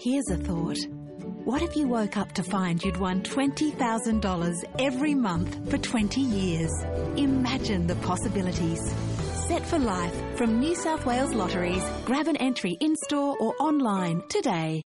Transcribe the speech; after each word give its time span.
Here's 0.00 0.30
a 0.30 0.36
thought. 0.36 0.78
What 1.44 1.60
if 1.60 1.74
you 1.74 1.88
woke 1.88 2.16
up 2.16 2.30
to 2.34 2.44
find 2.44 2.80
you'd 2.84 2.98
won 2.98 3.20
$20,000 3.22 4.64
every 4.78 5.12
month 5.12 5.68
for 5.68 5.76
20 5.76 6.20
years? 6.20 6.70
Imagine 7.16 7.88
the 7.88 7.96
possibilities. 7.96 8.80
Set 9.48 9.66
for 9.66 9.80
life 9.80 10.14
from 10.36 10.60
New 10.60 10.76
South 10.76 11.04
Wales 11.04 11.34
Lotteries. 11.34 11.82
Grab 12.04 12.28
an 12.28 12.36
entry 12.36 12.76
in 12.80 12.94
store 12.94 13.36
or 13.40 13.56
online 13.58 14.22
today. 14.28 14.82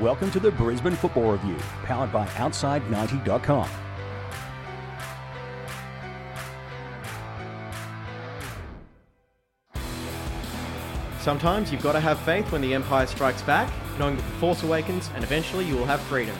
Welcome 0.00 0.30
to 0.30 0.40
the 0.40 0.50
Brisbane 0.50 0.94
Football 0.94 1.32
Review, 1.32 1.58
powered 1.82 2.10
by 2.10 2.26
Outside90.com. 2.28 3.68
Sometimes 11.18 11.70
you've 11.70 11.82
got 11.82 11.92
to 11.92 12.00
have 12.00 12.18
faith 12.20 12.50
when 12.50 12.62
the 12.62 12.72
Empire 12.72 13.06
strikes 13.06 13.42
back, 13.42 13.70
knowing 13.98 14.16
that 14.16 14.22
the 14.22 14.32
Force 14.38 14.62
awakens 14.62 15.10
and 15.14 15.22
eventually 15.22 15.66
you 15.66 15.76
will 15.76 15.84
have 15.84 16.00
freedom. 16.00 16.36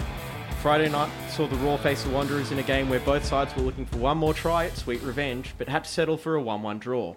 Friday 0.63 0.89
night 0.89 1.11
saw 1.29 1.47
the 1.47 1.57
Roar 1.57 1.77
face 1.77 2.03
the 2.03 2.09
Wanderers 2.09 2.53
in 2.53 2.61
a 2.61 2.63
game 2.63 2.89
where 2.89 3.01
both 3.01 3.27
sides 3.27 3.55
were 3.55 3.63
looking 3.63 3.85
for 3.85 3.99
one 3.99 4.17
more 4.17 4.33
try 4.33 4.65
at 4.65 4.77
sweet 4.79 5.03
revenge, 5.03 5.53
but 5.59 5.69
had 5.69 5.85
to 5.85 5.91
settle 5.91 6.17
for 6.17 6.35
a 6.35 6.41
1 6.41 6.63
1 6.63 6.79
draw. 6.79 7.15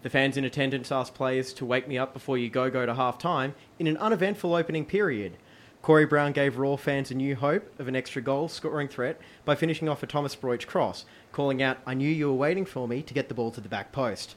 The 0.00 0.08
fans 0.08 0.38
in 0.38 0.44
attendance 0.46 0.90
asked 0.90 1.14
players 1.14 1.52
to 1.52 1.66
wake 1.66 1.86
me 1.86 1.98
up 1.98 2.14
before 2.14 2.38
you 2.38 2.48
go 2.48 2.70
go 2.70 2.86
to 2.86 2.94
half 2.94 3.18
time 3.18 3.54
in 3.78 3.86
an 3.86 3.98
uneventful 3.98 4.54
opening 4.54 4.86
period. 4.86 5.36
Corey 5.82 6.06
Brown 6.06 6.30
gave 6.30 6.58
Roar 6.58 6.78
fans 6.78 7.10
a 7.10 7.14
new 7.14 7.34
hope 7.34 7.68
of 7.80 7.88
an 7.88 7.96
extra 7.96 8.22
goal 8.22 8.46
scoring 8.46 8.86
threat 8.86 9.20
by 9.44 9.56
finishing 9.56 9.88
off 9.88 10.04
a 10.04 10.06
Thomas 10.06 10.36
Broich 10.36 10.64
cross, 10.64 11.04
calling 11.32 11.60
out, 11.60 11.78
I 11.84 11.94
knew 11.94 12.08
you 12.08 12.28
were 12.28 12.34
waiting 12.34 12.64
for 12.64 12.86
me 12.86 13.02
to 13.02 13.12
get 13.12 13.26
the 13.26 13.34
ball 13.34 13.50
to 13.50 13.60
the 13.60 13.68
back 13.68 13.90
post. 13.90 14.36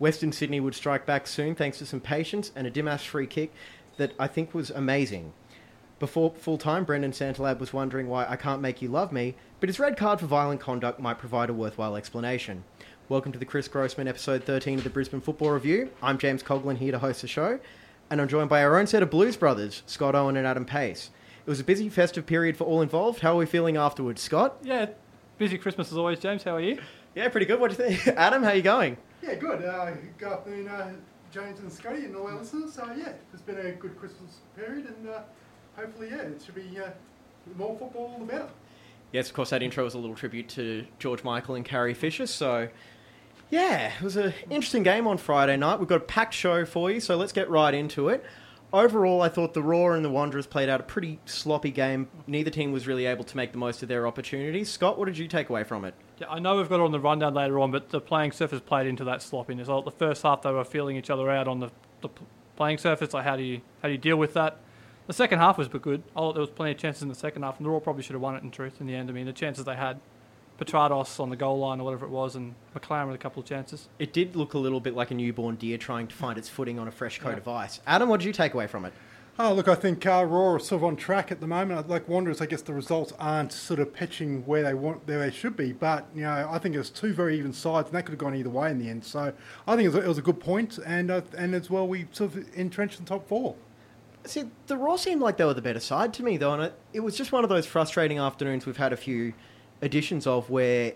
Western 0.00 0.32
Sydney 0.32 0.58
would 0.58 0.74
strike 0.74 1.06
back 1.06 1.28
soon 1.28 1.54
thanks 1.54 1.78
to 1.78 1.86
some 1.86 2.00
patience 2.00 2.50
and 2.56 2.66
a 2.66 2.70
Dimas 2.70 3.04
free 3.04 3.28
kick 3.28 3.52
that 3.96 4.12
I 4.18 4.26
think 4.26 4.54
was 4.54 4.70
amazing. 4.70 5.32
Before 6.00 6.32
full 6.32 6.58
time, 6.58 6.82
Brendon 6.82 7.12
Santalab 7.12 7.60
was 7.60 7.72
wondering 7.72 8.08
why 8.08 8.26
I 8.28 8.34
can't 8.34 8.60
make 8.60 8.82
you 8.82 8.88
love 8.88 9.12
me, 9.12 9.36
but 9.60 9.68
his 9.68 9.78
red 9.78 9.96
card 9.96 10.18
for 10.18 10.26
violent 10.26 10.60
conduct 10.60 10.98
might 10.98 11.18
provide 11.18 11.48
a 11.48 11.54
worthwhile 11.54 11.94
explanation. 11.94 12.64
Welcome 13.08 13.30
to 13.30 13.38
the 13.38 13.44
Chris 13.44 13.68
Grossman 13.68 14.08
episode 14.08 14.42
13 14.42 14.78
of 14.78 14.84
the 14.84 14.90
Brisbane 14.90 15.20
Football 15.20 15.50
Review. 15.50 15.90
I'm 16.02 16.18
James 16.18 16.42
Coughlin 16.42 16.78
here 16.78 16.90
to 16.90 16.98
host 16.98 17.22
the 17.22 17.28
show, 17.28 17.60
and 18.12 18.20
I'm 18.20 18.28
joined 18.28 18.50
by 18.50 18.62
our 18.62 18.78
own 18.78 18.86
set 18.86 19.02
of 19.02 19.08
Blues 19.08 19.38
brothers, 19.38 19.82
Scott 19.86 20.14
Owen 20.14 20.36
and 20.36 20.46
Adam 20.46 20.66
Pace. 20.66 21.08
It 21.46 21.48
was 21.48 21.60
a 21.60 21.64
busy 21.64 21.88
festive 21.88 22.26
period 22.26 22.58
for 22.58 22.64
all 22.64 22.82
involved. 22.82 23.20
How 23.20 23.32
are 23.32 23.36
we 23.36 23.46
feeling 23.46 23.78
afterwards, 23.78 24.20
Scott? 24.20 24.58
Yeah, 24.62 24.90
busy 25.38 25.56
Christmas 25.56 25.90
as 25.90 25.96
always, 25.96 26.18
James. 26.18 26.42
How 26.42 26.56
are 26.56 26.60
you? 26.60 26.78
Yeah, 27.14 27.30
pretty 27.30 27.46
good. 27.46 27.58
What 27.58 27.74
do 27.74 27.82
you 27.82 27.90
think? 27.96 28.06
Adam, 28.18 28.42
how 28.42 28.50
are 28.50 28.54
you 28.54 28.60
going? 28.60 28.98
Yeah, 29.22 29.36
good. 29.36 29.64
Uh, 29.64 29.92
good 30.18 30.28
afternoon, 30.28 30.68
uh, 30.68 30.92
James 31.32 31.60
and 31.60 31.72
Scotty 31.72 32.04
and 32.04 32.14
all 32.14 32.26
our 32.26 32.38
listeners. 32.38 32.74
So 32.74 32.84
yeah, 32.94 33.14
it's 33.32 33.40
been 33.40 33.56
a 33.56 33.72
good 33.72 33.98
Christmas 33.98 34.40
period, 34.54 34.94
and 34.94 35.08
uh, 35.08 35.20
hopefully, 35.74 36.08
yeah, 36.10 36.20
it 36.20 36.42
should 36.44 36.54
be 36.54 36.78
uh, 36.78 36.90
more 37.56 37.78
football 37.78 38.14
the 38.18 38.26
better. 38.26 38.48
Yes, 39.10 39.28
of 39.28 39.34
course, 39.34 39.48
that 39.50 39.62
intro 39.62 39.84
was 39.84 39.94
a 39.94 39.98
little 39.98 40.16
tribute 40.16 40.50
to 40.50 40.84
George 40.98 41.24
Michael 41.24 41.54
and 41.54 41.64
Carrie 41.64 41.94
Fisher. 41.94 42.26
So, 42.26 42.68
yeah, 43.52 43.92
it 43.94 44.00
was 44.02 44.16
an 44.16 44.32
interesting 44.48 44.82
game 44.82 45.06
on 45.06 45.18
Friday 45.18 45.58
night. 45.58 45.78
We've 45.78 45.86
got 45.86 45.96
a 45.96 46.00
packed 46.00 46.32
show 46.32 46.64
for 46.64 46.90
you, 46.90 47.00
so 47.00 47.16
let's 47.16 47.32
get 47.32 47.50
right 47.50 47.74
into 47.74 48.08
it. 48.08 48.24
Overall, 48.72 49.20
I 49.20 49.28
thought 49.28 49.52
the 49.52 49.62
Roar 49.62 49.94
and 49.94 50.02
the 50.02 50.08
Wanderers 50.08 50.46
played 50.46 50.70
out 50.70 50.80
a 50.80 50.84
pretty 50.84 51.20
sloppy 51.26 51.70
game. 51.70 52.08
Neither 52.26 52.50
team 52.50 52.72
was 52.72 52.86
really 52.86 53.04
able 53.04 53.24
to 53.24 53.36
make 53.36 53.52
the 53.52 53.58
most 53.58 53.82
of 53.82 53.90
their 53.90 54.06
opportunities. 54.06 54.70
Scott, 54.70 54.98
what 54.98 55.04
did 55.04 55.18
you 55.18 55.28
take 55.28 55.50
away 55.50 55.64
from 55.64 55.84
it? 55.84 55.92
Yeah, 56.16 56.30
I 56.30 56.38
know 56.38 56.56
we've 56.56 56.68
got 56.70 56.76
it 56.76 56.84
on 56.84 56.92
the 56.92 56.98
rundown 56.98 57.34
later 57.34 57.60
on, 57.60 57.70
but 57.70 57.90
the 57.90 58.00
playing 58.00 58.32
surface 58.32 58.62
played 58.62 58.86
into 58.86 59.04
that 59.04 59.20
sloppiness. 59.20 59.66
The 59.68 59.92
first 59.98 60.22
half, 60.22 60.40
they 60.40 60.50
were 60.50 60.64
feeling 60.64 60.96
each 60.96 61.10
other 61.10 61.30
out 61.30 61.46
on 61.46 61.60
the, 61.60 61.70
the 62.00 62.08
playing 62.56 62.78
surface. 62.78 63.12
Like, 63.12 63.24
how 63.24 63.36
do 63.36 63.42
you 63.42 63.60
how 63.82 63.88
do 63.88 63.92
you 63.92 63.98
deal 63.98 64.16
with 64.16 64.32
that? 64.32 64.56
The 65.06 65.12
second 65.12 65.40
half 65.40 65.58
was 65.58 65.68
good. 65.68 66.02
Oh, 66.16 66.32
there 66.32 66.40
was 66.40 66.48
plenty 66.48 66.72
of 66.72 66.78
chances 66.78 67.02
in 67.02 67.10
the 67.10 67.14
second 67.14 67.42
half, 67.42 67.58
and 67.58 67.66
the 67.66 67.70
Roar 67.70 67.82
probably 67.82 68.02
should 68.02 68.14
have 68.14 68.22
won 68.22 68.34
it. 68.34 68.42
In 68.42 68.50
truth, 68.50 68.80
in 68.80 68.86
the 68.86 68.94
end, 68.94 69.10
I 69.10 69.12
mean, 69.12 69.26
the 69.26 69.34
chances 69.34 69.66
they 69.66 69.76
had, 69.76 70.00
Petrados 70.64 71.18
on 71.20 71.30
the 71.30 71.36
goal 71.36 71.58
line 71.58 71.80
or 71.80 71.84
whatever 71.84 72.06
it 72.06 72.10
was, 72.10 72.36
and 72.36 72.54
Maclaren 72.76 73.06
with 73.06 73.14
a 73.14 73.18
couple 73.18 73.40
of 73.42 73.48
chances. 73.48 73.88
It 73.98 74.12
did 74.12 74.36
look 74.36 74.54
a 74.54 74.58
little 74.58 74.80
bit 74.80 74.94
like 74.94 75.10
a 75.10 75.14
newborn 75.14 75.56
deer 75.56 75.78
trying 75.78 76.06
to 76.08 76.14
find 76.14 76.38
its 76.38 76.48
footing 76.48 76.78
on 76.78 76.88
a 76.88 76.92
fresh 76.92 77.18
coat 77.18 77.30
Yeah. 77.30 77.36
of 77.38 77.48
ice. 77.48 77.80
Adam, 77.86 78.08
what 78.08 78.20
did 78.20 78.26
you 78.26 78.32
take 78.32 78.54
away 78.54 78.66
from 78.66 78.84
it? 78.84 78.92
Oh, 79.38 79.54
look, 79.54 79.66
I 79.66 79.74
think 79.74 80.04
uh, 80.04 80.26
Roar 80.28 80.56
are 80.56 80.58
sort 80.60 80.80
of 80.80 80.84
on 80.84 80.94
track 80.94 81.32
at 81.32 81.40
the 81.40 81.46
moment. 81.46 81.88
Like 81.88 82.06
Wanderers, 82.06 82.42
I 82.42 82.46
guess 82.46 82.60
the 82.60 82.74
results 82.74 83.14
aren't 83.18 83.50
sort 83.50 83.80
of 83.80 83.94
pitching 83.94 84.44
where 84.44 84.62
they 84.62 84.74
want, 84.74 85.06
where 85.08 85.18
they 85.20 85.30
should 85.30 85.56
be. 85.56 85.72
But 85.72 86.06
you 86.14 86.20
know, 86.22 86.48
I 86.50 86.58
think 86.58 86.74
it 86.74 86.78
was 86.78 86.90
two 86.90 87.14
very 87.14 87.38
even 87.38 87.54
sides, 87.54 87.88
and 87.88 87.96
that 87.96 88.02
could 88.04 88.12
have 88.12 88.18
gone 88.18 88.34
either 88.36 88.50
way 88.50 88.70
in 88.70 88.78
the 88.78 88.90
end. 88.90 89.04
So 89.04 89.32
I 89.66 89.74
think 89.74 89.86
it 89.86 89.88
was 89.88 89.96
a, 89.96 90.04
it 90.04 90.08
was 90.08 90.18
a 90.18 90.22
good 90.22 90.38
point, 90.38 90.78
and 90.84 91.10
uh, 91.10 91.22
and 91.38 91.54
as 91.54 91.70
well, 91.70 91.88
we 91.88 92.08
sort 92.12 92.34
of 92.34 92.44
entrenched 92.54 92.98
in 93.00 93.06
top 93.06 93.26
four. 93.26 93.54
See, 94.24 94.44
the 94.66 94.76
Roar 94.76 94.98
seemed 94.98 95.22
like 95.22 95.38
they 95.38 95.44
were 95.46 95.54
the 95.54 95.62
better 95.62 95.80
side 95.80 96.12
to 96.14 96.22
me, 96.22 96.36
though, 96.36 96.52
and 96.52 96.64
it, 96.64 96.74
it 96.92 97.00
was 97.00 97.16
just 97.16 97.32
one 97.32 97.42
of 97.42 97.48
those 97.48 97.64
frustrating 97.66 98.18
afternoons 98.18 98.66
we've 98.66 98.76
had 98.76 98.92
a 98.92 98.96
few 98.98 99.32
editions 99.82 100.26
of 100.26 100.48
where, 100.48 100.92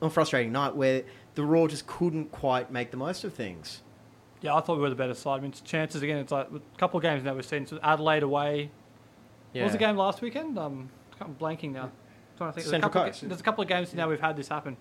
or 0.00 0.08
frustrating 0.10 0.52
night, 0.52 0.74
where 0.74 1.02
the 1.34 1.42
Roar 1.44 1.68
just 1.68 1.86
couldn't 1.86 2.32
quite 2.32 2.70
make 2.70 2.90
the 2.90 2.96
most 2.96 3.24
of 3.24 3.34
things. 3.34 3.82
Yeah, 4.40 4.54
I 4.54 4.60
thought 4.60 4.76
we 4.76 4.82
were 4.82 4.90
the 4.90 4.94
better 4.96 5.14
side. 5.14 5.38
I 5.38 5.40
mean, 5.40 5.50
it's 5.50 5.60
chances 5.60 6.02
again. 6.02 6.18
It's 6.18 6.32
like 6.32 6.48
a 6.50 6.78
couple 6.78 6.98
of 6.98 7.02
games 7.02 7.24
now 7.24 7.34
we've 7.34 7.44
seen. 7.44 7.66
So 7.66 7.78
Adelaide 7.82 8.22
away. 8.22 8.70
What 9.52 9.62
was 9.64 9.72
the 9.72 9.78
game 9.78 9.96
last 9.96 10.20
weekend? 10.20 10.58
Um, 10.58 10.90
I'm 11.20 11.34
blanking 11.34 11.72
now. 11.72 11.90
trying 12.36 12.50
to 12.52 12.54
think. 12.54 12.66
There's 12.66 12.72
a, 12.72 12.80
couple 12.80 13.02
Coast. 13.04 13.22
Of, 13.22 13.28
there's 13.30 13.40
a 13.40 13.44
couple 13.44 13.62
of 13.62 13.68
games 13.68 13.94
now 13.94 14.08
we've 14.08 14.20
had 14.20 14.36
this 14.36 14.48
happen. 14.48 14.76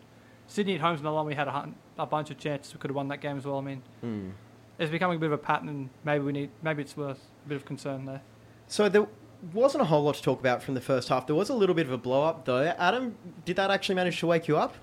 Sydney 0.47 0.75
at 0.75 0.81
home's 0.81 0.99
another 0.99 1.15
one. 1.15 1.25
We 1.25 1.33
had 1.33 1.47
a, 1.47 1.69
a 1.97 2.05
bunch 2.05 2.29
of 2.29 2.37
chances. 2.37 2.73
We 2.73 2.79
could 2.79 2.89
have 2.91 2.95
won 2.95 3.07
that 3.07 3.21
game 3.21 3.37
as 3.37 3.45
well. 3.45 3.57
I 3.57 3.61
mean, 3.61 3.81
Hmm. 4.01 4.29
it's 4.77 4.91
becoming 4.91 5.15
a 5.15 5.19
bit 5.19 5.27
of 5.27 5.31
a 5.31 5.37
pattern, 5.37 5.69
and 5.69 5.89
maybe 6.03 6.25
we 6.25 6.33
need. 6.33 6.49
Maybe 6.61 6.81
it's 6.83 6.97
worth 6.97 7.21
a 7.45 7.49
bit 7.49 7.55
of 7.55 7.63
concern 7.65 8.05
there. 8.05 8.21
So 8.67 8.89
there 8.89 9.07
wasn't 9.53 9.81
a 9.81 9.85
whole 9.85 10.03
lot 10.03 10.15
to 10.15 10.21
talk 10.21 10.39
about 10.39 10.63
from 10.63 10.73
the 10.73 10.81
first 10.81 11.09
half. 11.09 11.27
There 11.27 11.35
was 11.35 11.49
a 11.49 11.53
little 11.53 11.75
bit 11.75 11.85
of 11.85 11.91
a 11.91 11.97
blow 11.97 12.23
up, 12.23 12.45
though. 12.45 12.63
Adam, 12.77 13.15
did 13.45 13.55
that 13.57 13.71
actually 13.71 13.95
manage 13.95 14.19
to 14.19 14.27
wake 14.27 14.47
you 14.47 14.57
up? 14.57 14.75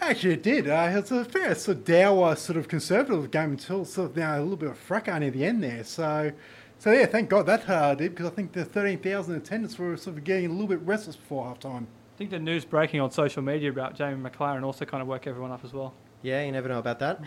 Actually, 0.00 0.34
it 0.34 0.42
did. 0.42 0.68
Uh, 0.68 0.90
it 0.92 1.00
was 1.00 1.10
a 1.10 1.24
fair 1.24 1.54
sort 1.54 1.78
of 1.78 1.84
dour, 1.84 2.36
sort 2.36 2.56
of 2.56 2.68
conservative 2.68 3.30
game 3.30 3.50
until 3.50 3.84
sort 3.84 4.10
of 4.10 4.16
you 4.16 4.22
know, 4.22 4.38
a 4.38 4.42
little 4.42 4.56
bit 4.56 4.70
of 4.70 4.78
fracas 4.78 5.18
near 5.18 5.30
the 5.30 5.44
end 5.44 5.62
there. 5.62 5.82
So, 5.82 6.32
so 6.78 6.92
yeah, 6.92 7.06
thank 7.06 7.28
God 7.28 7.46
that 7.46 7.68
uh, 7.68 7.94
did 7.96 8.12
because 8.12 8.26
I 8.26 8.30
think 8.30 8.52
the 8.52 8.64
thirteen 8.64 9.00
thousand 9.00 9.34
attendants 9.34 9.76
were 9.76 9.96
sort 9.96 10.16
of 10.16 10.24
getting 10.24 10.46
a 10.46 10.52
little 10.52 10.68
bit 10.68 10.80
restless 10.82 11.16
before 11.16 11.46
half 11.46 11.58
time. 11.58 11.88
I 12.14 12.18
think 12.18 12.30
the 12.30 12.38
news 12.38 12.64
breaking 12.64 13.00
on 13.00 13.10
social 13.10 13.42
media 13.42 13.70
about 13.70 13.96
Jamie 13.96 14.22
Maclaren 14.22 14.62
also 14.64 14.84
kind 14.84 15.02
of 15.02 15.08
woke 15.08 15.26
everyone 15.26 15.50
up 15.50 15.64
as 15.64 15.72
well. 15.72 15.94
Yeah, 16.22 16.44
you 16.44 16.52
never 16.52 16.68
know 16.68 16.78
about 16.78 17.00
that. 17.00 17.20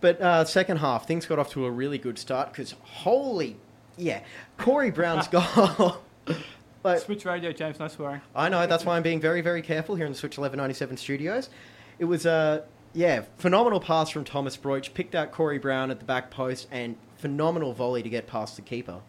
But 0.00 0.20
uh, 0.20 0.44
second 0.44 0.78
half, 0.78 1.06
things 1.06 1.26
got 1.26 1.38
off 1.38 1.50
to 1.52 1.66
a 1.66 1.70
really 1.70 1.98
good 1.98 2.18
start 2.18 2.52
because 2.52 2.74
holy, 2.82 3.56
yeah, 4.00 4.22
Corey 4.58 4.90
Brown's 4.90 5.28
goal. 5.28 5.98
like, 6.84 7.00
Switch 7.00 7.24
radio, 7.24 7.52
James. 7.52 7.78
No 7.78 7.88
swearing. 7.88 8.20
I 8.34 8.48
know 8.48 8.66
that's 8.66 8.84
why 8.84 8.96
I'm 8.96 9.02
being 9.02 9.20
very, 9.20 9.40
very 9.40 9.62
careful 9.62 9.94
here 9.94 10.06
in 10.06 10.12
the 10.12 10.18
Switch 10.18 10.38
1197 10.38 10.96
studios. 10.96 11.50
It 11.98 12.06
was 12.06 12.26
a 12.26 12.64
yeah 12.92 13.22
phenomenal 13.38 13.80
pass 13.80 14.10
from 14.10 14.24
Thomas 14.24 14.56
Broich, 14.56 14.92
picked 14.94 15.14
out 15.14 15.32
Corey 15.32 15.58
Brown 15.58 15.90
at 15.90 15.98
the 15.98 16.04
back 16.04 16.30
post, 16.30 16.66
and 16.70 16.96
phenomenal 17.18 17.72
volley 17.72 18.02
to 18.02 18.08
get 18.08 18.26
past 18.26 18.56
the 18.56 18.62
keeper. 18.62 19.00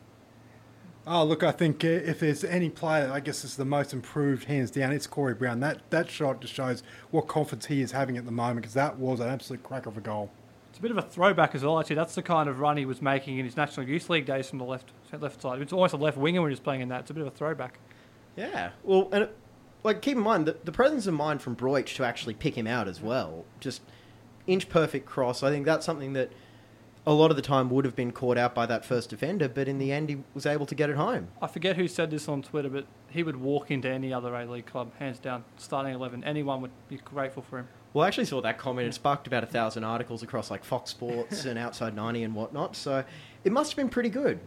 Oh, 1.07 1.24
look, 1.24 1.41
I 1.41 1.51
think 1.51 1.84
uh, 1.84 1.88
if 1.88 2.19
there's 2.19 2.44
any 2.44 2.69
player, 2.69 3.09
I 3.12 3.22
guess 3.22 3.44
is 3.44 3.56
the 3.56 3.66
most 3.66 3.91
improved, 3.91 4.44
hands 4.44 4.69
down, 4.69 4.91
it's 4.91 5.07
Corey 5.07 5.34
Brown. 5.34 5.59
That 5.62 5.90
that 5.90 6.09
shot 6.09 6.41
just 6.41 6.53
shows 6.53 6.84
what 7.09 7.28
confidence 7.28 7.68
he 7.68 7.81
is 7.81 7.91
having 7.91 8.18
at 8.18 8.25
the 8.25 8.31
moment 8.31 8.62
because 8.62 8.75
that 8.75 8.97
was 8.97 9.19
an 9.19 9.30
absolute 9.30 9.63
crack 9.63 9.85
of 9.85 9.97
a 9.97 10.01
goal. 10.01 10.31
A 10.81 10.88
bit 10.90 10.90
of 10.90 10.97
a 10.97 11.03
throwback 11.03 11.53
as 11.53 11.64
well. 11.64 11.80
Actually, 11.80 11.97
that's 11.97 12.16
the 12.16 12.24
kind 12.24 12.50
of 12.50 12.59
run 12.59 12.75
he 12.75 12.88
was 12.88 13.03
making 13.03 13.38
in 13.38 13.46
his 13.46 13.56
National 13.56 13.88
Youth 13.88 14.09
League 14.09 14.25
days 14.25 14.50
from 14.50 14.58
the 14.58 14.66
left 14.66 14.92
left 15.19 15.40
side. 15.40 15.62
It's 15.62 15.72
almost 15.72 15.94
a 15.94 15.97
left 15.97 16.18
winger 16.18 16.42
when 16.42 16.50
he 16.50 16.53
was 16.53 16.59
playing 16.59 16.81
in 16.81 16.90
that. 16.90 17.02
It's 17.02 17.12
a 17.12 17.14
bit 17.14 17.22
of 17.22 17.28
a 17.28 17.30
throwback. 17.38 17.78
Yeah, 18.36 18.72
well, 18.84 19.08
and 19.12 19.25
it, 19.25 19.38
like 19.84 20.02
keep 20.02 20.18
in 20.18 20.24
mind 20.24 20.47
the, 20.47 20.57
the 20.63 20.72
presence 20.72 21.06
of 21.06 21.13
mind 21.13 21.44
from 21.44 21.56
Broich 21.56 21.94
to 21.98 22.04
actually 22.04 22.33
pick 22.33 22.57
him 22.57 22.66
out 22.66 22.88
as 22.88 23.00
well. 23.00 23.45
Just 23.60 23.83
inch 24.48 24.69
perfect 24.69 25.06
cross. 25.06 25.44
I 25.44 25.51
think 25.51 25.68
that's 25.68 25.86
something 25.86 26.13
that 26.13 26.31
a 27.06 27.13
lot 27.13 27.30
of 27.30 27.36
the 27.36 27.44
time 27.44 27.69
would 27.69 27.86
have 27.86 27.95
been 27.95 28.12
caught 28.12 28.39
out 28.39 28.56
by 28.56 28.66
that 28.66 28.84
first 28.84 29.12
defender, 29.12 29.48
but 29.48 29.68
in 29.68 29.77
the 29.77 29.92
end 29.92 30.10
he 30.10 30.24
was 30.34 30.48
able 30.48 30.66
to 30.66 30.74
get 30.74 30.89
it 30.89 30.95
home. 30.95 31.27
I 31.44 31.45
forget 31.45 31.75
who 31.75 31.88
said 31.88 32.10
this 32.10 32.27
on 32.27 32.42
Twitter, 32.42 32.69
but 32.69 32.88
he 33.07 33.22
would 33.22 33.38
walk 33.38 33.69
into 33.69 33.88
any 33.88 34.12
other 34.12 34.34
A 34.34 34.48
League 34.48 34.66
club, 34.66 34.94
hands 34.98 35.19
down, 35.19 35.44
starting 35.57 35.94
eleven. 35.94 36.24
Anyone 36.24 36.60
would 36.62 36.72
be 36.89 36.98
grateful 36.98 37.44
for 37.44 37.60
him. 37.60 37.68
Well, 37.93 38.05
I 38.05 38.07
actually 38.07 38.25
saw 38.25 38.41
that 38.41 38.57
comment. 38.57 38.88
It 38.88 38.93
sparked 38.93 39.27
about 39.27 39.43
a 39.43 39.47
thousand 39.47 39.83
articles 39.83 40.23
across 40.23 40.49
like 40.49 40.63
Fox 40.63 40.91
Sports 40.91 41.45
and 41.45 41.59
Outside 41.59 41.95
90 41.95 42.23
and 42.23 42.35
whatnot. 42.35 42.75
So 42.75 43.03
it 43.43 43.51
must 43.51 43.71
have 43.71 43.77
been 43.77 43.89
pretty 43.89 44.09
good. 44.09 44.39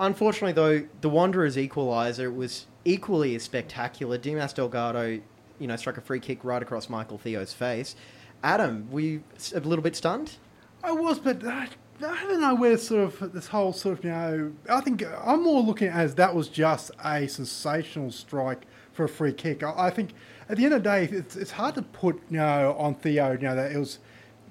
Unfortunately, 0.00 0.52
though, 0.52 0.86
the 1.00 1.08
Wanderers' 1.08 1.56
equaliser 1.56 2.34
was 2.34 2.66
equally 2.84 3.34
as 3.34 3.42
spectacular. 3.42 4.16
Dimas 4.18 4.52
Delgado, 4.52 5.20
you 5.58 5.66
know, 5.66 5.76
struck 5.76 5.96
a 5.98 6.00
free 6.00 6.20
kick 6.20 6.44
right 6.44 6.62
across 6.62 6.88
Michael 6.88 7.18
Theo's 7.18 7.52
face. 7.52 7.96
Adam, 8.44 8.88
were 8.90 9.00
you 9.00 9.22
s- 9.34 9.52
a 9.52 9.60
little 9.60 9.82
bit 9.82 9.96
stunned? 9.96 10.36
I 10.84 10.92
was, 10.92 11.18
but 11.18 11.42
uh, 11.42 11.66
I 12.06 12.24
don't 12.28 12.40
know 12.40 12.54
where 12.54 12.78
sort 12.78 13.02
of 13.22 13.32
this 13.32 13.48
whole 13.48 13.72
sort 13.72 13.98
of 13.98 14.04
you 14.04 14.10
know. 14.12 14.52
I 14.70 14.80
think 14.80 15.02
I'm 15.24 15.42
more 15.42 15.60
looking 15.60 15.88
at 15.88 15.98
it 15.98 16.02
as 16.04 16.14
that 16.14 16.32
was 16.36 16.48
just 16.48 16.92
a 17.04 17.26
sensational 17.26 18.12
strike 18.12 18.62
for 18.92 19.02
a 19.04 19.08
free 19.08 19.32
kick. 19.32 19.64
I, 19.64 19.74
I 19.76 19.90
think 19.90 20.10
at 20.48 20.56
the 20.56 20.64
end 20.64 20.74
of 20.74 20.82
the 20.82 20.88
day, 20.88 21.04
it's, 21.04 21.36
it's 21.36 21.50
hard 21.50 21.74
to 21.74 21.82
put 21.82 22.20
you 22.30 22.38
know 22.38 22.74
on 22.78 22.94
Theo. 22.94 23.32
You 23.32 23.38
know 23.38 23.56
that 23.56 23.72
it 23.72 23.78
was. 23.78 23.98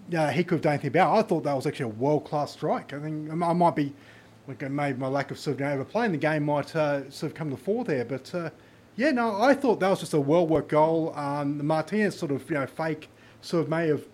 Yeah, 0.09 0.31
he 0.31 0.43
could 0.43 0.55
have 0.55 0.61
done 0.61 0.73
anything 0.73 0.89
about. 0.89 1.13
It. 1.13 1.19
I 1.19 1.21
thought 1.27 1.43
that 1.43 1.53
was 1.53 1.67
actually 1.67 1.91
a 1.91 1.95
world 1.95 2.23
class 2.23 2.53
strike. 2.53 2.93
I 2.93 2.99
think 2.99 3.29
I 3.29 3.35
might 3.35 3.75
be, 3.75 3.93
like 4.47 4.61
maybe 4.69 4.97
my 4.97 5.07
lack 5.07 5.31
of 5.31 5.39
sort 5.39 5.55
of 5.55 5.59
you 5.59 5.65
know, 5.65 6.07
the 6.07 6.17
game 6.17 6.45
might 6.45 6.73
uh, 6.75 7.09
sort 7.09 7.33
of 7.33 7.37
come 7.37 7.49
to 7.49 7.57
the 7.57 7.61
fore 7.61 7.83
there. 7.83 8.05
But 8.05 8.33
uh, 8.33 8.51
yeah, 8.95 9.11
no, 9.11 9.41
I 9.41 9.53
thought 9.53 9.81
that 9.81 9.89
was 9.89 9.99
just 9.99 10.13
a 10.13 10.21
well 10.21 10.47
worked 10.47 10.69
goal. 10.69 11.13
Um, 11.15 11.57
the 11.57 11.63
Martinez 11.63 12.17
sort 12.17 12.31
of 12.31 12.49
you 12.49 12.55
know 12.55 12.67
fake 12.67 13.09
sort 13.41 13.63
of 13.63 13.69
may 13.69 13.87
have 13.87 14.05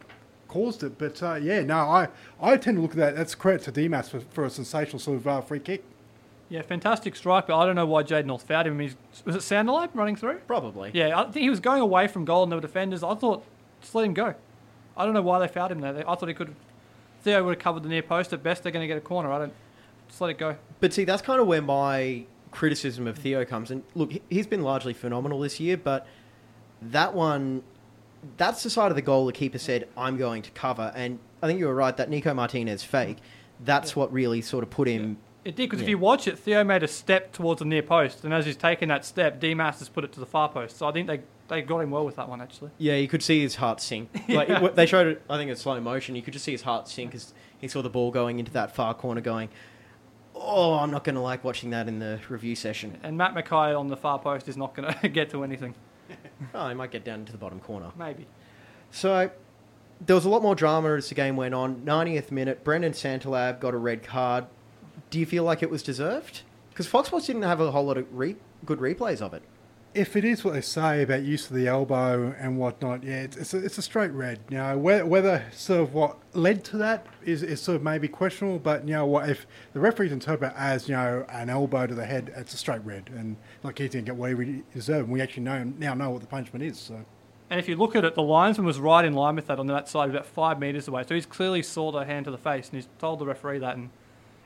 caused 0.47 0.83
it, 0.83 0.97
but 0.97 1.21
uh, 1.21 1.36
yeah, 1.36 1.62
no, 1.62 1.77
I 1.77 2.07
I 2.41 2.57
tend 2.57 2.77
to 2.77 2.81
look 2.81 2.91
at 2.91 2.97
that. 2.97 3.15
That's 3.15 3.36
credit 3.36 3.63
to 3.63 3.71
Dimas 3.71 4.09
for, 4.09 4.19
for 4.19 4.45
a 4.45 4.50
sensational 4.50 5.00
sort 5.00 5.18
of 5.18 5.27
uh, 5.27 5.41
free 5.41 5.59
kick. 5.59 5.83
Yeah, 6.53 6.61
fantastic 6.61 7.15
strike, 7.15 7.47
but 7.47 7.57
I 7.57 7.65
don't 7.65 7.75
know 7.75 7.88
why 7.88 8.03
Jade 8.03 8.27
North 8.27 8.44
fouled 8.44 8.67
him. 8.67 8.77
He's, 8.79 8.95
was 9.25 9.35
it 9.35 9.39
Santalab 9.39 9.89
running 9.95 10.15
through? 10.15 10.38
Probably. 10.45 10.91
Yeah, 10.94 11.19
I 11.19 11.23
think 11.23 11.41
he 11.41 11.50
was 11.50 11.59
going 11.59 11.81
away 11.81 12.07
from 12.07 12.25
goal 12.25 12.44
and 12.44 12.51
there 12.51 12.57
were 12.57 12.61
defenders. 12.61 13.01
I 13.01 13.15
thought, 13.15 13.44
just 13.81 13.95
let 13.95 14.05
him 14.05 14.13
go. 14.13 14.35
I 14.95 15.03
don't 15.03 15.15
know 15.15 15.23
why 15.23 15.39
they 15.39 15.47
fouled 15.47 15.71
him 15.71 15.81
there. 15.81 16.07
I 16.07 16.13
thought 16.13 16.27
he 16.29 16.35
could. 16.35 16.53
Theo 17.23 17.44
would 17.44 17.55
have 17.55 17.59
covered 17.63 17.81
the 17.81 17.89
near 17.89 18.03
post. 18.03 18.33
At 18.33 18.44
best, 18.44 18.61
they're 18.61 18.71
going 18.71 18.83
to 18.83 18.88
get 18.88 18.97
a 18.97 19.01
corner. 19.01 19.31
I 19.31 19.39
don't. 19.39 19.53
Just 20.07 20.21
let 20.21 20.29
it 20.29 20.38
go. 20.38 20.55
But 20.79 20.94
see, 20.94 21.05
that's 21.05 21.23
kind 21.23 21.41
of 21.41 21.47
where 21.47 21.59
my 21.63 22.25
criticism 22.51 23.07
of 23.07 23.17
Theo 23.17 23.45
comes. 23.45 23.71
And 23.71 23.81
look, 23.95 24.11
he- 24.11 24.21
he's 24.29 24.45
been 24.45 24.61
largely 24.61 24.94
phenomenal 24.94 25.39
this 25.39 25.59
year, 25.59 25.75
but 25.75 26.05
that 26.83 27.15
one, 27.15 27.63
that's 28.38 28.61
the 28.61 28.69
side 28.69 28.91
of 28.91 28.95
the 28.95 29.01
goal 29.01 29.25
the 29.25 29.33
keeper 29.33 29.57
said, 29.57 29.88
I'm 29.97 30.17
going 30.17 30.44
to 30.44 30.51
cover. 30.51 30.91
And 30.95 31.17
I 31.41 31.47
think 31.47 31.57
you 31.57 31.65
were 31.65 31.73
right, 31.73 31.97
that 31.97 32.11
Nico 32.11 32.31
Martinez 32.35 32.83
fake, 32.83 33.17
that's 33.65 33.95
what 33.95 34.13
really 34.13 34.41
sort 34.44 34.63
of 34.63 34.69
put 34.69 34.88
him. 34.88 35.17
It 35.45 35.56
did 35.56 35.69
because 35.69 35.81
if 35.81 35.90
you 35.90 35.98
watch 35.98 36.28
it, 36.28 36.40
Theo 36.40 36.63
made 36.63 36.84
a 36.84 36.88
step 36.88 37.34
towards 37.34 37.60
the 37.60 37.66
near 37.66 37.81
post, 37.84 38.24
and 38.24 38.34
as 38.34 38.45
he's 38.45 38.56
taking 38.56 38.88
that 38.88 39.04
step, 39.06 39.40
Dimas 39.40 39.80
has 39.80 39.90
put 39.90 40.04
it 40.04 40.12
to 40.13 40.19
the 40.19 40.25
far 40.25 40.48
post. 40.50 40.78
So 40.78 40.88
I 40.88 40.92
think 40.92 41.07
they 41.07 41.22
they 41.50 41.62
got 41.62 41.80
him 41.80 41.92
well 41.92 42.06
with 42.06 42.16
that 42.16 42.30
one 42.30 42.40
actually. 42.42 42.72
Yeah, 42.78 42.95
you 42.95 43.07
could 43.10 43.22
see 43.22 43.42
his 43.42 43.56
heart 43.56 43.81
sink. 43.81 44.10
Like 44.30 44.48
Yeah. 44.48 44.63
it- 44.66 44.75
they 44.75 44.86
showed 44.86 45.07
it, 45.07 45.22
I 45.30 45.38
think, 45.38 45.50
in 45.51 45.56
slow 45.57 45.80
motion. 45.81 46.16
You 46.16 46.22
could 46.22 46.31
just 46.34 46.45
see 46.45 46.54
his 46.54 46.62
heart 46.62 46.88
sink 46.88 47.13
as 47.13 47.34
he 47.60 47.68
saw 47.68 47.81
the 47.81 47.90
ball 47.90 48.12
going 48.12 48.40
into 48.40 48.51
that 48.54 48.74
far 48.74 48.94
corner, 48.94 49.19
going, 49.22 49.50
"Oh, 50.34 50.75
I'm 50.80 50.92
not 50.92 51.04
going 51.04 51.16
to 51.16 51.22
like 51.22 51.44
watching 51.44 51.69
that 51.72 51.88
in 51.88 52.00
the 52.00 52.19
review 52.30 52.56
session." 52.56 52.98
And 53.04 53.18
Matt 53.18 53.36
McKay 53.36 53.78
on 53.78 53.88
the 53.89 53.98
far 53.98 54.19
post 54.19 54.48
is 54.48 54.56
not 54.57 54.74
going 54.75 54.94
to 55.01 55.10
get 55.10 55.30
to 55.31 55.44
anything. 55.44 55.75
Oh, 56.54 56.68
he 56.68 56.75
might 56.75 56.92
get 56.92 57.04
down 57.06 57.24
to 57.25 57.31
the 57.31 57.38
bottom 57.38 57.60
corner. 57.60 57.92
Maybe. 57.98 58.28
So 58.92 59.31
there 60.06 60.16
was 60.16 60.25
a 60.25 60.30
lot 60.30 60.42
more 60.42 60.54
drama 60.56 60.94
as 60.96 61.07
the 61.10 61.16
game 61.16 61.36
went 61.38 61.54
on. 61.54 61.78
90th 61.78 62.31
minute, 62.31 62.63
Brendon 62.63 62.92
Santalab 62.92 63.60
got 63.62 63.74
a 63.74 63.78
red 63.78 64.04
card. 64.04 64.46
Do 65.13 65.19
you 65.19 65.27
feel 65.27 65.44
like 65.44 65.62
it 65.62 65.69
was 65.69 65.83
deserved? 65.83 66.42
Because 66.71 66.88
Fox 66.88 67.10
Sports 67.10 67.27
didn't 67.27 67.44
have 67.44 67.60
a 67.60 67.69
whole 67.69 67.86
lot 67.86 68.00
of 68.00 68.07
re- 68.12 68.36
good 68.65 68.80
replays 68.80 69.21
of 69.21 69.36
it. 69.36 69.44
If 69.94 70.15
it 70.15 70.25
is 70.25 70.44
what 70.44 70.56
they 70.56 70.62
say 70.62 71.04
about 71.04 71.21
use 71.21 71.48
of 71.51 71.56
the 71.56 71.68
elbow 71.68 72.33
and 72.39 72.57
whatnot, 72.57 73.04
yeah, 73.04 73.21
it's, 73.21 73.38
it's, 73.38 73.54
a, 73.54 73.63
it's 73.63 73.77
a 73.77 73.83
straight 73.83 74.10
red. 74.10 74.39
You 74.50 74.57
know, 74.57 74.75
whether, 74.75 75.06
whether 75.06 75.45
sort 75.51 75.81
of 75.81 75.94
what 75.94 76.18
led 76.33 76.63
to 76.63 76.77
that 76.77 77.06
is, 77.24 77.44
is 77.44 77.62
sort 77.62 77.75
of 77.75 77.83
maybe 77.83 78.07
questionable, 78.07 78.57
but 78.57 78.88
you 78.88 78.95
know 78.95 79.06
what, 79.06 79.30
if 79.30 79.45
the 79.74 79.80
referees 79.80 80.12
interpret 80.12 80.50
it 80.50 80.57
as 80.57 80.89
you 80.89 80.95
know 80.95 81.27
an 81.30 81.51
elbow 81.51 81.86
to 81.86 81.94
the 81.94 82.07
head, 82.07 82.33
it's 82.36 82.56
a 82.56 82.57
straight 82.57 82.83
red, 82.83 83.12
and 83.15 83.38
like 83.62 83.77
he 83.77 83.88
didn't 83.88 84.07
get 84.07 84.15
what 84.15 84.31
he 84.31 84.63
deserved. 84.74 85.04
And 85.04 85.13
we 85.13 85.21
actually 85.21 85.44
know 85.44 85.63
now 85.77 85.94
know 85.94 86.10
what 86.10 86.21
the 86.21 86.27
punishment 86.27 86.65
is. 86.65 86.80
So 86.80 87.06
And 87.51 87.60
if 87.60 87.69
you 87.69 87.75
look 87.75 87.95
at 87.95 88.04
it, 88.04 88.15
the 88.15 88.24
linesman 88.24 88.65
was 88.65 88.80
right 88.80 89.06
in 89.06 89.13
line 89.13 89.36
with 89.36 89.45
that 89.45 89.60
on 89.60 89.68
that 89.68 89.88
side, 89.88 90.10
about 90.10 90.25
five 90.25 90.60
metres 90.60 90.88
away. 90.88 91.04
So 91.07 91.13
he's 91.13 91.27
clearly 91.27 91.62
saw 91.62 91.92
the 91.92 92.04
hand 92.04 92.25
to 92.25 92.31
the 92.31 92.39
face, 92.39 92.69
and 92.69 92.77
he's 92.77 92.88
told 92.98 93.19
the 93.19 93.27
referee 93.27 93.60
that. 93.60 93.77
And 93.77 93.92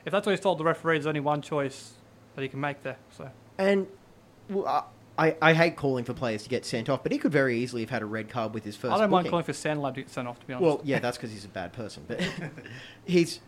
if 0.08 0.12
that's 0.12 0.26
what 0.26 0.32
he's 0.32 0.40
told 0.40 0.58
the 0.58 0.64
referee, 0.64 0.96
there's 0.96 1.06
only 1.06 1.20
one 1.20 1.42
choice 1.42 1.92
that 2.34 2.42
he 2.42 2.48
can 2.48 2.60
make 2.60 2.82
there. 2.82 2.96
So 3.16 3.30
And 3.58 3.86
well, 4.48 4.90
I, 5.18 5.36
I 5.42 5.52
hate 5.52 5.76
calling 5.76 6.04
for 6.04 6.14
players 6.14 6.44
to 6.44 6.48
get 6.48 6.64
sent 6.64 6.88
off, 6.88 7.02
but 7.02 7.12
he 7.12 7.18
could 7.18 7.32
very 7.32 7.58
easily 7.58 7.82
have 7.82 7.90
had 7.90 8.02
a 8.02 8.06
red 8.06 8.28
card 8.28 8.54
with 8.54 8.64
his 8.64 8.74
first 8.76 8.94
I 8.94 8.98
don't 8.98 9.10
mind 9.10 9.24
booking. 9.24 9.30
calling 9.30 9.44
for 9.44 9.52
Sandlab 9.52 9.94
to 9.94 10.02
get 10.02 10.10
sent 10.10 10.26
off. 10.26 10.40
To 10.40 10.46
be 10.46 10.54
honest. 10.54 10.66
Well, 10.66 10.80
yeah, 10.82 10.98
that's 10.98 11.16
because 11.16 11.30
he's 11.30 11.44
a 11.44 11.48
bad 11.48 11.72
person. 11.72 12.04
But 12.08 12.20
he's, 13.04 13.40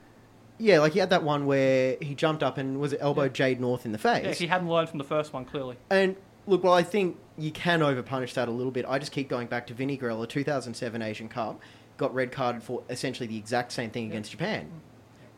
yeah, 0.58 0.80
like 0.80 0.92
he 0.92 0.98
had 0.98 1.10
that 1.10 1.22
one 1.22 1.46
where 1.46 1.96
he 2.02 2.14
jumped 2.14 2.42
up 2.42 2.58
and 2.58 2.78
was 2.78 2.92
it 2.92 2.98
elbowed 3.00 3.32
Jade 3.32 3.60
North 3.60 3.86
in 3.86 3.92
the 3.92 3.98
face. 3.98 4.24
yeah, 4.24 4.32
he 4.34 4.46
hadn't 4.48 4.68
learned 4.68 4.90
from 4.90 4.98
the 4.98 5.04
first 5.04 5.32
one 5.32 5.44
clearly. 5.46 5.76
And 5.88 6.16
look, 6.46 6.62
well, 6.64 6.74
I 6.74 6.82
think 6.82 7.16
you 7.38 7.52
can 7.52 7.80
overpunish 7.80 8.34
that 8.34 8.48
a 8.48 8.52
little 8.52 8.72
bit. 8.72 8.84
I 8.86 8.98
just 8.98 9.12
keep 9.12 9.28
going 9.28 9.46
back 9.46 9.66
to 9.68 9.74
Vinnie 9.74 9.96
Grella, 9.96 10.28
2007 10.28 11.00
Asian 11.00 11.28
Cup, 11.28 11.60
got 11.96 12.12
red 12.12 12.32
carded 12.32 12.62
for 12.62 12.82
essentially 12.90 13.28
the 13.28 13.38
exact 13.38 13.72
same 13.72 13.90
thing 13.90 14.10
against 14.10 14.32
Japan. 14.32 14.68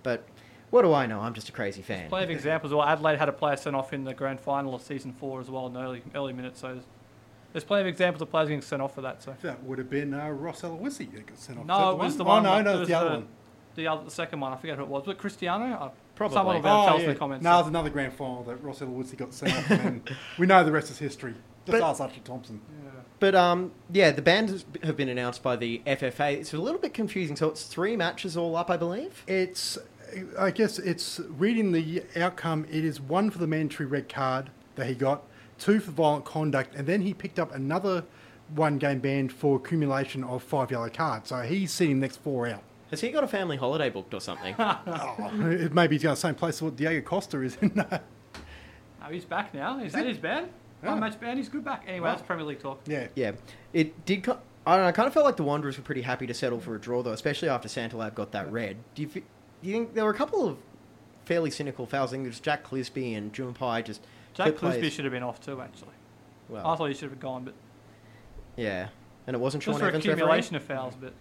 But 0.02 0.24
what 0.72 0.82
do 0.82 0.92
I 0.92 1.06
know? 1.06 1.20
I'm 1.20 1.34
just 1.34 1.48
a 1.48 1.52
crazy 1.52 1.82
fan. 1.82 2.08
Plenty 2.08 2.24
of 2.24 2.30
examples. 2.30 2.72
Well, 2.74 2.82
Adelaide 2.82 3.18
had 3.18 3.28
a 3.28 3.32
player 3.32 3.56
sent 3.56 3.76
off 3.76 3.92
in 3.92 4.02
the 4.02 4.12
grand 4.14 4.40
final 4.40 4.74
of 4.74 4.82
season 4.82 5.12
four 5.12 5.40
as 5.40 5.48
well 5.48 5.66
in 5.68 5.74
the 5.74 5.80
early 5.80 6.02
early 6.16 6.32
minutes. 6.32 6.58
So 6.60 6.72
there's, 6.72 6.84
there's 7.52 7.64
plenty 7.64 7.82
of 7.82 7.86
examples 7.86 8.22
of 8.22 8.30
players 8.30 8.48
getting 8.48 8.62
sent 8.62 8.82
off 8.82 8.94
for 8.94 9.02
that. 9.02 9.22
So 9.22 9.36
that 9.42 9.62
would 9.62 9.78
have 9.78 9.88
been 9.90 10.12
uh, 10.12 10.28
Ross 10.30 10.62
Aloisi 10.62 11.12
that 11.12 11.26
got 11.26 11.38
sent 11.38 11.58
off. 11.60 11.66
No, 11.66 11.90
it 11.92 11.98
was 11.98 12.16
the 12.16 12.24
Oh, 12.24 12.28
one. 12.28 12.42
no, 12.42 12.60
no, 12.62 12.82
it 12.82 12.86
the 12.86 12.94
other 12.94 13.10
one. 13.10 13.28
The 13.74 13.86
other, 13.86 14.04
the 14.04 14.10
second 14.10 14.40
one. 14.40 14.52
I 14.52 14.56
forget 14.56 14.76
who 14.76 14.82
it 14.82 14.88
was. 14.88 15.06
Was 15.06 15.14
it 15.14 15.18
Cristiano? 15.18 15.64
Uh, 15.74 15.90
Probably. 16.14 16.34
Someone 16.34 16.56
will 16.56 16.62
be 16.62 16.68
able 16.68 16.78
Oh, 16.80 16.86
tell 16.86 16.96
us 16.96 17.02
in 17.02 17.08
the 17.08 17.14
comments. 17.14 17.42
No, 17.44 17.54
it 17.54 17.58
was 17.58 17.66
another 17.68 17.88
grand 17.90 18.12
final 18.12 18.42
that 18.44 18.56
Ross 18.62 18.80
Aloisi 18.80 19.16
got 19.16 19.32
sent 19.32 19.54
off, 19.56 19.70
and 19.70 20.10
we 20.38 20.46
know 20.46 20.62
the 20.64 20.72
rest 20.72 20.90
is 20.90 20.98
history. 20.98 21.34
Just 21.66 21.78
But- 21.78 21.82
ask 21.82 22.00
Archie 22.00 22.20
Thompson. 22.24 22.60
Yeah. 22.84 22.90
But 23.20 23.34
um, 23.36 23.70
yeah, 23.92 24.10
the 24.10 24.20
bans 24.20 24.64
have 24.82 24.96
been 24.96 25.08
announced 25.08 25.44
by 25.44 25.54
the 25.54 25.80
FFA. 25.86 26.32
It's 26.38 26.52
a 26.52 26.58
little 26.58 26.80
bit 26.80 26.92
confusing. 26.92 27.36
So 27.36 27.48
it's 27.48 27.62
three 27.64 27.96
matches 27.96 28.36
all 28.36 28.56
up, 28.56 28.68
I 28.68 28.76
believe. 28.76 29.22
It's, 29.28 29.78
I 30.38 30.50
guess 30.50 30.78
it's 30.78 31.20
reading 31.28 31.72
the 31.72 32.02
outcome. 32.16 32.66
It 32.70 32.84
is 32.84 33.00
one 33.00 33.30
for 33.30 33.38
the 33.38 33.46
mandatory 33.46 33.88
red 33.88 34.08
card 34.08 34.50
that 34.76 34.86
he 34.86 34.94
got, 34.94 35.22
two 35.58 35.80
for 35.80 35.90
violent 35.90 36.24
conduct, 36.24 36.74
and 36.74 36.86
then 36.86 37.02
he 37.02 37.14
picked 37.14 37.38
up 37.38 37.54
another 37.54 38.04
one 38.54 38.78
game 38.78 38.98
ban 39.00 39.28
for 39.28 39.56
accumulation 39.56 40.24
of 40.24 40.42
five 40.42 40.70
yellow 40.70 40.88
cards. 40.90 41.28
So 41.30 41.40
he's 41.42 41.72
sitting 41.72 42.00
next 42.00 42.16
four 42.18 42.46
out. 42.48 42.62
Has 42.90 43.00
he 43.00 43.10
got 43.10 43.24
a 43.24 43.28
family 43.28 43.56
holiday 43.56 43.88
booked 43.88 44.12
or 44.12 44.20
something? 44.20 44.54
Oh, 44.58 45.30
maybe 45.32 45.94
he's 45.96 46.02
going 46.02 46.14
to 46.14 46.20
the 46.20 46.28
same 46.28 46.34
place 46.34 46.56
as 46.56 46.62
what 46.62 46.76
Diego 46.76 47.00
Costa 47.00 47.40
is 47.40 47.56
in. 47.60 47.84
Oh, 49.04 49.10
he's 49.10 49.24
back 49.24 49.52
now. 49.52 49.80
Is, 49.80 49.92
that 49.94 50.06
his 50.06 50.18
ban? 50.18 50.48
Yeah. 50.82 50.90
One 50.90 51.00
match 51.00 51.18
ban. 51.18 51.36
He's 51.36 51.48
good 51.48 51.64
back. 51.64 51.82
Anyway, 51.88 52.08
that's 52.08 52.22
Premier 52.22 52.44
League 52.44 52.60
talk. 52.60 52.80
yeah. 52.86 53.08
yeah, 53.16 53.32
it 53.72 54.04
did. 54.06 54.22
Co- 54.22 54.38
I 54.64 54.76
don't 54.76 54.84
know. 54.84 54.88
I 54.88 54.92
kind 54.92 55.08
of 55.08 55.12
felt 55.12 55.26
like 55.26 55.36
the 55.36 55.42
Wanderers 55.42 55.76
were 55.76 55.82
pretty 55.82 56.02
happy 56.02 56.26
to 56.28 56.34
settle 56.34 56.60
for 56.60 56.76
a 56.76 56.80
draw, 56.80 57.02
though, 57.02 57.10
especially 57.12 57.48
after 57.48 57.68
Santalab 57.68 58.14
got 58.14 58.30
that 58.30 58.50
red. 58.52 58.76
Do 58.94 59.02
you, 59.02 59.08
fe- 59.08 59.20
do 59.20 59.24
you 59.68 59.72
think 59.74 59.94
there 59.94 60.04
were 60.04 60.10
a 60.10 60.14
couple 60.14 60.46
of 60.48 60.58
fairly 61.24 61.50
cynical 61.50 61.86
fouls? 61.86 62.10
I 62.10 62.12
think 62.12 62.24
there's 62.24 62.40
Jack 62.40 62.64
Clisby 62.64 63.16
and 63.16 63.32
Jumpai 63.32 63.84
just. 63.84 64.02
Jack 64.34 64.54
Clisby 64.54 64.90
should 64.90 65.04
have 65.04 65.12
been 65.12 65.22
off 65.22 65.40
too. 65.40 65.60
Actually, 65.60 65.92
Well, 66.48 66.66
I 66.66 66.74
thought 66.76 66.88
he 66.88 66.94
should 66.94 67.10
have 67.10 67.20
gone, 67.20 67.44
but 67.44 67.54
yeah, 68.56 68.88
and 69.26 69.34
it 69.34 69.38
wasn't 69.40 69.62
Sean 69.62 69.72
just 69.74 69.82
for 69.82 69.88
Evans 69.88 70.04
accumulation 70.06 70.54
refereeing? 70.54 70.78
of 70.78 70.92
fouls. 70.92 70.94
But 71.00 71.12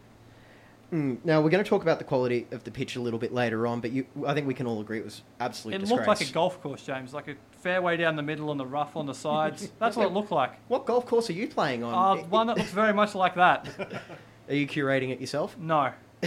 Mm, 0.91 1.19
now 1.23 1.39
we're 1.39 1.49
going 1.49 1.63
to 1.63 1.69
talk 1.69 1.83
about 1.83 1.99
the 1.99 2.03
quality 2.03 2.47
of 2.51 2.65
the 2.65 2.71
pitch 2.71 2.97
a 2.97 3.01
little 3.01 3.17
bit 3.19 3.33
later 3.33 3.65
on, 3.65 3.79
but 3.79 3.91
you, 3.91 4.05
I 4.27 4.33
think 4.33 4.45
we 4.45 4.53
can 4.53 4.67
all 4.67 4.81
agree 4.81 4.97
it 4.99 5.05
was 5.05 5.21
absolutely. 5.39 5.77
it 5.77 5.79
disgrace. 5.81 6.05
looked 6.05 6.19
like 6.19 6.29
a 6.29 6.33
golf 6.33 6.61
course, 6.61 6.83
James, 6.83 7.13
like 7.13 7.29
a 7.29 7.35
fairway 7.61 7.95
down 7.95 8.17
the 8.17 8.21
middle 8.21 8.51
and 8.51 8.59
the 8.59 8.65
rough 8.65 8.97
on 8.97 9.05
the 9.05 9.13
sides. 9.13 9.71
That's 9.79 9.95
what 9.95 10.07
it 10.07 10.11
looked 10.11 10.31
like. 10.31 10.51
What 10.67 10.85
golf 10.85 11.05
course 11.05 11.29
are 11.29 11.33
you 11.33 11.47
playing 11.47 11.85
on? 11.85 12.19
Uh, 12.19 12.23
one 12.23 12.47
that 12.47 12.57
looks 12.57 12.71
very 12.71 12.91
much 12.93 13.15
like 13.15 13.35
that. 13.35 13.69
Are 14.49 14.53
you 14.53 14.67
curating 14.67 15.11
it 15.11 15.21
yourself? 15.21 15.57
No. 15.57 15.93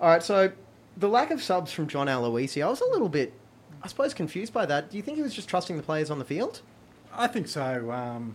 All 0.00 0.08
right, 0.08 0.22
so 0.22 0.50
the 0.98 1.08
lack 1.08 1.30
of 1.30 1.42
subs 1.42 1.72
from 1.72 1.86
John 1.86 2.08
Aloisi, 2.08 2.62
I 2.62 2.68
was 2.68 2.80
a 2.80 2.86
little 2.86 3.08
bit, 3.08 3.32
I 3.82 3.88
suppose, 3.88 4.12
confused 4.12 4.52
by 4.52 4.66
that. 4.66 4.90
Do 4.90 4.96
you 4.96 5.02
think 5.02 5.16
he 5.16 5.22
was 5.22 5.34
just 5.34 5.48
trusting 5.48 5.76
the 5.76 5.82
players 5.82 6.10
on 6.10 6.18
the 6.18 6.24
field? 6.24 6.62
I 7.12 7.26
think 7.28 7.48
so. 7.48 7.90
Um, 7.92 8.34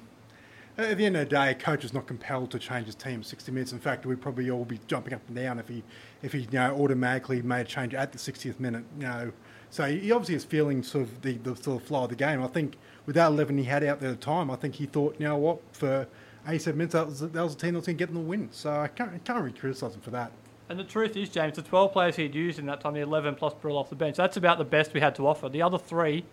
at 0.77 0.98
the 0.98 1.05
end 1.05 1.17
of 1.17 1.29
the 1.29 1.36
day, 1.36 1.51
a 1.51 1.55
coach 1.55 1.84
is 1.84 1.93
not 1.93 2.08
compelled 2.08 2.51
to 2.51 2.60
change 2.60 2.88
his 2.88 2.96
team 2.96 3.22
60 3.22 3.51
minutes. 3.51 3.74
In 3.74 3.79
fact, 3.79 4.05
we'd 4.05 4.22
probably 4.22 4.50
all 4.50 4.65
be 4.65 4.79
jumping 4.88 5.13
up 5.13 5.22
and 5.27 5.36
down 5.36 5.60
if 5.60 5.67
he, 5.67 5.84
if 6.24 6.34
he, 6.34 6.39
you 6.39 6.48
know, 6.51 6.75
automatically 6.75 7.41
made 7.41 7.62
a 7.62 7.65
change 7.65 7.93
at 7.93 8.12
the 8.12 8.17
60th 8.17 8.60
minute. 8.60 8.84
You 8.98 9.03
know, 9.03 9.32
so 9.70 9.86
he 9.86 10.12
obviously 10.12 10.36
is 10.36 10.46
feeling 10.46 10.82
sort 10.84 11.03
of 11.03 11.22
the, 11.22 11.34
the 11.38 11.55
sort 11.55 11.82
of 11.82 11.88
flow 11.88 12.05
of 12.05 12.10
the 12.10 12.15
game. 12.15 12.41
I 12.41 12.48
think 12.48 12.77
with 13.05 13.15
that 13.15 13.27
11 13.27 13.58
he 13.58 13.65
had 13.65 13.84
out 13.84 14.00
there 14.00 14.12
at 14.12 14.20
the 14.20 14.25
time, 14.25 14.50
I 14.50 14.55
think 14.55 14.75
he 14.75 14.86
thought, 14.86 15.15
you 15.20 15.27
know 15.27 15.38
what, 15.38 15.60
for 15.74 16.08
87 16.48 16.77
minutes 16.77 16.93
that 16.93 17.05
was, 17.05 17.20
that 17.20 17.34
was 17.34 17.53
a 17.53 17.58
team 17.58 17.74
that 17.74 17.79
was 17.79 17.86
going 17.86 17.98
to 17.98 18.01
get 18.01 18.13
them 18.13 18.24
the 18.24 18.27
win. 18.27 18.50
So 18.51 18.72
I 18.72 18.88
can't, 18.88 19.12
I 19.13 19.20
can't 19.20 19.39
really 19.39 19.58
criticise 19.58 19.93
him 19.96 20.01
for 20.01 20.12
that. 20.12 20.32
And 20.70 20.79
the 20.79 20.84
truth 20.84 21.15
is, 21.17 21.29
James, 21.29 21.55
the 21.55 21.62
12 21.62 21.91
players 21.91 22.15
he'd 22.15 22.34
used 22.34 22.58
in 22.58 22.65
that 22.67 22.82
time, 22.82 22.93
the 22.93 23.01
11 23.01 23.36
plus 23.36 23.53
Brill 23.53 23.77
off 23.77 23.89
the 23.89 23.96
bench, 23.96 24.15
that's 24.15 24.38
about 24.38 24.58
the 24.58 24.63
best 24.65 24.93
we 24.93 25.01
had 25.01 25.13
to 25.15 25.27
offer. 25.27 25.50
The 25.50 25.62
other 25.62 25.77
three, 25.77 26.25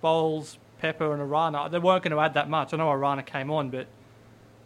Bowles, 0.00 0.58
Pepper, 0.80 1.12
and 1.12 1.20
Arana, 1.20 1.68
they 1.68 1.78
weren't 1.78 2.02
going 2.04 2.12
to 2.12 2.20
add 2.20 2.34
that 2.34 2.48
much. 2.48 2.72
I 2.72 2.76
know 2.76 2.90
Arana 2.90 3.22
came 3.22 3.50
on, 3.50 3.70
but 3.70 3.86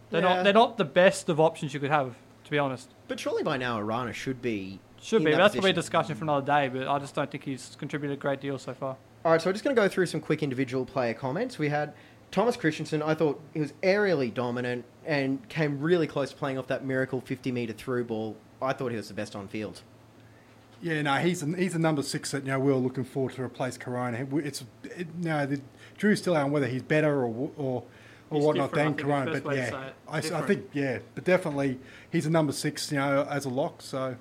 they're 0.09 0.21
Yeah. 0.21 0.35
not 0.35 0.43
they're 0.43 0.53
not 0.53 0.77
the 0.77 0.85
best 0.85 1.29
of 1.29 1.39
options 1.39 1.73
you 1.73 1.79
could 1.79 1.89
have, 1.91 2.15
to 2.43 2.51
be 2.51 2.57
honest. 2.59 2.89
But 3.07 3.19
surely 3.19 3.43
by 3.43 3.57
now 3.57 3.79
Arana 3.79 4.13
should 4.13 4.41
be. 4.41 4.79
Should 5.01 5.23
be. 5.23 5.31
that 5.31 5.37
That's 5.37 5.55
probably 5.55 5.71
a 5.71 5.73
discussion 5.73 6.15
for 6.15 6.23
another 6.23 6.45
day, 6.45 6.69
but 6.69 6.87
I 6.87 6.97
just 6.99 7.13
don't 7.13 7.29
think 7.29 7.43
he's 7.43 7.75
contributed 7.77 8.17
a 8.17 8.21
great 8.21 8.39
deal 8.41 8.57
so 8.57 8.73
far. 8.73 8.97
All 9.25 9.31
right, 9.31 9.41
so 9.41 9.49
we're 9.49 9.53
just 9.53 9.63
going 9.63 9.75
to 9.75 9.81
go 9.81 9.87
through 9.87 10.05
some 10.07 10.21
quick 10.21 10.41
individual 10.41 10.85
player 10.85 11.13
comments. 11.13 11.59
We 11.59 11.69
had 11.69 11.93
Thomas 12.31 12.55
Kristensen. 12.57 13.01
I 13.05 13.13
thought 13.13 13.39
he 13.53 13.59
was 13.59 13.73
aerially 13.83 14.33
dominant 14.33 14.85
and 15.07 15.47
came 15.49 15.79
really 15.79 16.05
close 16.05 16.29
to 16.29 16.35
playing 16.35 16.57
off 16.57 16.67
that 16.67 16.85
miracle 16.85 17.21
50 17.21 17.51
metre 17.51 17.73
through 17.73 18.03
ball. 18.03 18.37
I 18.61 18.73
thought 18.73 18.91
he 18.91 18.97
was 18.97 19.07
the 19.07 19.13
best 19.13 19.35
on 19.35 19.47
field. 19.47 19.81
Yeah, 20.81 21.01
no, 21.01 21.15
he's 21.15 21.41
a, 21.41 21.47
he's 21.55 21.73
a 21.73 21.79
number 21.79 22.03
six 22.03 22.31
that 22.31 22.43
you 22.43 22.51
know 22.51 22.59
we're 22.59 22.75
looking 22.75 23.03
forward 23.03 23.33
to 23.33 23.43
replace 23.43 23.77
Corona. 23.77 24.27
It's 24.33 24.63
it, 24.83 25.07
no, 25.15 25.47
the 25.47 25.59
jury's 25.97 26.19
still 26.19 26.35
out 26.35 26.43
on 26.43 26.51
whether 26.51 26.67
he's 26.67 26.83
better 26.83 27.23
or 27.23 27.51
or 27.57 27.83
or 28.29 28.41
whatnot 28.41 28.73
than 28.73 28.93
different, 28.93 29.29
I 29.29 29.39
think, 29.39 29.45
is 29.53 29.69
Corona. 29.71 29.93
But 30.05 30.23
yeah. 30.23 30.35
I, 30.35 30.39
I 30.39 30.45
think 30.45 30.69
yeah, 30.73 30.99
but 31.15 31.23
definitely 31.23 31.79
he's 32.11 32.27
a 32.27 32.29
number 32.29 32.53
six, 32.53 32.91
you 32.91 32.99
know, 32.99 33.25
as 33.27 33.45
a 33.45 33.49
lock. 33.49 33.81
So 33.81 34.17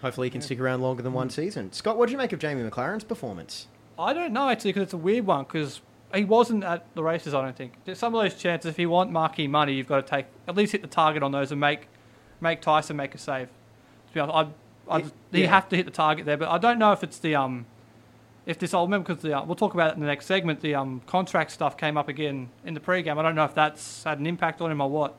Hopefully, 0.00 0.28
he 0.28 0.30
can 0.30 0.40
stick 0.40 0.60
around 0.60 0.80
longer 0.80 1.02
than 1.02 1.12
one 1.12 1.28
mm. 1.28 1.32
season. 1.32 1.72
Scott, 1.72 1.98
what 1.98 2.06
did 2.06 2.12
you 2.12 2.18
make 2.18 2.32
of 2.32 2.38
Jamie 2.38 2.68
Maclaren's 2.68 3.04
performance? 3.04 3.66
I 3.98 4.12
don't 4.12 4.32
know 4.32 4.48
actually 4.48 4.70
because 4.70 4.84
it's 4.84 4.92
a 4.92 4.98
weird 4.98 5.26
one 5.26 5.42
because 5.42 5.80
he 6.14 6.24
wasn't 6.24 6.64
at 6.64 6.86
the 6.94 7.02
races. 7.02 7.34
I 7.34 7.42
don't 7.42 7.56
think. 7.56 7.74
Some 7.94 8.14
of 8.14 8.22
those 8.22 8.34
chances. 8.34 8.70
If 8.70 8.78
you 8.78 8.88
want 8.90 9.10
marquee 9.10 9.46
money, 9.46 9.74
you've 9.74 9.86
got 9.88 10.06
to 10.06 10.10
take 10.10 10.26
at 10.46 10.56
least 10.56 10.72
hit 10.72 10.82
the 10.82 10.88
target 10.88 11.22
on 11.22 11.32
those 11.32 11.52
and 11.52 11.60
make 11.60 11.88
make 12.40 12.60
Tyson 12.60 12.96
make 12.96 13.14
a 13.14 13.18
save. 13.18 13.48
To 14.08 14.14
be 14.14 14.20
honest, 14.20 14.52
I, 14.88 14.94
I 14.94 14.98
It- 15.00 15.04
you 15.32 15.42
yeah. 15.42 15.48
have 15.48 15.68
to 15.68 15.76
hit 15.76 15.84
the 15.84 15.92
target 15.92 16.24
there, 16.26 16.36
but 16.36 16.48
I 16.48 16.58
don't 16.58 16.78
know 16.78 16.92
if 16.92 17.02
it's 17.02 17.18
the 17.18 17.34
um. 17.34 17.66
If 18.46 18.58
this, 18.58 18.72
I'll 18.72 18.86
remember 18.86 19.08
because 19.12 19.22
the, 19.22 19.36
uh, 19.36 19.44
we'll 19.44 19.56
talk 19.56 19.74
about 19.74 19.90
it 19.90 19.94
in 19.96 20.00
the 20.00 20.06
next 20.06 20.24
segment. 20.24 20.62
The 20.62 20.74
um, 20.74 21.02
contract 21.06 21.50
stuff 21.50 21.76
came 21.76 21.98
up 21.98 22.08
again 22.08 22.48
in 22.64 22.72
the 22.72 22.80
pre-game. 22.80 23.18
I 23.18 23.22
don't 23.22 23.34
know 23.34 23.44
if 23.44 23.54
that's 23.54 24.04
had 24.04 24.18
an 24.20 24.26
impact 24.26 24.62
on 24.62 24.70
him 24.72 24.80
or 24.80 24.88
what. 24.88 25.14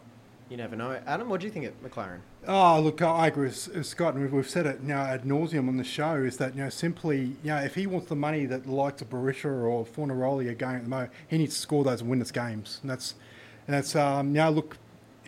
You 0.49 0.57
never 0.57 0.75
know. 0.75 0.99
Adam, 1.05 1.29
what 1.29 1.41
do 1.41 1.45
you 1.45 1.53
think 1.53 1.65
of 1.65 1.83
Maclaren? 1.83 2.21
Oh, 2.47 2.81
look, 2.81 3.03
I 3.03 3.27
agree 3.27 3.47
with 3.47 3.67
with 3.67 3.85
Scott, 3.85 4.15
and 4.15 4.23
we've, 4.23 4.33
we've 4.33 4.49
said 4.49 4.65
it 4.65 4.79
you 4.81 4.87
know, 4.87 4.97
ad 4.97 5.23
nauseum 5.23 5.67
on 5.67 5.77
the 5.77 5.83
show. 5.83 6.15
Is 6.15 6.37
that 6.37 6.55
you 6.55 6.63
know 6.63 6.69
simply 6.69 7.35
you 7.43 7.51
know 7.51 7.57
if 7.57 7.75
he 7.75 7.85
wants 7.85 8.07
the 8.07 8.15
money 8.15 8.47
that 8.47 8.63
the 8.63 8.71
likes 8.71 9.03
of 9.03 9.11
Berisha 9.11 9.45
or 9.45 9.85
Fornaroli 9.85 10.49
are 10.49 10.55
going 10.55 10.77
at 10.77 10.83
the 10.83 10.89
moment, 10.89 11.11
he 11.27 11.37
needs 11.37 11.53
to 11.53 11.61
score 11.61 11.83
those 11.83 12.01
and 12.01 12.09
win 12.09 12.19
us 12.19 12.31
games. 12.31 12.79
And 12.81 12.89
that's 12.89 13.13
and 13.67 13.75
that's 13.75 13.95
um, 13.95 14.29
you 14.29 14.41
know 14.41 14.49
look, 14.49 14.77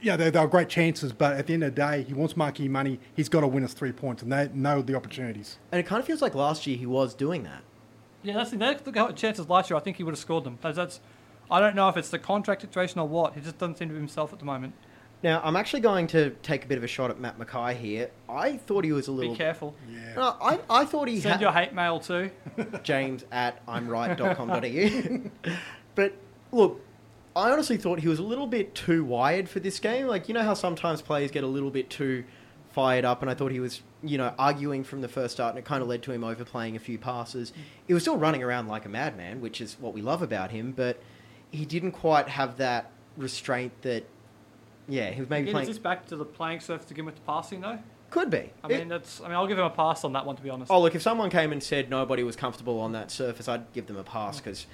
yeah, 0.02 0.16
they're, 0.16 0.32
they're 0.32 0.48
great 0.48 0.70
chances, 0.70 1.14
but 1.14 1.38
at 1.38 1.46
the 1.46 1.54
end 1.54 1.64
of 1.64 1.76
the 1.76 1.82
day, 1.82 2.02
he 2.02 2.16
wants 2.16 2.36
marquee 2.36 2.68
money. 2.68 3.00
He's 3.16 3.30
got 3.30 3.42
to 3.42 3.48
win 3.48 3.64
us 3.64 3.74
three 3.74 3.92
points, 3.92 4.24
and 4.24 4.34
they 4.34 4.50
know 4.56 4.82
the 4.82 4.96
opportunities. 4.96 5.60
And 5.72 5.80
it 5.80 5.86
kind 5.86 6.00
of 6.00 6.08
feels 6.08 6.24
like 6.24 6.34
last 6.34 6.66
year 6.66 6.78
he 6.78 6.88
was 6.88 7.14
doing 7.14 7.44
that. 7.44 7.62
Yeah, 8.24 8.34
that's 8.34 8.50
the 8.50 8.58
that's 8.58 8.82
the 8.82 9.12
chances 9.14 9.48
last 9.50 9.70
year. 9.70 9.78
I 9.78 9.82
think 9.82 9.98
he 9.98 10.04
would 10.04 10.14
have 10.14 10.20
scored 10.20 10.46
them. 10.46 10.58
That's, 10.62 10.78
that's 10.78 11.00
I 11.52 11.60
don't 11.60 11.76
know 11.76 11.90
if 11.90 11.98
it's 11.98 12.10
the 12.10 12.18
contract 12.18 12.62
situation 12.62 13.00
or 13.00 13.08
what. 13.08 13.36
He 13.36 13.42
just 13.42 13.60
doesn't 13.60 13.78
seem 13.78 13.90
to 13.90 13.94
be 13.94 14.00
himself 14.00 14.34
at 14.34 14.40
the 14.40 14.46
moment. 14.46 14.74
Now, 15.24 15.42
I'm 15.44 15.56
actually 15.56 15.82
going 15.82 16.08
to 16.08 16.32
take 16.42 16.66
a 16.66 16.68
bit 16.68 16.78
of 16.78 16.84
a 16.84 16.88
shot 16.88 17.12
at 17.12 17.20
Matt 17.20 17.38
McKay 17.38 17.76
here. 17.76 18.10
I 18.28 18.58
thought 18.58 18.84
he 18.84 18.92
was 18.92 19.08
a 19.08 19.12
little. 19.12 19.34
Be 19.34 19.38
careful. 19.38 19.76
Yeah. 19.90 20.16
No, 20.16 20.36
I, 20.42 20.60
I 20.70 20.86
thought 20.86 21.08
he 21.08 21.20
Send 21.20 21.34
had 21.34 21.42
your 21.42 21.52
hate 21.52 21.74
mail 21.74 22.00
too. 22.00 22.32
James 22.84 23.24
at 23.32 23.66
imright.com.au. 23.68 25.52
but 25.96 26.14
look, 26.52 26.82
I 27.36 27.52
honestly 27.52 27.78
thought 27.78 28.00
he 28.00 28.08
was 28.08 28.20
a 28.20 28.24
little 28.24 28.48
bit 28.48 28.74
too 28.74 29.06
wired 29.06 29.48
for 29.48 29.60
this 29.60 29.80
game. 29.80 30.08
Like, 30.08 30.28
you 30.28 30.34
know 30.34 30.44
how 30.44 30.56
sometimes 30.56 31.02
players 31.02 31.30
get 31.32 31.44
a 31.44 31.48
little 31.48 31.72
bit 31.72 31.90
too 31.90 32.24
fired 32.72 33.06
up, 33.06 33.22
and 33.22 33.30
I 33.30 33.34
thought 33.34 33.52
he 33.52 33.60
was, 33.60 33.82
you 34.02 34.18
know, 34.18 34.34
arguing 34.40 34.84
from 34.84 35.02
the 35.02 35.08
first 35.08 35.36
start, 35.36 35.52
and 35.52 35.60
it 35.60 35.66
kind 35.66 35.82
of 35.82 35.88
led 35.88 36.04
to 36.04 36.12
him 36.12 36.24
overplaying 36.24 36.76
a 36.76 36.80
few 36.80 36.98
passes. 36.98 37.52
Mm. 37.52 37.56
He 37.88 37.94
was 37.94 38.04
still 38.04 38.18
running 38.18 38.44
around 38.44 38.68
like 38.68 38.86
a 38.86 38.90
madman, 38.90 39.40
which 39.42 39.62
is 39.62 39.78
what 39.80 39.94
we 39.94 40.02
love 40.02 40.22
about 40.22 40.52
him, 40.52 40.72
but 40.72 41.02
he 41.52 41.66
didn't 41.66 41.92
quite 41.92 42.30
have 42.30 42.58
that 42.58 42.92
restraint 43.18 43.74
that, 43.84 44.06
yeah, 44.88 45.12
he 45.12 45.20
was 45.22 45.30
maybe 45.30 45.50
Again, 45.50 45.62
is 45.62 45.68
this 45.68 45.78
back 45.78 46.06
to 46.08 46.16
the 46.16 46.26
playing 46.26 46.60
surface 46.60 46.86
to 46.86 46.94
begin 46.94 47.06
with 47.06 47.16
the 47.16 47.22
passing 47.22 47.62
though? 47.62 47.80
Could 48.10 48.30
be. 48.30 48.52
I 48.64 48.68
It- 48.68 48.80
mean, 48.80 48.88
that's. 48.90 49.22
I 49.22 49.26
mean, 49.26 49.34
I'll 49.34 49.48
give 49.48 49.58
him 49.58 49.66
a 49.66 49.70
pass 49.70 50.04
on 50.04 50.14
that 50.14 50.26
one 50.26 50.36
to 50.36 50.42
be 50.42 50.50
honest. 50.50 50.72
Oh, 50.72 50.82
look, 50.82 50.96
if 50.96 51.02
someone 51.02 51.30
came 51.30 51.52
and 51.52 51.64
said 51.64 51.90
nobody 51.90 52.24
was 52.24 52.36
comfortable 52.36 52.80
on 52.80 52.92
that 52.92 53.10
surface, 53.10 53.48
I'd 53.48 53.72
give 53.74 53.88
them 53.88 53.98
a 53.98 54.04
pass 54.04 54.36
mm. 54.36 54.44
because, 54.44 54.68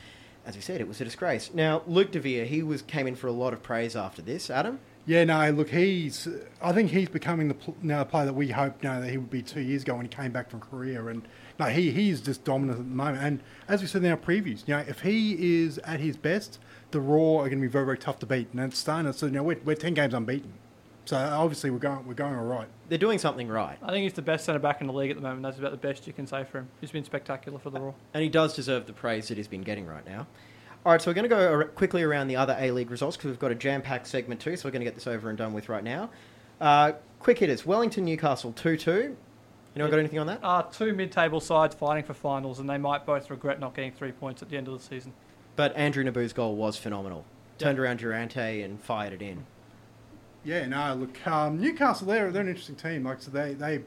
as 0.46 0.56
we 0.56 0.62
said, 0.62 0.82
it 0.82 0.88
was 0.88 1.00
a 1.02 1.06
disgrace. 1.06 1.52
Now, 1.54 1.84
Luke 1.86 2.12
DeVere, 2.12 2.48
he 2.48 2.64
was 2.64 2.82
came 2.82 3.06
in 3.06 3.16
for 3.16 3.28
a 3.28 3.32
lot 3.32 3.54
of 3.54 3.62
praise 3.62 3.96
after 3.96 4.22
this. 4.22 4.50
Adam? 4.50 4.80
Yeah, 5.06 5.24
no, 5.24 5.52
look, 5.52 5.70
he's. 5.70 6.28
I 6.62 6.74
think 6.74 6.92
he's 6.92 7.10
becoming 7.10 7.48
the 7.48 7.54
pl- 7.54 7.78
now 7.82 8.02
a 8.02 8.06
player 8.06 8.26
that 8.26 8.34
we 8.34 8.50
hoped 8.50 8.84
now 8.84 9.00
that 9.00 9.10
he 9.10 9.18
would 9.18 9.30
be 9.30 9.42
two 9.42 9.62
years 9.62 9.84
ago 9.84 9.96
when 9.96 10.06
he 10.06 10.10
came 10.10 10.32
back 10.32 10.50
from 10.50 10.60
Korea, 10.60 11.06
and 11.06 11.26
no, 11.60 11.66
he 11.66 11.92
he's 11.92 12.22
just 12.22 12.44
dominant 12.44 12.80
at 12.80 12.86
the 12.86 12.96
moment. 12.96 13.24
And 13.24 13.40
as 13.68 13.82
we 13.82 13.88
said 13.88 14.04
in 14.04 14.12
our 14.12 14.18
previews, 14.18 14.68
you 14.68 14.76
know, 14.76 14.84
if 14.88 15.02
he 15.02 15.64
is 15.64 15.78
at 15.80 16.00
his 16.00 16.18
best, 16.18 16.60
the 16.92 17.00
Roar 17.00 17.42
are 17.46 17.50
going 17.50 17.60
to 17.60 17.68
be 17.68 17.72
very 17.72 17.86
very 17.86 17.98
tough 17.98 18.20
to 18.20 18.26
beat. 18.26 18.50
And 18.52 18.62
it's 18.62 18.78
starting. 18.78 19.12
So 19.14 19.26
you 19.26 19.34
know, 19.34 19.44
we're, 19.44 19.60
we're 19.64 19.76
ten 19.76 19.94
games 19.94 20.14
unbeaten. 20.14 20.54
So 21.06 21.18
obviously 21.18 21.70
we're 21.70 21.80
going 21.80 22.06
we're 22.06 22.14
going 22.14 22.36
all 22.36 22.46
right. 22.46 22.68
They're 22.90 22.98
doing 22.98 23.18
something 23.18 23.48
right. 23.48 23.78
I 23.82 23.92
think 23.92 24.04
he's 24.04 24.14
the 24.14 24.22
best 24.22 24.46
centre 24.46 24.60
back 24.60 24.82
in 24.82 24.88
the 24.88 24.94
league 24.94 25.10
at 25.10 25.16
the 25.16 25.24
moment. 25.24 25.44
That's 25.44 25.58
about 25.58 25.72
the 25.72 25.78
best 25.78 26.06
you 26.06 26.14
can 26.14 26.28
say 26.28 26.44
for 26.44 26.60
him. 26.60 26.70
He's 26.82 26.92
been 26.92 27.06
spectacular 27.06 27.60
for 27.60 27.70
the 27.70 27.80
Roar. 27.80 27.96
And 28.14 28.22
he 28.22 28.30
does 28.30 28.54
deserve 28.54 28.86
the 28.86 28.94
praise 28.94 29.30
that 29.30 29.38
he's 29.38 29.48
been 29.48 29.62
getting 29.62 29.86
right 29.86 30.06
now. 30.06 30.28
All 30.86 30.92
right, 30.92 31.02
so 31.02 31.10
we're 31.10 31.16
going 31.16 31.30
to 31.30 31.30
go 31.30 31.64
quickly 31.76 32.04
around 32.04 32.28
the 32.28 32.38
other 32.38 32.56
A 32.60 32.72
League 32.72 32.92
results 32.92 33.18
because 33.18 33.30
we've 33.30 33.40
got 33.40 33.52
a 33.52 33.56
jam 33.56 33.82
packed 33.82 34.08
segment 34.08 34.40
too, 34.40 34.56
so 34.56 34.68
we're 34.68 34.72
going 34.72 34.82
to 34.82 34.86
get 34.86 34.96
this 34.96 35.08
over 35.08 35.28
and 35.28 35.38
done 35.38 35.52
with 35.52 35.68
right 35.68 35.84
now. 35.84 36.10
Uh, 36.62 36.94
quick 37.20 37.40
hitters 37.40 37.66
Wellington, 37.66 38.06
Newcastle 38.06 38.54
2 38.54 38.78
2. 38.78 39.18
Anyone 39.78 39.92
got 39.92 40.00
anything 40.00 40.18
on 40.18 40.26
that? 40.26 40.40
Uh, 40.42 40.64
two 40.64 40.92
mid-table 40.92 41.40
sides 41.40 41.76
fighting 41.76 42.04
for 42.04 42.16
finals, 42.16 42.58
and 42.58 42.68
they 42.68 42.80
might 42.80 43.06
both 43.06 43.30
regret 43.30 43.60
not 43.60 43.76
getting 43.76 43.92
three 43.92 44.12
points 44.12 44.42
at 44.42 44.50
the 44.50 44.58
end 44.58 44.68
of 44.68 44.74
the 44.74 44.84
season. 44.84 45.14
But 45.56 45.76
Andrew 45.76 46.04
Nabbout's 46.04 46.34
goal 46.34 46.56
was 46.56 46.78
phenomenal. 46.78 47.26
Turned 47.60 47.78
around 47.78 47.98
Durante 47.98 48.64
and 48.64 48.82
fired 48.82 49.14
it 49.14 49.22
in. 49.22 49.46
Yeah, 50.44 50.66
no, 50.66 50.96
look, 50.96 51.28
um, 51.28 51.62
Newcastle, 51.62 52.08
they're, 52.08 52.32
they're 52.32 52.42
an 52.42 52.48
interesting 52.48 52.76
team. 52.76 53.04
Like, 53.04 53.22
so 53.22 53.30
they, 53.30 53.54
they 53.54 53.82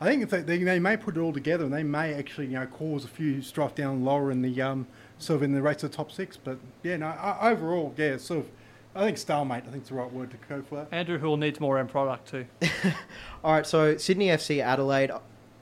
I 0.00 0.06
think 0.06 0.24
if 0.24 0.30
they, 0.30 0.40
they, 0.40 0.58
they 0.58 0.80
may 0.80 0.96
put 0.96 1.16
it 1.16 1.20
all 1.20 1.32
together 1.32 1.64
and 1.64 1.72
they 1.72 1.84
may 1.84 2.14
actually, 2.14 2.46
you 2.46 2.54
know, 2.54 2.66
cause 2.66 3.04
a 3.04 3.08
few 3.08 3.40
strife 3.40 3.76
down 3.76 4.04
lower 4.04 4.32
in 4.32 4.42
the, 4.42 4.60
um, 4.60 4.88
sort 5.18 5.36
of 5.36 5.42
in 5.44 5.52
the 5.52 5.62
race 5.62 5.76
to 5.78 5.88
the 5.88 5.94
top 5.94 6.10
six. 6.10 6.36
But 6.36 6.58
yeah, 6.82 6.96
no, 6.96 7.14
overall, 7.40 7.94
yeah, 7.96 8.14
it's 8.14 8.24
sort 8.24 8.40
of, 8.40 8.50
I 8.98 9.02
think 9.02 9.16
stalemate, 9.16 9.62
I 9.62 9.70
think 9.70 9.82
it's 9.82 9.90
the 9.90 9.94
right 9.94 10.12
word 10.12 10.32
to 10.32 10.36
go 10.48 10.60
for 10.60 10.74
that. 10.74 10.88
Andrew 10.90 11.18
Hoole 11.18 11.36
needs 11.36 11.60
more 11.60 11.78
end 11.78 11.88
product 11.88 12.28
too. 12.28 12.46
All 13.44 13.52
right, 13.52 13.64
so 13.64 13.96
Sydney 13.96 14.26
FC 14.26 14.60
Adelaide. 14.60 15.12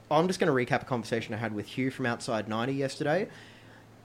I'm 0.09 0.25
just 0.25 0.39
going 0.39 0.47
to 0.47 0.73
recap 0.73 0.81
a 0.81 0.85
conversation 0.85 1.35
I 1.35 1.37
had 1.37 1.53
with 1.53 1.67
Hugh 1.67 1.91
from 1.91 2.07
Outside 2.07 2.47
90 2.47 2.73
yesterday. 2.73 3.27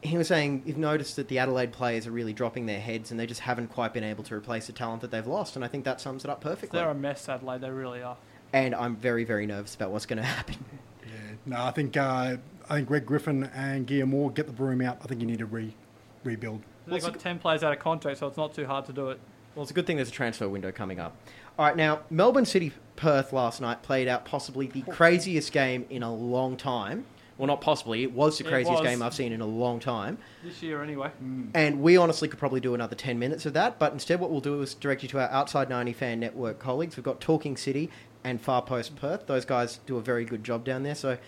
He 0.03 0.19
was 0.19 0.29
saying 0.29 0.65
you've 0.67 0.77
noticed 0.77 1.17
that 1.17 1.29
the 1.29 1.39
Adelaide 1.39 1.73
players 1.73 2.07
are 2.07 2.11
really 2.11 2.35
dropping 2.35 2.67
their 2.67 2.81
heads 2.81 3.11
and 3.11 3.19
they 3.19 3.25
just 3.25 3.41
haven't 3.41 3.69
quite 3.69 3.95
been 3.95 4.05
able 4.05 4.23
to 4.25 4.35
replace 4.35 4.67
the 4.67 4.73
talent 4.75 5.01
that 5.01 5.11
they've 5.11 5.27
lost. 5.27 5.57
And 5.57 5.65
I 5.65 5.69
think 5.69 5.85
that 5.85 5.99
sums 5.99 6.25
it 6.25 6.31
up 6.31 6.43
perfectly. 6.43 6.79
They're 6.79 6.91
a 6.91 6.95
mess, 6.95 7.27
Adelaide. 7.27 7.63
They 7.63 7.71
really 7.71 8.03
are. 8.03 8.19
And 8.53 8.75
I'm 8.75 8.97
very, 8.97 9.25
very 9.25 9.47
nervous 9.47 9.75
about 9.75 9.93
what's 9.93 10.07
going 10.07 10.19
to 10.19 10.25
happen. 10.25 10.57
Yeah, 11.05 11.35
no, 11.47 11.65
I 11.65 11.73
think, 11.73 11.97
uh, 11.97 12.37
I 12.71 12.75
think 12.77 12.87
Greg 12.87 13.05
Griffin 13.05 13.51
and 13.55 13.89
Guillermo 13.89 14.19
Amor 14.19 14.31
get 14.31 14.47
the 14.47 14.53
broom 14.53 14.81
out. 14.81 14.99
I 15.03 15.09
think 15.09 15.21
you 15.21 15.27
need 15.27 15.41
to 15.41 15.47
re, 15.47 15.75
rebuild. 16.23 16.63
They've 16.87 17.01
got 17.03 17.19
ten 17.19 17.39
players 17.39 17.63
out 17.63 17.73
of 17.73 17.79
contract, 17.79 18.19
so 18.19 18.27
it's 18.27 18.37
not 18.37 18.55
too 18.55 18.67
hard 18.67 18.87
to 18.87 18.93
do 18.93 19.11
it. 19.11 19.21
Well, 19.55 19.63
it's 19.63 19.71
a 19.71 19.75
good 19.75 19.87
thing 19.87 19.97
there's 19.97 20.09
a 20.09 20.13
transfer 20.13 20.49
window 20.49 20.73
coming 20.73 20.99
up. 20.99 21.15
All 21.59 21.67
right, 21.67 21.77
now, 21.77 22.01
Melbourne 22.09 22.47
City 22.47 22.73
Perth 22.97 23.33
last 23.33 23.61
night 23.61 23.83
played 23.83 24.09
out 24.09 24.25
possibly 24.25 24.67
the 24.67 24.83
craziest 24.83 25.53
game 25.53 25.85
in 25.91 26.03
a 26.03 26.13
long 26.13 26.57
time. 26.57 27.05
Well, 27.37 27.47
not 27.47 27.61
possibly, 27.61 28.03
it 28.03 28.13
was 28.13 28.39
the 28.39 28.45
It 28.47 28.49
craziest 28.49 28.83
was. 28.83 28.89
game 28.89 29.03
I've 29.03 29.15
seen 29.15 29.33
in 29.33 29.41
a 29.41 29.47
long 29.47 29.81
time. 29.81 30.19
This 30.45 30.63
year, 30.63 30.83
anyway. 30.83 31.11
Mm. 31.23 31.51
And 31.55 31.83
we 31.83 31.97
honestly 31.97 32.29
could 32.29 32.39
probably 32.39 32.61
do 32.61 32.75
another 32.75 32.95
10 32.95 33.19
minutes 33.19 33.47
of 33.47 33.53
that, 33.55 33.79
but 33.79 33.93
instead, 33.93 34.21
what 34.21 34.31
we'll 34.31 34.41
do 34.41 34.61
is 34.63 34.75
direct 34.75 35.03
you 35.03 35.09
to 35.11 35.21
our 35.21 35.29
Outside 35.31 35.69
90 35.69 35.93
Fan 35.93 36.21
Network 36.21 36.59
colleagues. 36.59 36.97
We've 36.97 37.05
got 37.05 37.21
Talking 37.21 37.57
City 37.57 37.91
and 38.23 38.41
Far 38.41 38.63
Post 38.63 38.97
Perth. 38.97 39.27
Those 39.27 39.45
guys 39.45 39.81
do 39.87 39.97
a 39.97 40.01
very 40.01 40.25
good 40.25 40.45
job 40.45 40.65
down 40.65 40.83
there, 40.83 40.95
so 40.95 41.19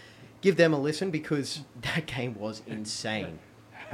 give 0.40 0.56
them 0.56 0.73
a 0.73 0.78
listen 0.78 1.11
because 1.11 1.62
that 1.82 2.06
game 2.06 2.34
was 2.38 2.62
insane. 2.66 3.38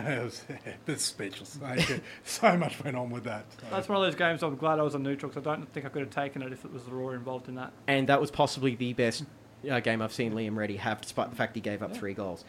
It 0.07 0.23
was 0.23 0.45
it's 0.87 1.05
speechless. 1.05 1.59
Like, 1.61 2.03
so 2.25 2.57
much 2.57 2.83
went 2.83 2.97
on 2.97 3.11
with 3.11 3.25
that. 3.25 3.45
So. 3.53 3.67
That's 3.71 3.89
one 3.89 3.99
of 3.99 4.05
those 4.05 4.15
games 4.15 4.43
I'm 4.43 4.57
glad 4.57 4.79
I 4.79 4.83
was 4.83 4.95
a 4.95 4.99
neutral 4.99 5.31
because 5.31 5.47
I 5.47 5.57
don't 5.57 5.73
think 5.73 5.87
I 5.87 5.89
could 5.89 6.03
have 6.03 6.11
taken 6.11 6.43
it 6.43 6.53
if 6.53 6.65
it 6.65 6.73
was 6.73 6.85
the 6.85 6.93
Roar 6.93 7.15
involved 7.15 7.49
in 7.49 7.55
that. 7.57 7.73
And 7.87 8.09
that 8.09 8.21
was 8.21 8.31
possibly 8.31 8.75
the 8.75 8.93
best 8.93 9.25
uh, 9.71 9.81
game 9.81 10.03
I've 10.03 10.13
seen 10.13 10.33
Liam 10.33 10.57
Reddy 10.57 10.77
have, 10.77 11.01
despite 11.01 11.31
the 11.31 11.37
fact 11.37 11.55
he 11.55 11.61
gave 11.61 11.83
up 11.83 11.95
three 11.95 12.15
goals. 12.15 12.45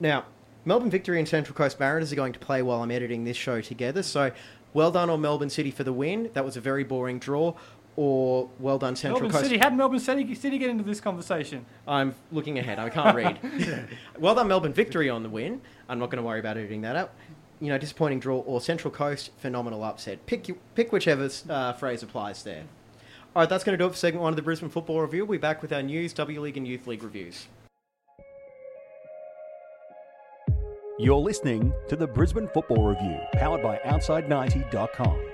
Now, 0.00 0.24
Melbourne 0.64 0.90
Victory 0.90 1.18
and 1.18 1.28
Central 1.28 1.54
Coast 1.54 1.78
Mariners 1.78 2.12
are 2.12 2.16
going 2.16 2.32
to 2.32 2.38
play 2.38 2.62
while 2.62 2.82
I'm 2.82 2.90
editing 2.90 3.24
this 3.24 3.36
show 3.36 3.60
together, 3.60 4.02
so 4.02 4.32
well 4.72 4.90
done 4.90 5.10
on 5.10 5.20
Melbourne 5.20 5.50
City 5.50 5.70
for 5.70 5.84
the 5.84 5.92
win. 5.92 6.30
That 6.32 6.44
was 6.44 6.56
a 6.56 6.60
very 6.60 6.84
boring 6.84 7.18
draw. 7.18 7.54
Or 7.96 8.50
well 8.58 8.78
done, 8.78 8.96
Central 8.96 9.20
Melbourne 9.20 9.32
Coast. 9.32 9.44
City 9.44 9.58
had 9.58 9.76
Melbourne 9.76 10.00
City, 10.00 10.34
City 10.34 10.58
get 10.58 10.68
into 10.68 10.82
this 10.82 11.00
conversation. 11.00 11.64
I'm 11.86 12.14
looking 12.32 12.58
ahead. 12.58 12.78
I 12.80 12.90
can't 12.90 13.14
read. 13.14 13.38
well 14.18 14.34
done, 14.34 14.48
Melbourne 14.48 14.72
victory 14.72 15.08
on 15.08 15.22
the 15.22 15.28
win. 15.28 15.60
I'm 15.88 16.00
not 16.00 16.10
going 16.10 16.22
to 16.22 16.26
worry 16.26 16.40
about 16.40 16.56
editing 16.56 16.80
that 16.82 16.96
out. 16.96 17.12
You 17.60 17.68
know, 17.68 17.78
disappointing 17.78 18.18
draw 18.18 18.38
or 18.40 18.60
Central 18.60 18.92
Coast 18.92 19.30
phenomenal 19.38 19.84
upset. 19.84 20.26
Pick 20.26 20.50
pick 20.74 20.90
whichever 20.90 21.30
uh, 21.48 21.72
phrase 21.74 22.02
applies 22.02 22.42
there. 22.42 22.64
All 23.36 23.42
right, 23.42 23.48
that's 23.48 23.64
going 23.64 23.76
to 23.76 23.82
do 23.82 23.88
it 23.88 23.90
for 23.90 23.96
segment 23.96 24.22
one 24.22 24.32
of 24.32 24.36
the 24.36 24.42
Brisbane 24.42 24.68
Football 24.68 25.00
Review. 25.00 25.24
We'll 25.24 25.38
be 25.38 25.40
back 25.40 25.62
with 25.62 25.72
our 25.72 25.82
news, 25.82 26.12
W 26.14 26.40
League, 26.40 26.56
and 26.56 26.66
Youth 26.66 26.86
League 26.86 27.02
reviews. 27.02 27.46
You're 31.00 31.16
listening 31.16 31.72
to 31.88 31.96
the 31.96 32.06
Brisbane 32.06 32.48
Football 32.54 32.86
Review, 32.86 33.18
powered 33.32 33.62
by 33.62 33.80
Outside90.com. 33.84 35.33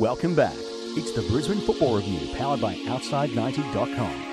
Welcome 0.00 0.34
back. 0.34 0.56
It's 0.96 1.12
the 1.12 1.20
Brisbane 1.20 1.60
Football 1.60 1.96
Review, 1.96 2.34
powered 2.34 2.58
by 2.58 2.74
Outside90.com. 2.74 4.24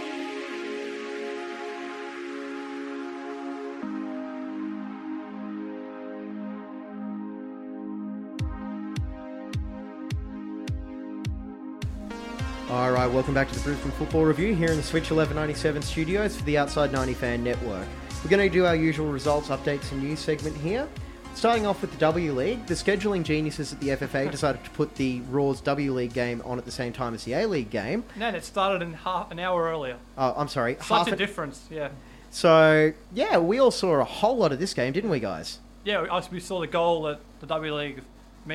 All 12.70 12.92
right, 12.94 13.08
welcome 13.08 13.34
back 13.34 13.50
to 13.50 13.56
the 13.56 13.60
Brisbane 13.60 13.92
Football 13.92 14.24
Review 14.24 14.56
here 14.56 14.72
in 14.72 14.78
the 14.78 14.84
Switch 14.84 15.12
1197 15.12 15.82
studios 15.82 16.38
for 16.38 16.44
the 16.46 16.58
Outside 16.58 16.94
90 16.94 17.14
Fan 17.14 17.44
Network. 17.44 17.90
We're 18.24 18.30
going 18.30 18.50
to 18.50 18.54
do 18.54 18.66
our 18.66 18.78
usual 18.78 19.12
results, 19.12 19.50
updates, 19.50 19.92
and 19.92 20.02
news 20.02 20.20
segment 20.22 20.56
here. 20.56 20.88
Starting 21.38 21.68
off 21.68 21.82
with 21.82 21.92
the 21.92 21.98
W 22.00 22.34
League, 22.34 22.66
the 22.66 22.74
scheduling 22.74 23.22
geniuses 23.22 23.72
at 23.72 23.80
the 23.80 23.90
FFA 23.90 24.32
decided 24.32 24.64
to 24.64 24.72
put 24.72 24.96
the 24.96 25.22
Roar's 25.30 25.62
W 25.62 25.94
League 25.94 26.12
game 26.14 26.42
on 26.44 26.58
at 26.58 26.66
the 26.66 26.72
same 26.72 26.92
time 26.92 27.14
as 27.14 27.26
the 27.26 27.34
A 27.34 27.46
League 27.46 27.70
game. 27.70 28.04
No, 28.16 28.30
it 28.30 28.44
started 28.44 28.82
in 28.82 28.94
half 28.94 29.30
an 29.30 29.38
hour 29.38 29.66
earlier. 29.66 29.98
Oh, 30.18 30.34
I'm 30.36 30.48
sorry, 30.48 30.78
Such 30.80 30.88
half 30.88 31.08
a 31.10 31.12
an- 31.12 31.18
difference, 31.20 31.68
yeah. 31.70 31.90
So 32.32 32.92
yeah, 33.14 33.38
we 33.38 33.60
all 33.60 33.70
saw 33.70 34.00
a 34.00 34.04
whole 34.04 34.36
lot 34.38 34.52
of 34.52 34.58
this 34.58 34.74
game, 34.74 34.94
didn't 34.94 35.12
we, 35.12 35.20
guys? 35.20 35.60
Yeah, 35.86 36.02
we- 36.02 36.28
we 36.32 36.40
saw 36.40 36.60
the 36.60 36.66
goal 36.68 37.04
that 37.04 37.20
the 37.40 37.46
W 37.46 37.76
League 37.76 38.02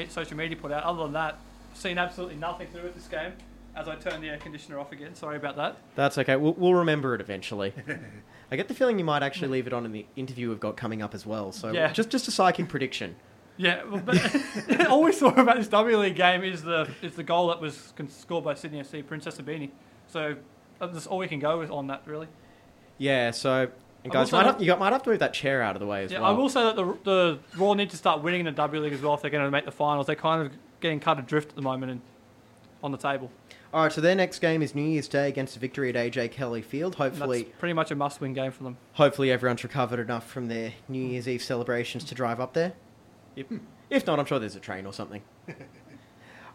social 0.08 0.36
media 0.36 0.56
put 0.56 0.72
out. 0.72 0.82
Other 0.82 1.04
than 1.04 1.12
that, 1.12 1.38
seen 1.74 1.98
absolutely 1.98 2.34
nothing 2.36 2.66
to 2.72 2.78
do 2.78 2.82
with 2.82 2.96
this 2.96 3.06
game. 3.06 3.32
As 3.74 3.88
I 3.88 3.94
turn 3.96 4.20
the 4.20 4.28
air 4.28 4.36
conditioner 4.38 4.78
off 4.78 4.92
again, 4.92 5.14
sorry 5.14 5.36
about 5.38 5.56
that. 5.56 5.78
That's 5.94 6.18
okay. 6.18 6.36
We'll, 6.36 6.52
we'll 6.54 6.74
remember 6.74 7.14
it 7.14 7.20
eventually. 7.22 7.72
I 8.50 8.56
get 8.56 8.68
the 8.68 8.74
feeling 8.74 8.98
you 8.98 9.04
might 9.04 9.22
actually 9.22 9.48
leave 9.48 9.66
it 9.66 9.72
on 9.72 9.86
in 9.86 9.92
the 9.92 10.04
interview 10.14 10.50
we've 10.50 10.60
got 10.60 10.76
coming 10.76 11.00
up 11.00 11.14
as 11.14 11.24
well. 11.24 11.52
So 11.52 11.72
Yeah. 11.72 11.90
just 11.92 12.10
just 12.10 12.28
a 12.28 12.30
psychic 12.30 12.68
prediction. 12.68 13.16
Yeah, 13.56 13.82
well, 13.84 14.02
but 14.04 14.86
all 14.88 15.02
we 15.02 15.12
saw 15.12 15.28
about 15.28 15.56
this 15.56 15.68
W 15.68 15.96
League 15.98 16.16
game 16.16 16.42
is 16.44 16.62
the 16.62 16.88
is 17.00 17.14
the 17.16 17.22
goal 17.22 17.48
that 17.48 17.60
was 17.60 17.92
con- 17.96 18.08
scored 18.10 18.44
by 18.44 18.54
Sydney 18.54 18.80
FC 18.80 19.06
Princess 19.06 19.38
Ibini. 19.38 19.70
So 20.06 20.36
uh, 20.80 20.86
that's 20.88 21.06
all 21.06 21.18
we 21.18 21.28
can 21.28 21.38
go 21.38 21.58
with 21.58 21.70
on 21.70 21.86
that, 21.86 22.02
really. 22.06 22.28
Yeah. 22.98 23.30
So 23.30 23.68
and 24.04 24.12
guys, 24.12 24.26
also 24.32 24.36
might 24.36 24.42
not- 24.44 24.52
have, 24.54 24.60
you 24.60 24.66
got, 24.66 24.78
might 24.80 24.92
have 24.92 25.02
to 25.04 25.10
move 25.10 25.20
that 25.20 25.32
chair 25.32 25.62
out 25.62 25.76
of 25.76 25.80
the 25.80 25.86
way 25.86 26.04
as 26.04 26.10
well. 26.10 26.20
Yeah, 26.20 26.26
well. 26.26 26.34
I 26.34 26.38
will 26.38 26.48
say 26.50 26.62
that 26.62 26.76
the 26.76 26.96
the 27.04 27.38
Roar 27.56 27.74
need 27.74 27.88
to 27.90 27.96
start 27.96 28.22
winning 28.22 28.40
in 28.40 28.46
the 28.46 28.52
W 28.52 28.82
League 28.82 28.92
as 28.92 29.00
well 29.00 29.14
if 29.14 29.22
they're 29.22 29.30
going 29.30 29.44
to 29.44 29.50
make 29.50 29.64
the 29.64 29.70
finals. 29.72 30.06
They're 30.06 30.16
kind 30.16 30.46
of 30.46 30.52
getting 30.80 31.00
cut 31.00 31.18
adrift 31.18 31.50
at 31.50 31.56
the 31.56 31.62
moment 31.62 31.92
and 31.92 32.00
on 32.82 32.90
the 32.90 32.98
table. 32.98 33.30
All 33.72 33.82
right. 33.82 33.92
So 33.92 34.00
their 34.00 34.14
next 34.14 34.38
game 34.40 34.62
is 34.62 34.74
New 34.74 34.82
Year's 34.84 35.08
Day 35.08 35.28
against 35.28 35.56
victory 35.58 35.88
at 35.88 35.94
AJ 35.94 36.30
Kelly 36.32 36.62
Field. 36.62 36.96
Hopefully, 36.96 37.44
That's 37.44 37.58
pretty 37.58 37.72
much 37.72 37.90
a 37.90 37.94
must-win 37.94 38.34
game 38.34 38.52
for 38.52 38.64
them. 38.64 38.76
hopefully 38.92 39.30
everyone's 39.30 39.62
recovered 39.64 39.98
enough 40.00 40.28
from 40.28 40.48
their 40.48 40.72
New 40.88 41.04
Year's 41.04 41.26
Eve 41.28 41.42
celebrations 41.42 42.04
to 42.04 42.14
drive 42.14 42.38
up 42.40 42.52
there. 42.54 42.74
If, 43.34 43.46
if 43.88 44.06
not, 44.06 44.18
I'm 44.18 44.26
sure 44.26 44.38
there's 44.38 44.56
a 44.56 44.60
train 44.60 44.84
or 44.86 44.92
something. 44.92 45.22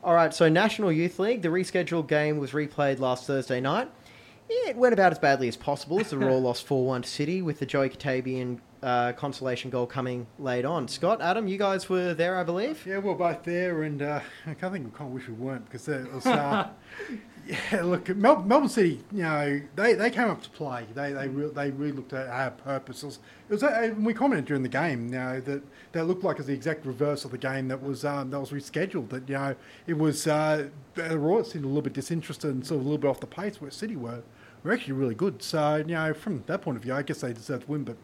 All 0.03 0.13
right, 0.13 0.33
so 0.33 0.47
National 0.47 0.91
Youth 0.91 1.17
League, 1.19 1.41
the 1.41 1.49
rescheduled 1.49 2.07
game 2.07 2.37
was 2.37 2.51
replayed 2.51 2.99
last 2.99 3.25
Thursday 3.25 3.59
night. 3.59 3.89
It 4.47 4.77
went 4.77 4.93
about 4.93 5.11
as 5.11 5.19
badly 5.19 5.47
as 5.47 5.57
possible 5.57 5.99
as 5.99 6.11
the 6.11 6.17
Roar 6.17 6.39
lost 6.39 6.65
4 6.65 6.85
1 6.85 7.01
to 7.01 7.09
City 7.09 7.41
with 7.41 7.59
the 7.59 7.65
Joey 7.65 7.89
Katabian 7.89 8.59
uh, 8.83 9.13
consolation 9.13 9.69
goal 9.69 9.85
coming 9.85 10.27
late 10.39 10.65
on. 10.65 10.87
Scott, 10.87 11.21
Adam, 11.21 11.47
you 11.47 11.57
guys 11.57 11.89
were 11.89 12.13
there, 12.13 12.37
I 12.37 12.43
believe? 12.43 12.85
Yeah, 12.85 12.99
we 12.99 13.09
we're 13.09 13.15
both 13.15 13.43
there, 13.43 13.83
and 13.83 14.01
uh, 14.01 14.19
I 14.45 14.53
can't 14.53 14.73
think. 14.73 14.93
Kind 14.93 15.09
of 15.09 15.13
wish 15.13 15.27
we 15.27 15.33
weren't 15.33 15.65
because 15.65 15.87
it 15.87 16.11
was. 16.13 16.25
Uh, 16.25 16.69
yeah, 17.47 17.81
look, 17.81 18.09
Mel- 18.15 18.43
Melbourne 18.43 18.69
City. 18.69 19.03
You 19.11 19.23
know, 19.23 19.61
they, 19.75 19.93
they 19.93 20.09
came 20.09 20.29
up 20.29 20.41
to 20.43 20.49
play. 20.49 20.85
They 20.93 21.13
they 21.13 21.27
re- 21.27 21.49
they 21.53 21.71
really 21.71 21.93
looked 21.93 22.13
at 22.13 22.27
our 22.27 22.51
purpose. 22.51 23.03
It 23.03 23.05
was, 23.07 23.19
it 23.49 23.53
was 23.53 23.63
uh, 23.63 23.93
we 23.99 24.13
commented 24.13 24.45
during 24.45 24.63
the 24.63 24.69
game. 24.69 25.05
You 25.07 25.19
know 25.19 25.39
that 25.41 25.63
that 25.93 26.05
looked 26.05 26.23
like 26.23 26.35
it 26.35 26.39
was 26.39 26.47
the 26.47 26.53
exact 26.53 26.85
reverse 26.85 27.25
of 27.25 27.31
the 27.31 27.37
game 27.37 27.67
that 27.69 27.81
was 27.81 28.05
um, 28.05 28.29
that 28.31 28.39
was 28.39 28.51
rescheduled. 28.51 29.09
That 29.09 29.27
you 29.27 29.35
know 29.35 29.55
it 29.87 29.97
was 29.97 30.27
uh, 30.27 30.67
the 30.95 31.17
Royal 31.17 31.43
seemed 31.43 31.65
a 31.65 31.67
little 31.67 31.81
bit 31.81 31.93
disinterested 31.93 32.51
and 32.53 32.65
sort 32.65 32.79
of 32.79 32.85
a 32.85 32.89
little 32.89 33.01
bit 33.01 33.07
off 33.07 33.19
the 33.19 33.27
pace 33.27 33.61
where 33.61 33.71
City 33.71 33.95
were. 33.95 34.23
Were 34.63 34.73
actually 34.73 34.93
really 34.93 35.15
good. 35.15 35.43
So 35.43 35.77
you 35.77 35.93
know, 35.93 36.13
from 36.13 36.43
that 36.47 36.61
point 36.63 36.77
of 36.77 36.83
view, 36.83 36.93
I 36.93 37.03
guess 37.03 37.21
they 37.21 37.31
deserved 37.31 37.65
to 37.65 37.71
win. 37.71 37.83
But 37.83 37.95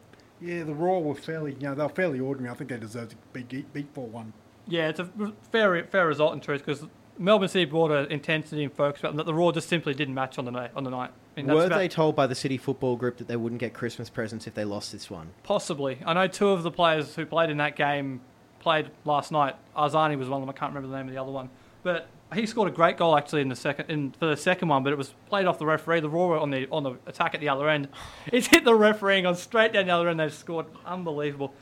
yeah, 0.43 0.63
the 0.63 0.73
Roar 0.73 1.01
were 1.01 1.15
fairly, 1.15 1.53
you 1.53 1.61
know, 1.67 1.75
they 1.75 1.83
were 1.83 1.89
fairly 1.89 2.19
ordinary. 2.19 2.53
I 2.53 2.57
think 2.57 2.69
they 2.69 2.77
deserved 2.77 3.11
to 3.11 3.17
be 3.31 3.43
beat, 3.43 3.73
beat 3.73 3.87
4 3.93 4.07
1. 4.07 4.33
Yeah, 4.67 4.89
it's 4.89 4.99
a 4.99 5.09
fair 5.51 5.83
fair 5.85 6.07
result 6.07 6.33
in 6.33 6.39
truth 6.39 6.65
because 6.65 6.85
Melbourne 7.17 7.49
City 7.49 7.65
brought 7.65 7.91
an 7.91 8.11
intensity 8.11 8.63
and 8.63 8.73
focus 8.73 9.01
about 9.01 9.09
them 9.09 9.17
that 9.17 9.25
the 9.25 9.33
Roar 9.33 9.51
just 9.51 9.69
simply 9.69 9.93
didn't 9.93 10.13
match 10.15 10.37
on 10.37 10.45
the 10.45 10.51
night. 10.51 10.71
On 10.75 10.83
the 10.83 10.89
night, 10.89 11.11
I 11.37 11.41
mean, 11.41 11.53
Were 11.53 11.65
about- 11.65 11.77
they 11.77 11.87
told 11.87 12.15
by 12.15 12.27
the 12.27 12.35
City 12.35 12.57
Football 12.57 12.95
Group 12.95 13.17
that 13.17 13.27
they 13.27 13.35
wouldn't 13.35 13.59
get 13.59 13.73
Christmas 13.73 14.09
presents 14.09 14.47
if 14.47 14.53
they 14.53 14.65
lost 14.65 14.91
this 14.91 15.09
one? 15.11 15.29
Possibly. 15.43 15.99
I 16.05 16.13
know 16.13 16.27
two 16.27 16.49
of 16.49 16.63
the 16.63 16.71
players 16.71 17.15
who 17.15 17.25
played 17.25 17.49
in 17.49 17.57
that 17.57 17.75
game 17.75 18.21
played 18.59 18.89
last 19.05 19.31
night. 19.31 19.55
Arzani 19.77 20.17
was 20.17 20.29
one 20.29 20.41
of 20.41 20.47
them. 20.47 20.55
I 20.55 20.57
can't 20.57 20.71
remember 20.73 20.87
the 20.89 20.97
name 20.97 21.07
of 21.07 21.13
the 21.13 21.21
other 21.21 21.31
one. 21.31 21.49
But 21.83 22.07
he 22.33 22.45
scored 22.45 22.67
a 22.67 22.75
great 22.75 22.97
goal 22.97 23.17
actually 23.17 23.41
in 23.41 23.49
the 23.49 23.55
second 23.55 23.89
in 23.89 24.11
for 24.11 24.25
the 24.25 24.37
second 24.37 24.67
one, 24.67 24.83
but 24.83 24.93
it 24.93 24.97
was 24.97 25.13
played 25.27 25.45
off 25.45 25.59
the 25.59 25.65
referee. 25.65 25.99
The 25.99 26.09
were 26.09 26.37
on 26.37 26.49
the 26.49 26.67
on 26.71 26.83
the 26.83 26.97
attack 27.05 27.33
at 27.33 27.41
the 27.41 27.49
other 27.49 27.69
end. 27.69 27.87
It's 28.31 28.47
hit 28.47 28.63
the 28.63 28.75
referee 28.75 29.17
and 29.17 29.23
gone 29.25 29.35
straight 29.35 29.73
down 29.73 29.87
the 29.87 29.93
other 29.93 30.09
end. 30.09 30.19
They've 30.19 30.33
scored. 30.33 30.65
Unbelievable. 30.85 31.53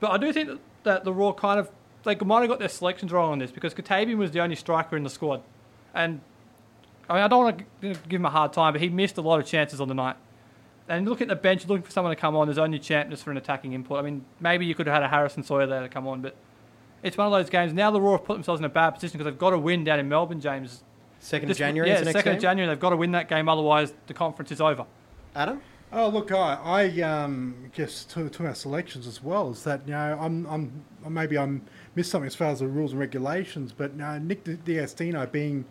But 0.00 0.12
I 0.12 0.18
do 0.18 0.32
think 0.32 0.60
that, 0.84 1.04
the 1.04 1.12
Roar 1.12 1.34
kind 1.34 1.58
of 1.58 1.70
they 2.04 2.14
might 2.14 2.40
have 2.40 2.48
got 2.48 2.58
their 2.58 2.68
selections 2.68 3.12
wrong 3.12 3.32
on 3.32 3.38
this 3.38 3.50
because 3.50 3.74
Katavian 3.74 4.16
was 4.16 4.30
the 4.30 4.40
only 4.40 4.56
striker 4.56 4.96
in 4.96 5.02
the 5.02 5.10
squad. 5.10 5.42
And 5.94 6.20
I 7.08 7.14
mean 7.14 7.22
I 7.22 7.28
don't 7.28 7.44
want 7.44 7.58
to 7.58 7.64
give 8.08 8.20
him 8.20 8.24
a 8.24 8.30
hard 8.30 8.52
time, 8.52 8.72
but 8.72 8.82
he 8.82 8.88
missed 8.88 9.18
a 9.18 9.22
lot 9.22 9.40
of 9.40 9.46
chances 9.46 9.80
on 9.80 9.88
the 9.88 9.94
night. 9.94 10.16
And 10.88 11.06
look 11.06 11.20
at 11.20 11.28
the 11.28 11.36
bench, 11.36 11.66
looking 11.66 11.82
for 11.82 11.90
someone 11.90 12.14
to 12.14 12.20
come 12.20 12.34
on. 12.34 12.46
There's 12.46 12.56
only 12.56 12.78
Champness 12.78 13.18
for 13.18 13.30
an 13.30 13.36
attacking 13.36 13.74
input. 13.74 13.98
I 13.98 14.02
mean, 14.02 14.24
maybe 14.40 14.64
you 14.64 14.74
could 14.74 14.86
have 14.86 14.94
had 14.94 15.02
a 15.02 15.08
Harrison 15.08 15.42
Sawyer 15.42 15.66
there 15.66 15.82
to 15.82 15.88
come 15.88 16.06
on, 16.06 16.22
but 16.22 16.34
it's 17.02 17.16
one 17.16 17.26
of 17.26 17.32
those 17.32 17.50
games. 17.50 17.72
Now 17.72 17.90
the 17.90 18.00
Roar 18.00 18.18
have 18.18 18.26
put 18.26 18.34
themselves 18.34 18.60
in 18.60 18.64
a 18.64 18.68
bad 18.70 18.90
position 18.90 19.18
because 19.18 19.30
they've 19.30 19.38
got 19.38 19.50
to 19.50 19.58
win 19.58 19.84
down 19.84 19.98
in 19.98 20.08
Melbourne, 20.08 20.40
James. 20.40 20.82
Second 21.20 21.48
This- 21.48 21.56
of 21.56 21.58
January 21.58 21.90
yeah, 21.90 21.96
is 21.98 22.06
the 22.06 22.12
second 22.12 22.30
game? 22.32 22.36
of 22.36 22.42
January. 22.42 22.72
They've 22.72 22.80
got 22.80 22.90
to 22.90 22.96
win 22.96 23.12
that 23.12 23.28
game, 23.28 23.48
otherwise 23.48 23.92
the 24.06 24.14
conference 24.14 24.52
is 24.52 24.60
over. 24.60 24.86
Adam? 25.34 25.60
Oh 25.90 26.08
look, 26.08 26.30
I, 26.32 26.58
I 26.62 27.00
um, 27.00 27.70
guess 27.74 28.04
to, 28.06 28.28
to 28.28 28.46
our 28.46 28.54
selections 28.54 29.06
as 29.06 29.22
well 29.22 29.50
is 29.50 29.64
that 29.64 29.80
you 29.86 29.92
know 29.92 30.18
I'm, 30.20 30.46
I'm 30.46 30.84
maybe 31.08 31.38
I'm 31.38 31.62
missed 31.94 32.10
something 32.10 32.26
as 32.26 32.34
far 32.34 32.48
as 32.48 32.60
the 32.60 32.68
rules 32.68 32.92
and 32.92 33.00
regulations, 33.00 33.72
but 33.72 33.98
uh, 33.98 34.18
Nick 34.18 34.44
Di- 34.44 34.56
D'Agostino 34.56 35.26
being 35.26 35.64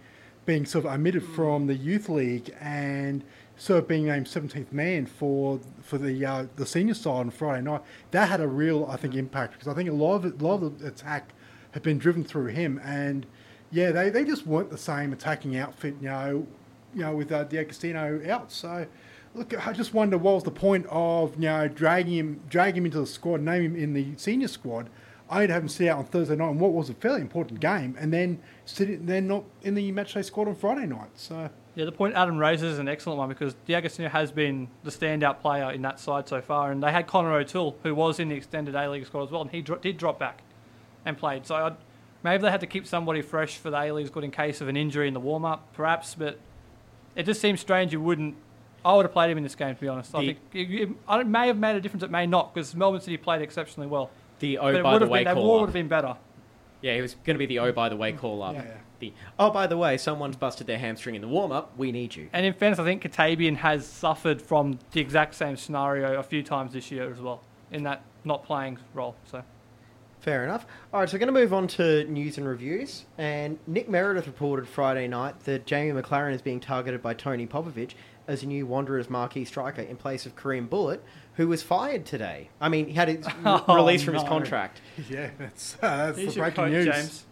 being 0.45 0.65
sort 0.65 0.85
of 0.85 0.91
omitted 0.91 1.23
from 1.23 1.67
the 1.67 1.75
youth 1.75 2.09
league 2.09 2.55
and 2.59 3.23
sort 3.57 3.79
of 3.79 3.87
being 3.87 4.05
named 4.05 4.27
17th 4.27 4.71
man 4.71 5.05
for 5.05 5.59
for 5.81 5.97
the 5.97 6.25
uh, 6.25 6.45
the 6.55 6.65
senior 6.65 6.93
side 6.93 7.11
on 7.11 7.29
Friday 7.31 7.63
night, 7.63 7.81
that 8.11 8.29
had 8.29 8.39
a 8.39 8.47
real 8.47 8.85
I 8.89 8.97
think 8.97 9.15
impact 9.15 9.53
because 9.53 9.67
I 9.67 9.73
think 9.73 9.89
a 9.89 9.93
lot 9.93 10.23
of 10.23 10.41
a 10.41 10.45
lot 10.45 10.63
of 10.63 10.79
the 10.79 10.87
attack 10.87 11.33
had 11.71 11.83
been 11.83 11.97
driven 11.97 12.23
through 12.23 12.47
him 12.47 12.79
and 12.83 13.25
yeah 13.71 13.91
they, 13.91 14.09
they 14.09 14.23
just 14.23 14.47
weren't 14.47 14.69
the 14.69 14.77
same 14.77 15.11
attacking 15.11 15.57
outfit 15.57 15.95
you 15.99 16.07
know 16.07 16.47
you 16.93 17.01
know 17.01 17.15
with 17.15 17.31
uh, 17.31 17.43
D'Agostino 17.43 18.21
out 18.29 18.51
so. 18.51 18.87
Look, 19.35 19.67
I 19.67 19.71
just 19.71 19.93
wonder 19.93 20.17
what 20.17 20.35
was 20.35 20.43
the 20.45 20.51
point 20.51 20.87
of 20.89 21.35
you 21.35 21.41
know 21.41 21.67
dragging 21.67 22.15
him, 22.15 22.41
dragging 22.49 22.77
him 22.77 22.85
into 22.85 22.99
the 22.99 23.05
squad, 23.05 23.41
name 23.41 23.63
him 23.63 23.75
in 23.75 23.93
the 23.93 24.07
senior 24.17 24.47
squad, 24.47 24.89
only 25.29 25.47
to 25.47 25.53
have 25.53 25.63
him 25.63 25.69
sit 25.69 25.87
out 25.89 25.99
on 25.99 26.05
Thursday 26.05 26.35
night 26.35 26.49
in 26.51 26.59
what 26.59 26.73
was 26.73 26.89
a 26.89 26.93
fairly 26.93 27.21
important 27.21 27.59
game, 27.59 27.95
and 27.99 28.11
then 28.13 28.39
sit, 28.65 29.05
then 29.05 29.27
not 29.27 29.43
in 29.63 29.75
the 29.75 29.91
matchday 29.91 30.23
squad 30.23 30.47
on 30.47 30.55
Friday 30.55 30.85
night. 30.85 31.09
So 31.15 31.49
Yeah, 31.75 31.85
the 31.85 31.91
point 31.91 32.15
Adam 32.15 32.37
raises 32.37 32.73
is 32.73 32.79
an 32.79 32.87
excellent 32.87 33.17
one 33.19 33.29
because 33.29 33.53
D'Agostino 33.65 34.09
has 34.09 34.31
been 34.31 34.67
the 34.83 34.91
standout 34.91 35.39
player 35.41 35.71
in 35.71 35.81
that 35.83 35.99
side 35.99 36.27
so 36.27 36.41
far, 36.41 36.71
and 36.71 36.81
they 36.81 36.91
had 36.91 37.07
Connor 37.07 37.33
O'Toole, 37.33 37.77
who 37.83 37.93
was 37.93 38.19
in 38.19 38.29
the 38.29 38.35
extended 38.35 38.75
A 38.75 38.89
League 38.89 39.05
squad 39.05 39.23
as 39.23 39.31
well, 39.31 39.41
and 39.41 39.51
he 39.51 39.61
dro- 39.61 39.77
did 39.77 39.97
drop 39.97 40.17
back 40.19 40.41
and 41.05 41.17
played. 41.17 41.45
So 41.45 41.55
I'd, 41.55 41.75
maybe 42.23 42.43
they 42.43 42.51
had 42.51 42.61
to 42.61 42.67
keep 42.67 42.87
somebody 42.87 43.21
fresh 43.21 43.57
for 43.57 43.69
the 43.69 43.77
A 43.81 43.91
League 43.91 44.07
squad 44.07 44.23
in 44.23 44.31
case 44.31 44.61
of 44.61 44.67
an 44.67 44.77
injury 44.77 45.07
in 45.07 45.13
the 45.13 45.19
warm 45.19 45.45
up, 45.45 45.73
perhaps. 45.73 46.15
But 46.15 46.39
it 47.15 47.23
just 47.23 47.41
seems 47.41 47.59
strange 47.59 47.91
you 47.91 48.01
wouldn't. 48.01 48.35
I 48.85 48.95
would 48.95 49.03
have 49.03 49.11
played 49.11 49.29
him 49.31 49.37
in 49.37 49.43
this 49.43 49.55
game, 49.55 49.75
to 49.75 49.81
be 49.81 49.87
honest. 49.89 50.15
I 50.15 50.25
think 50.25 50.39
it, 50.53 50.59
it, 50.71 50.89
it 51.09 51.27
may 51.27 51.47
have 51.47 51.57
made 51.57 51.75
a 51.75 51.81
difference. 51.81 52.03
It 52.03 52.11
may 52.11 52.25
not 52.25 52.53
because 52.53 52.73
Melbourne 52.75 53.01
City 53.01 53.17
played 53.17 53.41
exceptionally 53.41 53.87
well. 53.87 54.09
The 54.39 54.58
but 54.58 54.63
oh 54.63 54.78
it 54.80 54.84
by 54.84 54.97
the 54.97 55.08
way 55.08 55.23
been, 55.23 55.34
call 55.36 55.43
war 55.43 55.56
up. 55.56 55.62
would 55.62 55.67
have 55.67 55.73
been 55.73 55.88
better. 55.88 56.15
Yeah, 56.82 56.93
it 56.93 57.02
was 57.02 57.15
going 57.15 57.36
to 57.36 57.39
be 57.39 57.45
the 57.45 57.60
oh 57.60 57.71
by 57.71 57.89
the 57.89 57.95
way 57.95 58.13
call 58.13 58.43
up. 58.43 58.56
Yeah, 58.56 58.63
yeah. 58.63 58.78
The 59.00 59.13
oh 59.39 59.50
by 59.52 59.67
the 59.67 59.78
way, 59.78 59.97
someone's 59.97 60.36
busted 60.36 60.67
their 60.67 60.80
hamstring 60.80 61.15
in 61.15 61.21
the 61.21 61.28
warm 61.28 61.52
up. 61.52 61.78
We 61.78 61.91
need 61.91 62.15
you. 62.15 62.30
And 62.34 62.45
in 62.45 62.54
fairness, 62.54 62.80
I 62.80 62.84
think 62.84 63.04
Katabian 63.04 63.58
has 63.58 63.86
suffered 63.88 64.41
from 64.41 64.80
the 64.91 65.02
exact 65.02 65.36
same 65.36 65.58
scenario 65.58 66.19
a 66.19 66.23
few 66.23 66.43
times 66.43 66.73
this 66.73 66.91
year 66.91 67.12
as 67.12 67.19
well, 67.19 67.43
in 67.71 67.84
that 67.84 68.02
not 68.23 68.43
playing 68.43 68.80
role. 68.93 69.15
So 69.26 69.43
Fair 70.19 70.43
enough. 70.43 70.65
All 70.93 71.00
right, 71.00 71.08
so 71.08 71.15
we're 71.15 71.19
going 71.19 71.34
to 71.34 71.39
move 71.39 71.54
on 71.54 71.67
to 71.69 72.04
news 72.06 72.38
and 72.38 72.47
reviews. 72.47 73.06
And 73.17 73.60
Nick 73.67 73.88
Meredith 73.88 74.28
reported 74.28 74.67
Friday 74.67 75.08
night 75.08 75.39
that 75.45 75.65
Jamie 75.65 76.00
Maclaren 76.00 76.34
is 76.34 76.41
being 76.41 76.60
targeted 76.60 77.02
by 77.02 77.13
Tony 77.13 77.45
Popovic 77.45 77.93
as 78.27 78.43
a 78.43 78.45
new 78.45 78.65
Wanderers 78.65 79.09
marquee 79.09 79.45
striker 79.45 79.81
in 79.81 79.95
place 79.97 80.25
of 80.25 80.35
Kerem 80.35 80.67
Bulut, 80.67 80.99
who 81.35 81.47
was 81.47 81.63
fired 81.63 82.05
today. 82.05 82.49
I 82.59 82.69
mean, 82.69 82.87
he 82.87 82.93
had 82.93 83.07
his 83.07 83.25
Oh, 83.45 83.75
release 83.75 84.03
from 84.03 84.15
his 84.15 84.23
contract. 84.23 84.81
yeah, 85.09 85.29
that's 85.37 85.77
uh, 85.81 86.07
that's 86.07 86.17
here's 86.17 86.33
the 86.33 86.39
your 86.41 86.45
breaking 86.45 86.63
coat, 86.65 86.71
news. 86.71 86.85
James. 86.85 87.25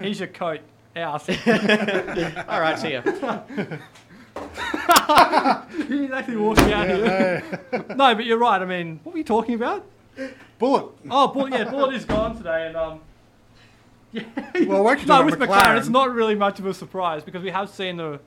Here's 0.00 0.18
your 0.20 0.28
coat. 0.28 0.60
Out. 0.96 1.28
All 2.48 2.60
right, 2.60 2.78
see 2.78 2.92
ya. 2.92 3.02
He's 5.88 6.10
actually 6.12 6.36
walking 6.36 6.72
out 6.72 6.86
here. 6.86 7.60
no, 7.96 8.14
but 8.14 8.24
you're 8.24 8.38
right. 8.38 8.62
I 8.62 8.64
mean, 8.64 9.00
what 9.02 9.12
were 9.12 9.18
you 9.18 9.24
talking 9.24 9.56
about? 9.56 9.84
Bulut. 10.60 10.92
Oh, 11.10 11.32
Bulut, 11.34 11.50
yeah, 11.50 11.64
Bulut 11.64 11.94
is 11.94 12.04
gone 12.04 12.36
today, 12.36 12.68
and 12.68 12.76
um, 12.76 13.00
yeah. 14.12 14.22
Well, 14.66 14.84
we're 14.84 14.92
actually 14.92 15.08
no, 15.08 15.14
talking 15.14 15.26
with 15.26 15.34
about 15.34 15.48
Maclaren, 15.48 15.74
Maclaren. 15.74 15.78
it's 15.78 15.88
not 15.88 16.14
really 16.14 16.36
much 16.36 16.60
of 16.60 16.66
a 16.66 16.74
surprise 16.74 17.24
because 17.24 17.42
we 17.42 17.50
have 17.50 17.68
seen 17.68 17.96
the 17.96 18.20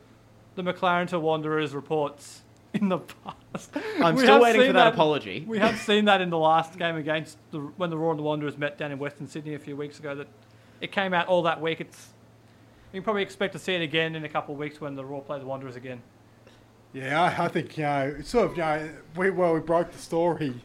the 0.58 0.64
Maclaren 0.64 1.08
to 1.10 1.20
Wanderers 1.20 1.74
reports 1.74 2.42
in 2.74 2.90
the 2.90 2.98
past. 2.98 3.72
I'm 4.02 4.16
We 4.16 4.24
still 4.24 4.42
waiting 4.42 4.66
for 4.66 4.74
that, 4.74 4.94
apology. 4.94 5.46
We 5.48 5.60
have 5.60 5.78
seen 5.78 6.06
that 6.06 6.20
in 6.20 6.30
the 6.30 6.38
last 6.38 6.78
game 6.78 6.98
against 6.98 7.38
the 7.52 7.60
when 7.60 7.90
the 7.90 7.98
Roar 7.98 8.12
and 8.12 8.20
the 8.20 8.24
Wanderers 8.24 8.58
met 8.58 8.78
down 8.78 8.92
in 8.92 9.00
Western 9.00 9.28
Sydney 9.28 9.54
a 9.54 9.60
few 9.60 9.78
weeks 9.78 10.00
ago. 10.00 10.16
That 10.16 10.28
it 10.82 10.92
came 10.92 11.14
out 11.14 11.28
all 11.28 11.44
that 11.44 11.62
week. 11.62 11.80
It's 11.80 12.10
You 12.92 13.00
can 13.00 13.04
probably 13.04 13.22
expect 13.22 13.54
to 13.54 13.60
see 13.60 13.76
it 13.76 13.82
again 13.82 14.16
in 14.16 14.26
a 14.26 14.30
couple 14.30 14.56
of 14.56 14.60
weeks 14.60 14.82
when 14.82 14.96
the 14.96 15.06
Roar 15.06 15.22
play 15.22 15.40
the 15.40 15.46
Wanderers 15.46 15.76
again. 15.76 16.02
Yeah, 16.92 17.22
I, 17.22 17.46
I 17.46 17.48
think 17.50 17.78
you 17.78 17.84
know, 17.84 18.16
sort 18.24 18.52
of 18.52 18.58
you 18.58 18.64
know, 18.64 18.90
we 19.16 19.30
well 19.30 19.54
we 19.54 19.60
broke 19.60 19.92
the 19.92 20.00
story 20.00 20.62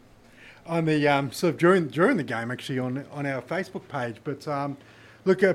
on 0.67 0.87
the 0.87 1.07
um, 1.07 1.31
sort 1.33 1.55
of 1.55 1.61
during 1.61 1.89
during 1.89 2.17
the 2.17 2.25
game 2.25 2.51
actually 2.51 2.79
on 2.79 3.05
on 3.13 3.27
our 3.27 3.43
Facebook 3.43 3.89
page. 3.89 4.17
But 4.25 4.49
um, 4.49 4.79
look, 5.27 5.43
uh, 5.43 5.55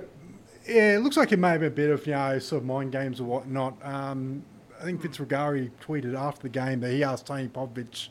yeah, 0.68 0.96
it 0.96 1.00
looks 1.04 1.18
like 1.18 1.32
it 1.32 1.38
may 1.40 1.50
have 1.50 1.60
been 1.62 1.68
a 1.68 1.76
bit 1.76 1.90
of 1.90 2.06
you 2.06 2.14
know 2.14 2.40
sort 2.40 2.62
of 2.62 2.68
mind 2.68 2.92
games 2.92 3.20
or 3.20 3.24
whatnot. 3.26 3.78
Um, 3.84 4.44
I 4.80 4.84
think 4.84 5.02
Vince 5.02 5.18
Rugari 5.18 5.72
tweeted 5.82 6.16
after 6.16 6.44
the 6.44 6.50
game 6.50 6.80
that 6.82 6.92
he 6.92 7.04
asked 7.04 7.26
Tony 7.28 7.48
Popovic, 7.48 8.10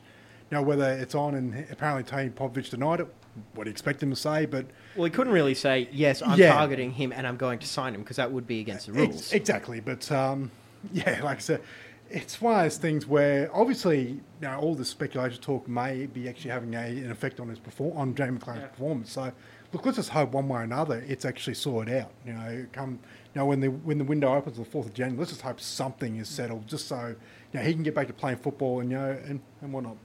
you 0.51 0.57
know, 0.57 0.61
whether 0.61 0.89
it's 0.91 1.15
on, 1.15 1.35
and 1.35 1.65
apparently 1.71 2.03
Tony 2.03 2.29
Popovic 2.29 2.69
denied 2.69 2.99
it. 3.01 3.07
What 3.53 3.65
do 3.65 3.69
you 3.69 3.71
expect 3.71 4.01
him 4.03 4.09
to 4.09 4.15
say? 4.15 4.45
But 4.47 4.65
Well, 4.95 5.05
he 5.05 5.11
couldn't 5.11 5.31
really 5.31 5.53
say, 5.53 5.87
yes, 5.91 6.21
I'm 6.23 6.39
Yeah. 6.39 6.53
targeting 6.53 6.91
him 6.91 7.13
and 7.13 7.27
I'm 7.27 7.37
going 7.37 7.59
to 7.59 7.67
sign 7.67 7.93
him 7.93 8.01
because 8.01 8.17
that 8.17 8.31
would 8.31 8.47
be 8.47 8.59
against 8.61 8.87
the 8.87 8.93
Ex- 8.99 8.99
rules. 9.13 9.31
exactly, 9.31 9.79
but 9.79 10.11
um, 10.11 10.49
yeah, 10.91 11.21
like 11.23 11.37
I 11.37 11.41
said, 11.41 11.61
it's 12.09 12.41
one 12.41 12.55
of 12.55 12.63
those 12.63 12.77
things 12.77 13.05
where 13.05 13.49
obviously 13.55 14.01
you 14.09 14.21
know 14.41 14.57
all 14.59 14.73
this 14.75 14.89
speculation 14.89 15.39
talk 15.41 15.67
may 15.67 16.05
be 16.07 16.27
actually 16.27 16.49
having 16.51 16.73
a, 16.73 16.79
an 16.79 17.11
effect 17.11 17.39
on 17.39 17.47
his 17.49 17.59
perform 17.59 17.95
on 17.97 18.15
Jamie 18.15 18.39
Maclaren's 18.39 18.61
Yeah. 18.61 18.67
performance. 18.67 19.11
So 19.11 19.31
look, 19.73 19.85
let's 19.85 19.97
just 19.97 20.09
hope 20.09 20.31
one 20.31 20.47
way 20.47 20.59
or 20.59 20.63
another 20.63 21.03
it's 21.07 21.25
actually 21.25 21.53
sorted 21.55 21.93
out. 21.95 22.11
You 22.25 22.33
know, 22.33 22.65
come 22.71 22.99
you 23.33 23.39
know 23.41 23.45
when 23.45 23.59
the 23.59 23.67
when 23.67 23.97
the 23.97 24.03
window 24.03 24.33
opens 24.33 24.57
on 24.57 24.63
the 24.63 24.69
fourth 24.69 24.87
of 24.87 24.93
January, 24.93 25.17
let's 25.19 25.31
just 25.31 25.41
hope 25.41 25.59
something 25.59 26.17
is 26.17 26.27
settled, 26.29 26.67
just 26.67 26.87
so 26.87 27.07
you 27.53 27.59
know 27.59 27.65
he 27.65 27.73
can 27.73 27.83
get 27.83 27.95
back 27.95 28.07
to 28.07 28.13
playing 28.13 28.37
football 28.37 28.79
and 28.79 28.91
you 28.91 28.97
know 28.97 29.17
and, 29.25 29.39
and 29.61 29.73
whatnot. 29.73 29.97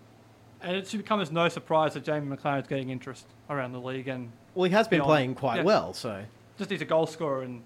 And 0.61 0.77
it 0.77 0.87
should 0.87 1.05
come 1.05 1.21
as 1.21 1.33
no 1.33 1.49
surprise 1.49 1.95
that 1.95 2.05
Jamie 2.05 2.35
Maclaren 2.37 2.63
is 2.63 2.69
getting 2.69 2.91
interest 2.91 3.27
around 3.51 3.73
the 3.73 3.81
league 3.81 4.07
and 4.07 4.31
Well, 4.55 4.65
he 4.65 4.71
has 4.75 4.87
been 4.87 4.99
Beyond- 4.99 5.09
playing 5.09 5.35
quite 5.35 5.57
yeah. 5.57 5.63
well, 5.65 5.93
so. 5.93 6.23
just 6.57 6.71
he's 6.71 6.83
a 6.83 6.85
goal 6.85 7.07
scorer. 7.07 7.43
And 7.43 7.63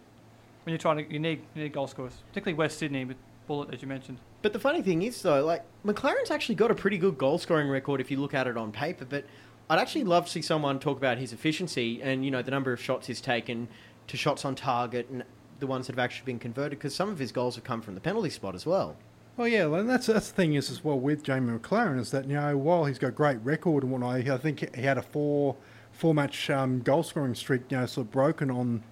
when 0.65 0.73
you're 0.73 0.79
trying 0.79 1.05
to, 1.07 1.13
you 1.13 1.19
need 1.19 1.43
you 1.55 1.63
need 1.65 1.73
goal 1.73 1.87
scorers, 1.89 2.15
particularly 2.29 2.57
West 2.57 2.79
Sydney 2.79 3.05
with 3.05 3.19
Bulut 3.49 3.73
as 3.75 3.83
you 3.83 3.89
mentioned. 3.89 4.19
But 4.43 4.53
the 4.53 4.59
funny 4.59 4.81
thing 4.81 5.03
is, 5.03 5.21
though, 5.21 5.45
like 5.45 5.63
Maclaren's 5.85 6.31
actually 6.31 6.55
got 6.55 6.71
a 6.71 6.75
pretty 6.75 6.99
good 6.99 7.19
goal 7.19 7.37
scoring 7.39 7.69
record 7.69 8.01
if 8.01 8.11
you 8.11 8.19
look 8.19 8.33
at 8.33 8.47
it 8.47 8.57
on 8.57 8.73
paper. 8.73 9.05
But 9.05 9.25
I'd 9.69 9.79
actually 9.79 10.05
love 10.05 10.27
to 10.27 10.31
see 10.31 10.43
someone 10.43 10.79
talk 10.79 10.97
about 10.97 11.19
his 11.19 11.33
efficiency 11.33 12.01
and 12.03 12.25
you 12.25 12.31
know 12.31 12.43
the 12.43 12.51
number 12.51 12.73
of 12.73 12.81
shots 12.81 13.09
he's 13.09 13.21
taken 13.21 13.69
to 14.07 14.17
shots 14.17 14.45
on 14.45 14.55
target 14.55 15.09
and 15.11 15.25
the 15.59 15.67
ones 15.67 15.87
that 15.87 15.95
have 15.95 16.05
actually 16.05 16.27
been 16.27 16.39
converted 16.39 16.79
because 16.79 16.95
some 16.95 17.09
of 17.09 17.19
his 17.19 17.33
goals 17.33 17.57
have 17.57 17.65
come 17.65 17.81
from 17.81 17.95
the 17.95 18.01
penalty 18.01 18.31
spot 18.31 18.55
as 18.55 18.67
well. 18.67 18.97
Well, 19.37 19.49
yeah, 19.49 19.67
and 19.67 19.89
that's 19.89 20.07
that's 20.07 20.29
the 20.29 20.35
thing 20.35 20.55
is 20.55 20.71
as 20.71 20.83
well 20.85 20.99
with 20.99 21.23
Jamie 21.23 21.59
Maclaren 21.59 21.99
is 21.99 22.11
that 22.13 22.27
you 22.27 22.35
know 22.35 22.57
while 22.57 22.85
he's 22.85 22.99
got 22.99 23.09
a 23.09 23.13
great 23.13 23.39
record 23.43 23.83
and 23.83 23.93
whatnot, 23.93 24.29
I 24.29 24.39
think 24.39 24.75
he 24.75 24.83
had 24.83 24.99
a 24.99 25.03
four 25.03 25.57
four 25.93 26.15
match 26.15 26.49
um, 26.51 26.81
goal 26.81 27.03
scoring 27.03 27.35
streak, 27.35 27.63
you 27.71 27.79
know, 27.79 27.87
sort 27.87 28.07
of 28.07 28.13
broken 28.13 28.51
on 28.51 28.83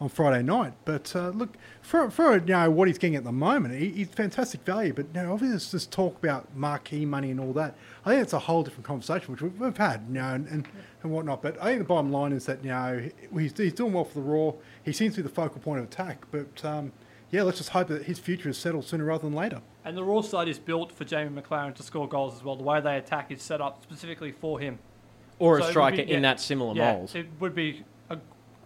on 0.00 0.08
Friday 0.08 0.42
night. 0.42 0.72
But 0.84 1.14
uh, 1.14 1.28
look 1.28 1.56
for 1.82 2.10
for 2.10 2.34
you 2.34 2.40
know 2.46 2.70
what 2.70 2.88
he's 2.88 2.98
getting 2.98 3.16
at 3.16 3.24
the 3.24 3.32
moment, 3.32 3.78
he, 3.78 3.90
he's 3.90 4.08
fantastic 4.08 4.64
value. 4.64 4.92
But 4.92 5.06
you 5.14 5.22
know, 5.22 5.32
obviously, 5.32 5.76
this 5.76 5.86
talk 5.86 6.16
about 6.18 6.56
marquee 6.56 7.04
money 7.04 7.30
and 7.30 7.38
all 7.38 7.52
that, 7.52 7.74
I 8.04 8.10
think 8.10 8.22
it's 8.22 8.32
a 8.32 8.38
whole 8.38 8.62
different 8.62 8.86
conversation 8.86 9.32
which 9.32 9.42
we've, 9.42 9.58
we've 9.60 9.76
had, 9.76 10.04
you 10.08 10.14
know, 10.14 10.34
and, 10.34 10.46
and 10.48 10.68
and 11.02 11.12
whatnot. 11.12 11.42
But 11.42 11.60
I 11.60 11.66
think 11.66 11.78
the 11.78 11.84
bottom 11.84 12.10
line 12.10 12.32
is 12.32 12.46
that 12.46 12.64
you 12.64 12.70
know 12.70 13.08
he's, 13.36 13.56
he's 13.56 13.72
doing 13.74 13.92
well 13.92 14.04
for 14.04 14.14
the 14.14 14.22
Roar. 14.22 14.56
He 14.82 14.92
seems 14.92 15.14
to 15.16 15.22
be 15.22 15.28
the 15.28 15.34
focal 15.34 15.60
point 15.60 15.80
of 15.80 15.84
attack, 15.86 16.24
but. 16.30 16.64
Um, 16.64 16.92
yeah, 17.32 17.42
let's 17.42 17.58
just 17.58 17.70
hope 17.70 17.86
that 17.86 18.06
his 18.06 18.18
future 18.18 18.48
is 18.48 18.58
settled 18.58 18.84
sooner 18.84 19.04
rather 19.04 19.22
than 19.22 19.34
later. 19.34 19.62
And 19.84 19.96
the 19.96 20.02
Roar 20.02 20.24
side 20.24 20.48
is 20.48 20.58
built 20.58 20.90
for 20.90 21.04
Jamie 21.04 21.40
Maclaren 21.40 21.76
to 21.76 21.82
score 21.84 22.08
goals 22.08 22.34
as 22.34 22.42
well. 22.42 22.56
The 22.56 22.64
way 22.64 22.80
they 22.80 22.96
attack 22.96 23.30
is 23.30 23.40
set 23.40 23.60
up 23.60 23.84
specifically 23.84 24.32
for 24.32 24.58
him. 24.58 24.80
Or 25.38 25.60
So 25.60 25.68
a 25.68 25.70
striker 25.70 26.04
be- 26.04 26.10
in 26.10 26.22
that 26.22 26.40
similar 26.40 26.74
yeah, 26.74 26.94
mould. 26.94 27.14
It 27.14 27.28
would 27.38 27.54
be 27.54 27.84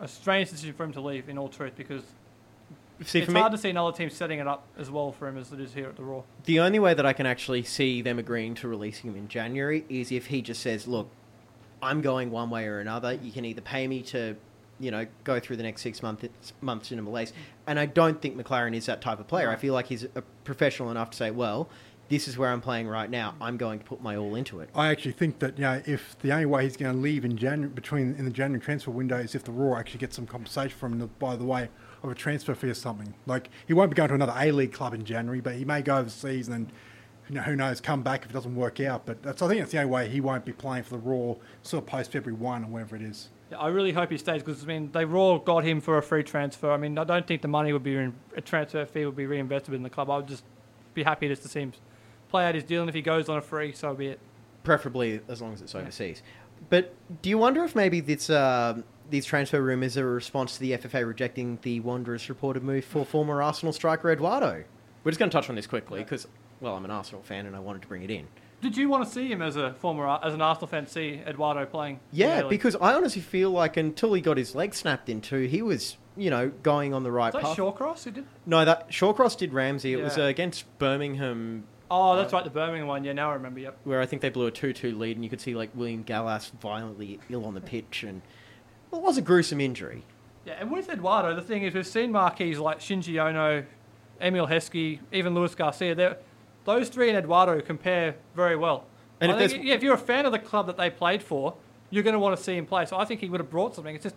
a, 0.00 0.08
strange 0.08 0.50
decision 0.50 0.74
for 0.74 0.84
him 0.84 0.92
to 0.92 1.00
leave, 1.00 1.28
in 1.28 1.38
all 1.38 1.48
truth, 1.48 1.74
because 1.76 2.02
See, 3.02 3.20
it's 3.20 3.30
me, 3.30 3.40
hard 3.40 3.52
to 3.52 3.58
see 3.58 3.70
another 3.70 3.96
team 3.96 4.08
setting 4.10 4.38
it 4.38 4.46
up 4.46 4.66
as 4.78 4.90
well 4.90 5.12
for 5.12 5.26
him 5.28 5.36
as 5.36 5.52
it 5.52 5.60
is 5.60 5.74
here 5.74 5.88
at 5.88 5.96
the 5.96 6.04
Roar. 6.04 6.24
the 6.44 6.60
only 6.60 6.78
way 6.78 6.94
that 6.94 7.04
I 7.04 7.12
can 7.12 7.26
actually 7.26 7.64
see 7.64 8.02
them 8.02 8.18
agreeing 8.18 8.54
to 8.56 8.68
releasing 8.68 9.10
him 9.10 9.16
in 9.16 9.28
January 9.28 9.84
is 9.88 10.12
if 10.12 10.26
he 10.26 10.42
just 10.42 10.62
says, 10.62 10.86
"Look, 10.86 11.08
I'm 11.82 12.00
going 12.00 12.30
one 12.30 12.50
way 12.50 12.66
or 12.66 12.80
another. 12.80 13.14
You 13.14 13.32
can 13.32 13.44
either 13.44 13.60
pay 13.60 13.88
me 13.88 14.02
to, 14.02 14.36
you 14.78 14.90
know, 14.90 15.06
go 15.24 15.40
through 15.40 15.56
the 15.56 15.64
next 15.64 15.82
six 15.82 16.02
months 16.02 16.28
months 16.60 16.92
in 16.92 16.98
a 16.98 17.02
Malaise." 17.02 17.32
And 17.66 17.80
I 17.80 17.86
don't 17.86 18.22
think 18.22 18.36
Maclaren 18.36 18.74
is 18.76 18.86
that 18.86 19.00
type 19.00 19.18
of 19.18 19.26
player. 19.26 19.50
I 19.50 19.56
feel 19.56 19.74
like 19.74 19.86
he's 19.86 20.04
a 20.04 20.22
professional 20.44 20.90
enough 20.90 21.10
to 21.10 21.16
say, 21.16 21.30
"Well, 21.32 21.68
this 22.08 22.28
is 22.28 22.36
where 22.36 22.50
I'm 22.50 22.60
playing 22.60 22.88
right 22.88 23.10
now. 23.10 23.34
I'm 23.40 23.56
going 23.56 23.78
to 23.78 23.84
put 23.84 24.02
my 24.02 24.16
all 24.16 24.34
into 24.34 24.60
it." 24.60 24.70
I 24.74 24.88
actually 24.88 25.12
think 25.12 25.38
that 25.40 25.58
you 25.58 25.64
know 25.64 25.82
if 25.86 26.16
the 26.20 26.32
only 26.32 26.46
way 26.46 26.64
he's 26.64 26.76
going 26.76 26.94
to 26.94 27.00
leave 27.00 27.24
in 27.24 27.36
January 27.36 27.72
between 27.72 28.14
in 28.16 28.24
the 28.24 28.30
January 28.30 28.60
transfer 28.60 28.90
window 28.90 29.18
is 29.18 29.34
if 29.34 29.44
the 29.44 29.52
Roar 29.52 29.78
actually 29.78 30.00
gets 30.00 30.16
some 30.16 30.26
compensation 30.26 30.76
from 30.76 31.00
him 31.00 31.10
by 31.18 31.36
the 31.36 31.44
way 31.44 31.68
of 32.04 32.10
a 32.10 32.14
transfer 32.14 32.54
fee 32.54 32.68
or 32.68 32.74
something. 32.74 33.14
Like 33.26 33.48
he 33.66 33.72
won't 33.72 33.90
be 33.90 33.94
going 33.94 34.08
to 34.08 34.14
another 34.14 34.34
A 34.36 34.52
League 34.52 34.72
club 34.72 34.94
in 34.94 35.04
January, 35.04 35.40
but 35.40 35.54
he 35.54 35.64
may 35.64 35.82
go 35.82 35.96
overseas 35.96 36.48
and 36.48 36.70
you 37.28 37.36
know 37.36 37.42
who 37.42 37.56
knows 37.56 37.80
come 37.80 38.02
back 38.02 38.24
if 38.24 38.30
it 38.30 38.34
doesn't 38.34 38.54
work 38.54 38.80
out. 38.80 39.06
But 39.06 39.22
that's 39.22 39.40
I 39.42 39.48
think 39.48 39.60
that's 39.60 39.72
the 39.72 39.78
only 39.78 39.90
way 39.90 40.08
he 40.08 40.20
won't 40.20 40.44
be 40.44 40.52
playing 40.52 40.84
for 40.84 40.90
the 40.90 40.98
Roar 40.98 41.38
sort 41.62 41.82
of 41.82 41.88
post 41.88 42.12
February 42.12 42.38
one 42.38 42.64
or 42.64 42.68
whatever 42.68 42.96
it 42.96 43.02
is. 43.02 43.30
Yeah, 43.50 43.58
I 43.58 43.68
really 43.68 43.92
hope 43.92 44.10
he 44.10 44.18
stays 44.18 44.42
because 44.42 44.62
I 44.62 44.66
mean 44.66 44.90
they 44.92 45.04
Roar 45.04 45.42
got 45.42 45.64
him 45.64 45.80
for 45.80 45.96
a 45.96 46.02
free 46.02 46.22
transfer. 46.22 46.70
I 46.70 46.76
mean 46.76 46.98
I 46.98 47.04
don't 47.04 47.26
think 47.26 47.42
the 47.42 47.48
money 47.48 47.72
would 47.72 47.82
be 47.82 47.96
re- 47.96 48.12
a 48.36 48.40
transfer 48.40 48.84
fee 48.84 49.06
would 49.06 49.16
be 49.16 49.26
reinvested 49.26 49.74
in 49.74 49.82
the 49.82 49.90
club. 49.90 50.10
I 50.10 50.18
would 50.18 50.28
just 50.28 50.44
be 50.92 51.02
happy 51.02 51.28
just 51.28 51.42
to 51.42 51.48
see 51.48 51.60
him 51.60 51.72
play 52.34 52.46
out 52.46 52.56
his 52.56 52.64
deal, 52.64 52.80
and 52.80 52.88
if 52.88 52.96
he 52.96 53.00
goes 53.00 53.28
on 53.28 53.38
a 53.38 53.40
free, 53.40 53.72
so 53.72 53.94
be 53.94 54.08
it. 54.08 54.18
preferably 54.64 55.20
as 55.28 55.40
long 55.40 55.52
as 55.52 55.62
it's 55.62 55.72
overseas. 55.72 56.20
But 56.68 56.92
do 57.22 57.30
you 57.30 57.38
wonder 57.38 57.62
if 57.62 57.76
maybe 57.76 58.00
this, 58.00 58.28
um 58.28 58.82
these 59.08 59.24
transfer 59.24 59.62
rumours 59.62 59.96
are 59.96 60.10
a 60.10 60.14
response 60.14 60.54
to 60.54 60.60
the 60.60 60.72
FFA 60.72 61.06
rejecting 61.06 61.58
the 61.62 61.78
Wanderers 61.80 62.28
reported 62.28 62.64
move 62.64 62.84
for 62.84 63.04
former 63.14 63.40
Arsenal 63.40 63.72
striker 63.72 64.10
Eduardo? 64.10 64.64
We're 65.04 65.12
just 65.12 65.20
going 65.20 65.30
to 65.30 65.36
touch 65.36 65.48
on 65.48 65.54
this 65.54 65.68
quickly 65.68 66.02
because, 66.02 66.26
well, 66.60 66.74
I'm 66.74 66.84
an 66.84 66.90
Arsenal 66.90 67.22
fan 67.22 67.46
and 67.46 67.54
I 67.54 67.60
wanted 67.60 67.82
to 67.82 67.88
bring 67.88 68.02
it 68.02 68.10
in. 68.10 68.26
Did 68.62 68.76
you 68.76 68.88
want 68.88 69.04
to 69.04 69.10
see 69.10 69.30
him 69.30 69.42
as 69.42 69.56
a 69.56 69.74
former 69.74 70.08
as 70.24 70.32
an 70.34 70.40
Arsenal 70.40 70.66
fan 70.66 70.86
see 70.86 71.20
Eduardo 71.26 71.66
playing? 71.66 72.00
Yeah, 72.10 72.38
really? 72.38 72.48
because 72.48 72.74
I 72.76 72.94
honestly 72.94 73.20
feel 73.20 73.50
like 73.50 73.76
until 73.76 74.14
he 74.14 74.22
got 74.22 74.38
his 74.38 74.54
leg 74.54 74.74
snapped 74.74 75.08
into, 75.08 75.46
he 75.46 75.60
was, 75.60 75.98
you 76.16 76.30
know, 76.30 76.50
going 76.62 76.94
on 76.94 77.02
the 77.02 77.12
right 77.12 77.32
was 77.32 77.42
that 77.42 77.48
path. 77.48 77.58
Shawcross 77.58 78.04
who 78.04 78.10
did? 78.10 78.24
No, 78.46 78.64
that 78.64 78.88
Shawcross 78.90 79.36
did 79.36 79.52
Ramsey. 79.52 79.92
It 79.92 80.02
was 80.02 80.16
uh, 80.16 80.22
against 80.22 80.64
Birmingham, 80.78 81.64
Oh, 81.94 82.10
uh, 82.10 82.16
that's 82.16 82.32
right, 82.32 82.42
the 82.42 82.50
Birmingham 82.50 82.88
one. 82.88 83.04
Yeah, 83.04 83.12
now 83.12 83.30
I 83.30 83.34
remember. 83.34 83.60
Yep. 83.60 83.78
where 83.84 84.00
I 84.00 84.06
think 84.06 84.20
they 84.20 84.28
blew 84.28 84.46
a 84.46 84.52
2-2 84.52 84.98
lead, 84.98 85.16
and 85.16 85.22
you 85.22 85.30
could 85.30 85.40
see 85.40 85.54
like 85.54 85.70
William 85.74 86.02
Gallas 86.02 86.50
violently 86.60 87.20
ill 87.30 87.44
on 87.44 87.54
the 87.54 87.60
pitch, 87.60 88.02
and 88.02 88.20
well, 88.90 89.00
it 89.00 89.04
was 89.04 89.16
a 89.16 89.22
gruesome 89.22 89.60
injury. 89.60 90.02
Yeah, 90.44 90.54
and 90.58 90.70
with 90.70 90.88
Eduardo, 90.90 91.34
the 91.34 91.42
thing 91.42 91.62
is, 91.62 91.72
we've 91.72 91.86
seen 91.86 92.10
marquees 92.10 92.58
like 92.58 92.80
Shinji 92.80 93.24
Ono, 93.24 93.64
Emile 94.20 94.46
Heskey, 94.46 94.98
even 95.12 95.34
Luis 95.34 95.54
Garcia. 95.54 95.94
They're, 95.94 96.18
those 96.64 96.88
three 96.88 97.08
and 97.08 97.16
Eduardo 97.16 97.60
compare 97.60 98.16
very 98.34 98.56
well. 98.56 98.86
And 99.20 99.30
I 99.30 99.40
if 99.42 99.52
think, 99.52 99.64
yeah, 99.64 99.74
if 99.74 99.82
you're 99.82 99.94
a 99.94 99.98
fan 99.98 100.26
of 100.26 100.32
the 100.32 100.38
club 100.38 100.66
that 100.66 100.76
they 100.76 100.90
played 100.90 101.22
for, 101.22 101.54
you're 101.90 102.02
going 102.02 102.14
to 102.14 102.18
want 102.18 102.36
to 102.36 102.42
see 102.42 102.56
him 102.56 102.66
play. 102.66 102.86
So 102.86 102.96
I 102.98 103.04
think 103.04 103.20
he 103.20 103.28
would 103.28 103.40
have 103.40 103.50
brought 103.50 103.74
something. 103.74 103.94
It's 103.94 104.02
just 104.02 104.16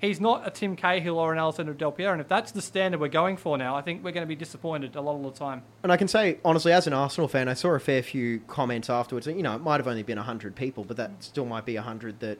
he's 0.00 0.20
not 0.20 0.46
a 0.46 0.50
Tim 0.50 0.76
Cahill 0.76 1.18
or 1.18 1.32
an 1.32 1.38
Alessandro 1.38 1.74
Del 1.74 1.92
Piero, 1.92 2.12
and 2.12 2.20
if 2.20 2.28
that's 2.28 2.52
the 2.52 2.62
standard 2.62 3.00
we're 3.00 3.08
going 3.08 3.36
for 3.36 3.56
now, 3.56 3.76
I 3.76 3.82
think 3.82 4.02
we're 4.02 4.12
going 4.12 4.26
to 4.26 4.28
be 4.28 4.36
disappointed 4.36 4.96
a 4.96 5.00
lot 5.00 5.16
of 5.16 5.22
the 5.22 5.30
time. 5.30 5.62
And 5.82 5.92
I 5.92 5.96
can 5.96 6.08
say, 6.08 6.38
honestly, 6.44 6.72
as 6.72 6.86
an 6.86 6.92
Arsenal 6.92 7.28
fan, 7.28 7.48
I 7.48 7.54
saw 7.54 7.70
a 7.70 7.80
fair 7.80 8.02
few 8.02 8.40
comments 8.40 8.90
afterwards. 8.90 9.26
You 9.26 9.42
know, 9.42 9.54
it 9.54 9.62
might 9.62 9.76
have 9.76 9.86
only 9.86 10.02
been 10.02 10.18
100 10.18 10.56
people, 10.56 10.84
but 10.84 10.96
that 10.96 11.10
still 11.20 11.44
might 11.44 11.64
be 11.64 11.74
100 11.76 12.20
that 12.20 12.38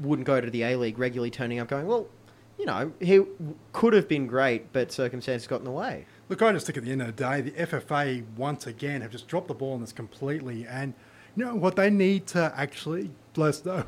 wouldn't 0.00 0.26
go 0.26 0.40
to 0.40 0.50
the 0.50 0.62
A 0.62 0.76
League 0.76 0.98
regularly 0.98 1.30
turning 1.30 1.58
up 1.58 1.68
going, 1.68 1.86
well, 1.86 2.06
you 2.58 2.66
know, 2.66 2.92
he 3.00 3.20
could 3.72 3.92
have 3.92 4.08
been 4.08 4.26
great, 4.26 4.72
but 4.72 4.92
circumstances 4.92 5.48
got 5.48 5.60
in 5.60 5.64
the 5.64 5.70
way. 5.70 6.06
Look, 6.28 6.42
I 6.42 6.52
just 6.52 6.66
think 6.66 6.78
at 6.78 6.84
the 6.84 6.92
end 6.92 7.02
of 7.02 7.08
the 7.08 7.24
day, 7.24 7.40
the 7.40 7.50
FFA 7.50 8.24
once 8.36 8.66
again 8.66 9.00
have 9.00 9.10
just 9.10 9.26
dropped 9.26 9.48
the 9.48 9.54
ball 9.54 9.74
on 9.74 9.80
this 9.80 9.92
completely, 9.92 10.66
and 10.66 10.94
you 11.34 11.44
know 11.44 11.54
what 11.54 11.76
they 11.76 11.90
need 11.90 12.26
to 12.28 12.52
actually 12.56 13.10
bless 13.34 13.66
us 13.66 13.84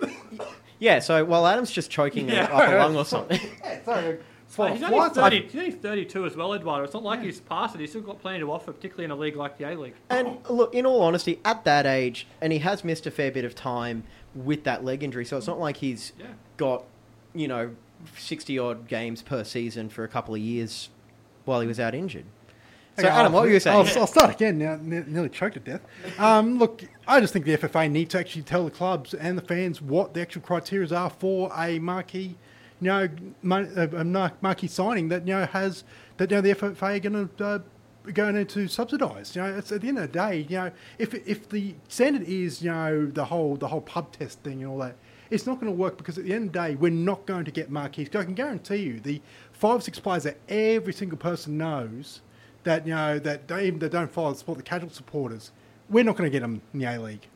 know. 0.00 0.46
Yeah, 0.78 0.98
so 1.00 1.24
while 1.24 1.46
Adam's 1.46 1.70
just 1.70 1.90
choking 1.90 2.28
Yeah. 2.28 2.44
up 2.44 2.68
a 2.68 2.76
lung 2.76 2.96
or 3.02 3.04
something. 3.04 3.40
Yeah, 3.64 3.82
sorry, 3.84 4.18
But 4.56 4.72
he's 4.72 4.82
only 4.82 5.08
30, 5.10 5.42
he's 5.48 5.54
only 5.56 5.70
32 5.72 6.26
as 6.26 6.36
well, 6.36 6.54
Eduardo. 6.54 6.84
It's 6.84 6.94
not 6.94 7.02
like 7.02 7.20
he's 7.22 7.40
past 7.40 7.74
it. 7.74 7.80
He's 7.80 7.90
still 7.90 8.02
got 8.02 8.20
plenty 8.20 8.38
to 8.40 8.50
offer, 8.52 8.72
particularly 8.72 9.04
in 9.04 9.10
a 9.10 9.16
league 9.16 9.36
like 9.36 9.58
the 9.58 9.64
A 9.70 9.76
League. 9.76 9.94
And 10.10 10.38
look, 10.48 10.74
in 10.74 10.86
all 10.86 11.02
honesty, 11.02 11.40
at 11.44 11.64
that 11.64 11.84
age, 11.86 12.26
and 12.40 12.52
he 12.52 12.60
has 12.60 12.84
missed 12.84 13.06
a 13.06 13.10
fair 13.10 13.30
bit 13.30 13.44
of 13.44 13.54
time 13.54 14.04
with 14.34 14.64
that 14.64 14.84
leg 14.84 15.02
injury, 15.02 15.24
so 15.24 15.36
it's 15.36 15.46
not 15.46 15.58
like 15.58 15.78
he's 15.78 16.12
Yeah. 16.18 16.26
got, 16.56 16.84
you 17.34 17.48
know, 17.48 17.70
60 18.16 18.58
odd 18.58 18.86
games 18.88 19.22
per 19.22 19.42
season 19.44 19.88
for 19.88 20.04
a 20.04 20.08
couple 20.08 20.34
of 20.34 20.40
years 20.40 20.88
while 21.44 21.60
he 21.60 21.66
was 21.66 21.80
out 21.80 21.94
injured. 21.94 22.24
So, 23.00 23.06
Adam, 23.06 23.32
what 23.32 23.44
were 23.44 23.50
you 23.50 23.60
saying? 23.60 23.76
I'll, 23.76 24.00
I'll 24.00 24.06
start 24.06 24.34
again. 24.34 24.58
Now, 24.58 24.78
ne- 24.80 25.04
nearly 25.06 25.28
choked 25.28 25.54
to 25.54 25.60
death. 25.60 25.82
Um, 26.18 26.58
look, 26.58 26.82
I 27.06 27.20
just 27.20 27.32
think 27.32 27.44
the 27.44 27.56
FFA 27.56 27.90
need 27.90 28.10
to 28.10 28.18
actually 28.18 28.42
tell 28.42 28.64
the 28.64 28.70
clubs 28.70 29.14
and 29.14 29.38
the 29.38 29.42
fans 29.42 29.80
what 29.80 30.14
the 30.14 30.20
actual 30.20 30.42
criteria 30.42 30.92
are 30.94 31.10
for 31.10 31.52
a 31.56 31.78
marquee, 31.78 32.36
you 32.80 32.88
know, 32.88 33.08
mar- 33.42 33.68
a 33.76 34.32
marquee 34.40 34.66
signing 34.66 35.08
that 35.08 35.26
you 35.26 35.34
know 35.34 35.46
has 35.46 35.84
that 36.16 36.30
you 36.30 36.36
know 36.36 36.40
the 36.40 36.54
FFA 36.54 36.96
are 36.96 36.98
going 36.98 37.28
to. 37.36 37.44
Uh, 37.44 37.58
going 38.14 38.46
to 38.46 38.68
subsidise, 38.68 39.36
you 39.36 39.42
know. 39.42 39.54
It's 39.54 39.70
at 39.70 39.82
the 39.82 39.88
end 39.88 39.98
of 39.98 40.10
the 40.10 40.18
day, 40.18 40.46
you 40.48 40.56
know, 40.56 40.70
if 40.96 41.12
if 41.12 41.46
the 41.50 41.74
standard 41.88 42.22
is, 42.22 42.62
you 42.62 42.70
know, 42.70 43.04
the 43.04 43.26
whole 43.26 43.56
the 43.56 43.68
whole 43.68 43.82
pub 43.82 44.12
test 44.12 44.40
thing 44.42 44.62
and 44.62 44.70
all 44.70 44.78
that, 44.78 44.96
it's 45.28 45.46
not 45.46 45.60
going 45.60 45.70
to 45.70 45.76
work 45.76 45.98
because 45.98 46.16
at 46.16 46.24
the 46.24 46.32
end 46.32 46.46
of 46.46 46.52
the 46.54 46.58
day, 46.58 46.74
we're 46.74 46.90
not 46.90 47.26
going 47.26 47.44
to 47.44 47.50
get 47.50 47.70
marquees. 47.70 48.08
I 48.14 48.24
can 48.24 48.32
guarantee 48.32 48.76
you, 48.76 49.00
the 49.00 49.20
five 49.52 49.80
or 49.80 49.82
six 49.82 49.98
players 49.98 50.22
that 50.22 50.38
every 50.48 50.94
single 50.94 51.18
person 51.18 51.58
knows 51.58 52.22
that 52.68 52.86
you 52.86 52.94
know 52.94 53.18
that 53.18 53.48
they, 53.48 53.66
even 53.66 53.78
that 53.78 53.92
don't 53.92 54.10
follow 54.10 54.32
the 54.32 54.38
sport, 54.38 54.58
the 54.58 54.62
casual 54.62 54.90
supporters, 54.90 55.52
we're 55.88 56.04
not 56.04 56.16
going 56.16 56.30
to 56.30 56.32
get 56.32 56.42
them 56.42 56.60
in 56.74 56.80
the 56.80 56.86
A 56.86 56.98
League. 57.00 57.26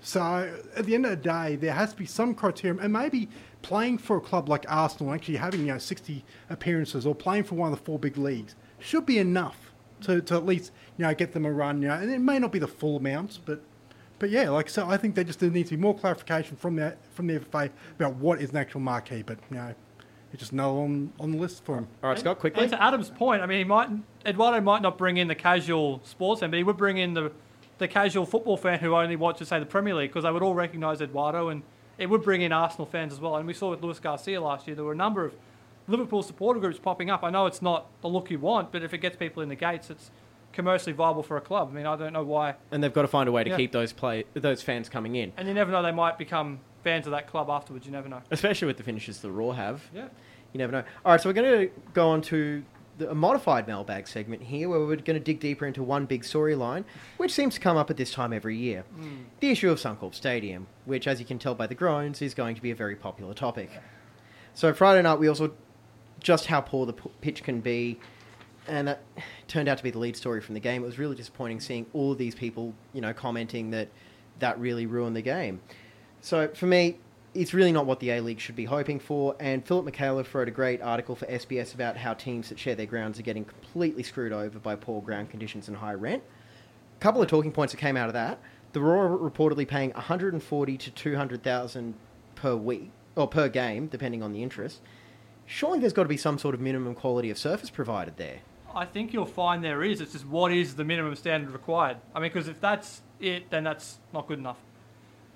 So 0.00 0.54
at 0.76 0.84
the 0.84 0.94
end 0.94 1.06
of 1.06 1.10
the 1.10 1.16
day, 1.16 1.56
there 1.56 1.72
has 1.72 1.92
to 1.92 1.96
be 1.96 2.04
some 2.04 2.34
criteria, 2.34 2.78
and 2.78 2.92
maybe 2.92 3.28
playing 3.62 3.96
for 3.96 4.18
a 4.18 4.20
club 4.20 4.50
like 4.50 4.66
Arsenal, 4.68 5.14
actually 5.14 5.36
having 5.36 5.60
you 5.60 5.68
know 5.68 5.78
60 5.78 6.22
appearances, 6.50 7.06
or 7.06 7.14
playing 7.14 7.44
for 7.44 7.54
one 7.54 7.72
of 7.72 7.78
the 7.78 7.84
four 7.84 7.98
big 7.98 8.18
leagues, 8.18 8.54
should 8.78 9.06
be 9.06 9.18
enough 9.18 9.72
to, 10.02 10.20
to 10.20 10.34
at 10.34 10.44
least 10.44 10.70
you 10.98 11.06
know 11.06 11.14
get 11.14 11.32
them 11.32 11.46
a 11.46 11.50
run. 11.50 11.80
You 11.80 11.88
know, 11.88 11.94
and 11.94 12.12
it 12.12 12.20
may 12.20 12.38
not 12.38 12.52
be 12.52 12.58
the 12.58 12.68
full 12.68 12.98
amounts, 12.98 13.38
but 13.38 13.62
but 14.18 14.28
yeah, 14.28 14.50
like 14.50 14.68
so, 14.68 14.86
I 14.88 14.98
think 14.98 15.14
there 15.14 15.24
just 15.24 15.40
needs 15.40 15.70
to 15.70 15.76
be 15.76 15.80
more 15.80 15.96
clarification 15.96 16.56
from 16.56 16.76
the 16.76 16.96
from 17.14 17.26
the 17.26 17.40
FFA 17.40 17.70
about 17.98 18.16
what 18.16 18.42
is 18.42 18.50
an 18.50 18.58
actual 18.58 18.80
marquee. 18.80 19.22
But 19.22 19.38
you 19.50 19.56
know, 19.56 19.74
it's 20.34 20.40
just 20.40 20.52
no 20.52 20.80
on 20.80 21.12
on 21.20 21.30
the 21.30 21.38
list 21.38 21.64
for 21.64 21.76
him. 21.78 21.86
All 22.02 22.10
right, 22.10 22.18
Scott, 22.18 22.38
quickly. 22.40 22.62
And 22.64 22.70
to 22.72 22.82
Adam's 22.82 23.08
point, 23.08 23.40
I 23.40 23.46
mean, 23.46 23.58
he 23.58 23.64
might 23.64 23.88
Eduardo 24.26 24.60
might 24.60 24.82
not 24.82 24.98
bring 24.98 25.16
in 25.16 25.28
the 25.28 25.34
casual 25.34 26.00
sports 26.04 26.40
fan, 26.40 26.50
but 26.50 26.56
he 26.56 26.64
would 26.64 26.76
bring 26.76 26.98
in 26.98 27.14
the 27.14 27.32
the 27.78 27.88
casual 27.88 28.26
football 28.26 28.56
fan 28.56 28.78
who 28.80 28.94
only 28.94 29.16
watches, 29.16 29.48
say, 29.48 29.58
the 29.58 29.66
Premier 29.66 29.94
League, 29.94 30.10
because 30.10 30.24
they 30.24 30.30
would 30.30 30.42
all 30.42 30.54
recognise 30.54 31.00
Eduardo, 31.00 31.48
and 31.48 31.62
it 31.98 32.06
would 32.10 32.22
bring 32.22 32.42
in 32.42 32.52
Arsenal 32.52 32.86
fans 32.86 33.12
as 33.12 33.20
well. 33.20 33.36
And 33.36 33.46
we 33.46 33.54
saw 33.54 33.70
with 33.70 33.82
Luis 33.82 33.98
Garcia 34.00 34.40
last 34.40 34.66
year, 34.66 34.76
there 34.76 34.84
were 34.84 34.92
a 34.92 34.96
number 34.96 35.24
of 35.24 35.34
Liverpool 35.88 36.22
supporter 36.22 36.60
groups 36.60 36.78
popping 36.78 37.10
up. 37.10 37.22
I 37.24 37.30
know 37.30 37.46
it's 37.46 37.62
not 37.62 37.86
the 38.00 38.08
look 38.08 38.30
you 38.30 38.38
want, 38.38 38.70
but 38.72 38.82
if 38.82 38.92
it 38.94 38.98
gets 38.98 39.16
people 39.16 39.42
in 39.42 39.48
the 39.48 39.54
gates, 39.56 39.90
it's 39.90 40.10
commercially 40.52 40.92
viable 40.92 41.22
for 41.24 41.36
a 41.36 41.40
club. 41.40 41.68
I 41.70 41.74
mean, 41.74 41.84
I 41.86 41.96
don't 41.96 42.12
know 42.12 42.22
why. 42.22 42.54
And 42.70 42.82
they've 42.82 42.92
got 42.92 43.02
to 43.02 43.08
find 43.08 43.28
a 43.28 43.32
way 43.32 43.42
to 43.44 43.50
Yeah. 43.50 43.56
keep 43.56 43.72
those 43.72 43.92
play 43.92 44.24
those 44.34 44.62
fans 44.62 44.88
coming 44.88 45.16
in, 45.16 45.32
And 45.36 45.46
you 45.48 45.54
never 45.54 45.70
know, 45.72 45.82
they 45.82 45.90
might 45.92 46.16
become 46.16 46.60
fans 46.84 47.06
of 47.06 47.10
that 47.12 47.26
club 47.26 47.50
afterwards. 47.50 47.86
You 47.86 47.92
never 47.92 48.08
know. 48.08 48.20
especially 48.30 48.66
with 48.66 48.76
the 48.76 48.82
finishes 48.82 49.20
the 49.20 49.30
Roar 49.30 49.54
have. 49.54 49.82
Yeah. 49.92 50.08
You 50.52 50.58
never 50.58 50.70
know. 50.70 50.84
All 51.04 51.12
right, 51.12 51.20
so 51.20 51.28
we're 51.28 51.32
going 51.32 51.68
to 51.68 51.74
go 51.94 52.10
on 52.10 52.22
to 52.22 52.62
the, 52.98 53.10
a 53.10 53.14
modified 53.14 53.66
mailbag 53.66 54.06
segment 54.06 54.42
here, 54.42 54.68
where 54.68 54.78
we're 54.78 54.94
going 54.94 55.18
to 55.18 55.20
dig 55.20 55.40
deeper 55.40 55.66
into 55.66 55.82
one 55.82 56.06
big 56.06 56.22
storyline, 56.22 56.84
which 57.16 57.32
seems 57.32 57.54
to 57.54 57.60
come 57.60 57.76
up 57.76 57.90
at 57.90 57.96
this 57.96 58.12
time 58.12 58.32
every 58.32 58.56
year: 58.56 58.84
hmm. 58.94 59.22
the 59.40 59.50
issue 59.50 59.70
of 59.70 59.78
Suncorp 59.78 60.14
Stadium, 60.14 60.68
which, 60.84 61.08
as 61.08 61.18
you 61.18 61.26
can 61.26 61.40
tell 61.40 61.56
by 61.56 61.66
the 61.66 61.74
groans, 61.74 62.22
is 62.22 62.34
going 62.34 62.54
to 62.54 62.62
be 62.62 62.70
a 62.70 62.74
very 62.74 62.94
popular 62.94 63.34
topic. 63.34 63.70
So 64.54 64.72
Friday 64.72 65.02
night, 65.02 65.18
we 65.18 65.26
also 65.26 65.52
just 66.20 66.46
how 66.46 66.60
poor 66.60 66.86
the 66.86 66.92
p- 66.92 67.10
pitch 67.20 67.42
can 67.42 67.60
be, 67.60 67.98
and 68.68 68.86
that 68.86 69.02
turned 69.48 69.68
out 69.68 69.78
to 69.78 69.84
be 69.84 69.90
the 69.90 69.98
lead 69.98 70.16
story 70.16 70.40
from 70.40 70.54
the 70.54 70.60
game. 70.60 70.84
It 70.84 70.86
was 70.86 70.98
really 70.98 71.16
disappointing 71.16 71.58
seeing 71.58 71.86
all 71.92 72.12
of 72.12 72.18
these 72.18 72.36
people, 72.36 72.74
you 72.92 73.00
know, 73.00 73.12
commenting 73.12 73.70
that 73.72 73.88
that 74.38 74.58
really 74.60 74.86
ruined 74.86 75.16
the 75.16 75.22
game. 75.22 75.60
So 76.24 76.48
for 76.48 76.64
me, 76.64 76.96
it's 77.34 77.52
really 77.52 77.70
not 77.70 77.84
what 77.84 78.00
the 78.00 78.08
A 78.12 78.20
League 78.22 78.40
should 78.40 78.56
be 78.56 78.64
hoping 78.64 78.98
for. 78.98 79.36
And 79.38 79.62
Philip 79.62 79.84
Micallef 79.84 80.32
wrote 80.32 80.48
a 80.48 80.50
great 80.50 80.80
article 80.80 81.14
for 81.14 81.26
SBS 81.26 81.74
about 81.74 81.98
how 81.98 82.14
teams 82.14 82.48
that 82.48 82.58
share 82.58 82.74
their 82.74 82.86
grounds 82.86 83.18
are 83.18 83.22
getting 83.22 83.44
completely 83.44 84.02
screwed 84.02 84.32
over 84.32 84.58
by 84.58 84.74
poor 84.74 85.02
ground 85.02 85.28
conditions 85.28 85.68
and 85.68 85.76
high 85.76 85.92
rent. 85.92 86.22
A 86.96 87.00
couple 87.00 87.20
of 87.20 87.28
talking 87.28 87.52
points 87.52 87.74
that 87.74 87.78
came 87.78 87.94
out 87.94 88.08
of 88.08 88.14
that: 88.14 88.38
the 88.72 88.80
Roar 88.80 89.18
reportedly 89.18 89.68
paying 89.68 89.90
140 89.90 90.78
to 90.78 90.90
200,000 90.90 91.94
per 92.36 92.56
week 92.56 92.90
or 93.16 93.28
per 93.28 93.50
game, 93.50 93.88
depending 93.88 94.22
on 94.22 94.32
the 94.32 94.42
interest. 94.42 94.80
Surely 95.44 95.78
there's 95.78 95.92
got 95.92 96.04
to 96.04 96.08
be 96.08 96.16
some 96.16 96.38
sort 96.38 96.54
of 96.54 96.60
minimum 96.62 96.94
quality 96.94 97.28
of 97.28 97.36
surface 97.36 97.68
provided 97.68 98.16
there. 98.16 98.38
I 98.74 98.86
think 98.86 99.12
you'll 99.12 99.26
find 99.26 99.62
there 99.62 99.84
is. 99.84 100.00
It's 100.00 100.12
just 100.12 100.26
what 100.26 100.52
is 100.52 100.76
the 100.76 100.84
minimum 100.84 101.16
standard 101.16 101.50
required? 101.50 101.98
I 102.14 102.20
mean, 102.20 102.30
because 102.32 102.48
if 102.48 102.62
that's 102.62 103.02
it, 103.20 103.50
then 103.50 103.62
that's 103.64 103.98
not 104.14 104.26
good 104.26 104.38
enough. 104.38 104.56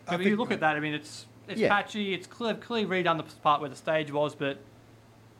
I 0.09 0.15
If 0.17 0.27
you 0.27 0.37
look 0.37 0.51
at 0.51 0.61
that, 0.61 0.77
I 0.77 0.81
mean, 0.81 0.95
it's 0.95 1.27
it's 1.49 1.61
Yeah. 1.61 1.69
patchy. 1.69 2.13
It's 2.15 2.27
clear, 2.27 2.55
clearly 2.55 3.03
redone 3.03 3.17
the 3.17 3.25
part 3.43 3.61
where 3.61 3.71
the 3.71 3.77
stage 3.77 4.13
was, 4.13 4.35
but 4.35 4.59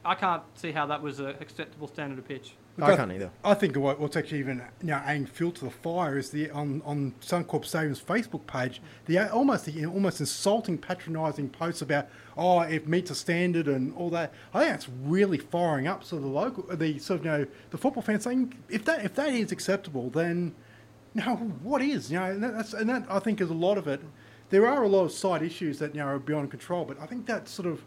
I 0.05 0.15
can't 0.15 0.43
see 0.55 0.73
how 0.73 0.87
that 0.87 1.03
was 1.03 1.21
an 1.21 1.35
acceptable 1.41 1.87
standard 1.87 2.19
of 2.19 2.27
pitch. 2.27 2.55
I 2.81 2.95
can't 2.95 3.11
either. 3.11 3.31
I 3.45 3.55
think 3.55 3.77
what, 3.77 3.99
what's 3.99 4.17
actually 4.17 4.39
even 4.39 4.63
you 4.81 4.89
know, 4.89 5.03
adding 5.05 5.27
fuel 5.27 5.51
to 5.53 5.65
the 5.65 5.71
fire 5.71 6.17
is 6.17 6.31
the 6.31 6.51
on 6.51 6.81
on 6.85 7.15
Suncorp 7.21 7.65
Stadium's 7.65 8.01
Facebook 8.01 8.47
page 8.47 8.81
the 9.07 9.19
almost 9.33 9.65
the 9.65 9.85
almost 9.85 10.21
insulting, 10.21 10.79
patronising 10.79 11.49
posts 11.51 11.83
about 11.83 12.07
oh 12.37 12.61
it 12.61 12.87
meets 12.87 13.11
a 13.11 13.15
standard 13.17 13.67
and 13.67 13.93
all 13.97 14.11
that. 14.11 14.33
I 14.55 14.61
think 14.61 14.71
that's 14.71 14.89
really 15.05 15.39
firing 15.39 15.89
up 15.89 16.05
sort 16.05 16.23
of 16.23 16.29
the 16.29 16.35
local 16.35 16.77
the 16.77 16.99
sort 16.99 17.21
of 17.21 17.27
you 17.27 17.33
know 17.33 17.47
the 17.71 17.79
football 17.79 18.03
fans 18.03 18.25
saying 18.25 18.55
if 18.69 18.85
that 18.85 19.05
if 19.05 19.15
that 19.15 19.31
is 19.31 19.51
acceptable 19.51 20.11
then 20.11 20.55
you 21.15 21.25
know 21.25 21.35
what 21.63 21.83
is 21.83 22.13
you 22.13 22.19
know 22.19 22.27
and 22.27 22.43
that's 22.45 22.75
and 22.75 22.89
that 22.89 23.07
I 23.11 23.19
think 23.19 23.41
is 23.41 23.51
a 23.51 23.55
lot 23.55 23.77
of 23.77 23.89
it. 23.89 24.01
There 24.51 24.67
are 24.67 24.83
a 24.83 24.89
lot 24.89 25.05
of 25.05 25.13
side 25.13 25.43
issues 25.43 25.79
that 25.79 25.95
you 25.95 26.01
know 26.01 26.07
are 26.07 26.19
beyond 26.19 26.51
control, 26.51 26.85
but 26.85 27.01
I 27.01 27.07
think 27.07 27.27
that 27.27 27.49
sort 27.49 27.69
of 27.69 27.83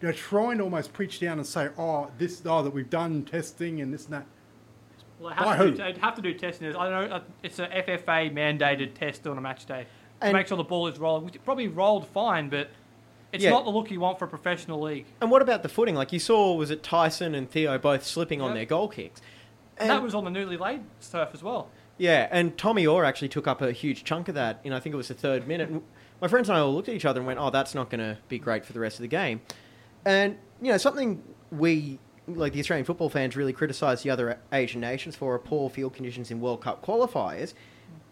you 0.00 0.08
know 0.08 0.12
trying 0.12 0.58
to 0.58 0.64
almost 0.64 0.92
preach 0.92 1.20
down 1.20 1.38
and 1.38 1.46
say 1.46 1.68
oh 1.78 2.10
this 2.18 2.42
oh 2.46 2.62
that 2.62 2.70
we've 2.70 2.90
done 2.90 3.24
testing 3.24 3.80
and 3.80 3.92
this 3.92 4.04
and 4.04 4.14
that. 4.14 4.26
Well, 5.20 5.34
they 5.36 5.44
By 5.44 5.56
have, 5.56 5.66
to 5.66 5.70
do, 5.72 5.76
they'd 5.78 5.98
have 5.98 6.14
to 6.16 6.22
do 6.22 6.34
testing. 6.34 6.74
I 6.76 6.88
don't 6.90 7.08
know. 7.10 7.16
uh, 7.16 7.20
It's 7.42 7.58
a 7.58 7.66
FFA 7.68 8.32
mandated 8.32 8.94
test 8.94 9.26
on 9.26 9.38
a 9.38 9.40
match 9.40 9.64
day 9.66 9.86
to 10.20 10.26
And- 10.26 10.32
make 10.36 10.46
sure 10.48 10.56
the 10.56 10.64
ball 10.64 10.86
is 10.88 10.98
rolling. 10.98 11.24
Which 11.24 11.36
it 11.36 11.44
probably 11.44 11.68
rolled 11.68 12.06
fine, 12.08 12.48
but 12.48 12.70
it's 13.32 13.42
Yeah. 13.44 13.50
not 13.50 13.64
the 13.64 13.70
look 13.70 13.90
you 13.90 14.00
want 14.00 14.18
for 14.18 14.24
a 14.24 14.28
professional 14.28 14.80
league. 14.80 15.06
And 15.20 15.30
what 15.30 15.40
about 15.40 15.62
the 15.62 15.68
footing? 15.68 15.94
Like 15.94 16.12
you 16.12 16.18
saw, 16.18 16.54
was 16.54 16.70
it 16.70 16.82
Tyson 16.82 17.34
and 17.34 17.48
Theo 17.50 17.78
both 17.78 18.04
slipping 18.04 18.40
on 18.40 18.54
their 18.54 18.64
goal 18.66 18.88
kicks? 18.88 19.20
And 19.78 19.88
that 19.90 20.02
was 20.02 20.14
on 20.14 20.24
the 20.24 20.30
newly 20.30 20.56
laid 20.56 20.82
turf 21.10 21.30
as 21.32 21.42
well. 21.42 21.68
Yeah, 21.96 22.28
and 22.30 22.56
Tommy 22.58 22.86
Oar 22.86 23.04
actually 23.04 23.28
took 23.28 23.46
up 23.46 23.62
a 23.62 23.72
huge 23.72 24.04
chunk 24.04 24.28
of 24.28 24.34
that. 24.34 24.60
In 24.64 24.72
I 24.72 24.80
think 24.80 24.94
it 24.94 24.96
was 24.96 25.08
the 25.08 25.14
third 25.14 25.46
minute. 25.46 25.68
And 25.68 25.82
my 26.20 26.28
friends 26.28 26.48
and 26.48 26.58
I 26.58 26.60
all 26.60 26.74
looked 26.74 26.88
at 26.88 26.94
each 26.94 27.04
other 27.04 27.20
and 27.20 27.26
went, 27.26 27.38
"Oh, 27.38 27.50
that's 27.50 27.74
not 27.74 27.90
going 27.90 28.00
to 28.00 28.18
be 28.28 28.38
great 28.38 28.64
for 28.64 28.72
the 28.72 28.80
rest 28.80 28.96
of 28.96 29.02
the 29.02 29.08
game." 29.08 29.40
And 30.04 30.38
you 30.60 30.72
know, 30.72 30.78
something 30.78 31.22
we 31.50 31.98
like 32.26 32.52
the 32.52 32.60
Australian 32.60 32.84
football 32.84 33.10
fans 33.10 33.36
really 33.36 33.52
criticise 33.52 34.02
the 34.02 34.10
other 34.10 34.38
Asian 34.52 34.80
nations 34.80 35.14
for 35.14 35.34
are 35.34 35.38
poor 35.38 35.68
field 35.68 35.92
conditions 35.94 36.30
in 36.30 36.40
World 36.40 36.62
Cup 36.62 36.84
qualifiers. 36.84 37.54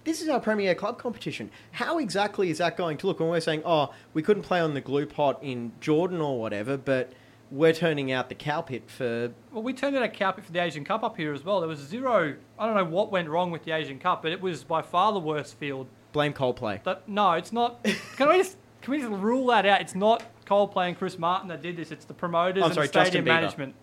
This 0.05 0.21
is 0.21 0.29
our 0.29 0.41
premier 0.41 0.75
club 0.75 0.99
competition. 0.99 1.51
How 1.73 1.99
exactly 1.99 2.51
is 2.51 2.59
that 2.59 2.77
going 2.77 2.99
to 2.99 3.07
look 3.07 3.21
when 3.21 3.29
we're 3.29 3.41
saying, 3.41 3.63
"Oh, 3.65 3.93
we 4.15 4.23
couldn't 4.23 4.43
play 4.43 4.61
on 4.61 4.75
the 4.75 4.81
glue 4.81 5.07
pot 5.07 5.39
in 5.43 5.73
Jordan 5.81 6.21
or 6.21 6.39
whatever," 6.39 6.77
but 6.77 7.13
we're 7.53 7.75
turning 7.75 8.11
out 8.11 8.31
the 8.31 8.35
cow 8.35 8.63
pit 8.63 8.91
for 8.91 9.31
Well, 9.53 9.63
we 9.63 9.75
turned 9.75 9.95
out 9.95 10.03
a 10.03 10.09
carpet 10.09 10.45
for 10.45 10.53
the 10.53 10.61
Asian 10.61 10.85
Cup 10.85 11.05
up 11.05 11.17
here 11.19 11.35
as 11.35 11.45
well. 11.45 11.61
There 11.61 11.69
was 11.69 11.79
zero. 11.79 12.35
I 12.59 12.67
don't 12.67 12.75
know 12.75 12.85
what 12.85 13.13
went 13.13 13.29
wrong 13.29 13.51
with 13.51 13.65
the 13.65 13.73
Asian 13.73 13.99
Cup, 13.99 14.23
but 14.23 14.33
it 14.33 14.41
was 14.41 14.65
by 14.65 14.81
far 14.81 15.13
the 15.13 15.19
worst 15.21 15.59
field. 15.59 15.87
blame 16.13 16.33
Coldplay. 16.33 16.83
That 16.85 17.07
no, 17.09 17.33
it's 17.33 17.53
not. 17.53 17.85
Can 18.17 18.29
we 18.29 18.39
just 18.39 18.57
can 18.81 18.93
we 18.93 18.99
just 18.99 19.11
rule 19.11 19.47
that 19.49 19.67
out? 19.67 19.83
It's 19.83 19.95
not 19.95 20.25
Coldplay 20.47 20.89
and 20.89 20.99
Chris 20.99 21.19
Martin 21.19 21.49
that 21.49 21.63
did 21.63 21.77
this. 21.77 21.91
It's 21.91 22.07
the 22.07 22.15
promoters 22.15 22.63
I'm 22.63 22.71
and 22.71 22.75
sorry, 22.75 22.89
stadium 22.89 23.05
Justin 23.07 23.25
Bieber. 23.25 23.41
management. 23.41 23.75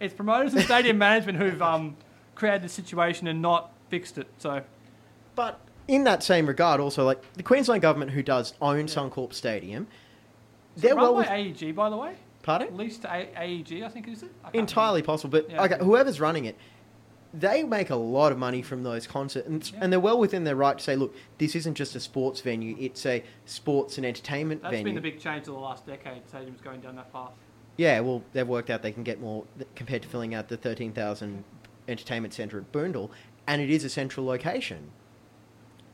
It's 0.00 0.14
promoters 0.14 0.54
and 0.54 0.62
stadium 0.62 0.96
management 1.08 1.38
who've 1.38 1.60
um, 1.60 1.96
created 2.36 2.62
the 2.62 2.68
situation 2.68 3.26
and 3.26 3.42
not 3.42 3.72
fixed 3.90 4.16
it. 4.16 4.28
So 4.38 4.62
But 5.34 5.58
in 5.88 6.04
that 6.04 6.22
same 6.22 6.46
regard, 6.46 6.80
also 6.80 7.04
like 7.04 7.20
the 7.34 7.42
Queensland 7.42 7.82
government, 7.82 8.12
who 8.12 8.22
does 8.22 8.54
own 8.62 8.86
Suncorp 8.86 9.32
Stadium, 9.32 9.88
they're 10.76 10.94
run 10.94 11.02
well 11.02 11.14
by 11.14 11.18
with, 11.20 11.62
AEG, 11.62 11.74
by 11.74 11.90
the 11.90 11.96
way. 11.96 12.14
Pardon 12.48 12.76
Leased 12.78 13.02
to 13.02 13.12
A- 13.12 13.30
AEG, 13.36 13.82
I 13.84 13.88
think 13.90 14.08
is 14.08 14.22
it? 14.22 14.30
I 14.42 14.44
can't 14.50 14.56
entirely 14.56 15.02
possible. 15.02 15.30
But 15.38 15.50
Yeah. 15.50 15.64
okay, 15.64 15.76
whoever's 15.84 16.18
running 16.18 16.46
it, 16.46 16.56
they 17.34 17.62
make 17.62 17.90
a 17.90 17.96
lot 17.96 18.32
of 18.32 18.38
money 18.38 18.62
from 18.62 18.84
those 18.84 19.06
concerts, 19.06 19.46
and, 19.46 19.70
Yeah. 19.70 19.78
and 19.82 19.92
they're 19.92 20.00
well 20.00 20.18
within 20.18 20.44
their 20.44 20.56
right 20.56 20.78
to 20.78 20.82
say, 20.82 20.96
look, 20.96 21.14
this 21.36 21.54
isn't 21.54 21.74
just 21.74 21.94
a 21.94 22.00
sports 22.00 22.40
venue; 22.40 22.74
it's 22.80 23.04
a 23.04 23.22
sports 23.44 23.98
and 23.98 24.06
entertainment. 24.06 24.62
That's 24.62 24.72
venue. 24.72 24.84
That's 24.84 24.94
been 24.94 25.10
the 25.10 25.10
big 25.10 25.20
change 25.20 25.40
of 25.46 25.52
the 25.54 25.60
last 25.60 25.86
decade. 25.86 26.22
Stadiums 26.26 26.62
going 26.62 26.80
down 26.80 26.96
that 26.96 27.12
path. 27.12 27.32
Yeah, 27.76 28.00
well, 28.00 28.22
they've 28.32 28.48
worked 28.48 28.70
out 28.70 28.82
they 28.82 28.92
can 28.92 29.02
get 29.04 29.20
more 29.20 29.44
compared 29.76 30.00
to 30.02 30.08
filling 30.08 30.34
out 30.34 30.48
the 30.48 30.56
thirteen 30.56 30.92
thousand 30.92 31.44
entertainment 31.86 32.32
centre 32.32 32.58
at 32.58 32.72
Boondall, 32.72 33.10
and 33.46 33.60
it 33.60 33.68
is 33.70 33.84
a 33.84 33.90
central 33.90 34.24
location. 34.24 34.90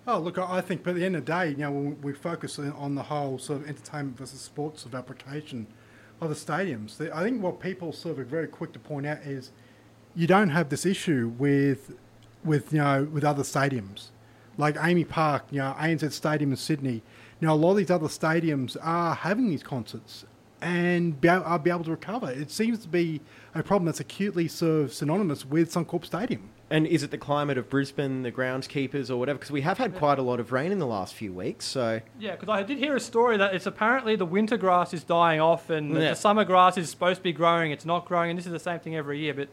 Oh, 0.07 0.19
look, 0.21 0.39
I 0.39 0.59
I 0.59 0.61
think, 0.61 0.85
but 0.85 0.91
at 0.91 0.97
the 0.97 1.05
end 1.05 1.17
of 1.17 1.25
the 1.27 1.33
day, 1.33 1.49
you 1.51 1.57
know, 1.57 1.97
we 2.01 2.13
focus 2.13 2.59
on- 2.61 2.73
on 2.73 2.95
the 2.95 3.05
whole 3.05 3.39
sort 3.39 3.63
of 3.63 3.69
entertainment 3.69 4.17
versus 4.19 4.41
sports 4.41 4.85
of 4.85 4.95
application 4.95 5.67
of 6.25 6.31
the 6.31 6.37
stadiums, 6.37 7.01
I 7.13 7.23
think 7.23 7.43
what 7.43 7.61
people 7.61 7.93
sort 7.93 8.13
of 8.13 8.19
are 8.21 8.25
very 8.25 8.47
quick 8.47 8.73
to 8.73 8.79
point 8.79 9.07
out 9.07 9.19
is 9.19 9.51
you 10.15 10.27
don't 10.27 10.51
have 10.51 10.69
this 10.69 10.87
issue 10.87 11.33
with, 11.39 11.95
with 12.45 12.73
you 12.73 12.79
know, 12.79 13.09
with 13.11 13.25
other 13.25 13.43
stadiums. 13.43 14.11
Like 14.57 14.77
AAMI 14.77 15.09
Park, 15.09 15.45
you 15.51 15.59
know, 15.59 15.75
ANZ 15.79 16.13
Stadium 16.13 16.51
in 16.51 16.57
Sydney. 16.57 17.03
Know, 17.41 17.53
a 17.53 17.57
lot 17.57 17.73
of 17.73 17.77
these 17.77 17.91
other 17.91 18.07
stadiums 18.07 18.77
are 18.81 19.15
having 19.15 19.51
these 19.51 19.63
concerts 19.63 20.25
and 20.63 21.21
be, 21.21 21.29
are 21.29 21.59
be 21.59 21.69
able 21.69 21.85
to 21.85 21.91
recover. 21.91 22.31
It 22.31 22.51
seems 22.51 22.79
to 22.81 22.89
be 22.89 23.21
a 23.55 23.63
problem 23.63 23.85
that's 23.85 24.01
acutely 24.01 24.49
sort 24.49 24.85
of 24.85 24.95
synonymous 24.95 25.45
with 25.45 25.71
Suncorp 25.71 26.07
Stadium. 26.07 26.49
And 26.71 26.87
is 26.87 27.03
it 27.03 27.11
the 27.11 27.19
climate 27.19 27.59
of 27.59 27.69
Brisbane, 27.69 28.23
the 28.23 28.33
groundskeepers, 28.33 29.11
or 29.11 29.17
whatever? 29.17 29.39
Because 29.39 29.51
we 29.51 29.61
have 29.61 29.77
had 29.79 29.95
quite 29.95 30.19
a 30.19 30.23
lot 30.23 30.41
of 30.41 30.51
rain 30.51 30.73
in 30.73 30.79
the 30.79 30.87
last 30.87 31.13
few 31.15 31.33
weeks, 31.33 31.67
so 31.67 32.01
Yeah, 32.19 32.33
because 32.33 32.49
I 32.49 32.63
did 32.63 32.79
hear 32.79 32.97
a 32.97 33.01
story 33.01 33.37
that 33.37 33.55
it's 33.55 33.67
apparently 33.67 34.17
the 34.17 34.25
winter 34.25 34.57
grass 34.57 34.95
is 34.95 35.05
dying 35.05 35.41
off 35.41 35.69
and 35.69 35.93
Yeah. 35.93 36.11
the 36.11 36.15
summer 36.17 36.45
grass 36.45 36.79
is 36.79 36.89
supposed 36.89 37.19
to 37.19 37.23
be 37.23 37.33
growing. 37.33 37.71
It's 37.71 37.85
not 37.85 38.07
growing, 38.07 38.31
and 38.31 38.39
this 38.39 38.47
is 38.47 38.53
the 38.53 38.59
same 38.59 38.81
thing 38.81 38.97
every 38.97 39.19
year. 39.19 39.35
But 39.35 39.49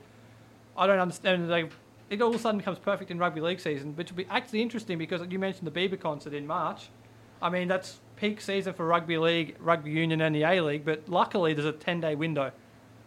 I 0.78 0.88
don't 0.88 1.00
understand. 1.00 1.50
They, 1.52 1.68
it 2.10 2.22
all 2.22 2.30
of 2.30 2.36
a 2.36 2.40
sudden 2.40 2.60
becomes 2.60 2.80
perfect 2.80 3.12
in 3.12 3.20
rugby 3.20 3.42
league 3.42 3.60
season, 3.60 3.96
which 3.98 4.10
will 4.12 4.18
be 4.18 4.28
actually 4.30 4.62
interesting 4.62 4.98
because 4.98 5.22
you 5.30 5.38
mentioned 5.38 5.68
the 5.70 5.72
Bieber 5.72 6.00
concert 6.00 6.34
in 6.34 6.48
March. 6.48 6.90
I 7.42 7.50
mean, 7.50 7.68
that's 7.68 8.00
peak 8.16 8.40
season 8.40 8.74
for 8.74 8.86
rugby 8.86 9.18
league, 9.18 9.56
rugby 9.60 9.92
union, 9.92 10.22
and 10.22 10.34
the 10.36 10.44
A 10.44 10.62
League, 10.62 10.86
but 10.86 11.10
luckily 11.10 11.54
there's 11.54 11.66
a 11.66 11.72
10 11.72 12.00
day 12.00 12.16
window. 12.16 12.52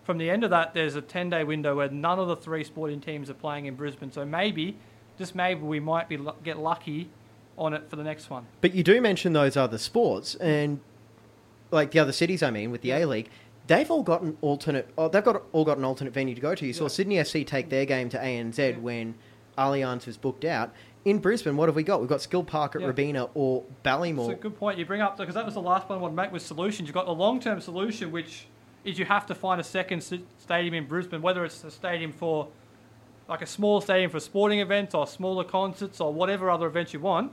From 0.04 0.18
the 0.18 0.28
end 0.30 0.44
of 0.44 0.50
that, 0.50 0.74
there's 0.74 0.96
a 0.96 1.02
10 1.02 1.30
day 1.30 1.44
window 1.44 1.74
where 1.76 1.88
none 1.88 2.18
of 2.18 2.28
the 2.28 2.36
three 2.36 2.62
sporting 2.62 3.00
teams 3.00 3.30
are 3.30 3.34
playing 3.34 3.66
in 3.66 3.74
Brisbane. 3.74 4.12
So 4.12 4.24
maybe, 4.24 4.76
just 5.18 5.34
maybe, 5.34 5.62
we 5.62 5.80
might 5.80 6.08
be 6.08 6.18
get 6.44 6.58
lucky 6.58 7.08
on 7.56 7.72
it 7.72 7.88
for 7.88 7.96
the 7.96 8.04
next 8.04 8.28
one. 8.30 8.46
But 8.60 8.74
you 8.74 8.82
do 8.82 9.00
mention 9.00 9.32
those 9.32 9.56
other 9.56 9.78
sports, 9.78 10.34
and 10.36 10.80
like 11.70 11.92
the 11.92 11.98
other 11.98 12.12
cities, 12.12 12.42
I 12.42 12.50
mean, 12.50 12.70
with 12.70 12.82
the 12.82 12.90
A 12.92 13.06
League, 13.06 13.30
they've 13.66 13.90
all 13.90 14.02
got 14.02 14.20
an 14.22 14.36
alternate. 14.42 14.88
Oh, 14.98 15.08
they've 15.08 15.24
got 15.24 15.42
all 15.52 15.64
got 15.64 15.78
an 15.78 15.84
alternate 15.84 16.12
venue 16.12 16.34
to 16.34 16.40
go 16.40 16.54
to. 16.54 16.66
You 16.66 16.72
saw 16.74 16.84
Yeah. 16.84 16.88
Sydney 16.88 17.16
FC 17.16 17.46
take 17.46 17.70
their 17.70 17.86
game 17.86 18.08
to 18.10 18.18
ANZ 18.18 18.80
when 18.82 19.14
Allianz 19.56 20.06
was 20.06 20.16
booked 20.18 20.44
out. 20.44 20.72
In 21.06 21.18
Brisbane, 21.18 21.56
what 21.56 21.68
have 21.68 21.76
we 21.76 21.82
got? 21.82 22.00
We've 22.00 22.08
got 22.08 22.20
Skilled 22.22 22.46
Park 22.46 22.74
at 22.74 22.80
Yeah. 22.82 22.88
Robina 22.88 23.28
or 23.34 23.62
Ballymore. 23.84 24.30
It's 24.30 24.38
a 24.38 24.42
good 24.42 24.58
point 24.58 24.78
you 24.78 24.84
bring 24.86 25.00
up 25.00 25.16
because 25.16 25.34
that 25.34 25.44
was 25.44 25.54
the 25.54 25.62
last 25.62 25.88
one 25.88 25.98
I 25.98 26.00
wanted 26.02 26.16
to 26.16 26.22
make 26.22 26.32
with 26.32 26.42
solutions. 26.42 26.88
You've 26.88 26.94
got 26.94 27.06
the 27.06 27.14
long 27.14 27.40
term 27.40 27.60
solution, 27.60 28.10
which 28.10 28.46
is 28.84 28.98
you 28.98 29.04
have 29.04 29.26
to 29.26 29.34
find 29.34 29.60
a 29.60 29.64
second 29.64 30.02
stadium 30.38 30.74
in 30.74 30.86
Brisbane, 30.86 31.22
whether 31.22 31.44
it's 31.44 31.64
a 31.64 31.70
stadium 31.70 32.12
for 32.12 32.48
like 33.28 33.40
a 33.42 33.46
small 33.46 33.80
stadium 33.80 34.10
for 34.10 34.20
sporting 34.20 34.60
events 34.60 34.94
or 34.94 35.06
smaller 35.06 35.44
concerts 35.44 36.00
or 36.00 36.12
whatever 36.12 36.50
other 36.50 36.66
events 36.66 36.92
you 36.92 37.00
want. 37.00 37.32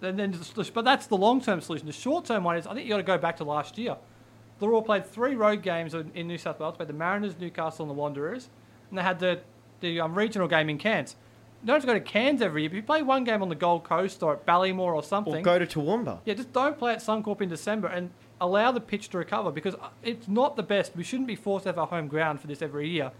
Then, 0.00 0.16
then 0.16 0.30
the- 0.32 0.70
but 0.72 0.84
that's 0.84 1.06
the 1.06 1.16
long 1.16 1.40
term 1.40 1.60
solution. 1.60 1.86
The 1.86 1.92
short 1.92 2.24
term 2.24 2.44
one 2.44 2.56
is 2.56 2.66
I 2.66 2.72
think 2.74 2.86
you 2.86 2.90
got 2.90 2.98
to 2.98 3.02
go 3.02 3.18
back 3.18 3.36
to 3.38 3.44
last 3.44 3.76
year. 3.78 3.96
The 4.60 4.68
Roar 4.68 4.82
played 4.82 5.06
three 5.06 5.34
road 5.34 5.62
games 5.62 5.94
in, 5.94 6.10
in 6.14 6.26
New 6.26 6.38
South 6.38 6.58
Wales. 6.58 6.76
Played 6.76 6.88
the 6.88 6.92
Mariners, 6.94 7.34
Newcastle, 7.38 7.84
and 7.84 7.90
the 7.90 7.94
Wanderers, 7.94 8.48
and 8.90 8.98
they 8.98 9.02
had 9.02 9.18
the 9.20 9.40
the 9.80 10.00
um, 10.00 10.14
regional 10.16 10.48
game 10.48 10.68
in 10.70 10.78
Cairns. 10.78 11.14
You 11.62 11.66
don't 11.66 11.74
have 11.74 11.82
to 11.82 11.86
go 11.88 11.94
to 11.94 12.00
Cairns 12.00 12.40
every 12.42 12.62
year. 12.62 12.70
If 12.70 12.74
you 12.74 12.82
play 12.82 13.02
one 13.02 13.22
game 13.24 13.42
on 13.42 13.48
the 13.48 13.54
Gold 13.54 13.84
Coast 13.84 14.22
or 14.22 14.32
at 14.32 14.46
Ballymore 14.46 14.94
or 14.94 15.02
something, 15.02 15.34
or 15.36 15.42
go 15.42 15.58
to 15.58 15.66
Toowoomba. 15.66 16.20
yeah, 16.24 16.34
just 16.34 16.52
don't 16.52 16.78
play 16.78 16.92
at 16.92 16.98
Suncorp 17.00 17.40
in 17.40 17.48
December 17.48 17.88
and 17.88 18.10
allow 18.40 18.72
the 18.72 18.80
pitch 18.80 19.08
to 19.10 19.18
recover 19.18 19.50
because 19.50 19.74
uh, 19.74 19.88
it's 20.02 20.28
not 20.28 20.56
the 20.56 20.62
best. 20.62 20.96
We 20.96 21.04
shouldn't 21.04 21.28
be 21.28 21.36
forced 21.36 21.64
to 21.64 21.70
have 21.70 21.78
our 21.78 21.86
home 21.86 22.08
ground 22.08 22.40
for 22.40 22.46
this 22.46 22.62
every 22.62 22.88
year. 22.88 23.12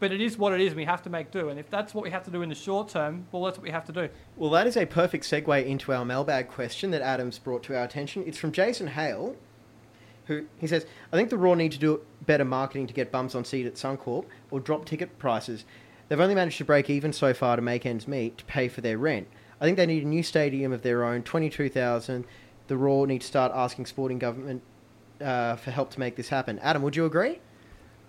But 0.00 0.12
it 0.12 0.20
is 0.20 0.38
what 0.38 0.52
it 0.52 0.60
is. 0.60 0.74
We 0.74 0.84
have 0.84 1.02
to 1.02 1.10
make 1.10 1.32
do. 1.32 1.48
And 1.48 1.58
if 1.58 1.68
that's 1.70 1.92
what 1.92 2.04
we 2.04 2.10
have 2.10 2.24
to 2.24 2.30
do 2.30 2.42
in 2.42 2.48
the 2.48 2.54
short 2.54 2.88
term, 2.88 3.26
well, 3.32 3.42
that's 3.42 3.58
what 3.58 3.64
we 3.64 3.70
have 3.70 3.84
to 3.86 3.92
do. 3.92 4.08
Well, 4.36 4.50
that 4.50 4.66
is 4.66 4.76
a 4.76 4.86
perfect 4.86 5.24
segue 5.24 5.66
into 5.66 5.92
our 5.92 6.04
mailbag 6.04 6.48
question 6.48 6.92
that 6.92 7.02
Adams 7.02 7.40
brought 7.40 7.64
to 7.64 7.76
our 7.76 7.82
attention. 7.82 8.22
It's 8.24 8.38
from 8.38 8.52
Jason 8.52 8.86
Hale, 8.86 9.34
who 10.26 10.46
he 10.58 10.68
says, 10.68 10.86
"I 11.12 11.16
think 11.16 11.30
the 11.30 11.36
Roar 11.36 11.56
need 11.56 11.72
to 11.72 11.78
do 11.78 12.02
better 12.24 12.44
marketing 12.44 12.86
to 12.86 12.94
get 12.94 13.10
bums 13.10 13.34
on 13.34 13.44
seat 13.44 13.66
at 13.66 13.74
Suncorp 13.74 14.26
or 14.52 14.60
drop 14.60 14.84
ticket 14.84 15.18
prices. 15.18 15.64
They've 16.08 16.20
only 16.20 16.36
managed 16.36 16.58
to 16.58 16.64
break 16.64 16.88
even 16.88 17.12
so 17.12 17.34
far 17.34 17.56
to 17.56 17.62
make 17.62 17.84
ends 17.84 18.06
meet 18.06 18.38
to 18.38 18.44
pay 18.44 18.68
for 18.68 18.80
their 18.80 18.98
rent. 18.98 19.26
I 19.60 19.64
think 19.64 19.76
they 19.76 19.86
need 19.86 20.04
a 20.04 20.06
new 20.06 20.22
stadium 20.22 20.72
of 20.72 20.82
their 20.82 21.02
own, 21.02 21.24
twenty-two 21.24 21.70
thousand. 21.70 22.24
The 22.68 22.76
Roar 22.76 23.06
need 23.06 23.22
to 23.22 23.26
start 23.26 23.52
asking 23.54 23.86
sporting 23.86 24.18
government 24.18 24.62
uh, 25.20 25.56
for 25.56 25.70
help 25.70 25.90
to 25.90 26.00
make 26.00 26.16
this 26.16 26.28
happen. 26.28 26.58
Adam, 26.60 26.82
would 26.82 26.94
you 26.96 27.04
agree? 27.06 27.40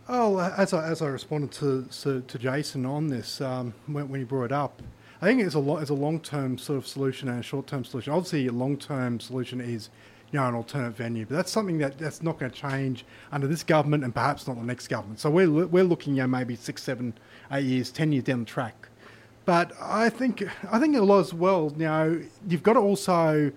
Oh, 0.07 0.39
as 0.39 0.73
I, 0.73 0.87
as 0.87 1.01
I 1.01 1.07
responded 1.07 1.51
to, 1.53 1.87
to, 2.01 2.21
to 2.21 2.37
Jason 2.39 2.85
on 2.85 3.07
this 3.07 3.41
um, 3.41 3.73
when, 3.87 4.09
when 4.09 4.19
he 4.19 4.25
brought 4.25 4.45
it 4.45 4.51
up, 4.51 4.81
I 5.21 5.25
think 5.25 5.41
it's 5.41 5.55
a 5.55 5.75
it's 5.77 5.89
a 5.89 5.95
long 5.95 6.19
term 6.19 6.57
sort 6.57 6.77
of 6.77 6.87
solution 6.87 7.29
and 7.29 7.39
a 7.39 7.43
short 7.43 7.67
term 7.67 7.83
solution. 7.83 8.13
Obviously, 8.13 8.47
a 8.47 8.51
long 8.51 8.77
term 8.77 9.19
solution 9.19 9.59
is 9.59 9.89
you 10.31 10.39
know 10.39 10.47
an 10.47 10.55
alternate 10.55 10.91
venue, 10.91 11.25
but 11.25 11.35
that's 11.35 11.51
something 11.51 11.77
that, 11.79 11.97
that's 11.97 12.23
not 12.23 12.39
going 12.39 12.51
to 12.51 12.57
change 12.57 13.05
under 13.31 13.45
this 13.45 13.63
government 13.63 14.03
and 14.03 14.13
perhaps 14.13 14.47
not 14.47 14.57
the 14.57 14.63
next 14.63 14.87
government. 14.87 15.19
So 15.19 15.29
we're 15.29 15.67
we're 15.67 15.83
looking 15.83 16.15
you 16.15 16.21
know 16.21 16.27
maybe 16.27 16.55
six, 16.55 16.81
seven, 16.81 17.13
eight 17.51 17.65
years, 17.65 17.91
ten 17.91 18.11
years 18.11 18.23
down 18.23 18.39
the 18.39 18.45
track. 18.45 18.87
But 19.45 19.73
I 19.81 20.09
think 20.09 20.43
I 20.71 20.79
think 20.79 20.95
a 20.95 21.01
lot 21.01 21.19
as 21.19 21.33
well. 21.33 21.73
You 21.75 21.85
know, 21.85 22.21
you've 22.47 22.63
got 22.63 22.73
to 22.73 22.79
also, 22.79 23.51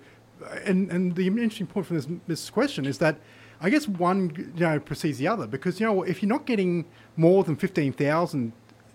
and 0.65 0.89
and 0.91 1.15
the 1.15 1.27
interesting 1.27 1.67
point 1.67 1.85
from 1.87 1.95
this 1.97 2.07
this 2.27 2.49
question 2.49 2.85
is 2.85 2.97
that 2.99 3.17
I 3.61 3.69
guess 3.69 3.87
one 3.87 4.31
you 4.55 4.63
know 4.65 4.79
precedes 4.79 5.17
the 5.17 5.27
other 5.27 5.47
because 5.47 5.79
you 5.79 5.85
know 5.85 6.03
if 6.03 6.21
you're 6.21 6.29
not 6.29 6.45
getting 6.45 6.85
more 7.15 7.43
than 7.43 7.55
fifteen 7.55 7.93
thousand 7.93 8.53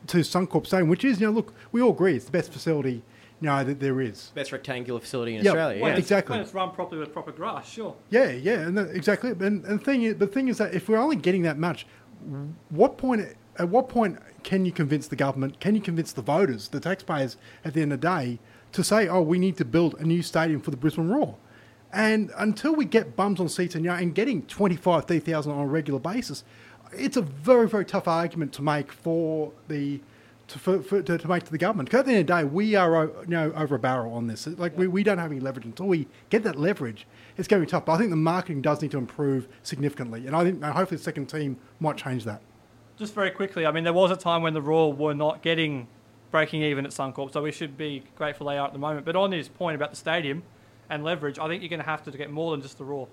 to 0.09 0.19
Suncorp 0.19 0.67
Stadium, 0.67 0.89
which 0.89 1.05
is 1.05 1.21
you 1.21 1.27
know 1.27 1.33
look 1.33 1.53
we 1.73 1.81
all 1.83 1.91
agree 1.93 2.15
it's 2.17 2.27
the 2.27 2.31
best 2.33 2.53
facility 2.53 3.03
you 3.41 3.47
know 3.47 3.63
that 3.63 3.79
there 3.79 4.01
is. 4.01 4.33
Best 4.35 4.51
rectangular 4.51 4.99
facility 5.01 5.37
in 5.37 5.45
Yeah, 5.45 5.51
Australia. 5.53 5.81
When 5.81 5.91
Yeah. 5.91 5.93
it's- 5.99 6.05
exactly. 6.07 6.33
When 6.35 6.41
it's 6.41 6.55
run 6.55 6.73
properly 6.73 6.99
with 7.01 7.13
proper 7.13 7.31
grass, 7.31 7.69
sure. 7.71 7.95
Yeah, 8.11 8.31
yeah, 8.33 8.67
and 8.67 8.77
that, 8.77 8.91
exactly. 8.97 9.31
And, 9.31 9.65
and 9.65 9.79
the 9.79 9.85
thing 9.85 10.03
is, 10.03 10.17
the 10.17 10.27
thing 10.27 10.49
is 10.49 10.59
that 10.59 10.75
if 10.75 10.89
we're 10.89 10.99
only 10.99 11.15
getting 11.15 11.43
that 11.43 11.57
much, 11.57 11.87
what 12.71 12.99
point? 12.99 13.27
At 13.59 13.69
what 13.69 13.89
point 13.89 14.19
can 14.43 14.65
you 14.65 14.73
convince 14.73 15.09
the 15.09 15.17
government? 15.17 15.61
Can 15.61 15.75
you 15.77 15.81
convince 15.81 16.13
the 16.13 16.23
voters, 16.23 16.69
the 16.69 16.81
taxpayers, 16.81 17.37
at 17.65 17.75
the 17.75 17.83
end 17.83 17.93
of 17.93 18.01
the 18.01 18.09
day, 18.09 18.39
to 18.73 18.85
say, 18.85 19.09
"Oh, 19.09 19.23
we 19.23 19.39
need 19.39 19.57
to 19.59 19.65
build 19.65 19.95
a 19.99 20.05
new 20.05 20.23
stadium 20.23 20.61
for 20.61 20.71
the 20.71 20.77
Brisbane 20.77 21.09
Roar"? 21.09 21.37
And 21.93 22.31
until 22.37 22.75
we 22.75 22.85
get 22.85 23.17
bums 23.17 23.41
on 23.41 23.49
seats 23.49 23.75
and 23.75 23.85
you 23.85 23.91
know, 23.91 23.97
and 23.97 24.15
getting 24.15 24.43
25, 24.43 25.07
30,000 25.07 25.53
on 25.53 25.59
a 25.59 25.67
regular 25.67 25.99
basis, 25.99 26.45
it's 26.93 27.17
a 27.17 27.23
very, 27.23 27.69
very 27.69 27.85
tough 27.85 28.07
argument 28.07 28.53
to 28.55 28.63
make 28.63 28.93
for 28.93 29.53
the 29.69 30.01
to, 30.49 30.59
for, 30.59 30.83
for, 30.83 31.03
to, 31.03 31.19
to 31.19 31.29
make 31.29 31.45
to 31.45 31.51
the 31.51 31.59
government. 31.59 31.89
Because 31.89 32.01
at 32.01 32.07
the 32.07 32.13
end 32.13 32.21
of 32.21 32.27
the 32.27 32.43
day, 32.43 32.45
we 32.45 32.75
are 32.75 33.05
you 33.05 33.27
know 33.29 33.53
over 33.55 33.75
a 33.75 33.79
barrel 33.79 34.15
on 34.15 34.27
this. 34.27 34.47
Like 34.47 34.77
we, 34.77 34.87
we 34.87 35.03
don't 35.03 35.19
have 35.19 35.31
any 35.31 35.41
leverage 35.41 35.67
until 35.67 35.87
we 35.87 36.09
get 36.31 36.43
that 36.45 36.59
leverage. 36.59 37.07
It's 37.37 37.49
going 37.49 37.63
to 37.63 37.67
be 37.67 37.71
tough. 37.71 37.85
But 37.85 37.93
I 37.93 37.99
think 37.99 38.11
the 38.11 38.17
marketing 38.17 38.63
does 38.63 38.83
need 38.83 38.91
to 38.93 38.99
improve 38.99 39.49
significantly, 39.63 40.27
and 40.27 40.35
I 40.35 40.45
think 40.45 40.63
uh, 40.63 40.73
hopefully 40.73 40.99
the 40.99 41.05
second 41.05 41.27
team 41.27 41.59
might 41.81 41.97
change 41.97 42.25
that. 42.25 42.41
Just 42.97 43.15
very 43.15 43.31
quickly, 43.31 43.65
I 43.65 43.71
mean, 43.71 43.85
there 43.85 43.93
was 43.93 44.11
a 44.11 44.17
time 44.17 44.43
when 44.43 44.55
the 44.55 44.63
Roar 44.63 44.93
were 44.93 45.15
not 45.15 45.43
getting 45.43 45.87
breaking 46.31 46.63
even 46.63 46.85
at 46.85 46.93
Suncorp, 46.93 47.33
so 47.33 47.43
we 47.43 47.53
should 47.53 47.77
be 47.77 48.03
grateful 48.17 48.47
they 48.47 48.59
are 48.59 48.67
at 48.67 48.73
the 48.73 48.79
moment. 48.79 49.07
But 49.07 49.17
on 49.17 49.33
his 49.33 49.49
point 49.49 49.77
about 49.77 49.91
the 49.91 49.97
stadium 49.97 50.43
and 50.91 51.05
leverage, 51.05 51.39
I 51.39 51.49
think 51.49 51.63
you're 51.63 51.71
going 51.71 51.81
to 51.81 51.87
have 51.87 52.03
to 52.05 52.11
get 52.11 52.31
more 52.31 52.53
than 52.53 52.63
just 52.63 52.79
the 52.79 52.85
Roar. 52.85 53.09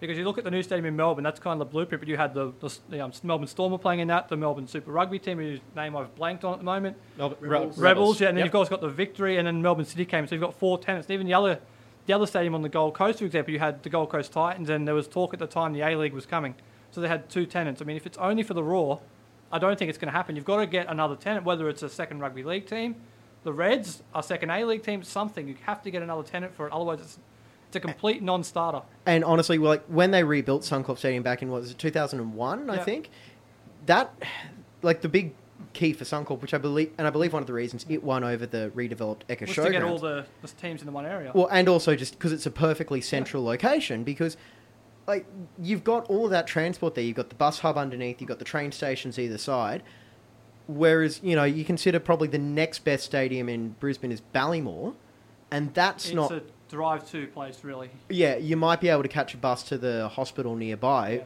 Because 0.00 0.16
you 0.16 0.24
look 0.24 0.38
at 0.38 0.44
the 0.44 0.50
new 0.50 0.62
stadium 0.62 0.86
in 0.86 0.94
Melbourne, 0.94 1.24
that's 1.24 1.40
kind 1.40 1.60
of 1.60 1.66
the 1.66 1.72
blueprint, 1.72 2.00
but 2.00 2.08
you 2.08 2.16
had 2.16 2.32
the, 2.32 2.52
the, 2.60 2.72
the 2.88 3.00
um, 3.00 3.12
Melbourne 3.24 3.48
Storm 3.48 3.72
were 3.72 3.78
playing 3.78 3.98
in 3.98 4.06
that, 4.08 4.28
the 4.28 4.36
Melbourne 4.36 4.68
Super 4.68 4.92
Rugby 4.92 5.18
team, 5.18 5.38
whose 5.38 5.58
name 5.74 5.96
I've 5.96 6.14
blanked 6.14 6.44
on 6.44 6.52
at 6.52 6.58
the 6.60 6.64
moment. 6.64 6.96
Rebels. 7.40 7.78
Rebels, 7.78 8.20
yeah, 8.20 8.28
and 8.28 8.36
then 8.36 8.44
Yep. 8.44 8.54
you've 8.54 8.60
guys 8.60 8.68
got 8.68 8.80
the 8.80 8.88
Victory, 8.88 9.38
and 9.38 9.46
then 9.46 9.60
Melbourne 9.60 9.84
City 9.84 10.04
came. 10.04 10.26
So 10.28 10.36
you've 10.36 10.42
got 10.42 10.54
four 10.54 10.78
tenants. 10.78 11.06
And 11.08 11.14
even 11.14 11.26
the 11.26 11.34
other, 11.34 11.58
the 12.06 12.12
other 12.12 12.26
stadium 12.26 12.54
on 12.54 12.62
the 12.62 12.68
Gold 12.68 12.94
Coast, 12.94 13.18
for 13.18 13.24
example, 13.24 13.52
you 13.52 13.58
had 13.58 13.82
the 13.82 13.90
Gold 13.90 14.10
Coast 14.10 14.30
Titans, 14.32 14.70
and 14.70 14.86
there 14.86 14.94
was 14.94 15.08
talk 15.08 15.34
at 15.34 15.40
the 15.40 15.48
time 15.48 15.72
the 15.72 15.82
A 15.82 15.96
League 15.96 16.12
was 16.12 16.26
coming. 16.26 16.54
So 16.92 17.00
they 17.00 17.08
had 17.08 17.28
two 17.28 17.44
tenants. 17.44 17.82
I 17.82 17.84
mean, 17.84 17.96
if 17.96 18.06
it's 18.06 18.18
only 18.18 18.44
for 18.44 18.54
the 18.54 18.62
Roar, 18.62 19.00
I 19.50 19.58
don't 19.58 19.78
think 19.78 19.88
it's 19.88 19.98
going 19.98 20.12
to 20.12 20.16
happen. 20.16 20.36
You've 20.36 20.44
got 20.44 20.58
to 20.58 20.66
get 20.66 20.88
another 20.88 21.16
tenant, 21.16 21.44
whether 21.44 21.68
it's 21.68 21.82
a 21.82 21.88
second 21.88 22.20
rugby 22.20 22.42
league 22.42 22.66
team, 22.66 22.96
the 23.44 23.52
Reds, 23.52 24.02
a 24.14 24.22
second 24.22 24.50
A 24.50 24.64
League 24.64 24.82
team, 24.82 25.02
something. 25.02 25.48
You 25.48 25.56
have 25.62 25.82
to 25.82 25.90
get 25.90 26.02
another 26.02 26.22
tenant 26.22 26.54
for 26.54 26.66
it. 26.66 26.72
Otherwise, 26.72 27.00
it's, 27.00 27.18
it's 27.68 27.76
a 27.76 27.80
complete 27.80 28.22
non-starter. 28.22 28.82
And 29.06 29.24
honestly, 29.24 29.58
like 29.58 29.84
when 29.86 30.10
they 30.10 30.24
rebuilt 30.24 30.62
Suncorp 30.62 30.98
Stadium 30.98 31.22
back 31.22 31.42
in 31.42 31.50
what 31.50 31.62
was 31.62 31.70
it, 31.70 31.78
two 31.78 31.90
thousand 31.90 32.20
and 32.20 32.34
one, 32.34 32.68
I 32.68 32.78
think, 32.78 33.10
that 33.86 34.12
like 34.82 35.00
the 35.00 35.08
big 35.08 35.34
key 35.72 35.92
for 35.92 36.04
Suncorp, 36.04 36.40
which 36.40 36.54
I 36.54 36.58
believe, 36.58 36.92
and 36.98 37.06
I 37.06 37.10
believe 37.10 37.32
one 37.32 37.42
of 37.42 37.46
the 37.46 37.52
reasons 37.52 37.86
it 37.88 38.02
won 38.02 38.24
over 38.24 38.46
the 38.46 38.72
redeveloped 38.74 39.22
Ekka 39.28 39.48
Show, 39.48 39.64
to 39.64 39.70
get 39.70 39.82
all 39.82 39.98
the, 39.98 40.24
the 40.42 40.48
teams 40.48 40.80
in 40.80 40.86
the 40.86 40.92
one 40.92 41.06
area. 41.06 41.30
Well, 41.34 41.48
and 41.50 41.68
also 41.68 41.94
just 41.94 42.14
because 42.14 42.32
it's 42.32 42.46
a 42.46 42.50
perfectly 42.50 43.00
central 43.00 43.44
location, 43.44 44.02
because 44.02 44.36
like 45.08 45.26
you've 45.60 45.82
got 45.82 46.04
all 46.10 46.26
of 46.26 46.30
that 46.30 46.46
transport 46.46 46.94
there. 46.94 47.02
You've 47.02 47.16
got 47.16 47.30
the 47.30 47.34
bus 47.34 47.60
hub 47.60 47.76
underneath. 47.76 48.20
You've 48.20 48.28
got 48.28 48.38
the 48.38 48.44
train 48.44 48.70
stations 48.70 49.18
either 49.18 49.38
side. 49.38 49.82
Whereas 50.68 51.20
you 51.22 51.34
know 51.34 51.44
you 51.44 51.64
consider 51.64 51.98
probably 51.98 52.28
the 52.28 52.38
next 52.38 52.80
best 52.80 53.04
stadium 53.06 53.48
in 53.48 53.70
Brisbane 53.80 54.12
is 54.12 54.20
Ballymore, 54.34 54.94
and 55.50 55.72
that's 55.72 56.06
it's 56.06 56.14
not 56.14 56.30
a 56.30 56.42
drive-to 56.68 57.26
place, 57.28 57.64
really. 57.64 57.88
yeah, 58.10 58.36
you 58.36 58.54
might 58.54 58.80
be 58.80 58.90
able 58.90 59.02
to 59.02 59.08
catch 59.08 59.32
a 59.32 59.38
bus 59.38 59.62
to 59.64 59.78
the 59.78 60.08
hospital 60.08 60.54
nearby 60.54 61.12
Yeah. 61.12 61.24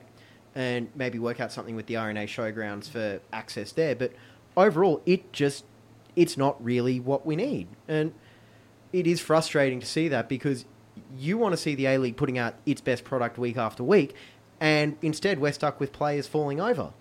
and 0.55 0.89
maybe 0.95 1.19
work 1.19 1.41
out 1.41 1.51
something 1.51 1.75
with 1.75 1.87
the 1.87 1.95
RNA 1.95 2.27
showgrounds 2.29 2.89
for 2.89 3.21
access 3.33 3.73
there. 3.73 3.97
But 3.97 4.13
overall, 4.57 5.03
it 5.05 5.33
just, 5.33 5.65
it's 6.15 6.37
not 6.37 6.65
really 6.65 7.01
what 7.01 7.27
we 7.27 7.35
need. 7.35 7.67
And 7.89 8.15
it 8.93 9.09
is 9.09 9.21
frustrating 9.21 9.81
to 9.81 9.87
see 9.87 10.07
that 10.07 10.29
because 10.29 10.65
you 11.19 11.39
want 11.39 11.53
to 11.53 11.57
see 11.57 11.75
the 11.75 11.87
A 11.87 11.99
League 11.99 12.17
putting 12.17 12.39
out 12.39 12.55
its 12.67 12.81
best 12.81 13.05
product 13.05 13.39
week 13.39 13.57
after 13.57 13.83
week, 13.83 14.15
and 14.61 14.97
instead 15.03 15.39
we're 15.39 15.53
stuck 15.53 15.81
with 15.81 15.93
players 15.93 16.27
falling 16.27 16.61
over. 16.61 16.93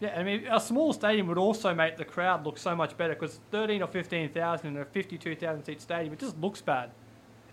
Yeah, 0.00 0.14
I 0.16 0.22
mean, 0.22 0.46
a 0.48 0.60
small 0.60 0.92
stadium 0.92 1.26
would 1.26 1.38
also 1.38 1.74
make 1.74 1.96
the 1.96 2.04
crowd 2.04 2.44
look 2.44 2.56
so 2.56 2.76
much 2.76 2.96
better 2.96 3.14
because 3.14 3.40
13 3.50 3.82
or 3.82 3.88
15,000 3.88 4.66
in 4.68 4.76
a 4.76 4.84
52,000 4.84 5.64
seat 5.64 5.80
stadium, 5.80 6.12
it 6.12 6.20
just 6.20 6.38
looks 6.38 6.60
bad. 6.60 6.90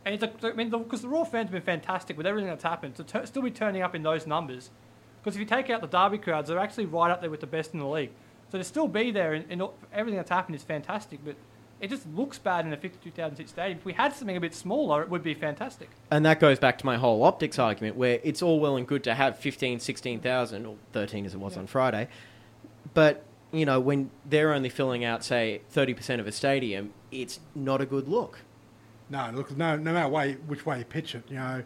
And 0.06 0.14
it's 0.14 0.24
I 0.44 0.52
mean, 0.52 0.70
because 0.70 1.02
the, 1.02 1.08
Roar 1.08 1.26
fans 1.26 1.46
have 1.46 1.52
been 1.52 1.64
fantastic 1.64 2.16
with 2.16 2.28
everything 2.28 2.48
that's 2.48 2.64
happened 2.64 2.96
to 2.96 3.26
still 3.26 3.42
be 3.42 3.50
turning 3.50 3.82
up 3.82 3.96
in 3.96 4.04
those 4.04 4.28
numbers. 4.28 4.70
Because 5.20 5.36
if 5.36 5.40
you 5.40 5.48
take 5.48 5.72
out 5.72 5.82
the 5.82 5.88
Derby 5.88 6.20
crowds, 6.20 6.50
they're 6.50 6.60
actually 6.60 6.86
right 6.86 7.10
up 7.10 7.22
there 7.22 7.32
with 7.32 7.40
the 7.40 7.48
best 7.48 7.74
in 7.74 7.80
the 7.80 7.88
league. 7.88 8.12
So 8.52 8.60
to 8.60 8.64
still 8.64 8.88
be 8.88 9.10
there 9.10 9.34
and 9.34 9.64
everything 9.92 10.18
that's 10.18 10.30
happened 10.30 10.56
is 10.56 10.62
fantastic, 10.62 11.20
but 11.26 11.36
it 11.82 11.90
just 11.90 12.08
looks 12.14 12.40
bad 12.40 12.66
in 12.66 12.74
a 12.74 12.78
52,000 12.78 13.36
seat 13.38 13.50
stadium. 13.50 13.78
If 13.80 13.86
we 13.86 13.94
had 13.94 14.14
something 14.14 14.38
a 14.38 14.40
bit 14.42 14.56
smaller, 14.56 15.02
it 15.02 15.10
would 15.10 15.24
be 15.24 15.34
fantastic. 15.34 15.90
And 16.10 16.26
that 16.26 16.40
goes 16.40 16.58
back 16.58 16.78
to 16.80 16.86
my 16.86 16.98
whole 16.98 17.24
optics 17.24 17.60
argument, 17.60 17.96
where 17.98 18.20
it's 18.24 18.42
all 18.42 18.60
well 18.60 18.78
and 18.78 18.88
good 18.88 19.04
to 19.04 19.14
have 19.16 19.38
15, 19.38 19.80
16,000, 19.80 20.66
or 20.66 20.76
13 20.94 21.26
as 21.26 21.34
it 21.34 21.40
was 21.40 21.54
Yeah. 21.54 21.60
on 21.60 21.68
Friday. 21.68 22.08
But, 22.94 23.24
you 23.52 23.66
know, 23.66 23.80
when 23.80 24.10
they're 24.26 24.54
only 24.54 24.70
filling 24.70 25.04
out, 25.04 25.24
say, 25.24 25.62
30% 25.74 26.20
of 26.20 26.28
a 26.28 26.32
stadium, 26.32 26.94
it's 27.12 27.40
not 27.54 27.82
a 27.82 27.86
good 27.86 28.08
look. 28.08 28.40
No, 29.10 29.30
look, 29.34 29.56
no, 29.56 29.76
no 29.76 29.94
matter 29.94 30.10
way 30.10 30.34
which 30.48 30.66
way 30.66 30.80
you 30.80 30.86
pitch 30.86 31.14
it, 31.16 31.24
you 31.30 31.36
know, 31.36 31.64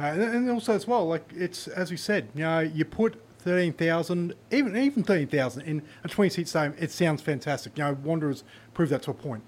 Uh, 0.00 0.04
and, 0.04 0.22
and 0.22 0.50
also 0.50 0.74
as 0.74 0.86
well, 0.86 1.06
like 1.06 1.22
it's 1.36 1.68
as 1.68 1.90
we 1.90 1.96
said, 1.98 2.26
you 2.34 2.40
know, 2.42 2.60
you 2.60 2.82
put 2.84 3.20
thirteen 3.38 3.72
thousand, 3.74 4.34
even 4.50 4.74
even 4.74 5.02
thirteen 5.04 5.28
thousand 5.28 5.62
in 5.62 5.82
a 6.02 6.08
twenty 6.08 6.30
seat 6.30 6.48
stadium. 6.48 6.74
It 6.78 6.90
sounds 6.90 7.20
fantastic. 7.20 7.76
You 7.76 7.84
know, 7.84 7.92
Wanderers 8.02 8.42
proved 8.72 8.90
that 8.92 9.02
to 9.02 9.10
a 9.10 9.14
point 9.14 9.42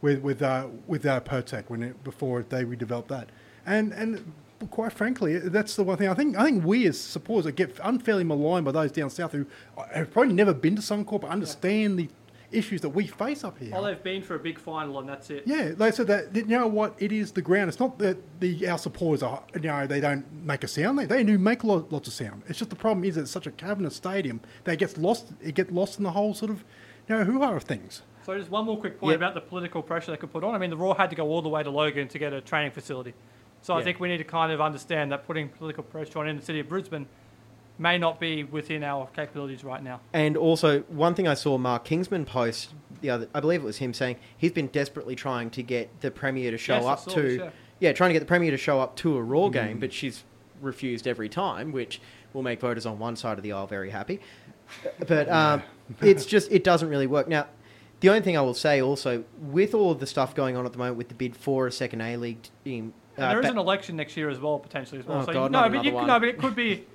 with 0.00 0.20
with 0.20 0.42
uh, 0.42 0.68
with 0.86 1.06
uh, 1.06 1.20
Pirtek 1.20 1.64
when 1.68 1.82
it, 1.82 2.04
before 2.04 2.42
they 2.42 2.64
redeveloped 2.64 3.08
that, 3.08 3.28
and 3.66 3.92
and 3.92 4.32
quite 4.70 4.92
frankly, 4.92 5.38
that's 5.38 5.76
the 5.76 5.84
one 5.84 5.96
thing 5.96 6.08
I 6.08 6.14
think. 6.14 6.36
I 6.36 6.44
think 6.44 6.64
we 6.64 6.86
as 6.86 7.00
supporters 7.00 7.52
get 7.52 7.78
unfairly 7.82 8.24
maligned 8.24 8.64
by 8.64 8.72
those 8.72 8.92
down 8.92 9.10
south 9.10 9.32
who 9.32 9.46
have 9.92 10.10
probably 10.10 10.34
never 10.34 10.52
been 10.52 10.76
to 10.76 10.82
Suncorp 10.82 11.22
but 11.22 11.30
understand 11.30 11.98
the 11.98 12.08
issues 12.50 12.80
that 12.80 12.88
we 12.90 13.06
face 13.06 13.44
up 13.44 13.58
here. 13.58 13.72
Oh, 13.74 13.84
they've 13.84 14.02
been 14.02 14.22
for 14.22 14.34
a 14.34 14.38
big 14.38 14.58
final 14.58 14.98
and 14.98 15.08
that's 15.08 15.30
it. 15.30 15.42
Yeah, 15.46 15.70
they 15.70 15.90
said 15.90 16.06
that 16.06 16.34
you 16.34 16.44
know 16.46 16.66
what 16.66 16.94
it 16.98 17.12
is 17.12 17.32
the 17.32 17.42
ground. 17.42 17.68
It's 17.68 17.80
not 17.80 17.98
that 17.98 18.18
the 18.40 18.68
our 18.68 18.78
supporters 18.78 19.22
are 19.22 19.42
you 19.54 19.62
know 19.62 19.86
they 19.86 20.00
don't 20.00 20.24
make 20.44 20.64
a 20.64 20.68
sound. 20.68 20.98
They 20.98 21.04
they 21.04 21.24
do 21.24 21.38
make 21.38 21.64
lot, 21.64 21.92
lots 21.92 22.08
of 22.08 22.14
sound. 22.14 22.42
It's 22.48 22.58
just 22.58 22.70
the 22.70 22.76
problem 22.76 23.04
is 23.04 23.16
it's 23.16 23.30
such 23.30 23.46
a 23.46 23.50
cavernous 23.50 23.96
stadium 23.96 24.40
that 24.64 24.72
it 24.72 24.78
gets 24.78 24.96
lost. 24.96 25.32
It 25.40 25.54
gets 25.54 25.70
lost 25.70 25.98
in 25.98 26.04
the 26.04 26.12
whole 26.12 26.34
sort 26.34 26.50
of 26.50 26.64
you 27.08 27.16
know 27.16 27.24
hoo 27.24 27.42
of 27.42 27.64
things. 27.64 28.02
So 28.28 28.36
just 28.36 28.50
one 28.50 28.66
more 28.66 28.76
quick 28.76 29.00
point 29.00 29.12
Yep. 29.12 29.16
about 29.20 29.32
the 29.32 29.40
political 29.40 29.80
pressure 29.82 30.10
they 30.10 30.18
could 30.18 30.30
put 30.30 30.44
on. 30.44 30.54
I 30.54 30.58
mean, 30.58 30.68
the 30.68 30.76
Roar 30.76 30.94
had 30.94 31.08
to 31.08 31.16
go 31.16 31.28
all 31.30 31.40
the 31.40 31.48
way 31.48 31.62
to 31.62 31.70
Logan 31.70 32.08
to 32.08 32.18
get 32.18 32.34
a 32.34 32.42
training 32.42 32.72
facility. 32.72 33.14
So 33.62 33.72
I 33.72 33.78
Yeah. 33.78 33.84
think 33.84 34.00
we 34.00 34.08
need 34.08 34.18
to 34.18 34.24
kind 34.24 34.52
of 34.52 34.60
understand 34.60 35.10
that 35.12 35.26
putting 35.26 35.48
political 35.48 35.82
pressure 35.82 36.18
on 36.18 36.28
in 36.28 36.36
the 36.36 36.42
city 36.42 36.60
of 36.60 36.68
Brisbane 36.68 37.06
may 37.78 37.96
not 37.96 38.20
be 38.20 38.44
within 38.44 38.84
our 38.84 39.06
capabilities 39.16 39.64
right 39.64 39.82
now. 39.82 40.00
And 40.12 40.36
also, 40.36 40.80
one 40.88 41.14
thing 41.14 41.26
I 41.26 41.32
saw 41.32 41.56
Mark 41.56 41.86
Kingsman 41.86 42.26
post 42.26 42.74
the 43.00 43.08
other, 43.08 43.28
I 43.34 43.40
believe 43.40 43.62
it 43.62 43.64
was 43.64 43.78
him 43.78 43.94
saying 43.94 44.16
he's 44.36 44.52
been 44.52 44.66
desperately 44.66 45.14
trying 45.16 45.48
to 45.48 45.62
get 45.62 46.02
the 46.02 46.10
premier 46.10 46.50
to 46.50 46.58
show 46.58 46.74
Yes, 46.74 46.84
up 46.84 47.04
to, 47.14 47.22
this, 47.22 47.38
yeah. 47.38 47.50
yeah, 47.80 47.92
trying 47.94 48.10
to 48.10 48.12
get 48.12 48.20
the 48.20 48.26
premier 48.26 48.50
to 48.50 48.58
show 48.58 48.78
up 48.78 48.94
to 48.96 49.16
a 49.16 49.22
Roar 49.22 49.50
game, 49.50 49.78
but 49.78 49.90
she's 49.90 50.24
refused 50.60 51.08
every 51.08 51.30
time, 51.30 51.72
which 51.72 51.98
will 52.34 52.42
make 52.42 52.60
voters 52.60 52.84
on 52.84 52.98
one 52.98 53.16
side 53.16 53.38
of 53.38 53.42
the 53.42 53.52
aisle 53.52 53.66
very 53.66 53.88
happy. 53.88 54.20
But 55.06 55.28
um, 55.30 55.62
it's 56.02 56.26
just 56.26 56.52
it 56.52 56.62
doesn't 56.62 56.90
really 56.90 57.06
work 57.06 57.26
now. 57.26 57.46
The 58.00 58.08
only 58.08 58.20
thing 58.20 58.36
I 58.36 58.40
will 58.40 58.54
say 58.54 58.80
also, 58.80 59.24
with 59.40 59.74
all 59.74 59.90
of 59.90 59.98
the 59.98 60.06
stuff 60.06 60.34
going 60.34 60.56
on 60.56 60.64
at 60.64 60.72
the 60.72 60.78
moment 60.78 60.96
with 60.96 61.08
the 61.08 61.14
bid 61.14 61.36
for 61.36 61.66
a 61.66 61.72
second 61.72 62.00
A 62.00 62.16
League 62.16 62.38
team, 62.64 62.92
And 63.16 63.26
uh, 63.26 63.28
there 63.30 63.40
is 63.40 63.50
an 63.50 63.58
election 63.58 63.96
next 63.96 64.16
year 64.16 64.30
as 64.30 64.38
well, 64.38 64.58
potentially 64.58 65.00
as 65.00 65.06
well. 65.06 65.22
Oh, 65.22 65.24
so 65.24 65.32
God, 65.32 65.50
no, 65.50 65.62
not 65.62 65.72
but 65.72 65.84
you, 65.84 65.92
no, 65.92 66.20
but 66.20 66.24
it 66.24 66.38
could 66.38 66.54
be, 66.54 66.86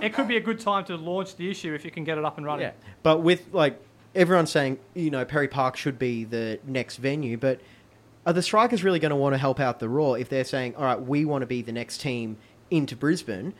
it 0.00 0.14
could 0.14 0.28
be 0.28 0.36
a 0.36 0.40
good 0.40 0.60
time 0.60 0.84
to 0.84 0.96
launch 0.96 1.36
the 1.36 1.50
issue 1.50 1.74
if 1.74 1.84
you 1.84 1.90
can 1.90 2.04
get 2.04 2.18
it 2.18 2.24
up 2.24 2.36
and 2.38 2.46
running. 2.46 2.66
Yeah, 2.66 2.72
but 3.02 3.22
with 3.22 3.52
like 3.52 3.80
everyone 4.14 4.46
saying, 4.46 4.78
you 4.94 5.10
know, 5.10 5.24
Perry 5.24 5.48
Park 5.48 5.76
should 5.76 5.98
be 5.98 6.24
the 6.24 6.60
next 6.64 6.98
venue, 6.98 7.36
but 7.36 7.60
are 8.24 8.32
the 8.32 8.42
strikers 8.42 8.84
really 8.84 9.00
going 9.00 9.10
to 9.10 9.16
want 9.16 9.34
to 9.34 9.38
help 9.38 9.58
out 9.58 9.80
the 9.80 9.88
Roar 9.88 10.18
if 10.18 10.28
they're 10.28 10.44
saying, 10.44 10.76
all 10.76 10.84
right, 10.84 11.00
we 11.00 11.24
want 11.24 11.42
to 11.42 11.46
be 11.46 11.62
the 11.62 11.72
next 11.72 12.00
team 12.00 12.36
into 12.70 12.94
Brisbane, 12.96 13.52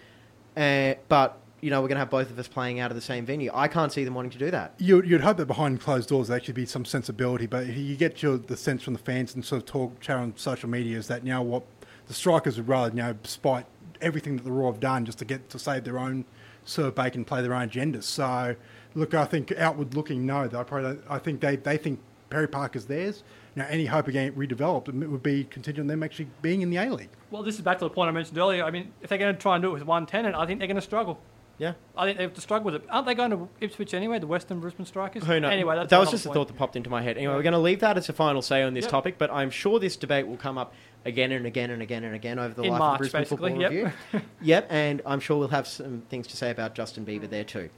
uh, 0.56 0.94
but 1.08 1.38
you 1.64 1.70
know 1.70 1.80
we're 1.80 1.88
going 1.88 1.96
to 1.96 2.00
have 2.00 2.10
both 2.10 2.30
of 2.30 2.38
us 2.38 2.46
playing 2.46 2.78
out 2.78 2.90
of 2.90 2.94
the 2.94 3.00
same 3.00 3.24
venue? 3.24 3.50
I 3.54 3.68
can't 3.68 3.90
see 3.90 4.04
them 4.04 4.14
wanting 4.14 4.32
to 4.32 4.38
do 4.38 4.50
that. 4.50 4.74
You'd, 4.78 5.08
you'd 5.08 5.22
hope 5.22 5.38
that 5.38 5.46
behind 5.46 5.80
closed 5.80 6.10
doors 6.10 6.28
there 6.28 6.36
actually 6.36 6.52
be 6.52 6.66
some 6.66 6.84
sensibility, 6.84 7.46
but 7.46 7.66
you 7.66 7.96
get 7.96 8.22
your, 8.22 8.36
the 8.36 8.56
sense 8.56 8.82
from 8.82 8.92
the 8.92 8.98
fans 8.98 9.34
and 9.34 9.42
sort 9.42 9.62
of 9.62 9.66
talk, 9.66 10.00
chat 10.00 10.18
on 10.18 10.36
social 10.36 10.68
media 10.68 10.98
is 10.98 11.08
that 11.08 11.24
you 11.24 11.30
know 11.30 11.40
what 11.40 11.64
the 12.06 12.12
strikers 12.12 12.58
would 12.58 12.68
rather 12.68 12.94
you 12.94 13.02
know 13.02 13.14
despite 13.22 13.64
everything 14.02 14.36
that 14.36 14.42
the 14.42 14.52
Roar 14.52 14.72
have 14.72 14.80
done 14.80 15.06
just 15.06 15.18
to 15.18 15.24
get 15.24 15.48
to 15.48 15.58
save 15.58 15.84
their 15.84 15.98
own 15.98 16.26
serve 16.64 16.94
bacon, 16.94 17.24
play 17.24 17.40
their 17.40 17.54
own 17.54 17.68
agendas. 17.68 18.04
So 18.04 18.56
look, 18.94 19.14
I 19.14 19.24
think 19.24 19.52
outward 19.52 19.94
looking, 19.94 20.26
no, 20.26 20.46
they 20.46 20.62
probably 20.64 20.82
don't, 20.82 21.04
I 21.08 21.18
think 21.18 21.40
they 21.40 21.56
they 21.56 21.78
think 21.78 21.98
Perry 22.28 22.48
Park 22.48 22.76
is 22.76 22.84
theirs. 22.86 23.22
Now 23.56 23.66
any 23.70 23.86
hope 23.86 24.06
of 24.06 24.12
getting 24.12 24.32
redeveloped 24.32 24.88
it 24.88 25.08
would 25.08 25.22
be 25.22 25.44
contingent 25.44 25.84
on 25.84 25.86
them 25.86 26.02
actually 26.02 26.28
being 26.42 26.60
in 26.60 26.68
the 26.68 26.76
A 26.76 26.90
League. 26.90 27.10
Well, 27.30 27.42
this 27.42 27.54
is 27.54 27.62
back 27.62 27.78
to 27.78 27.84
the 27.84 27.90
point 27.90 28.08
I 28.08 28.12
mentioned 28.12 28.36
earlier. 28.36 28.64
I 28.64 28.70
mean, 28.70 28.92
if 29.00 29.08
they're 29.08 29.18
going 29.18 29.34
to 29.34 29.40
try 29.40 29.54
and 29.54 29.62
do 29.62 29.70
it 29.70 29.72
with 29.72 29.84
one 29.84 30.04
tenant, 30.04 30.34
I 30.34 30.44
think 30.44 30.58
they're 30.58 30.68
going 30.68 30.76
to 30.76 30.82
struggle. 30.82 31.18
Yeah. 31.58 31.74
I 31.96 32.04
think 32.04 32.16
they 32.18 32.24
have 32.24 32.34
to 32.34 32.40
struggle 32.40 32.66
with 32.66 32.74
it. 32.76 32.82
Aren't 32.90 33.06
they 33.06 33.14
going 33.14 33.30
to 33.30 33.48
Ipswich 33.60 33.94
anyway, 33.94 34.18
the 34.18 34.26
Western 34.26 34.58
Brisbane 34.60 34.86
Strikers? 34.86 35.24
Who 35.24 35.38
knows? 35.38 35.52
Anyway, 35.52 35.76
that's 35.76 35.90
that 35.90 35.98
was 35.98 36.08
another 36.08 36.16
just 36.16 36.24
a 36.26 36.28
point. 36.28 36.34
thought 36.34 36.48
that 36.48 36.56
popped 36.56 36.76
into 36.76 36.90
my 36.90 37.00
head. 37.00 37.16
Anyway, 37.16 37.32
we're 37.34 37.42
going 37.42 37.52
to 37.52 37.58
leave 37.60 37.80
that 37.80 37.96
as 37.96 38.08
a 38.08 38.12
final 38.12 38.42
say 38.42 38.62
on 38.62 38.74
this 38.74 38.84
Yep. 38.84 38.90
topic, 38.90 39.18
but 39.18 39.30
I'm 39.30 39.50
sure 39.50 39.78
this 39.78 39.96
debate 39.96 40.26
will 40.26 40.36
come 40.36 40.58
up 40.58 40.74
again 41.04 41.30
and 41.32 41.46
again 41.46 41.70
and 41.70 41.80
again 41.80 42.02
and 42.02 42.14
again 42.14 42.38
over 42.40 42.54
the 42.54 42.62
In 42.62 42.70
life 42.70 42.78
March, 42.80 42.94
of 42.94 42.98
Brisbane 43.00 43.20
basically, 43.20 43.50
Football 43.52 43.72
yep. 43.72 43.94
Review. 44.12 44.28
yep, 44.42 44.66
and 44.70 45.00
I'm 45.06 45.20
sure 45.20 45.38
we'll 45.38 45.48
have 45.48 45.68
some 45.68 46.02
things 46.08 46.26
to 46.28 46.36
say 46.36 46.50
about 46.50 46.74
Justin 46.74 47.06
Bieber 47.06 47.30
there 47.30 47.44
too. 47.44 47.70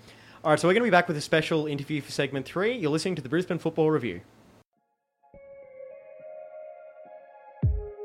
All 0.42 0.50
right, 0.52 0.60
so 0.60 0.68
we're 0.68 0.74
going 0.74 0.84
to 0.84 0.86
be 0.86 0.90
back 0.90 1.08
with 1.08 1.16
a 1.16 1.20
special 1.22 1.66
interview 1.66 2.00
for 2.00 2.12
segment 2.12 2.46
three. 2.46 2.76
You're 2.78 2.90
listening 2.90 3.16
to 3.16 3.22
the 3.22 3.28
Brisbane 3.28 3.58
Football 3.58 3.90
Review. 3.90 4.20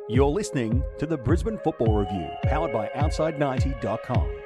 You're 0.10 0.26
listening 0.28 0.84
to 1.00 1.06
the 1.06 1.18
Brisbane 1.18 1.58
Football 1.64 2.00
Review, 2.00 2.28
powered 2.44 2.74
by 2.74 2.90
Outside90.com. 2.96 4.41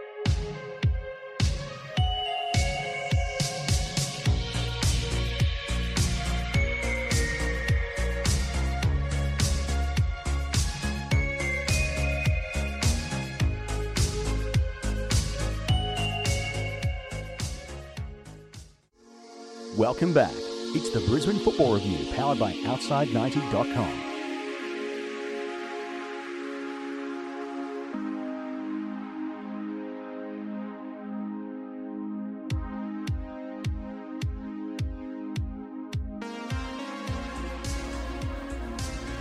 Welcome 19.86 20.13
back. 20.13 20.33
It's 20.33 20.89
the 20.89 20.99
Brisbane 21.01 21.38
Football 21.38 21.75
Review, 21.75 22.11
powered 22.15 22.39
by 22.39 22.53
Outside90.com. 22.53 24.01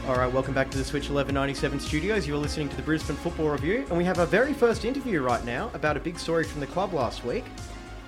All 0.09 0.17
right, 0.17 0.33
welcome 0.33 0.55
back 0.55 0.71
to 0.71 0.79
the 0.79 0.85
Switch 0.85 1.11
1197 1.11 1.79
studios. 1.79 2.27
You're 2.27 2.39
listening 2.39 2.71
to 2.71 2.77
the 2.77 2.81
Brisbane 2.81 3.17
Football 3.17 3.51
Review, 3.51 3.85
and 3.91 3.99
we 3.99 4.05
have 4.05 4.19
our 4.19 4.25
very 4.25 4.55
first 4.55 4.87
interview 4.87 5.21
right 5.21 5.45
now 5.45 5.71
about 5.75 5.99
a 5.99 6.01
big 6.01 6.19
story 6.19 6.45
from 6.45 6.61
the 6.61 6.67
club 6.69 6.95
last 6.95 7.23
week. 7.23 7.45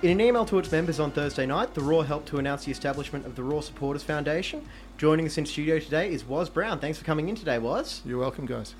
In 0.03 0.11
an 0.11 0.21
email 0.21 0.45
to 0.45 0.59
its 0.59 0.71
members 0.71 0.99
on 0.99 1.09
Thursday 1.09 1.47
night, 1.47 1.73
the 1.73 1.81
Roar 1.81 2.05
helped 2.05 2.27
to 2.27 2.37
announce 2.37 2.65
the 2.65 2.71
establishment 2.71 3.25
of 3.25 3.35
the 3.35 3.41
Roar 3.41 3.63
Supporters 3.63 4.03
Foundation. 4.03 4.63
Joining 4.99 5.25
us 5.25 5.39
in 5.39 5.45
studio 5.47 5.79
today 5.79 6.13
is 6.13 6.23
Waz 6.23 6.49
Brown. 6.49 6.77
Thanks 6.77 6.99
for 6.99 7.03
coming 7.03 7.29
in 7.29 7.35
today, 7.35 7.57
Waz. 7.57 8.03
You're 8.05 8.19
welcome, 8.19 8.45
guys. 8.45 8.75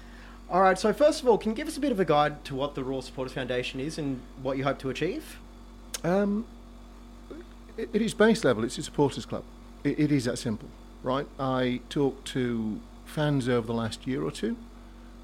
All 0.48 0.62
right, 0.62 0.78
so 0.78 0.94
first 0.94 1.24
of 1.24 1.28
all, 1.28 1.40
can 1.40 1.54
you 1.54 1.56
give 1.56 1.68
us 1.68 1.76
a 1.76 1.80
bit 1.80 1.92
of 1.92 2.00
a 2.00 2.06
guide 2.06 2.46
to 2.46 2.54
what 2.54 2.76
the 2.76 2.84
Raw 2.84 3.00
Supporters 3.00 3.34
Foundation 3.34 3.80
is 3.80 3.98
and 3.98 4.22
what 4.44 4.60
you 4.60 4.64
hope 4.64 4.78
to 4.78 4.92
achieve? 4.92 5.40
Um, 6.04 6.46
it, 7.78 7.90
it 7.94 8.02
is 8.04 8.14
base 8.14 8.44
level. 8.44 8.64
It's 8.64 8.78
a 8.78 8.84
supporters 8.84 9.26
club. 9.26 9.44
It, 9.84 10.00
it 10.00 10.12
is 10.12 10.26
that 10.26 10.38
simple, 10.38 10.70
right? 11.02 11.26
I 11.40 11.82
talked 11.90 12.28
to 12.34 12.80
fans 13.06 13.50
over 13.50 13.66
the 13.66 13.74
last 13.74 14.06
year 14.06 14.22
or 14.22 14.30
two, 14.30 14.56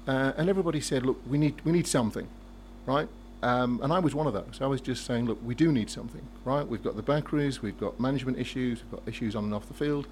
uh, 0.08 0.32
and 0.36 0.48
everybody 0.48 0.80
said, 0.80 1.06
"Look, 1.06 1.20
we 1.24 1.38
need 1.38 1.60
we 1.64 1.70
need 1.70 1.86
something, 1.86 2.26
right?" 2.84 3.08
Um, 3.44 3.80
and 3.82 3.92
I 3.92 3.98
was 3.98 4.14
one 4.14 4.26
of 4.26 4.32
those. 4.32 4.58
I 4.60 4.66
was 4.66 4.80
just 4.80 5.04
saying, 5.04 5.26
"Look, 5.26 5.38
we 5.44 5.54
do 5.54 5.70
need 5.70 5.90
something, 5.90 6.26
right? 6.44 6.66
We've 6.66 6.82
got 6.82 6.96
the 6.96 7.02
backers, 7.02 7.60
we've 7.60 7.78
got 7.78 8.00
management 8.00 8.38
issues, 8.38 8.82
we've 8.82 8.90
got 8.90 9.02
issues 9.06 9.36
on 9.36 9.44
and 9.44 9.54
off 9.54 9.66
the 9.68 9.74
field." 9.74 10.06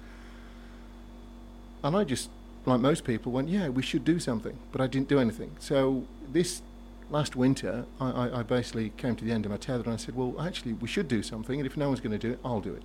And 1.83 1.95
I 1.97 2.03
just, 2.03 2.29
like 2.65 2.79
most 2.79 3.03
people, 3.03 3.31
went, 3.31 3.49
"Yeah, 3.49 3.69
we 3.69 3.81
should 3.81 4.05
do 4.05 4.19
something," 4.19 4.57
but 4.71 4.81
I 4.81 4.87
didn't 4.87 5.07
do 5.07 5.19
anything. 5.19 5.51
So 5.59 6.05
this 6.31 6.61
last 7.09 7.35
winter, 7.35 7.85
I, 7.99 8.09
I, 8.09 8.39
I 8.39 8.43
basically 8.43 8.91
came 8.97 9.15
to 9.15 9.25
the 9.25 9.31
end 9.31 9.45
of 9.45 9.51
my 9.51 9.57
tether 9.57 9.83
and 9.83 9.93
I 9.93 9.97
said, 9.97 10.15
well, 10.15 10.35
actually, 10.39 10.73
we 10.73 10.87
should 10.87 11.07
do 11.07 11.21
something, 11.21 11.59
and 11.59 11.65
if 11.65 11.77
no 11.77 11.87
one's 11.87 11.99
going 11.99 12.17
to 12.19 12.27
do 12.27 12.33
it, 12.33 12.39
I'll 12.43 12.61
do 12.61 12.73
it. 12.73 12.83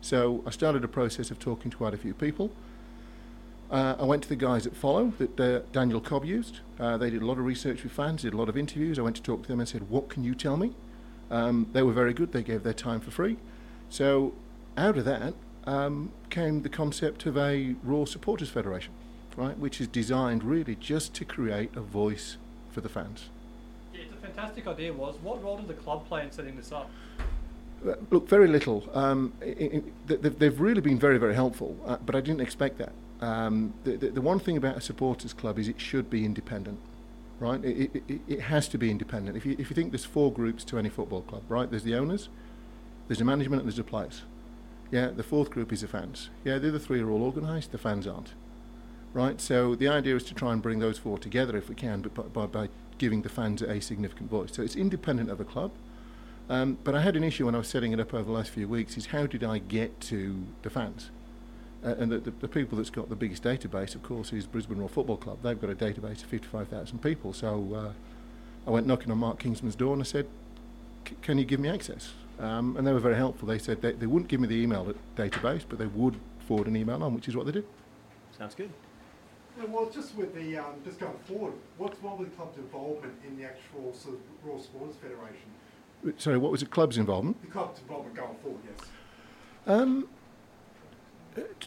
So 0.00 0.42
I 0.46 0.50
started 0.50 0.84
a 0.84 0.88
process 0.88 1.30
of 1.30 1.38
talking 1.38 1.70
to 1.70 1.76
quite 1.76 1.94
a 1.94 1.96
few 1.96 2.14
people. 2.14 2.50
Uh, 3.70 3.96
I 3.98 4.04
went 4.04 4.22
to 4.22 4.28
the 4.28 4.36
guys 4.36 4.66
at 4.66 4.76
Follow 4.76 5.12
that 5.18 5.40
uh, 5.40 5.60
Daniel 5.72 6.00
Cobb 6.00 6.24
used. 6.24 6.60
Uh, 6.78 6.96
they 6.96 7.10
did 7.10 7.22
a 7.22 7.26
lot 7.26 7.38
of 7.38 7.44
research 7.44 7.82
with 7.82 7.92
fans, 7.92 8.22
did 8.22 8.32
a 8.32 8.36
lot 8.36 8.48
of 8.48 8.56
interviews. 8.56 8.98
I 8.98 9.02
went 9.02 9.16
to 9.16 9.22
talk 9.22 9.42
to 9.42 9.48
them 9.48 9.58
and 9.58 9.68
said, 9.68 9.90
what 9.90 10.08
can 10.08 10.22
you 10.22 10.34
tell 10.34 10.56
me? 10.56 10.72
Um, 11.30 11.68
they 11.72 11.82
were 11.82 11.92
very 11.92 12.14
good. 12.14 12.32
They 12.32 12.42
gave 12.42 12.62
their 12.62 12.72
time 12.72 13.00
for 13.00 13.10
free. 13.10 13.38
So 13.90 14.34
out 14.76 14.96
of 14.96 15.04
that 15.04 15.34
um, 15.64 16.12
came 16.30 16.62
the 16.62 16.68
concept 16.68 17.26
of 17.26 17.36
a 17.36 17.74
Roar 17.82 18.06
Supporters 18.06 18.48
Federation, 18.48 18.92
right, 19.36 19.58
which 19.58 19.80
is 19.80 19.88
designed 19.88 20.44
really 20.44 20.76
just 20.76 21.12
to 21.14 21.24
create 21.24 21.74
a 21.74 21.80
voice 21.80 22.36
for 22.70 22.80
the 22.80 22.88
fans. 22.88 23.30
Yeah, 23.92 24.02
it's 24.02 24.12
a 24.12 24.16
fantastic 24.16 24.68
idea. 24.68 24.92
Waz 24.92 25.16
what 25.22 25.42
role 25.42 25.56
did 25.56 25.66
the 25.66 25.74
club 25.74 26.06
play 26.06 26.22
in 26.22 26.30
setting 26.30 26.56
this 26.56 26.70
up? 26.70 26.88
Uh, 27.84 27.94
Look, 28.10 28.28
very 28.28 28.46
little. 28.46 28.88
Um, 28.94 29.32
i 29.42 29.46
i 29.46 29.82
th- 30.06 30.22
th- 30.22 30.34
they've 30.38 30.60
really 30.60 30.80
been 30.80 30.98
very, 30.98 31.18
very 31.18 31.34
helpful, 31.34 31.76
uh, 31.84 31.96
but 32.06 32.14
I 32.14 32.20
didn't 32.20 32.40
expect 32.40 32.78
that. 32.78 32.92
Um, 33.20 33.74
the, 33.84 33.96
the, 33.96 34.10
the 34.10 34.20
one 34.20 34.38
thing 34.38 34.56
about 34.56 34.76
a 34.76 34.80
supporters 34.80 35.32
club 35.32 35.58
is 35.58 35.68
it 35.68 35.80
should 35.80 36.10
be 36.10 36.24
independent, 36.24 36.78
right? 37.40 37.64
It, 37.64 38.02
it, 38.08 38.20
it, 38.28 38.40
has 38.40 38.68
to 38.68 38.78
be 38.78 38.90
independent. 38.90 39.36
If 39.36 39.46
you, 39.46 39.56
if 39.58 39.70
you 39.70 39.74
think 39.74 39.90
there's 39.90 40.04
four 40.04 40.32
groups 40.32 40.64
to 40.64 40.78
any 40.78 40.90
football 40.90 41.22
club, 41.22 41.42
right? 41.48 41.70
There's 41.70 41.82
the 41.82 41.94
owners, 41.94 42.28
there's 43.08 43.18
the 43.18 43.24
management, 43.24 43.62
and 43.62 43.68
there's 43.68 43.78
the 43.78 43.84
players. 43.84 44.22
Yeah, 44.90 45.08
the 45.08 45.22
fourth 45.22 45.50
group 45.50 45.72
is 45.72 45.80
the 45.80 45.88
fans. 45.88 46.30
Yeah, 46.44 46.58
the 46.58 46.68
other 46.68 46.78
three 46.78 47.00
are 47.00 47.10
all 47.10 47.22
organised, 47.22 47.72
the 47.72 47.78
fans 47.78 48.06
aren't. 48.06 48.34
Right, 49.12 49.40
so 49.40 49.74
the 49.74 49.88
idea 49.88 50.14
is 50.14 50.24
to 50.24 50.34
try 50.34 50.52
and 50.52 50.60
bring 50.60 50.78
those 50.78 50.98
four 50.98 51.16
together 51.16 51.56
if 51.56 51.70
we 51.70 51.74
can, 51.74 52.02
but 52.02 52.32
by, 52.32 52.46
by, 52.46 52.68
giving 52.98 53.22
the 53.22 53.28
fans 53.28 53.60
a 53.62 53.80
significant 53.80 54.30
voice. 54.30 54.50
So 54.52 54.62
it's 54.62 54.76
independent 54.76 55.30
of 55.30 55.38
the 55.38 55.44
club. 55.44 55.70
Um, 56.48 56.78
but 56.82 56.94
I 56.94 57.02
had 57.02 57.16
an 57.16 57.24
issue 57.24 57.46
when 57.46 57.54
I 57.54 57.58
was 57.58 57.68
setting 57.68 57.92
it 57.92 58.00
up 58.00 58.14
over 58.14 58.24
the 58.24 58.30
last 58.30 58.50
few 58.50 58.68
weeks 58.68 58.96
is 58.96 59.06
how 59.06 59.26
did 59.26 59.42
I 59.42 59.58
get 59.58 60.00
to 60.02 60.46
the 60.62 60.70
fans? 60.70 61.10
Uh, 61.84 61.94
and 61.98 62.10
the, 62.10 62.18
the, 62.18 62.30
the, 62.30 62.48
people 62.48 62.78
that's 62.78 62.90
got 62.90 63.08
the 63.08 63.16
biggest 63.16 63.42
database, 63.42 63.94
of 63.94 64.02
course, 64.02 64.32
is 64.32 64.46
Brisbane 64.46 64.78
Roar 64.78 64.88
Football 64.88 65.18
Club. 65.18 65.38
They've 65.42 65.60
got 65.60 65.70
a 65.70 65.74
database 65.74 66.22
of 66.22 66.28
55,000 66.30 67.00
people. 67.00 67.32
So 67.32 67.74
uh, 67.74 67.92
I 68.66 68.70
went 68.70 68.86
knocking 68.86 69.12
on 69.12 69.18
Mark 69.18 69.38
Kingsman's 69.38 69.76
door 69.76 69.92
and 69.92 70.02
I 70.02 70.04
said, 70.04 70.26
can 71.22 71.38
you 71.38 71.44
give 71.44 71.60
me 71.60 71.68
access? 71.68 72.12
Um, 72.38 72.76
and 72.76 72.86
they 72.86 72.92
were 72.92 73.00
very 73.00 73.16
helpful. 73.16 73.46
They 73.48 73.58
said 73.58 73.82
they, 73.82 73.92
they 73.92 74.06
wouldn't 74.06 74.28
give 74.28 74.40
me 74.40 74.48
the 74.48 74.56
email 74.56 74.92
database, 75.16 75.64
but 75.68 75.78
they 75.78 75.86
would 75.86 76.16
forward 76.46 76.66
an 76.66 76.76
email 76.76 77.02
on, 77.02 77.14
which 77.14 77.28
is 77.28 77.36
what 77.36 77.46
they 77.46 77.52
did. 77.52 77.64
Sounds 78.36 78.54
good. 78.54 78.70
Yeah, 79.58 79.64
well, 79.68 79.88
just 79.88 80.14
with 80.16 80.34
the 80.34 80.58
um, 80.58 80.74
just 80.84 81.00
going 81.00 81.16
forward, 81.26 81.54
what's 81.78 82.02
what 82.02 82.18
the 82.18 82.26
club's 82.26 82.58
involvement 82.58 83.14
in 83.26 83.38
the 83.38 83.44
actual 83.44 83.94
sort 83.94 84.16
of 84.16 84.20
Roar 84.44 84.60
Supporters 84.60 84.96
Federation? 84.96 86.18
Sorry, 86.18 86.36
what 86.36 86.52
was 86.52 86.60
the 86.60 86.66
club's 86.66 86.98
involvement? 86.98 87.40
The 87.40 87.50
club's 87.50 87.80
involvement 87.80 88.16
going 88.16 88.36
forward, 88.42 88.60
yes. 88.68 88.86
Um, 89.66 90.08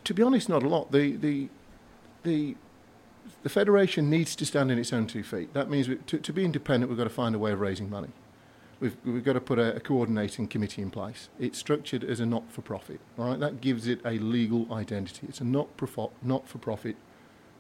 to 0.04 0.14
be 0.14 0.24
honest, 0.24 0.50
not 0.50 0.64
a 0.64 0.70
lot. 0.70 0.92
The 0.92 1.16
the 1.16 1.50
the 2.24 2.56
the 3.44 3.50
federation 3.50 4.10
needs 4.10 4.36
to 4.36 4.46
stand 4.46 4.72
on 4.72 4.78
its 4.78 4.92
own 4.92 5.08
two 5.08 5.24
feet. 5.24 5.54
That 5.54 5.70
means 5.70 5.88
we, 5.88 5.96
to, 5.96 6.18
to 6.18 6.34
be 6.34 6.44
independent, 6.44 6.90
we've 6.90 6.98
got 6.98 7.06
to 7.06 7.10
find 7.10 7.36
a 7.36 7.40
way 7.40 7.52
of 7.52 7.60
raising 7.60 7.90
money. 7.90 8.10
We've, 8.80 8.96
we've 9.06 9.24
got 9.24 9.34
to 9.34 9.42
put 9.42 9.60
a, 9.60 9.76
a 9.76 9.80
coordinating 9.80 10.48
committee 10.48 10.82
in 10.82 10.90
place. 10.90 11.30
It's 11.38 11.58
structured 11.58 12.04
as 12.04 12.20
a 12.20 12.26
not-for-profit. 12.26 13.00
Right, 13.18 13.40
that 13.40 13.62
gives 13.62 13.88
it 13.88 14.00
a 14.06 14.18
legal 14.20 14.74
identity. 14.74 15.28
It's 15.30 15.42
a 15.42 15.44
not-for- 15.44 16.12
not-for-profit 16.22 16.96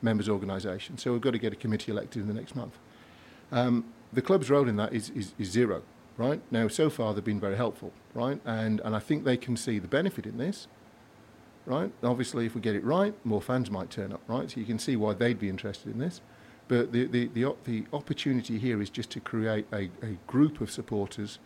members' 0.01 0.30
organisation. 0.30 0.97
So 0.97 1.12
we've 1.12 1.22
got 1.22 1.32
to 1.32 1.39
get 1.39 1.53
a 1.53 1.57
committee 1.57 1.91
elected 1.91 2.22
in 2.22 2.28
the 2.28 2.34
next 2.34 2.55
month. 2.55 2.78
Um, 3.51 3.86
the 4.12 4.22
club's 4.22 4.49
role 4.49 4.68
in 4.68 4.78
that 4.78 4.93
is, 4.93 5.10
is, 5.12 5.34
is 5.38 5.49
zero. 5.49 5.84
Right 6.18 6.41
now, 6.51 6.68
so 6.68 6.89
far 6.89 7.14
they've 7.14 7.24
been 7.24 7.39
very 7.39 7.55
helpful. 7.55 7.93
Right, 8.14 8.41
and 8.43 8.82
and 8.82 8.95
I 8.95 8.99
think 8.99 9.24
they 9.24 9.38
can 9.38 9.55
see 9.55 9.80
the 9.80 9.88
benefit 9.88 10.26
in 10.26 10.38
this. 10.38 10.68
Right, 11.70 11.91
obviously, 12.01 12.47
if 12.47 12.55
we 12.55 12.61
get 12.61 12.76
it 12.76 12.84
right, 12.84 13.13
more 13.24 13.43
fans 13.43 13.70
might 13.70 13.91
turn 13.91 14.11
up. 14.11 14.22
Right, 14.28 14.49
so 14.49 14.59
you 14.59 14.65
can 14.65 14.80
see 14.80 14.95
why 14.95 15.13
they'd 15.13 15.38
be 15.38 15.49
interested 15.49 15.93
in 15.93 15.99
this. 15.99 16.20
But 16.67 16.91
the, 16.91 17.05
the, 17.05 17.28
the, 17.28 17.53
the 17.63 17.86
opportunity 17.93 18.57
here 18.57 18.82
is 18.82 18.89
just 18.89 19.11
to 19.11 19.20
create 19.20 19.67
a, 19.72 19.89
a 20.01 20.17
group 20.26 20.61
of 20.61 20.72
supporters 20.72 21.38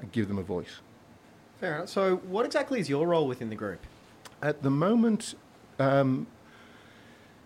and 0.00 0.12
give 0.12 0.28
them 0.28 0.38
a 0.38 0.42
voice. 0.42 0.80
Fair 1.58 1.76
enough. 1.76 1.88
So, 1.88 2.16
what 2.28 2.46
exactly 2.46 2.78
is 2.78 2.88
your 2.88 3.08
role 3.08 3.26
within 3.26 3.50
the 3.50 3.56
group? 3.56 3.80
At 4.40 4.62
the 4.62 4.70
moment, 4.70 5.34
um, 5.80 6.28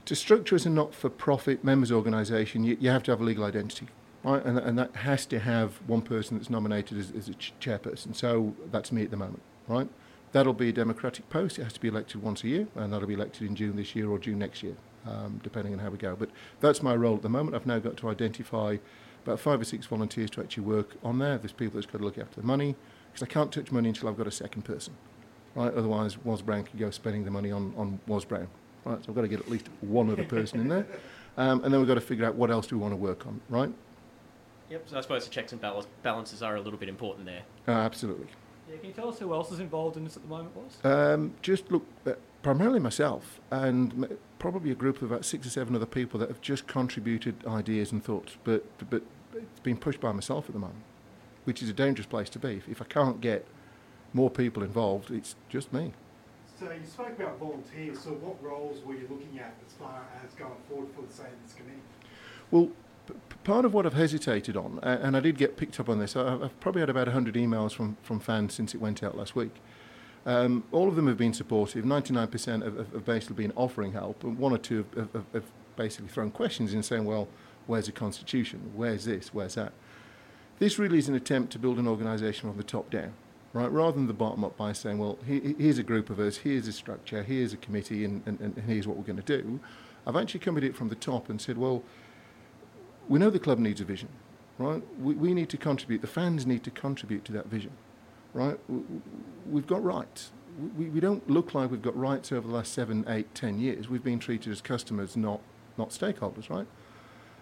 to 0.04 0.14
structure 0.14 0.56
as 0.56 0.66
a 0.66 0.70
not 0.70 0.94
for 0.94 1.08
profit 1.08 1.64
members 1.64 1.90
organisation, 1.90 2.64
you, 2.64 2.76
you 2.78 2.90
have 2.90 3.02
to 3.04 3.12
have 3.12 3.20
a 3.22 3.24
legal 3.24 3.44
identity. 3.44 3.88
Right? 4.22 4.44
And, 4.44 4.58
and 4.58 4.78
that 4.78 4.94
has 4.96 5.24
to 5.26 5.38
have 5.38 5.80
one 5.86 6.02
person 6.02 6.36
that's 6.36 6.50
nominated 6.50 6.98
as, 6.98 7.12
as 7.16 7.28
a 7.30 7.34
ch- 7.34 7.54
chairperson. 7.62 8.14
So 8.14 8.54
that's 8.70 8.92
me 8.92 9.04
at 9.04 9.10
the 9.10 9.16
moment, 9.16 9.40
right? 9.68 9.88
That'll 10.36 10.52
be 10.52 10.68
a 10.68 10.72
democratic 10.72 11.30
post. 11.30 11.58
It 11.58 11.64
has 11.64 11.72
to 11.72 11.80
be 11.80 11.88
elected 11.88 12.22
once 12.22 12.44
a 12.44 12.48
year, 12.48 12.68
and 12.74 12.92
that'll 12.92 13.08
be 13.08 13.14
elected 13.14 13.48
in 13.48 13.56
June 13.56 13.74
this 13.74 13.96
year 13.96 14.10
or 14.10 14.18
June 14.18 14.38
next 14.38 14.62
year 14.62 14.76
um, 15.06 15.40
depending 15.42 15.72
on 15.72 15.78
how 15.78 15.88
we 15.88 15.96
go. 15.96 16.14
But 16.14 16.28
that's 16.60 16.82
my 16.82 16.94
role 16.94 17.16
at 17.16 17.22
the 17.22 17.30
moment. 17.30 17.56
I've 17.56 17.64
now 17.64 17.78
got 17.78 17.96
to 17.96 18.10
identify 18.10 18.76
about 19.24 19.40
five 19.40 19.62
or 19.62 19.64
six 19.64 19.86
volunteers 19.86 20.28
to 20.32 20.42
actually 20.42 20.64
work 20.64 20.96
on 21.02 21.20
there. 21.20 21.38
There's 21.38 21.52
people 21.52 21.80
that's 21.80 21.90
got 21.90 22.00
to 22.00 22.04
look 22.04 22.18
after 22.18 22.38
the 22.42 22.46
money 22.46 22.76
because 23.08 23.22
I 23.22 23.32
can't 23.32 23.50
touch 23.50 23.72
money 23.72 23.88
until 23.88 24.10
I've 24.10 24.18
got 24.18 24.26
a 24.26 24.30
second 24.30 24.66
person, 24.66 24.94
right? 25.54 25.72
Otherwise, 25.72 26.18
Waz 26.22 26.42
Brown 26.42 26.64
can 26.64 26.78
go 26.78 26.90
spending 26.90 27.24
the 27.24 27.30
money 27.30 27.50
on, 27.50 27.72
on 27.74 27.98
Waz 28.06 28.26
Brown, 28.26 28.48
right? 28.84 29.02
So 29.02 29.08
I've 29.08 29.14
got 29.14 29.22
to 29.22 29.28
get 29.28 29.40
at 29.40 29.48
least 29.48 29.70
one 29.80 30.10
other 30.10 30.24
person 30.24 30.60
in 30.60 30.68
there. 30.68 30.86
Um, 31.38 31.62
and 31.64 31.74
then 31.74 31.80
we've 31.80 31.86
got 31.86 31.96
to 31.96 32.00
figure 32.00 32.24
out 32.24 32.34
what 32.34 32.50
else 32.50 32.66
do 32.66 32.78
we 32.78 32.80
want 32.80 32.92
to 32.92 32.96
work 32.96 33.26
on, 33.26 33.42
right? 33.50 33.70
Yep, 34.70 34.84
so 34.88 34.96
I 34.96 35.02
suppose 35.02 35.26
the 35.26 35.30
checks 35.30 35.52
and 35.52 35.60
balances 36.02 36.42
are 36.42 36.56
a 36.56 36.60
little 36.62 36.78
bit 36.78 36.88
important 36.88 37.26
there. 37.26 37.42
Uh, 37.68 37.72
absolutely. 37.72 38.28
Yeah, 38.68 38.76
can 38.78 38.86
you 38.86 38.92
tell 38.92 39.08
us 39.08 39.18
who 39.18 39.32
else 39.32 39.52
is 39.52 39.60
involved 39.60 39.96
in 39.96 40.04
this 40.04 40.16
at 40.16 40.22
the 40.22 40.28
moment, 40.28 40.56
Waz? 40.56 40.78
Um, 40.84 41.34
just 41.42 41.70
look, 41.70 41.84
uh, 42.06 42.12
primarily 42.42 42.80
myself 42.80 43.40
and 43.50 44.16
probably 44.38 44.70
a 44.70 44.74
group 44.74 45.02
of 45.02 45.10
about 45.10 45.24
six 45.24 45.46
or 45.46 45.50
seven 45.50 45.74
other 45.74 45.86
people 45.86 46.18
that 46.20 46.28
have 46.28 46.40
just 46.40 46.66
contributed 46.66 47.34
ideas 47.46 47.92
and 47.92 48.04
thoughts, 48.04 48.36
but, 48.44 48.64
but 48.90 49.02
it's 49.34 49.60
been 49.60 49.76
pushed 49.76 50.00
by 50.00 50.12
myself 50.12 50.46
at 50.48 50.52
the 50.52 50.58
moment, 50.58 50.82
which 51.44 51.62
is 51.62 51.68
a 51.68 51.72
dangerous 51.72 52.06
place 52.06 52.28
to 52.30 52.38
be. 52.38 52.54
If, 52.54 52.68
if 52.68 52.82
I 52.82 52.86
can't 52.86 53.20
get 53.20 53.46
more 54.12 54.30
people 54.30 54.62
involved, 54.62 55.10
it's 55.10 55.36
just 55.48 55.72
me. 55.72 55.92
So 56.58 56.70
you 56.70 56.86
spoke 56.86 57.18
about 57.18 57.38
volunteers. 57.38 58.00
So 58.00 58.10
what 58.10 58.42
roles 58.42 58.82
were 58.84 58.94
you 58.94 59.06
looking 59.10 59.38
at 59.38 59.54
as 59.66 59.74
far 59.74 60.02
as 60.24 60.32
going 60.34 60.52
forward 60.68 60.88
for 60.94 61.02
the 61.02 61.12
say 61.12 61.28
this 61.44 61.52
committee? 61.52 61.82
Well, 62.50 62.66
p- 62.66 62.72
part 63.46 63.64
of 63.64 63.72
what 63.72 63.86
I've 63.86 63.94
hesitated 63.94 64.56
on, 64.56 64.80
and 64.82 65.16
I 65.16 65.20
did 65.20 65.38
get 65.38 65.56
picked 65.56 65.78
up 65.78 65.88
on 65.88 66.00
this. 66.00 66.16
I've, 66.16 66.42
I've 66.42 66.60
probably 66.60 66.80
had 66.80 66.90
about 66.90 67.06
100 67.06 67.36
emails 67.36 67.72
from, 67.72 67.96
from 68.02 68.18
fans 68.18 68.52
since 68.52 68.74
it 68.74 68.80
went 68.80 69.04
out 69.04 69.16
last 69.16 69.36
week. 69.36 69.54
Um, 70.26 70.64
all 70.72 70.88
of 70.88 70.96
them 70.96 71.06
have 71.06 71.16
been 71.16 71.32
supportive. 71.32 71.84
99% 71.84 72.64
have, 72.64 72.76
have, 72.76 73.04
basically 73.04 73.36
been 73.36 73.52
offering 73.54 73.92
help, 73.92 74.24
and 74.24 74.36
one 74.36 74.52
or 74.52 74.58
two 74.58 74.84
have, 74.96 75.12
have, 75.12 75.24
have 75.32 75.44
basically 75.76 76.08
thrown 76.08 76.32
questions 76.32 76.74
in 76.74 76.82
saying, 76.82 77.04
well, 77.04 77.28
where's 77.68 77.86
the 77.86 77.92
constitution? 77.92 78.72
Where's 78.74 79.04
this? 79.04 79.32
Where's 79.32 79.54
that? 79.54 79.72
This 80.58 80.76
really 80.80 80.98
is 80.98 81.08
an 81.08 81.14
attempt 81.14 81.52
to 81.52 81.60
build 81.60 81.78
an 81.78 81.86
organisation 81.86 82.50
from 82.50 82.56
the 82.56 82.64
top 82.64 82.90
down, 82.90 83.12
right? 83.52 83.70
Rather 83.70 83.92
than 83.92 84.08
the 84.08 84.12
bottom 84.12 84.42
up 84.42 84.56
by 84.56 84.72
saying, 84.72 84.98
well, 84.98 85.18
here's 85.24 85.78
a 85.78 85.84
group 85.84 86.10
of 86.10 86.18
us, 86.18 86.38
here's 86.38 86.66
a 86.66 86.72
structure, 86.72 87.22
here's 87.22 87.52
a 87.52 87.58
committee, 87.58 88.04
and, 88.04 88.22
and, 88.26 88.40
and 88.40 88.58
here's 88.66 88.88
what 88.88 88.96
we're 88.96 89.04
going 89.04 89.22
to 89.22 89.42
do. 89.42 89.60
I've 90.04 90.16
actually 90.16 90.40
come 90.40 90.56
at 90.56 90.64
it 90.64 90.74
from 90.74 90.88
the 90.88 90.96
top 90.96 91.28
and 91.28 91.40
said, 91.40 91.58
well, 91.58 91.84
we 93.08 93.18
know 93.18 93.30
the 93.30 93.38
club 93.38 93.58
needs 93.58 93.80
a 93.80 93.84
vision, 93.84 94.08
right? 94.58 94.82
We, 95.00 95.14
we 95.14 95.34
need 95.34 95.48
to 95.50 95.56
contribute, 95.56 96.00
the 96.00 96.06
fans 96.06 96.46
need 96.46 96.64
to 96.64 96.70
contribute 96.70 97.24
to 97.26 97.32
that 97.32 97.46
vision 97.46 97.72
right? 98.36 98.58
We've 99.50 99.66
got 99.66 99.82
rights. 99.82 100.30
We, 100.76 100.86
we 100.90 101.00
don't 101.00 101.28
look 101.28 101.54
like 101.54 101.70
we've 101.70 101.82
got 101.82 101.96
rights 101.96 102.30
over 102.30 102.46
the 102.46 102.54
last 102.54 102.72
seven, 102.72 103.04
eight, 103.08 103.34
ten 103.34 103.58
years. 103.58 103.88
We've 103.88 104.04
been 104.04 104.18
treated 104.18 104.52
as 104.52 104.60
customers, 104.60 105.16
not, 105.16 105.40
not 105.78 105.90
stakeholders, 105.90 106.50
right? 106.50 106.66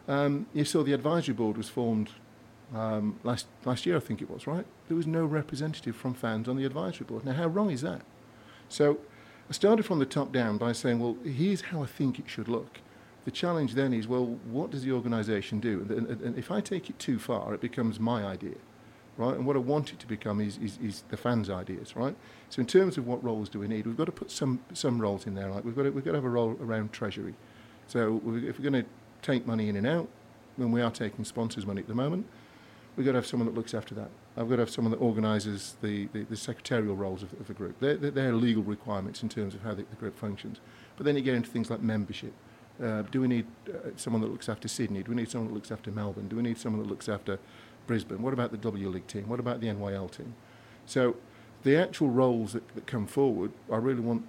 Um, 0.07 0.47
you 0.55 0.65
saw 0.65 0.85
the 0.85 0.93
advisory 0.93 1.35
board 1.35 1.57
was 1.57 1.69
formed 1.69 2.11
um, 2.73 3.19
last, 3.25 3.47
last 3.65 3.87
year, 3.87 3.97
I 3.97 4.01
think 4.01 4.23
it 4.23 4.31
was, 4.31 4.47
right? 4.47 4.65
There 4.87 4.97
was 4.97 5.07
no 5.07 5.25
representative 5.25 5.97
from 5.97 6.15
fans 6.15 6.49
on 6.49 6.57
the 6.57 6.65
advisory 6.65 7.07
board. 7.07 7.25
Now, 7.25 7.33
how 7.33 7.49
wrong 7.49 7.71
is 7.71 7.81
that? 7.81 8.03
So 8.69 8.99
I 9.51 9.53
started 9.53 9.85
from 9.85 9.99
the 9.99 10.07
top 10.07 10.33
down 10.33 10.59
by 10.59 10.73
saying, 10.73 11.01
well, 11.01 11.17
here's 11.25 11.61
how 11.62 11.83
I 11.83 11.87
think 11.87 12.21
it 12.21 12.29
should 12.29 12.49
look. 12.49 12.79
The 13.25 13.31
challenge 13.31 13.75
then 13.75 13.93
is, 13.93 14.07
well, 14.07 14.27
what 14.51 14.70
does 14.70 14.83
the 14.83 14.93
organisation 14.93 15.61
do? 15.61 15.81
And, 15.81 16.09
and, 16.09 16.20
and 16.20 16.39
if 16.39 16.51
I 16.51 16.61
take 16.61 16.91
it 16.91 16.99
too 16.99 17.18
far, 17.18 17.55
it 17.55 17.61
becomes 17.61 17.99
my 17.99 18.25
idea 18.25 18.57
right? 19.16 19.37
And 19.37 19.47
what 19.47 19.57
I 19.57 19.61
want 19.61 19.93
it 19.93 19.99
to 20.01 20.07
become 20.07 20.41
is, 20.41 20.59
is, 20.59 20.79
is, 20.83 21.05
the 21.09 21.16
fans' 21.16 21.51
ideas, 21.51 21.95
right? 21.97 22.16
So 22.51 22.61
in 22.61 22.66
terms 22.66 22.99
of 22.99 23.07
what 23.07 23.22
roles 23.22 23.49
do 23.49 23.59
we 23.59 23.68
need, 23.68 23.87
we've 23.87 23.97
got 23.97 24.07
to 24.07 24.12
put 24.12 24.31
some 24.31 24.61
some 24.72 25.01
roles 25.01 25.27
in 25.27 25.35
there. 25.35 25.49
Like 25.49 25.64
we've 25.64 25.77
got 25.77 25.85
to, 25.85 25.91
we've 25.91 26.05
got 26.05 26.12
to 26.12 26.16
have 26.16 26.25
a 26.25 26.29
role 26.29 26.57
around 26.61 26.93
treasury. 26.93 27.35
So 27.87 28.16
if 28.27 28.59
we're 28.59 28.70
going 28.70 28.85
to 28.85 28.89
take 29.22 29.47
money 29.47 29.68
in 29.68 29.77
and 29.77 29.87
out, 29.87 30.09
when 30.57 30.72
we 30.72 30.81
are 30.81 30.91
taking 30.91 31.25
sponsors' 31.25 31.66
money 31.66 31.81
at 31.81 31.89
the 31.89 31.95
moment, 31.95 32.27
we've 32.97 33.05
got 33.05 33.12
to 33.12 33.18
have 33.18 33.27
someone 33.27 33.47
that 33.47 33.55
looks 33.55 33.75
after 33.75 33.95
that. 33.95 34.11
I've 34.37 34.49
got 34.49 34.57
to 34.57 34.62
have 34.62 34.70
someone 34.70 34.91
that 34.91 35.01
organises 35.01 35.77
the, 35.81 36.09
the, 36.12 36.25
the, 36.25 36.37
secretarial 36.37 36.97
roles 36.97 37.22
of, 37.22 37.33
of 37.35 37.47
the 37.47 37.55
group. 37.55 37.79
They're, 37.79 37.97
they're, 37.97 38.33
legal 38.33 38.62
requirements 38.62 39.22
in 39.22 39.29
terms 39.29 39.55
of 39.55 39.62
how 39.62 39.75
the, 39.75 39.85
the, 39.85 39.97
group 39.97 40.16
functions. 40.18 40.59
But 40.97 41.07
then 41.07 41.16
you 41.16 41.22
get 41.22 41.35
into 41.35 41.49
things 41.51 41.70
like 41.70 41.81
membership. 41.83 42.33
Uh, 42.83 43.03
do 43.03 43.20
we 43.20 43.29
need 43.29 43.47
uh, 43.68 43.91
someone 43.97 44.20
that 44.22 44.31
looks 44.31 44.49
after 44.49 44.66
Sydney? 44.66 45.03
Do 45.03 45.11
we 45.11 45.16
need 45.16 45.31
someone 45.31 45.49
that 45.49 45.55
looks 45.55 45.70
after 45.70 45.91
Melbourne? 45.91 46.29
Do 46.29 46.37
we 46.37 46.43
need 46.43 46.59
someone 46.59 46.83
that 46.83 46.89
looks 46.89 47.09
after 47.09 47.39
Brisbane? 47.87 48.20
What 48.20 48.33
about 48.33 48.51
the 48.51 48.57
W 48.57 48.89
League 48.89 49.07
team? 49.07 49.29
What 49.29 49.39
about 49.41 49.61
the 49.61 49.68
NYL 49.68 50.11
team? 50.11 50.35
So 50.87 51.16
the 51.62 51.77
actual 51.77 52.11
roles 52.11 52.53
that, 52.53 52.66
that 52.75 52.87
come 52.87 53.07
forward, 53.07 53.53
I 53.70 53.77
really 53.77 54.01
want 54.01 54.25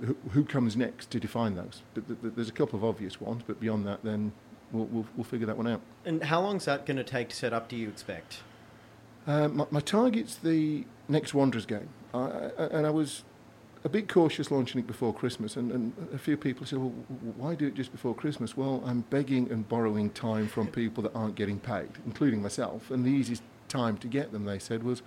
who, 0.00 0.16
who 0.30 0.44
comes 0.44 0.76
next 0.76 1.10
to 1.10 1.20
define 1.20 1.54
those. 1.54 1.82
But 1.94 2.06
th- 2.08 2.20
th- 2.20 2.34
there's 2.34 2.48
a 2.48 2.52
couple 2.52 2.78
of 2.78 2.84
obvious 2.84 3.20
ones, 3.20 3.42
but 3.46 3.60
beyond 3.60 3.86
that, 3.86 4.02
then 4.02 4.32
we'll, 4.72 4.86
we'll, 4.86 5.06
we'll 5.16 5.24
figure 5.24 5.46
that 5.46 5.56
one 5.56 5.66
out. 5.68 5.80
And 6.04 6.24
how 6.24 6.40
long 6.40 6.56
is 6.56 6.64
that 6.64 6.86
going 6.86 6.96
to 6.96 7.04
take 7.04 7.28
to 7.30 7.36
set 7.36 7.52
up, 7.52 7.68
do 7.68 7.76
you 7.76 7.88
expect? 7.88 8.38
Uh, 9.26 9.48
my, 9.48 9.66
my 9.70 9.80
target's 9.80 10.36
the 10.36 10.84
next 11.08 11.32
Wanderers 11.34 11.66
game. 11.66 11.88
I, 12.12 12.18
I, 12.58 12.64
and 12.72 12.86
I 12.86 12.90
was 12.90 13.24
a 13.84 13.88
bit 13.88 14.08
cautious 14.08 14.50
launching 14.50 14.80
it 14.80 14.86
before 14.86 15.12
Christmas, 15.12 15.56
and, 15.56 15.70
and 15.70 15.92
a 16.12 16.18
few 16.18 16.36
people 16.36 16.64
said, 16.64 16.78
well, 16.78 16.94
why 17.36 17.54
do 17.54 17.66
it 17.66 17.74
just 17.74 17.92
before 17.92 18.14
Christmas? 18.14 18.56
Well, 18.56 18.82
I'm 18.86 19.02
begging 19.10 19.50
and 19.52 19.68
borrowing 19.68 20.10
time 20.10 20.48
from 20.48 20.68
people 20.68 21.02
that 21.02 21.14
aren't 21.14 21.34
getting 21.34 21.58
paid, 21.58 21.90
including 22.06 22.42
myself, 22.42 22.90
and 22.90 23.04
the 23.04 23.10
easiest 23.10 23.42
time 23.68 23.98
to 23.98 24.06
get 24.08 24.32
them, 24.32 24.46
they 24.46 24.58
said, 24.58 24.82
was 24.82 25.02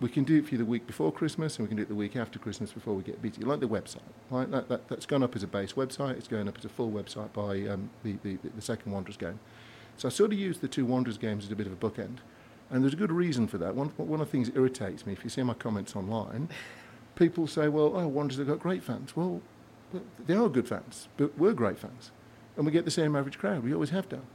we 0.00 0.08
can 0.08 0.24
do 0.24 0.38
it 0.38 0.46
for 0.46 0.52
you 0.52 0.58
the 0.58 0.64
week 0.64 0.86
before 0.86 1.12
Christmas 1.12 1.58
and 1.58 1.66
we 1.66 1.68
can 1.68 1.76
do 1.76 1.82
it 1.82 1.88
the 1.88 1.94
week 1.94 2.16
after 2.16 2.38
Christmas 2.38 2.72
before 2.72 2.94
we 2.94 3.02
get 3.02 3.20
busy. 3.20 3.42
Like 3.42 3.60
the 3.60 3.68
website, 3.68 4.00
right? 4.30 4.50
That, 4.50 4.68
that, 4.68 4.88
that's 4.88 5.04
gone 5.04 5.22
up 5.22 5.36
as 5.36 5.42
a 5.42 5.46
base 5.46 5.74
website. 5.74 6.16
It's 6.16 6.28
going 6.28 6.48
up 6.48 6.56
as 6.56 6.64
a 6.64 6.70
full 6.70 6.90
website 6.90 7.32
by 7.34 7.70
um, 7.70 7.90
the, 8.02 8.16
the, 8.22 8.38
the 8.54 8.62
second 8.62 8.92
Wanderers 8.92 9.18
game. 9.18 9.38
So 9.98 10.08
I 10.08 10.10
sort 10.10 10.32
of 10.32 10.38
used 10.38 10.62
the 10.62 10.68
two 10.68 10.86
Wanderers 10.86 11.18
games 11.18 11.44
as 11.44 11.52
a 11.52 11.56
bit 11.56 11.66
of 11.66 11.74
a 11.74 11.76
bookend. 11.76 12.16
And 12.70 12.82
there's 12.82 12.94
a 12.94 12.96
good 12.96 13.12
reason 13.12 13.46
for 13.46 13.58
that. 13.58 13.74
One, 13.74 13.88
one 13.96 14.20
of 14.20 14.28
the 14.28 14.32
things 14.32 14.48
that 14.48 14.56
irritates 14.56 15.04
me, 15.04 15.12
if 15.12 15.22
you 15.22 15.28
see 15.28 15.42
my 15.42 15.54
comments 15.54 15.94
online, 15.94 16.48
people 17.20 17.46
say, 17.46 17.68
well, 17.68 17.92
oh, 17.94 18.08
Wanderers 18.08 18.38
have 18.38 18.48
got 18.48 18.58
great 18.58 18.82
fans. 18.82 19.14
Well, 19.14 19.42
they 20.26 20.34
are 20.34 20.48
good 20.48 20.66
fans, 20.66 21.08
but 21.18 21.36
we're 21.38 21.52
great 21.52 21.78
fans. 21.78 22.10
And 22.56 22.64
we 22.64 22.72
get 22.72 22.84
the 22.84 22.90
same 22.90 23.14
average 23.14 23.38
crowd. 23.38 23.62
We 23.62 23.74
always 23.74 23.90
have 23.90 24.08
done. 24.08 24.26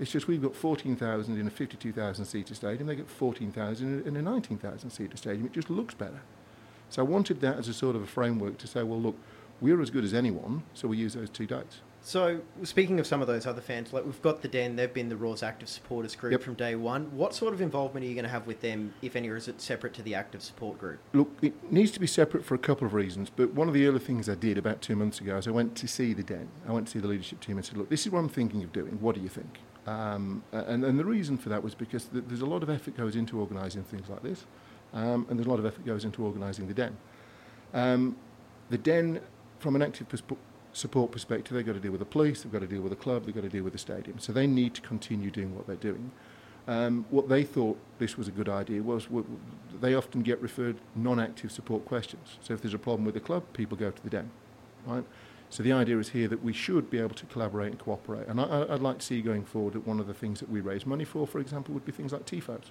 It's 0.00 0.10
just 0.10 0.26
we've 0.26 0.40
got 0.40 0.56
14,000 0.56 1.38
in 1.38 1.46
a 1.46 1.50
52,000 1.50 2.24
seater 2.24 2.54
stadium, 2.54 2.86
they 2.86 2.96
get 2.96 3.10
14,000 3.10 4.06
in 4.06 4.16
a 4.16 4.22
19,000 4.22 4.90
seater 4.90 5.16
stadium. 5.16 5.46
It 5.46 5.52
just 5.52 5.68
looks 5.68 5.92
better. 5.92 6.22
So 6.88 7.02
I 7.02 7.04
wanted 7.04 7.42
that 7.42 7.58
as 7.58 7.68
a 7.68 7.74
sort 7.74 7.94
of 7.94 8.02
a 8.02 8.06
framework 8.06 8.56
to 8.58 8.66
say, 8.66 8.82
well, 8.82 9.00
look, 9.00 9.16
we're 9.60 9.80
as 9.82 9.90
good 9.90 10.04
as 10.04 10.14
anyone, 10.14 10.62
so 10.72 10.88
we 10.88 10.96
use 10.96 11.12
those 11.12 11.28
two 11.28 11.46
dates. 11.46 11.80
So, 12.02 12.40
speaking 12.62 12.98
of 12.98 13.06
some 13.06 13.20
of 13.20 13.26
those 13.26 13.46
other 13.46 13.60
fans, 13.60 13.92
like 13.92 14.04
we've 14.06 14.22
got 14.22 14.40
the 14.40 14.48
Den, 14.48 14.74
they've 14.74 14.92
been 14.92 15.10
the 15.10 15.16
Roar's 15.16 15.42
active 15.42 15.68
supporters 15.68 16.16
group 16.16 16.32
Yep. 16.32 16.42
from 16.42 16.54
day 16.54 16.74
one. 16.74 17.14
What 17.14 17.34
sort 17.34 17.52
of 17.52 17.60
involvement 17.60 18.04
are 18.04 18.08
you 18.08 18.14
going 18.14 18.24
to 18.24 18.30
have 18.30 18.46
with 18.46 18.62
them, 18.62 18.94
if 19.02 19.16
any, 19.16 19.28
or 19.28 19.36
is 19.36 19.48
it 19.48 19.60
separate 19.60 19.92
to 19.94 20.02
the 20.02 20.14
active 20.14 20.42
support 20.42 20.78
group? 20.78 20.98
Look, 21.12 21.30
it 21.42 21.70
needs 21.70 21.90
to 21.92 22.00
be 22.00 22.06
separate 22.06 22.42
for 22.44 22.54
a 22.54 22.58
couple 22.58 22.86
of 22.86 22.94
reasons, 22.94 23.28
but 23.34 23.52
one 23.52 23.68
of 23.68 23.74
the 23.74 23.86
early 23.86 23.98
things 23.98 24.30
I 24.30 24.34
did 24.34 24.56
about 24.56 24.80
two 24.80 24.96
months 24.96 25.20
ago 25.20 25.36
is 25.36 25.46
I 25.46 25.50
went 25.50 25.76
to 25.76 25.86
see 25.86 26.14
the 26.14 26.22
Den. 26.22 26.48
I 26.66 26.72
went 26.72 26.86
to 26.86 26.92
see 26.92 27.00
the 27.00 27.08
leadership 27.08 27.40
team 27.40 27.58
and 27.58 27.66
said, 27.66 27.76
look, 27.76 27.90
this 27.90 28.06
is 28.06 28.12
what 28.12 28.20
I'm 28.20 28.28
thinking 28.30 28.62
of 28.64 28.72
doing. 28.72 28.98
What 29.00 29.14
do 29.14 29.20
you 29.20 29.28
think? 29.28 29.58
Um, 29.86 30.42
and, 30.52 30.84
and 30.84 30.98
the 30.98 31.04
reason 31.04 31.36
for 31.36 31.50
that 31.50 31.62
was 31.62 31.74
because 31.74 32.04
th- 32.06 32.24
there's 32.28 32.40
a 32.42 32.46
lot 32.46 32.62
of 32.62 32.70
effort 32.70 32.96
goes 32.96 33.14
into 33.14 33.38
organising 33.38 33.82
things 33.84 34.08
like 34.08 34.22
this, 34.22 34.46
um, 34.94 35.26
and 35.28 35.38
there's 35.38 35.46
a 35.46 35.50
lot 35.50 35.58
of 35.58 35.66
effort 35.66 35.84
goes 35.84 36.04
into 36.06 36.24
organising 36.24 36.66
the 36.66 36.74
Den. 36.74 36.96
Um, 37.74 38.16
the 38.70 38.78
Den, 38.78 39.20
from 39.58 39.76
an 39.76 39.82
active 39.82 40.08
persp- 40.08 40.36
support 40.72 41.10
perspective, 41.12 41.54
they've 41.54 41.66
got 41.66 41.74
to 41.74 41.80
deal 41.80 41.92
with 41.92 42.00
the 42.00 42.06
police, 42.06 42.42
they've 42.42 42.52
got 42.52 42.60
to 42.60 42.66
deal 42.66 42.82
with 42.82 42.90
the 42.90 42.96
club, 42.96 43.24
they've 43.24 43.34
got 43.34 43.42
to 43.42 43.48
deal 43.48 43.64
with 43.64 43.72
the 43.72 43.78
stadium. 43.78 44.18
So 44.18 44.32
they 44.32 44.46
need 44.46 44.74
to 44.74 44.80
continue 44.80 45.30
doing 45.30 45.54
what 45.54 45.66
they're 45.66 45.76
doing. 45.76 46.10
Um, 46.68 47.04
what 47.10 47.28
they 47.28 47.42
thought 47.42 47.78
this 47.98 48.16
was 48.16 48.28
a 48.28 48.30
good 48.30 48.48
idea 48.48 48.82
was 48.82 49.08
they 49.80 49.94
often 49.94 50.22
get 50.22 50.40
referred 50.40 50.76
non-active 50.94 51.50
support 51.50 51.84
questions. 51.84 52.38
So 52.42 52.54
if 52.54 52.62
there's 52.62 52.74
a 52.74 52.78
problem 52.78 53.04
with 53.04 53.14
the 53.14 53.20
club, 53.20 53.44
people 53.52 53.76
go 53.76 53.90
to 53.90 54.02
the 54.02 54.10
den, 54.10 54.30
right? 54.86 55.04
So 55.48 55.64
the 55.64 55.72
idea 55.72 55.98
is 55.98 56.10
here 56.10 56.28
that 56.28 56.44
we 56.44 56.52
should 56.52 56.88
be 56.88 56.98
able 56.98 57.16
to 57.16 57.26
collaborate 57.26 57.72
and 57.72 57.78
cooperate. 57.78 58.28
And 58.28 58.40
I, 58.40 58.66
I'd 58.70 58.80
like 58.80 59.00
to 59.00 59.06
see 59.06 59.20
going 59.20 59.44
forward 59.44 59.74
that 59.74 59.86
one 59.86 59.98
of 59.98 60.06
the 60.06 60.14
things 60.14 60.38
that 60.38 60.48
we 60.48 60.60
raise 60.60 60.86
money 60.86 61.04
for, 61.04 61.26
for 61.26 61.40
example, 61.40 61.74
would 61.74 61.84
be 61.84 61.90
things 61.90 62.12
like 62.12 62.24
TIFOs. 62.24 62.70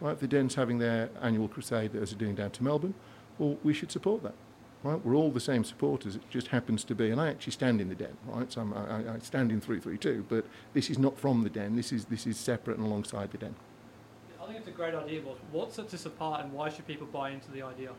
Right? 0.00 0.18
The 0.18 0.28
den's 0.28 0.54
having 0.54 0.78
their 0.78 1.10
annual 1.20 1.48
crusade 1.48 1.92
that 1.92 1.98
they're 1.98 2.18
doing 2.18 2.36
down 2.36 2.52
to 2.52 2.62
Melbourne, 2.62 2.94
well, 3.38 3.58
we 3.64 3.74
should 3.74 3.90
support 3.90 4.22
that. 4.22 4.34
Right? 4.82 5.04
We're 5.04 5.14
all 5.14 5.30
the 5.30 5.40
same 5.40 5.62
supporters. 5.62 6.16
It 6.16 6.22
just 6.30 6.48
happens 6.48 6.84
to 6.84 6.94
be, 6.94 7.10
and 7.10 7.20
I 7.20 7.28
actually 7.28 7.52
stand 7.52 7.82
in 7.82 7.90
the 7.90 7.94
den, 7.94 8.16
right? 8.26 8.50
So 8.50 8.62
I'm, 8.62 8.72
I, 8.72 9.14
I 9.14 9.18
stand 9.18 9.52
in 9.52 9.60
332, 9.60 10.24
but 10.28 10.46
this 10.72 10.88
is 10.88 10.98
not 10.98 11.18
from 11.18 11.42
the 11.42 11.50
den. 11.50 11.76
This 11.76 11.92
is 11.92 12.06
this 12.06 12.26
is 12.26 12.38
separate 12.38 12.78
and 12.78 12.86
alongside 12.86 13.30
the 13.30 13.38
den. 13.38 13.54
I 14.42 14.46
think 14.46 14.58
it's 14.58 14.68
a 14.68 14.72
great 14.72 14.94
idea, 14.94 15.20
but 15.20 15.36
what 15.52 15.72
sets 15.72 15.92
us 15.92 16.06
apart 16.06 16.42
and 16.44 16.52
why 16.52 16.70
should 16.70 16.86
people 16.86 17.06
buy 17.06 17.30
into 17.30 17.50
the 17.52 17.62
idea? 17.62 17.90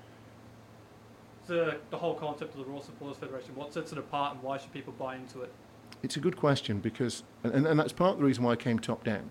The, 1.48 1.78
the 1.92 1.98
whole 1.98 2.16
concept 2.16 2.54
of 2.56 2.66
the 2.66 2.72
Roar 2.72 2.82
Supporters 2.82 3.18
Federation, 3.18 3.56
what 3.56 3.74
sets 3.74 3.92
it 3.92 3.98
apart 3.98 4.34
and 4.34 4.44
why 4.44 4.58
should 4.58 4.74
people 4.74 4.94
buy 4.98 5.16
into 5.16 5.42
it? 5.42 5.52
It's 6.04 6.16
a 6.16 6.20
good 6.20 6.38
question 6.38 6.80
because, 6.80 7.24
and, 7.44 7.68
and 7.68 7.80
that's 7.80 7.94
part 7.94 8.14
of 8.14 8.20
the 8.20 8.26
reason 8.26 8.44
why 8.44 8.54
I 8.54 8.56
came 8.56 8.80
top 8.80 9.04
down. 9.04 9.30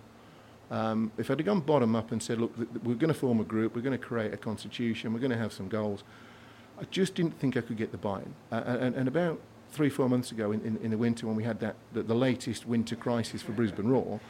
Um, 0.70 1.10
if 1.18 1.30
I'd 1.30 1.38
have 1.38 1.46
gone 1.46 1.60
bottom 1.60 1.96
up 1.96 2.12
and 2.12 2.22
said, 2.22 2.38
look, 2.38 2.54
th- 2.56 2.68
th- 2.68 2.84
we're 2.84 2.94
going 2.94 3.12
to 3.12 3.18
form 3.18 3.40
a 3.40 3.44
group, 3.44 3.74
we're 3.74 3.82
going 3.82 3.98
to 3.98 4.04
create 4.04 4.32
a 4.32 4.36
constitution, 4.36 5.12
we're 5.12 5.18
going 5.18 5.32
to 5.32 5.38
have 5.38 5.52
some 5.52 5.68
goals, 5.68 6.04
I 6.80 6.84
just 6.90 7.14
didn't 7.14 7.38
think 7.38 7.56
I 7.56 7.60
could 7.60 7.76
get 7.76 7.92
the 7.92 7.98
buy-in. 7.98 8.34
Uh, 8.50 8.62
and, 8.66 8.94
and 8.94 9.06
about 9.06 9.38
three, 9.70 9.90
four 9.90 10.08
months 10.08 10.32
ago 10.32 10.50
in, 10.52 10.60
in, 10.62 10.76
in 10.78 10.90
the 10.90 10.98
winter 10.98 11.26
when 11.26 11.36
we 11.36 11.44
had 11.44 11.60
that, 11.60 11.76
the, 11.92 12.02
the 12.02 12.14
latest 12.14 12.66
winter 12.66 12.96
crisis 12.96 13.42
for 13.42 13.52
Brisbane 13.52 13.88
Roar, 13.88 14.20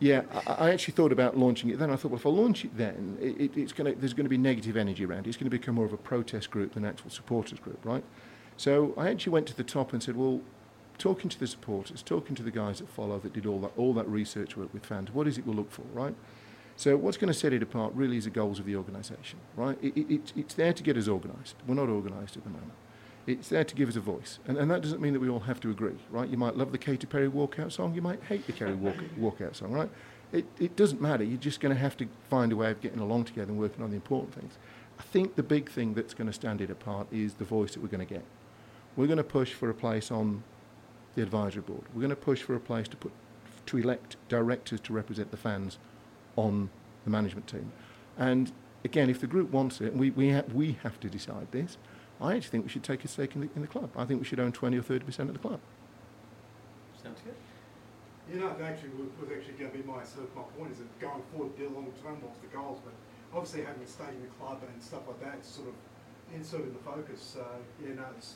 yeah, 0.00 0.22
I, 0.46 0.52
I 0.52 0.70
actually 0.70 0.92
thought 0.92 1.12
about 1.12 1.36
launching 1.36 1.70
it 1.70 1.78
then. 1.78 1.90
I 1.90 1.96
thought, 1.96 2.10
well, 2.12 2.20
if 2.20 2.26
I 2.26 2.30
launch 2.30 2.64
it 2.64 2.76
then, 2.76 3.18
it, 3.20 3.40
it, 3.40 3.56
it's 3.56 3.72
gonna, 3.72 3.94
there's 3.94 4.14
going 4.14 4.26
to 4.26 4.30
be 4.30 4.38
negative 4.38 4.76
energy 4.76 5.04
around 5.04 5.26
it. 5.26 5.28
It's 5.28 5.36
going 5.36 5.50
to 5.50 5.56
become 5.56 5.74
more 5.74 5.86
of 5.86 5.92
a 5.92 5.96
protest 5.96 6.50
group 6.50 6.74
than 6.74 6.84
an 6.84 6.90
actual 6.90 7.10
supporters 7.10 7.58
group, 7.58 7.84
right? 7.84 8.04
So 8.56 8.94
I 8.96 9.08
actually 9.08 9.32
went 9.32 9.46
to 9.48 9.56
the 9.56 9.64
top 9.64 9.92
and 9.92 10.02
said, 10.02 10.16
well, 10.16 10.40
talking 10.98 11.28
to 11.30 11.38
the 11.38 11.46
supporters, 11.46 12.02
talking 12.02 12.36
to 12.36 12.42
the 12.42 12.50
guys 12.50 12.78
that 12.78 12.88
follow, 12.88 13.18
that 13.18 13.32
did 13.32 13.46
all 13.46 13.60
that, 13.60 13.72
all 13.76 13.92
that 13.94 14.08
research 14.08 14.56
work 14.56 14.72
with 14.72 14.84
fans, 14.86 15.12
what 15.12 15.26
is 15.26 15.38
it 15.38 15.46
we'll 15.46 15.56
look 15.56 15.70
for, 15.70 15.82
right? 15.92 16.14
So 16.78 16.96
what's 16.96 17.16
going 17.16 17.26
to 17.32 17.34
set 17.36 17.52
it 17.52 17.60
apart 17.60 17.92
really 17.94 18.18
is 18.18 18.24
the 18.24 18.30
goals 18.30 18.60
of 18.60 18.64
the 18.64 18.76
organisation, 18.76 19.40
right? 19.56 19.76
It, 19.82 19.96
it, 19.96 20.32
it's- 20.36 20.54
there 20.54 20.72
to 20.72 20.82
get 20.84 20.96
us 20.96 21.08
organised. 21.08 21.56
We're 21.66 21.74
not 21.74 21.88
organised 21.88 22.36
at 22.36 22.44
the 22.44 22.50
moment. 22.50 22.70
It's 23.26 23.48
there 23.48 23.64
to 23.64 23.74
give 23.74 23.88
us 23.88 23.96
a 23.96 24.00
voice. 24.00 24.38
And, 24.46 24.56
and 24.56 24.70
that 24.70 24.80
doesn't 24.80 25.00
mean 25.00 25.12
that 25.14 25.18
we 25.18 25.28
all 25.28 25.40
have 25.40 25.58
to 25.62 25.70
agree, 25.70 25.96
right? 26.08 26.28
You 26.28 26.36
might 26.36 26.56
love 26.56 26.70
the 26.70 26.78
Katy 26.78 27.08
Perry 27.08 27.28
walkout 27.28 27.72
song, 27.72 27.96
you 27.96 28.00
might 28.00 28.22
hate 28.22 28.46
the 28.46 28.52
Kerry 28.52 28.74
walk, 28.74 28.94
walkout 29.18 29.56
song, 29.56 29.72
right? 29.72 29.90
It, 30.30 30.46
it 30.60 30.76
doesn't 30.76 31.00
matter. 31.00 31.24
You're 31.24 31.36
just 31.36 31.58
going 31.58 31.74
to 31.74 31.80
have 31.80 31.96
to 31.96 32.06
find 32.30 32.52
a 32.52 32.56
way 32.56 32.70
of 32.70 32.80
getting 32.80 33.00
along 33.00 33.24
together 33.24 33.50
and 33.50 33.58
working 33.58 33.82
on 33.82 33.90
the 33.90 33.96
important 33.96 34.32
things. 34.32 34.56
I 35.00 35.02
think 35.02 35.34
the 35.34 35.42
big 35.42 35.68
thing 35.68 35.94
that's 35.94 36.14
going 36.14 36.28
to 36.28 36.32
stand 36.32 36.60
it 36.60 36.70
apart 36.70 37.08
is 37.10 37.34
the 37.34 37.44
voice 37.44 37.74
that 37.74 37.80
we're 37.82 37.88
going 37.88 38.06
to 38.06 38.14
get. 38.14 38.24
We're 38.94 39.08
going 39.08 39.16
to 39.18 39.24
push 39.24 39.52
for 39.52 39.68
a 39.68 39.74
place 39.74 40.12
on 40.12 40.44
the 41.16 41.22
advisory 41.22 41.62
board. 41.62 41.82
We're 41.92 42.02
going 42.02 42.10
to 42.10 42.16
push 42.16 42.42
for 42.42 42.54
a 42.54 42.60
place 42.60 42.86
to 42.86 42.96
put 42.96 43.10
to 43.66 43.78
elect 43.78 44.16
directors 44.28 44.80
to 44.80 44.92
represent 44.92 45.32
the 45.32 45.36
fans 45.36 45.78
on 46.38 46.70
the 47.04 47.10
management 47.10 47.48
team. 47.48 47.72
And 48.16 48.52
again, 48.84 49.10
if 49.10 49.20
the 49.20 49.26
group 49.26 49.50
wants 49.50 49.80
it, 49.80 49.94
we, 49.94 50.10
we, 50.10 50.30
ha- 50.30 50.44
we 50.54 50.78
have 50.82 51.00
to 51.00 51.08
decide 51.08 51.50
this, 51.50 51.76
I 52.20 52.36
actually 52.36 52.50
think 52.50 52.64
we 52.64 52.70
should 52.70 52.84
take 52.84 53.04
a 53.04 53.08
stake 53.08 53.34
in 53.34 53.42
the, 53.42 53.48
in 53.56 53.62
the 53.62 53.68
club. 53.68 53.90
I 53.96 54.04
think 54.04 54.20
we 54.20 54.26
should 54.26 54.40
own 54.40 54.52
20 54.52 54.76
or 54.78 54.82
30% 54.82 55.18
of 55.20 55.32
the 55.32 55.38
club. 55.38 55.60
Sounds 57.02 57.20
good. 57.24 57.34
You 58.32 58.40
know, 58.40 58.54
that 58.58 58.72
actually 58.72 58.90
was, 58.90 59.08
was 59.20 59.30
actually 59.36 59.54
going 59.54 59.70
to 59.70 59.78
be 59.78 59.84
my 59.84 60.04
sort 60.04 60.26
of 60.26 60.36
my 60.36 60.42
point 60.56 60.72
is 60.72 60.78
that 60.78 61.00
going 61.00 61.22
forward, 61.32 61.56
the 61.56 61.64
long 61.64 61.90
term, 62.02 62.20
what's 62.22 62.38
the 62.38 62.48
goals? 62.48 62.78
But 62.84 62.92
obviously, 63.34 63.64
having 63.64 63.82
a 63.82 63.86
stake 63.86 64.14
in 64.14 64.22
the 64.22 64.34
club 64.38 64.60
and 64.62 64.82
stuff 64.82 65.02
like 65.08 65.20
that, 65.24 65.38
is 65.40 65.46
sort 65.46 65.68
of 65.68 65.74
insert 66.34 66.62
in 66.62 66.72
the 66.72 66.78
focus. 66.80 67.22
So 67.34 67.44
yeah, 67.82 67.94
no, 67.94 68.04
it's, 68.16 68.34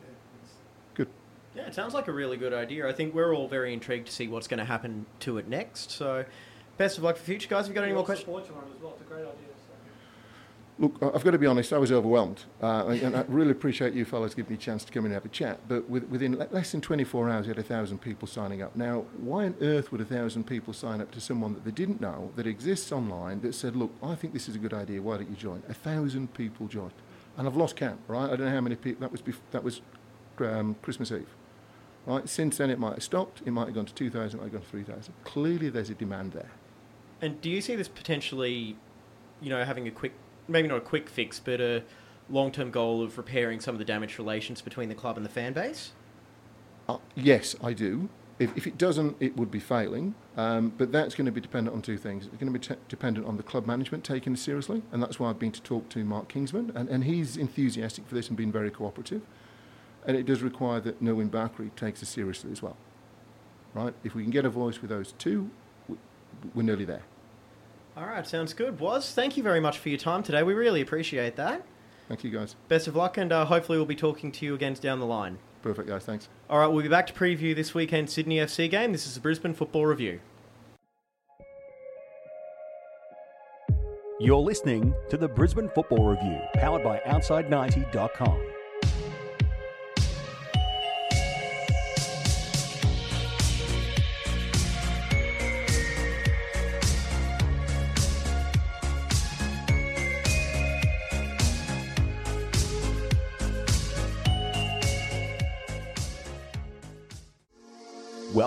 yeah, 0.00 0.14
it's 0.42 0.54
Good. 0.94 1.08
Yeah, 1.54 1.66
it 1.66 1.74
sounds 1.74 1.92
like 1.92 2.08
a 2.08 2.12
really 2.12 2.38
good 2.38 2.54
idea. 2.54 2.88
I 2.88 2.92
think 2.92 3.14
we're 3.14 3.34
all 3.34 3.48
very 3.48 3.74
intrigued 3.74 4.06
to 4.06 4.12
see 4.12 4.28
what's 4.28 4.48
going 4.48 4.58
to 4.58 4.64
happen 4.64 5.04
to 5.20 5.36
it 5.36 5.46
next. 5.46 5.90
So, 5.90 6.24
best 6.76 6.98
of 6.98 7.04
luck 7.04 7.16
for 7.16 7.22
the 7.22 7.26
future, 7.26 7.48
guys. 7.48 7.66
Have 7.66 7.68
you 7.68 7.74
got 7.74 7.84
any 7.84 7.92
more 7.94 8.04
questions? 8.04 8.26
Support 8.26 8.48
you 8.48 8.54
on 8.54 8.64
it 8.70 8.76
as 8.76 8.82
well. 8.82 8.92
It's 8.92 9.02
a 9.02 9.04
great 9.12 9.20
idea. 9.20 9.32
Look, 10.78 10.94
I- 11.00 11.10
I've 11.16 11.24
got 11.24 11.30
to 11.30 11.38
be 11.38 11.46
honest, 11.46 11.72
I 11.72 11.78
was 11.78 11.90
overwhelmed. 11.90 12.44
Uh, 12.62 12.86
and 12.88 13.00
and 13.00 13.16
I 13.16 13.24
really 13.28 13.52
appreciate 13.52 13.94
you 13.94 14.04
fellas 14.04 14.34
giving 14.34 14.50
me 14.50 14.56
a 14.56 14.60
chance 14.60 14.84
to 14.84 14.92
come 14.92 15.06
in 15.06 15.12
and 15.12 15.14
have 15.14 15.24
a 15.24 15.28
chat. 15.34 15.58
But 15.68 15.88
with, 15.88 16.04
within 16.10 16.32
less 16.50 16.72
than 16.72 16.82
24 16.82 17.30
hours, 17.30 17.46
we 17.46 17.48
had 17.48 17.58
a 17.58 17.62
thousand 17.62 18.02
people 18.02 18.28
signing 18.28 18.60
up. 18.60 18.76
Now, 18.76 19.06
why 19.18 19.46
on 19.46 19.54
earth 19.62 19.90
would 19.90 20.02
a 20.02 20.04
thousand 20.04 20.44
people 20.44 20.74
sign 20.74 21.00
up 21.00 21.10
to 21.12 21.20
someone 21.20 21.54
that 21.54 21.64
they 21.64 21.70
didn't 21.70 22.02
know, 22.02 22.30
that 22.36 22.46
exists 22.46 22.92
online, 22.92 23.40
that 23.40 23.54
said, 23.54 23.74
look, 23.74 23.90
I 24.02 24.14
think 24.16 24.34
this 24.34 24.50
is 24.50 24.54
a 24.54 24.58
good 24.58 24.74
idea, 24.74 25.00
why 25.00 25.16
don't 25.16 25.30
you 25.30 25.36
join? 25.36 25.62
A 25.70 25.74
thousand 25.74 26.34
people 26.34 26.66
joined. 26.66 26.92
And 27.38 27.46
I've 27.46 27.56
lost 27.56 27.76
count, 27.76 28.00
right? 28.06 28.26
I 28.30 28.36
don't 28.36 28.46
know 28.46 28.50
how 28.50 28.60
many 28.60 28.76
people, 28.76 29.00
that 29.00 29.12
was, 29.12 29.22
bef- 29.22 29.40
that 29.52 29.64
was 29.64 29.80
um, 30.40 30.76
Christmas 30.82 31.10
Eve. 31.10 31.28
Right? 32.04 32.28
Since 32.28 32.58
then, 32.58 32.68
it 32.68 32.78
might 32.78 32.94
have 32.94 33.02
stopped, 33.02 33.40
it 33.46 33.50
might 33.50 33.64
have 33.66 33.74
gone 33.74 33.86
to 33.86 33.94
2,000, 33.94 34.38
it 34.38 34.42
might 34.42 34.44
have 34.44 34.52
gone 34.52 34.62
to 34.62 34.68
3,000. 34.68 35.14
Clearly, 35.24 35.70
there's 35.70 35.88
a 35.90 35.94
demand 35.94 36.32
there. 36.32 36.50
And 37.20 37.40
do 37.40 37.48
you 37.48 37.60
see 37.60 37.76
this 37.76 37.88
potentially, 37.88 38.76
you 39.40 39.50
know, 39.50 39.64
having 39.64 39.88
a 39.88 39.90
quick, 39.90 40.12
maybe 40.48 40.68
not 40.68 40.78
a 40.78 40.82
quick 40.82 41.08
fix, 41.08 41.40
but 41.40 41.60
a 41.60 41.82
long-term 42.28 42.70
goal 42.70 43.02
of 43.02 43.16
repairing 43.16 43.60
some 43.60 43.74
of 43.74 43.78
the 43.78 43.84
damaged 43.84 44.18
relations 44.18 44.60
between 44.60 44.88
the 44.88 44.94
club 44.94 45.16
and 45.16 45.24
the 45.24 45.30
fan 45.30 45.52
base? 45.52 45.92
Uh, 46.88 46.98
yes, 47.14 47.56
I 47.62 47.72
do. 47.72 48.08
If, 48.38 48.54
if 48.54 48.66
it 48.66 48.76
doesn't, 48.76 49.16
it 49.18 49.36
would 49.36 49.50
be 49.50 49.60
failing. 49.60 50.14
Um, 50.36 50.72
but 50.76 50.92
that's 50.92 51.14
going 51.14 51.24
to 51.24 51.32
be 51.32 51.40
dependent 51.40 51.74
on 51.74 51.80
two 51.80 51.96
things. 51.96 52.26
It's 52.26 52.36
going 52.36 52.52
to 52.52 52.58
be 52.58 52.64
t- 52.64 52.80
dependent 52.88 53.26
on 53.26 53.38
the 53.38 53.42
club 53.42 53.66
management 53.66 54.04
taking 54.04 54.34
it 54.34 54.38
seriously, 54.38 54.82
and 54.92 55.02
that's 55.02 55.18
why 55.18 55.30
I've 55.30 55.38
been 55.38 55.52
to 55.52 55.62
talk 55.62 55.88
to 55.90 56.04
Mark 56.04 56.28
Kingsman, 56.28 56.70
and, 56.74 56.88
and 56.90 57.04
he's 57.04 57.38
enthusiastic 57.38 58.06
for 58.06 58.14
this 58.14 58.28
and 58.28 58.36
been 58.36 58.52
very 58.52 58.70
cooperative. 58.70 59.22
And 60.06 60.16
it 60.16 60.26
does 60.26 60.42
require 60.42 60.80
that 60.80 61.02
Nirwan 61.02 61.30
Bakrie 61.30 61.74
takes 61.74 62.02
it 62.02 62.06
seriously 62.06 62.52
as 62.52 62.60
well. 62.60 62.76
Right? 63.72 63.94
If 64.04 64.14
we 64.14 64.22
can 64.22 64.30
get 64.30 64.44
a 64.44 64.50
voice 64.50 64.80
with 64.82 64.90
those 64.90 65.12
two, 65.12 65.50
we're 66.54 66.62
nearly 66.62 66.84
there. 66.84 67.02
All 67.96 68.06
right, 68.06 68.26
sounds 68.26 68.52
good. 68.52 68.78
Waz 68.78 69.12
thank 69.12 69.36
you 69.36 69.42
very 69.42 69.60
much 69.60 69.78
for 69.78 69.88
your 69.88 69.98
time 69.98 70.22
today. 70.22 70.42
We 70.42 70.54
really 70.54 70.80
appreciate 70.80 71.36
that. 71.36 71.64
Thank 72.08 72.22
you, 72.24 72.30
guys. 72.30 72.54
Best 72.68 72.86
of 72.86 72.94
luck, 72.94 73.16
and 73.16 73.32
uh, 73.32 73.44
hopefully 73.46 73.78
we'll 73.78 73.86
be 73.86 73.96
talking 73.96 74.30
to 74.32 74.44
you 74.44 74.54
again 74.54 74.74
down 74.74 75.00
the 75.00 75.06
line. 75.06 75.38
Perfect, 75.62 75.88
guys. 75.88 76.04
Thanks. 76.04 76.28
All 76.48 76.58
right, 76.58 76.68
we'll 76.68 76.82
be 76.82 76.88
back 76.88 77.06
to 77.08 77.12
preview 77.12 77.54
this 77.54 77.74
weekend 77.74 78.10
Sydney 78.10 78.36
FC 78.36 78.70
game. 78.70 78.92
This 78.92 79.06
is 79.06 79.14
the 79.14 79.20
Brisbane 79.20 79.54
Football 79.54 79.86
Review. 79.86 80.20
You're 84.20 84.36
listening 84.36 84.94
to 85.10 85.16
the 85.16 85.28
Brisbane 85.28 85.68
Football 85.74 86.08
Review, 86.08 86.38
powered 86.54 86.82
by 86.84 87.00
Outside90.com. 87.06 88.55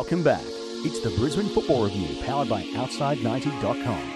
Welcome 0.10 0.24
back. 0.24 0.42
It's 0.84 1.02
the 1.02 1.12
Brisbane 1.12 1.50
Football 1.50 1.84
Review, 1.84 2.20
powered 2.24 2.50
by 2.50 2.64
Outside90.com. 2.64 4.16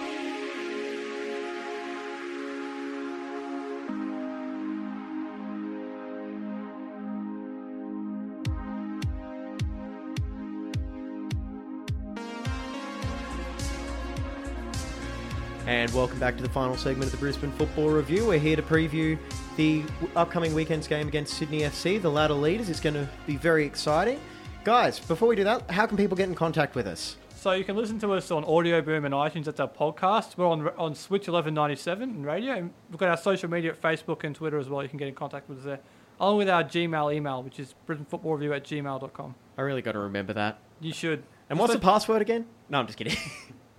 And 15.68 15.94
welcome 15.94 16.18
back 16.18 16.36
to 16.38 16.42
the 16.42 16.48
final 16.48 16.76
segment 16.76 17.04
of 17.04 17.12
the 17.12 17.18
Brisbane 17.18 17.52
Football 17.52 17.90
Review. 17.90 18.26
We're 18.26 18.40
here 18.40 18.56
to 18.56 18.62
preview 18.62 19.16
the 19.56 19.84
upcoming 20.16 20.54
weekend's 20.54 20.88
game 20.88 21.06
against 21.06 21.34
Sydney 21.34 21.60
FC, 21.60 22.02
the 22.02 22.10
latter 22.10 22.34
leaders. 22.34 22.68
It's 22.68 22.80
going 22.80 22.94
to 22.94 23.08
be 23.28 23.36
very 23.36 23.64
exciting. 23.64 24.18
Guys, 24.64 24.98
before 24.98 25.28
we 25.28 25.36
do 25.36 25.44
that, 25.44 25.70
how 25.70 25.84
can 25.86 25.98
people 25.98 26.16
get 26.16 26.26
in 26.26 26.34
contact 26.34 26.74
with 26.74 26.86
us? 26.86 27.18
So 27.36 27.52
you 27.52 27.64
can 27.64 27.76
listen 27.76 27.98
to 27.98 28.14
us 28.14 28.30
on 28.30 28.44
Audioboom 28.44 29.04
and 29.04 29.12
iTunes. 29.12 29.44
That's 29.44 29.60
our 29.60 29.68
podcast. 29.68 30.38
We're 30.38 30.46
on 30.46 30.66
on 30.78 30.94
Switch 30.94 31.28
1197 31.28 32.08
and 32.08 32.24
radio. 32.24 32.54
And 32.54 32.72
we've 32.88 32.98
got 32.98 33.10
our 33.10 33.18
social 33.18 33.50
media 33.50 33.72
at 33.72 33.82
Facebook 33.82 34.24
and 34.24 34.34
Twitter 34.34 34.58
as 34.58 34.70
well. 34.70 34.82
You 34.82 34.88
can 34.88 34.98
get 34.98 35.06
in 35.08 35.14
contact 35.14 35.50
with 35.50 35.58
us 35.58 35.64
there. 35.64 35.80
Along 36.18 36.38
with 36.38 36.48
our 36.48 36.64
Gmail 36.64 37.14
email, 37.14 37.42
which 37.42 37.60
is 37.60 37.74
BrisbaneFootballReview 37.86 38.56
at 38.56 38.64
gmail.com. 38.64 39.34
I 39.58 39.60
really 39.60 39.82
got 39.82 39.92
to 39.92 39.98
remember 39.98 40.32
that. 40.32 40.58
You 40.80 40.94
should. 40.94 41.24
And 41.50 41.58
what's 41.58 41.74
the 41.74 41.78
password 41.78 42.22
again? 42.22 42.46
No, 42.70 42.78
I'm 42.78 42.86
just 42.86 42.96
kidding. 42.96 43.18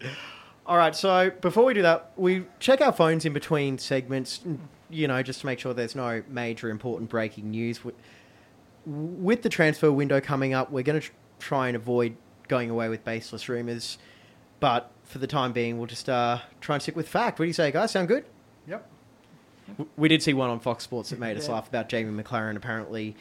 All 0.68 0.78
right, 0.78 0.96
so 0.96 1.32
before 1.42 1.66
we 1.66 1.74
do 1.74 1.82
that, 1.82 2.12
we 2.16 2.46
check 2.60 2.82
our 2.82 2.92
phones 2.92 3.26
in 3.26 3.34
between 3.34 3.80
segments, 3.80 4.42
you 4.92 5.08
know, 5.08 5.24
just 5.24 5.40
to 5.42 5.46
make 5.48 5.60
sure 5.60 5.74
there's 5.74 5.96
no 5.96 6.22
major 6.28 6.70
important 6.70 7.10
breaking 7.10 7.50
news. 7.50 7.82
With- 8.86 9.42
the 9.42 9.50
transfer 9.50 9.92
window 9.92 10.22
coming 10.22 10.54
up, 10.54 10.72
we're 10.72 10.84
going 10.84 11.00
to 11.02 11.08
tr- 11.08 11.14
try 11.40 11.68
and 11.68 11.76
avoid 11.76 12.16
going 12.48 12.70
away 12.70 12.90
with 12.90 13.04
baseless 13.04 13.50
rumours, 13.50 13.98
but 14.60 14.92
for 15.04 15.18
the 15.20 15.28
time 15.28 15.52
being, 15.54 15.78
we'll 15.78 15.88
just 15.88 16.08
uh, 16.10 16.40
try 16.62 16.76
and 16.76 16.82
stick 16.82 16.96
with 16.96 17.08
fact. 17.08 17.40
What 17.40 17.44
do 17.46 17.48
you 17.48 17.54
say, 17.54 17.72
guys? 17.72 17.92
Sound 17.92 18.08
good? 18.08 18.26
Yep. 18.68 18.88
W- 19.70 19.90
We 19.98 20.08
did 20.10 20.22
see 20.24 20.34
one 20.34 20.50
on 20.50 20.60
Fox 20.60 20.84
Sports 20.84 21.10
that 21.10 21.20
made 21.20 21.38
us 21.38 21.48
laugh 21.50 21.68
about 21.68 21.90
Jamie 21.90 22.22
Maclaren 22.24 22.56
apparently 22.56 23.16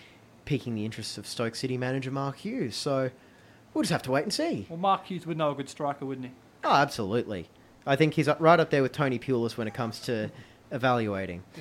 piquing 0.44 0.74
the 0.74 0.84
interests 0.84 1.16
of 1.18 1.26
Stoke 1.26 1.54
City 1.54 1.78
manager 1.78 2.10
Mark 2.10 2.36
Hughes. 2.38 2.76
So 2.76 3.10
we'll 3.72 3.82
just 3.82 3.92
have 3.92 4.02
to 4.02 4.10
wait 4.10 4.24
and 4.24 4.32
see. 4.32 4.66
Well, 4.68 4.78
Mark 4.78 5.06
Hughes 5.06 5.26
would 5.26 5.36
know 5.38 5.50
a 5.50 5.54
good 5.54 5.68
striker, 5.70 6.04
wouldn't 6.04 6.26
he? 6.26 6.32
Oh, 6.62 6.74
absolutely. 6.74 7.48
I 7.86 7.96
think 7.96 8.14
he's 8.14 8.28
right 8.38 8.60
up 8.60 8.70
there 8.70 8.82
with 8.82 8.92
Tony 8.92 9.18
Pulis 9.18 9.56
when 9.56 9.66
it 9.68 9.74
comes 9.74 10.00
to 10.00 10.30
evaluating. 10.70 11.42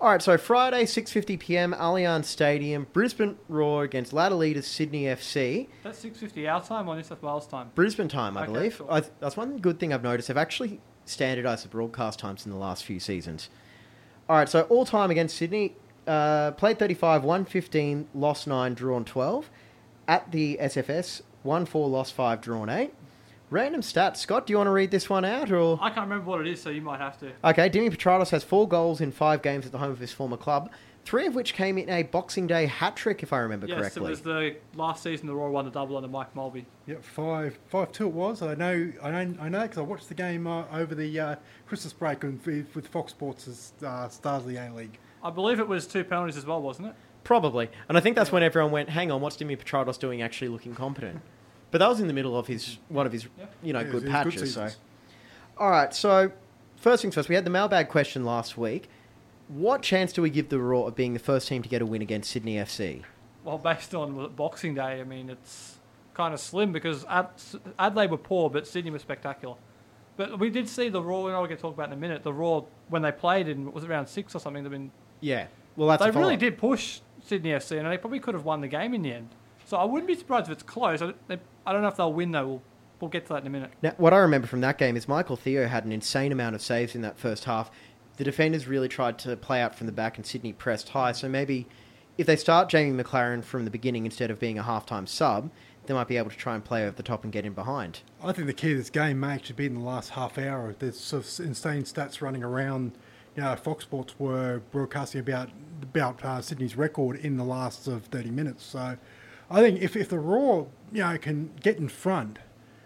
All 0.00 0.08
right, 0.10 0.22
so 0.22 0.38
Friday, 0.38 0.84
6:50 0.84 1.40
p.m. 1.40 1.74
Allianz 1.76 2.26
Stadium, 2.26 2.86
Brisbane 2.92 3.36
Roar 3.48 3.82
against 3.82 4.12
ladder 4.12 4.36
leaders 4.36 4.64
Sydney 4.66 5.04
FC. 5.04 5.66
That's 5.82 6.04
6.50 6.04 6.48
our 6.48 6.62
time 6.62 6.88
or 6.88 6.94
New 6.94 7.02
South 7.02 7.20
Wales 7.20 7.48
time. 7.48 7.72
Brisbane 7.74 8.06
time, 8.06 8.36
I 8.36 8.44
Okay, 8.44 8.52
believe. 8.52 8.78
cool. 8.78 8.90
I, 8.90 9.02
that's 9.18 9.36
one 9.36 9.58
good 9.58 9.80
thing 9.80 9.92
I've 9.92 10.04
noticed. 10.04 10.28
They've 10.28 10.36
actually 10.36 10.80
standardised 11.04 11.64
the 11.64 11.68
broadcast 11.68 12.20
times 12.20 12.46
in 12.46 12.52
the 12.52 12.58
last 12.58 12.84
few 12.84 13.00
seasons. 13.00 13.50
All 14.28 14.36
right, 14.36 14.48
so 14.48 14.62
all 14.64 14.84
time 14.84 15.10
against 15.10 15.36
Sydney, 15.36 15.74
uh, 16.06 16.52
played 16.52 16.78
35, 16.78 17.24
won 17.24 17.44
15, 17.44 18.06
lost 18.14 18.46
9, 18.46 18.74
drawn 18.74 19.04
12. 19.04 19.50
At 20.06 20.30
the 20.30 20.58
SFS, 20.62 21.22
1 21.42 21.66
4, 21.66 21.88
lost 21.88 22.14
5, 22.14 22.40
drawn 22.40 22.68
8. 22.68 22.94
Random 23.50 23.80
stat. 23.80 24.16
Scott, 24.18 24.46
do 24.46 24.52
you 24.52 24.58
want 24.58 24.66
to 24.66 24.72
read 24.72 24.90
this 24.90 25.08
one 25.08 25.24
out? 25.24 25.50
or 25.50 25.78
I 25.80 25.88
can't 25.88 26.08
remember 26.08 26.30
what 26.30 26.40
it 26.40 26.46
is, 26.46 26.60
so 26.60 26.70
you 26.70 26.82
might 26.82 27.00
have 27.00 27.18
to. 27.20 27.32
Okay, 27.44 27.70
Dimi 27.70 27.90
Petratos 27.90 28.30
has 28.30 28.44
four 28.44 28.68
goals 28.68 29.00
in 29.00 29.10
five 29.10 29.42
games 29.42 29.64
at 29.64 29.72
the 29.72 29.78
home 29.78 29.90
of 29.90 29.98
his 29.98 30.12
former 30.12 30.36
club, 30.36 30.70
three 31.04 31.26
of 31.26 31.34
which 31.34 31.54
came 31.54 31.78
in 31.78 31.88
a 31.88 32.02
Boxing 32.02 32.46
Day 32.46 32.66
hat 32.66 32.94
trick, 32.94 33.22
if 33.22 33.32
I 33.32 33.38
remember 33.38 33.66
yes, 33.66 33.78
correctly. 33.78 34.06
it 34.06 34.10
was 34.10 34.20
the 34.20 34.56
last 34.74 35.02
season 35.02 35.26
the 35.26 35.34
Roar 35.34 35.50
won 35.50 35.64
the 35.64 35.70
double 35.70 35.96
under 35.96 36.08
Mike 36.08 36.34
Mulvey. 36.36 36.66
Yep, 36.86 37.02
five, 37.02 37.58
five 37.68 37.90
two 37.92 38.06
it 38.06 38.12
was. 38.12 38.42
I 38.42 38.54
know, 38.54 38.92
I 39.02 39.10
know, 39.24 39.34
I 39.40 39.48
know 39.48 39.62
because 39.62 39.78
I 39.78 39.82
watched 39.82 40.08
the 40.08 40.14
game 40.14 40.46
uh, 40.46 40.64
over 40.70 40.94
the 40.94 41.18
uh, 41.18 41.36
Christmas 41.66 41.94
break 41.94 42.22
with, 42.22 42.74
with 42.74 42.86
Fox 42.88 43.12
Sports' 43.12 43.72
uh, 43.82 44.08
Stars 44.08 44.42
of 44.42 44.48
the 44.48 44.56
A 44.56 44.70
League. 44.74 44.98
I 45.22 45.30
believe 45.30 45.58
it 45.58 45.68
was 45.68 45.86
two 45.86 46.04
penalties 46.04 46.36
as 46.36 46.44
well, 46.44 46.60
wasn't 46.60 46.88
it? 46.88 46.94
Probably. 47.24 47.70
And 47.88 47.96
I 47.96 48.00
think 48.00 48.14
that's 48.14 48.30
when 48.30 48.42
everyone 48.42 48.72
went, 48.72 48.90
hang 48.90 49.10
on, 49.10 49.20
what's 49.20 49.36
Dimi 49.36 49.58
Petratos 49.58 49.98
doing 49.98 50.22
actually 50.22 50.48
looking 50.48 50.74
competent? 50.74 51.20
But 51.70 51.78
that 51.78 51.88
was 51.88 52.00
in 52.00 52.06
the 52.06 52.12
middle 52.14 52.36
of 52.38 52.46
his 52.46 52.78
one 52.88 53.06
of 53.06 53.12
his 53.12 53.26
Yeah. 53.38 53.44
you 53.62 53.72
know 53.72 53.80
Yeah, 53.80 53.84
good 53.84 53.90
it 53.90 53.94
was 53.94 54.02
good 54.04 54.12
patches. 54.12 54.54
so, 54.54 54.68
all 55.58 55.70
right. 55.70 55.92
So 55.94 56.32
first 56.76 57.02
things 57.02 57.14
first, 57.14 57.28
we 57.28 57.34
had 57.34 57.44
the 57.44 57.50
mailbag 57.50 57.88
question 57.88 58.24
last 58.24 58.56
week. 58.56 58.88
What 59.48 59.82
chance 59.82 60.12
do 60.12 60.22
we 60.22 60.30
give 60.30 60.48
the 60.50 60.58
Roar 60.58 60.88
of 60.88 60.94
being 60.94 61.14
the 61.14 61.18
first 61.18 61.48
team 61.48 61.62
to 61.62 61.68
get 61.68 61.80
a 61.82 61.86
win 61.86 62.02
against 62.02 62.30
Sydney 62.30 62.56
FC? 62.56 63.02
Well, 63.44 63.56
based 63.58 63.94
on 63.94 64.32
Boxing 64.34 64.74
Day, 64.74 65.00
I 65.00 65.04
mean, 65.04 65.30
it's 65.30 65.78
kind 66.12 66.34
of 66.34 66.40
slim 66.40 66.70
because 66.72 67.04
Ad- 67.08 67.28
Adelaide 67.78 68.10
were 68.10 68.18
poor, 68.18 68.50
but 68.50 68.66
Sydney 68.66 68.90
was 68.90 69.00
spectacular. 69.02 69.54
But 70.18 70.38
we 70.38 70.50
did 70.50 70.68
see 70.68 70.88
the 70.90 71.00
Roar, 71.00 71.28
and 71.28 71.36
I'll 71.36 71.46
get 71.46 71.56
to 71.56 71.62
talk 71.62 71.72
about 71.74 71.86
in 71.86 71.92
a 71.94 71.96
minute, 71.96 72.24
the 72.24 72.32
Roar, 72.32 72.66
when 72.88 73.00
they 73.02 73.12
played 73.12 73.48
in, 73.48 73.72
was 73.72 73.84
it 73.84 73.90
around 73.90 74.06
six 74.08 74.34
or 74.34 74.38
something, 74.40 74.64
they've 74.64 74.70
been, 74.72 74.90
Yeah. 75.20 75.46
Well, 75.76 75.88
that's 75.88 76.02
they 76.02 76.08
a 76.08 76.12
really 76.12 76.36
did 76.36 76.58
push 76.58 77.00
Sydney 77.24 77.50
FC, 77.50 77.78
and 77.78 77.86
they 77.90 77.96
probably 77.96 78.18
could 78.20 78.34
have 78.34 78.44
won 78.44 78.60
the 78.60 78.68
game 78.68 78.92
in 78.94 79.02
the 79.02 79.12
end. 79.12 79.28
So 79.64 79.76
I 79.76 79.84
wouldn't 79.84 80.08
be 80.08 80.16
surprised 80.16 80.46
if 80.46 80.52
it's 80.52 80.62
close. 80.64 81.00
They, 81.28 81.38
I 81.68 81.72
don't 81.72 81.82
know 81.82 81.88
if 81.88 81.96
they'll 81.96 82.12
win, 82.12 82.32
though. 82.32 82.46
We'll, 82.46 82.62
we'll 82.98 83.10
get 83.10 83.26
to 83.26 83.34
that 83.34 83.42
in 83.42 83.46
a 83.46 83.50
minute. 83.50 83.70
Now, 83.82 83.92
what 83.98 84.14
I 84.14 84.18
remember 84.18 84.46
from 84.46 84.62
that 84.62 84.78
game 84.78 84.96
is 84.96 85.06
Michael 85.06 85.36
Theo 85.36 85.66
had 85.66 85.84
an 85.84 85.92
insane 85.92 86.32
amount 86.32 86.54
of 86.54 86.62
saves 86.62 86.94
in 86.94 87.02
that 87.02 87.18
first 87.18 87.44
half. 87.44 87.70
The 88.16 88.24
defenders 88.24 88.66
really 88.66 88.88
tried 88.88 89.18
to 89.20 89.36
play 89.36 89.60
out 89.60 89.74
from 89.74 89.86
the 89.86 89.92
back, 89.92 90.16
and 90.16 90.24
Sydney 90.24 90.54
pressed 90.54 90.88
high. 90.88 91.12
So 91.12 91.28
maybe 91.28 91.66
if 92.16 92.26
they 92.26 92.36
start 92.36 92.70
Jamie 92.70 93.00
Maclaren 93.00 93.44
from 93.44 93.66
the 93.66 93.70
beginning 93.70 94.06
instead 94.06 94.30
of 94.30 94.38
being 94.38 94.58
a 94.58 94.62
halftime 94.62 95.06
sub, 95.06 95.50
they 95.84 95.92
might 95.92 96.08
be 96.08 96.16
able 96.16 96.30
to 96.30 96.36
try 96.36 96.54
and 96.54 96.64
play 96.64 96.86
over 96.86 96.96
the 96.96 97.02
top 97.02 97.22
and 97.22 97.32
get 97.32 97.44
in 97.44 97.52
behind. 97.52 98.00
I 98.22 98.32
think 98.32 98.46
the 98.46 98.54
key 98.54 98.70
to 98.70 98.78
this 98.78 98.88
game 98.88 99.20
may 99.20 99.34
actually 99.34 99.56
be 99.56 99.66
in 99.66 99.74
the 99.74 99.80
last 99.80 100.10
half 100.10 100.38
hour. 100.38 100.74
There's 100.78 100.98
sort 100.98 101.22
of 101.22 101.46
insane 101.46 101.82
stats 101.82 102.22
running 102.22 102.42
around. 102.42 102.92
You 103.36 103.42
know, 103.42 103.54
Fox 103.56 103.84
Sports 103.84 104.18
were 104.18 104.62
broadcasting 104.70 105.20
about 105.20 105.50
about 105.82 106.24
uh, 106.24 106.40
Sydney's 106.40 106.76
record 106.76 107.16
in 107.16 107.36
the 107.36 107.44
last 107.44 107.86
of 107.86 108.04
30 108.06 108.30
minutes. 108.30 108.64
So, 108.64 108.96
I 109.50 109.60
think 109.60 109.80
if, 109.80 109.96
if 109.96 110.08
the 110.08 110.18
Roar, 110.18 110.68
you 110.92 111.00
know, 111.00 111.16
can 111.18 111.50
get 111.60 111.78
in 111.78 111.88
front, 111.88 112.38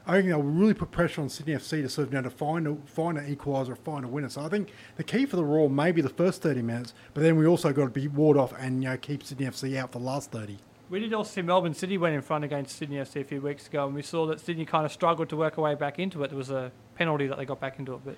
I 0.07 0.15
think 0.15 0.29
they'll 0.29 0.43
really 0.43 0.75
put 0.75 0.91
pressure 0.91 1.21
on 1.21 1.29
Sydney 1.29 1.55
FC 1.55 1.83
to 1.83 1.89
sort 1.89 2.09
of 2.09 2.15
you 2.15 2.21
know, 2.21 2.29
to 2.29 2.31
find 2.31 2.67
a, 2.67 2.77
find 2.87 3.19
an 3.19 3.35
equaliser 3.35 3.71
or 3.71 3.77
find 3.77 4.05
a 4.05 4.09
winner. 4.09 4.29
So 4.29 4.43
I 4.43 4.49
think 4.49 4.71
the 4.97 5.05
key 5.05 5.27
for 5.27 5.37
the 5.37 5.45
Roar 5.45 5.71
may 5.71 5.93
be 5.93 6.03
the 6.03 6.09
first 6.09 6.43
30 6.43 6.63
minutes, 6.63 6.95
but 7.15 7.23
then 7.23 7.37
we 7.37 7.47
also 7.47 7.73
got 7.73 7.85
to 7.85 7.91
be 7.91 8.09
ward 8.09 8.37
off 8.37 8.53
and 8.59 8.83
you 8.83 8.91
know 8.91 8.97
keep 8.97 9.23
Sydney 9.23 9.47
FC 9.47 9.77
out 9.77 9.93
for 9.93 9.99
the 9.99 10.05
last 10.05 10.31
30. 10.33 10.59
We 10.91 11.01
did 11.01 11.15
also 11.15 11.31
see 11.31 11.43
Melbourne 11.43 11.73
City 11.73 11.97
went 11.97 12.15
in 12.15 12.21
front 12.21 12.45
against 12.45 12.77
Sydney 12.77 12.97
FC 12.97 13.23
a 13.23 13.25
few 13.25 13.41
weeks 13.41 13.67
ago, 13.67 13.87
and 13.87 13.95
we 13.95 14.03
saw 14.03 14.27
that 14.27 14.41
Sydney 14.41 14.67
kind 14.67 14.85
of 14.85 14.93
struggled 14.93 15.29
to 15.31 15.37
work 15.37 15.55
their 15.55 15.65
way 15.65 15.75
back 15.75 15.99
into 15.99 16.23
it. 16.23 16.29
There 16.29 16.37
was 16.37 16.51
a 16.51 16.71
penalty 16.97 17.27
that 17.29 17.39
they 17.39 17.47
got 17.47 17.61
back 17.61 17.79
into 17.79 17.95
it, 17.95 18.01
but 18.05 18.17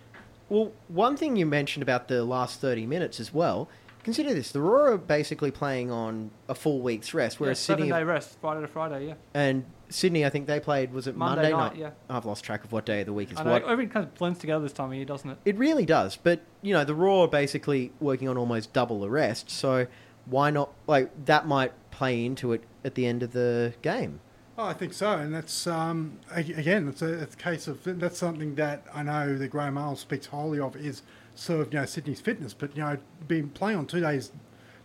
Well, 0.48 0.72
one 0.88 1.16
thing 1.16 1.36
you 1.36 1.46
mentioned 1.46 1.82
about 1.82 2.08
the 2.08 2.24
last 2.24 2.60
30 2.60 2.86
minutes 2.86 3.20
as 3.20 3.32
well, 3.32 3.68
consider 4.04 4.32
this. 4.32 4.52
The 4.52 4.60
Roar 4.60 4.92
are 4.92 4.98
basically 4.98 5.50
playing 5.50 5.90
on 5.90 6.30
a 6.48 6.54
full 6.54 6.80
week's 6.80 7.12
rest, 7.14 7.40
whereas 7.40 7.58
yeah, 7.58 7.74
seven 7.74 7.84
Sydney 7.84 7.98
day 7.98 8.04
rest, 8.04 8.38
Friday 8.40 8.60
to 8.60 8.68
Friday, 8.68 9.08
yeah. 9.08 9.14
and 9.34 9.64
Sydney, 9.88 10.24
I 10.24 10.30
think 10.30 10.46
they 10.46 10.60
played, 10.60 10.92
was 10.92 11.06
it 11.06 11.16
Monday, 11.16 11.50
Monday 11.52 11.56
night, 11.56 11.76
yeah. 11.76 11.90
I've 12.08 12.24
lost 12.24 12.44
track 12.44 12.64
of 12.64 12.72
what 12.72 12.86
day 12.86 13.00
of 13.00 13.06
the 13.06 13.12
week 13.12 13.30
it's 13.30 13.40
I 13.40 13.44
know, 13.44 13.52
what. 13.52 13.64
everything 13.64 13.92
kind 13.92 14.06
of 14.06 14.14
blends 14.14 14.38
together 14.38 14.62
this 14.62 14.72
time 14.72 14.90
of 14.90 14.94
year, 14.94 15.04
doesn't 15.04 15.30
it? 15.30 15.38
It 15.44 15.56
really 15.56 15.86
does. 15.86 16.16
But, 16.16 16.40
you 16.62 16.72
know, 16.72 16.84
the 16.84 16.94
Roar 16.94 17.24
are 17.24 17.28
basically 17.28 17.92
working 18.00 18.28
on 18.28 18.36
almost 18.36 18.72
double 18.72 19.00
the 19.00 19.10
rest. 19.10 19.50
So 19.50 19.86
why 20.26 20.50
not? 20.50 20.72
Like, 20.86 21.26
that 21.26 21.46
might 21.46 21.72
play 21.90 22.24
into 22.24 22.52
it 22.52 22.64
at 22.84 22.94
the 22.94 23.06
end 23.06 23.22
of 23.22 23.32
the 23.32 23.74
game. 23.82 24.20
Oh, 24.56 24.66
I 24.66 24.72
think 24.72 24.92
so, 24.92 25.12
and 25.12 25.34
that's 25.34 25.66
um, 25.66 26.20
again, 26.30 26.86
it's 26.88 27.02
a, 27.02 27.12
it's 27.22 27.34
a 27.34 27.38
case 27.38 27.66
of 27.66 27.80
that's 27.84 28.18
something 28.18 28.54
that 28.54 28.84
I 28.94 29.02
know 29.02 29.36
that 29.36 29.48
Graham 29.48 29.76
Arnold 29.76 29.98
speaks 29.98 30.26
highly 30.26 30.60
of 30.60 30.76
is 30.76 31.02
sort 31.34 31.60
of 31.60 31.72
you 31.72 31.80
know 31.80 31.86
Sydney's 31.86 32.20
fitness, 32.20 32.54
but 32.54 32.76
you 32.76 32.82
know 32.82 32.96
being 33.28 33.48
playing 33.48 33.78
on 33.78 33.86
two 33.86 34.00
days, 34.00 34.32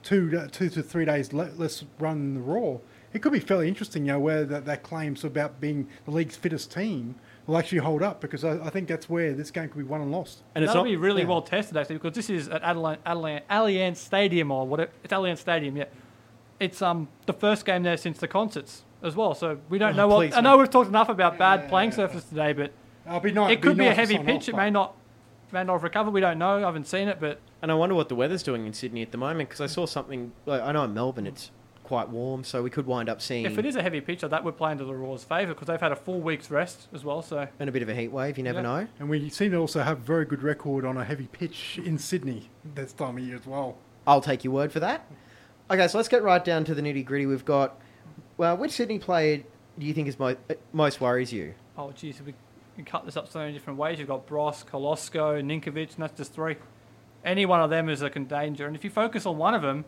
two 0.03 0.31
uh, 0.37 0.47
two 0.51 0.69
to 0.69 0.81
three 0.83 1.05
days 1.05 1.33
le- 1.33 1.51
less 1.57 1.83
run 1.99 2.17
in 2.17 2.33
the 2.35 2.41
Roar, 2.41 2.81
it 3.13 3.21
could 3.21 3.31
be 3.33 3.39
fairly 3.39 3.67
interesting. 3.67 4.05
You 4.05 4.13
know 4.13 4.19
where 4.19 4.45
that, 4.45 4.65
that 4.65 4.83
claims 4.83 5.23
about 5.23 5.59
being 5.59 5.87
the 6.05 6.11
league's 6.11 6.35
fittest 6.35 6.71
team 6.71 7.15
will 7.47 7.57
actually 7.57 7.79
hold 7.79 8.03
up 8.03 8.21
because 8.21 8.43
I, 8.43 8.63
I 8.65 8.69
think 8.69 8.87
that's 8.87 9.09
where 9.09 9.33
this 9.33 9.49
game 9.51 9.69
could 9.69 9.77
be 9.77 9.83
won 9.83 10.01
and 10.01 10.11
lost. 10.11 10.43
And 10.55 10.63
it's 10.63 10.69
That'll 10.71 10.83
not 10.83 10.89
be 10.89 10.95
really 10.97 11.23
yeah. 11.23 11.27
well 11.29 11.41
tested 11.41 11.77
actually 11.77 11.95
because 11.97 12.13
this 12.13 12.29
is 12.29 12.47
at 12.47 12.61
Adelaide, 12.63 12.99
Adelaide, 13.05 13.41
Allianz 13.49 13.97
Stadium 13.97 14.51
or 14.51 14.67
whatever. 14.67 14.91
It's 15.03 15.13
Allianz 15.13 15.39
Stadium, 15.39 15.75
yeah. 15.77 15.85
It's 16.59 16.81
um 16.81 17.07
the 17.25 17.33
first 17.33 17.65
game 17.65 17.83
there 17.83 17.97
since 17.97 18.19
the 18.19 18.27
concerts 18.27 18.83
as 19.01 19.15
well, 19.15 19.33
so 19.33 19.59
we 19.69 19.77
don't 19.77 19.93
Oh, 19.93 19.97
know 19.97 20.07
what. 20.09 20.15
please, 20.17 20.33
I 20.35 20.41
know 20.41 20.57
we've 20.57 20.69
talked 20.69 20.89
enough 20.89 21.07
about 21.09 21.37
bad 21.37 21.61
Yeah. 21.61 21.69
playing 21.69 21.91
surface 21.93 22.25
today, 22.25 22.51
but 22.53 22.73
be 23.23 23.31
nice. 23.31 23.51
it 23.53 23.61
could 23.61 23.77
be, 23.77 23.85
a 23.85 23.87
nice 23.89 23.95
to 23.95 24.01
heavy 24.01 24.17
pitch. 24.17 24.43
off, 24.43 24.49
it 24.49 24.55
may 24.57 24.69
not, 24.69 24.93
may 25.51 25.63
not 25.63 25.81
have. 25.93 26.07
We 26.11 26.21
don't 26.21 26.37
know. 26.39 26.57
I 26.57 26.61
haven't 26.61 26.87
seen 26.87 27.07
it, 27.07 27.19
but 27.19 27.39
And 27.61 27.71
I 27.71 27.75
wonder 27.75 27.95
what 27.95 28.09
the 28.09 28.15
weather's 28.15 28.43
doing 28.43 28.65
in 28.65 28.73
Sydney 28.73 29.01
at 29.01 29.11
the 29.11 29.17
moment 29.17 29.49
because 29.49 29.61
I 29.61 29.67
saw 29.67 29.85
something. 29.85 30.31
Like, 30.45 30.61
I 30.61 30.71
know 30.71 30.83
in 30.85 30.93
Melbourne 30.93 31.27
it's 31.27 31.51
quite 31.83 32.09
warm, 32.09 32.43
so 32.43 32.61
we 32.61 32.69
could 32.69 32.85
wind 32.85 33.09
up 33.09 33.19
seeing 33.19 33.45
if 33.45 33.57
it 33.57 33.65
is 33.65 33.75
a 33.75 33.81
heavy 33.81 33.99
pitch, 33.99 34.21
that 34.21 34.43
would 34.43 34.55
play 34.57 34.71
into 34.71 34.85
the 34.85 34.93
Roar's 34.93 35.23
favour 35.23 35.53
because 35.55 35.67
they've 35.67 35.81
had 35.81 35.91
a 35.91 35.95
full 35.95 36.19
week's 36.21 36.51
rest 36.51 36.87
as 36.93 37.03
well. 37.03 37.21
So 37.23 37.47
and 37.59 37.67
a 37.67 37.71
bit 37.71 37.81
of 37.81 37.89
a 37.89 37.95
heat 37.95 38.09
wave. 38.09 38.37
You 38.37 38.43
never 38.43 38.59
Yeah. 38.59 38.81
know. 38.81 38.87
And 38.99 39.09
we 39.09 39.27
seem 39.29 39.51
to 39.51 39.57
also 39.57 39.81
have 39.81 39.97
a 39.97 40.01
very 40.01 40.25
good 40.25 40.43
record 40.43 40.85
on 40.85 40.97
a 40.97 41.03
heavy 41.03 41.27
pitch 41.31 41.79
in 41.83 41.97
Sydney 41.97 42.49
this 42.75 42.93
time 42.93 43.17
of 43.17 43.23
year 43.23 43.35
as 43.37 43.45
well. 43.47 43.77
I'll 44.05 44.21
take 44.21 44.43
your 44.43 44.53
word 44.53 44.71
for 44.71 44.79
that. 44.81 45.05
Okay, 45.71 45.87
so 45.87 45.97
let's 45.97 46.09
get 46.09 46.23
right 46.23 46.43
down 46.43 46.63
to 46.65 46.73
the 46.75 46.81
nitty 46.81 47.05
gritty. 47.05 47.25
We've 47.25 47.45
got. 47.45 47.79
Well, 48.37 48.55
which 48.57 48.71
Sydney 48.71 48.99
player 48.99 49.43
do 49.77 49.85
you 49.85 49.93
think 49.93 50.07
is 50.07 50.17
mo- 50.19 50.35
uh, 50.49 50.53
most 50.73 51.01
worries 51.01 51.31
you? 51.33 51.53
Oh, 51.77 51.91
geez, 51.91 52.21
we 52.25 52.33
can 52.83 52.91
cut 52.91 53.05
this 53.05 53.17
up 53.17 53.27
so 53.29 53.39
many 53.39 53.53
different 53.53 53.77
ways. 53.79 53.99
You've 53.99 54.07
got 54.07 54.27
Brosque, 54.27 54.67
Holosko, 54.71 55.41
Ninkovic, 55.43 55.93
and 55.95 56.03
that's 56.03 56.17
just 56.17 56.33
three. 56.33 56.55
Any 57.25 57.45
one 57.45 57.61
of 57.61 57.69
them 57.69 57.89
is 57.89 58.01
a 58.01 58.09
con- 58.09 58.25
danger. 58.25 58.65
And 58.67 58.75
if 58.75 58.83
you 58.83 58.89
focus 58.89 59.25
on 59.25 59.37
one 59.37 59.53
of 59.53 59.61
them, 59.61 59.83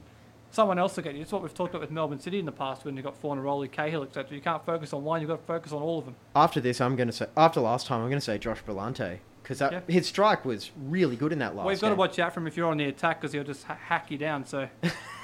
someone 0.51 0.77
else 0.77 0.95
will 0.97 1.03
get 1.03 1.15
you. 1.15 1.21
It's 1.21 1.31
what 1.31 1.41
we've 1.41 1.53
talked 1.53 1.69
about 1.71 1.81
with 1.81 1.91
Melbourne 1.91 2.19
City 2.19 2.39
in 2.39 2.45
the 2.45 2.51
past 2.51 2.83
when 2.83 2.95
you've 2.97 3.05
got 3.05 3.21
Fornaroli, 3.21 3.71
Cahill, 3.71 4.03
etc. 4.03 4.35
You 4.35 4.41
can't 4.41 4.65
focus 4.65 4.91
on 4.93 5.03
one, 5.05 5.21
you've 5.21 5.29
got 5.29 5.37
to 5.37 5.43
focus 5.45 5.71
on 5.71 5.81
all 5.81 5.99
of 5.99 6.05
them. 6.05 6.15
After 6.35 6.59
this, 6.59 6.81
I'm 6.81 6.95
going 6.97 7.07
to 7.07 7.13
say. 7.13 7.27
After 7.37 7.61
last 7.61 7.87
time, 7.87 8.01
I'm 8.01 8.09
going 8.09 8.19
to 8.19 8.25
say 8.25 8.37
Josh 8.37 8.61
Brillante. 8.63 9.19
because 9.43 9.61
Yeah. 9.61 9.79
his 9.87 10.07
strike 10.07 10.43
was 10.43 10.71
really 10.77 11.15
good 11.15 11.31
in 11.31 11.39
that 11.39 11.55
last. 11.55 11.65
Well, 11.65 11.73
you've 11.73 11.81
got 11.81 11.89
to 11.89 11.95
watch 11.95 12.19
out 12.19 12.33
for 12.33 12.41
him 12.41 12.47
if 12.47 12.57
you're 12.57 12.67
on 12.69 12.77
the 12.77 12.85
attack 12.85 13.21
because 13.21 13.31
he'll 13.31 13.43
just 13.45 13.63
ha- 13.63 13.75
hack 13.81 14.11
you 14.11 14.17
down. 14.17 14.45
So 14.45 14.67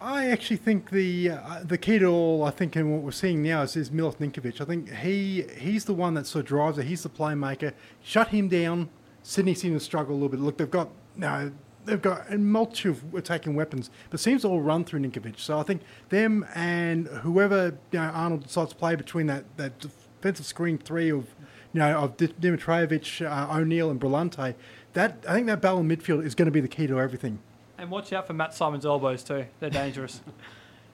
I 0.00 0.30
actually 0.30 0.58
think 0.58 0.90
the 0.90 1.30
uh, 1.30 1.60
the 1.64 1.76
key 1.76 1.98
to 1.98 2.06
all, 2.06 2.44
I 2.44 2.50
think, 2.50 2.76
in 2.76 2.92
what 2.92 3.02
we're 3.02 3.10
seeing 3.10 3.42
now 3.42 3.62
is, 3.62 3.74
is 3.74 3.90
Milos 3.90 4.14
Ninkovic. 4.16 4.60
I 4.60 4.64
think 4.64 4.92
he 4.92 5.44
he's 5.58 5.86
the 5.86 5.94
one 5.94 6.14
that 6.14 6.26
sort 6.26 6.44
of 6.44 6.48
drives 6.48 6.78
it. 6.78 6.86
He's 6.86 7.02
the 7.02 7.08
playmaker. 7.08 7.72
Shut 8.02 8.28
him 8.28 8.48
down. 8.48 8.90
Sydney 9.24 9.54
seem 9.54 9.74
to 9.74 9.80
struggle 9.80 10.14
a 10.14 10.16
little 10.16 10.28
bit. 10.28 10.40
Look, 10.40 10.58
they've 10.58 10.70
got 10.70 10.90
no, 11.16 11.50
they've 11.84 12.00
got 12.00 12.32
a 12.32 12.38
multitude 12.38 12.96
of 12.96 13.14
attacking 13.14 13.56
weapons, 13.56 13.90
but 14.10 14.20
seems 14.20 14.42
to 14.42 14.48
all 14.48 14.60
run 14.60 14.84
through 14.84 15.00
Ninkovic. 15.00 15.40
So 15.40 15.58
I 15.58 15.64
think 15.64 15.82
them 16.10 16.46
and 16.54 17.08
whoever 17.08 17.76
you 17.90 17.98
know, 17.98 18.04
Arnold 18.04 18.44
decides 18.44 18.70
to 18.70 18.76
play 18.76 18.94
between 18.94 19.26
that, 19.26 19.44
that 19.56 19.80
defensive 19.80 20.46
screen 20.46 20.78
three 20.78 21.10
of 21.10 21.26
you 21.72 21.80
know 21.80 21.98
of 21.98 22.16
Di- 22.16 22.28
Dimitrovic, 22.28 23.26
uh, 23.28 23.58
O'Neill, 23.58 23.90
and 23.90 24.00
Brillante. 24.00 24.54
That 24.92 25.24
I 25.28 25.34
think 25.34 25.48
that 25.48 25.60
battle 25.60 25.80
in 25.80 25.88
midfield 25.88 26.24
is 26.24 26.36
going 26.36 26.46
to 26.46 26.52
be 26.52 26.60
the 26.60 26.68
key 26.68 26.86
to 26.86 27.00
everything. 27.00 27.40
And 27.78 27.90
watch 27.90 28.12
out 28.12 28.26
for 28.26 28.32
Matt 28.34 28.52
Simon's 28.54 28.84
elbows 28.84 29.22
too. 29.22 29.46
They're 29.60 29.70
dangerous. 29.70 30.20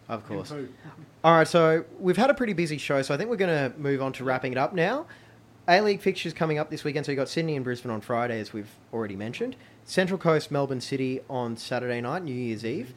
Of 0.06 0.26
course. 0.26 0.52
All 1.24 1.34
right, 1.34 1.48
so 1.48 1.86
we've 1.98 2.18
had 2.18 2.28
a 2.28 2.34
pretty 2.34 2.52
busy 2.52 2.76
show, 2.76 3.00
so 3.00 3.14
I 3.14 3.16
think 3.16 3.30
we're 3.30 3.36
going 3.36 3.72
to 3.72 3.78
move 3.78 4.02
on 4.02 4.12
to 4.12 4.24
wrapping 4.24 4.52
it 4.52 4.58
up 4.58 4.74
now. 4.74 5.06
A 5.66 5.80
League 5.80 6.02
fixtures 6.02 6.34
coming 6.34 6.58
up 6.58 6.68
this 6.68 6.84
weekend, 6.84 7.06
so 7.06 7.12
you've 7.12 7.16
got 7.16 7.30
Sydney 7.30 7.56
and 7.56 7.64
Brisbane 7.64 7.90
on 7.90 8.02
Friday, 8.02 8.38
as 8.38 8.52
we've 8.52 8.68
already 8.92 9.16
mentioned. 9.16 9.56
Central 9.86 10.18
Coast, 10.18 10.50
Melbourne 10.50 10.82
City 10.82 11.20
on 11.30 11.56
Saturday 11.56 12.02
night, 12.02 12.22
New 12.22 12.34
Year's 12.34 12.66
Eve. 12.66 12.92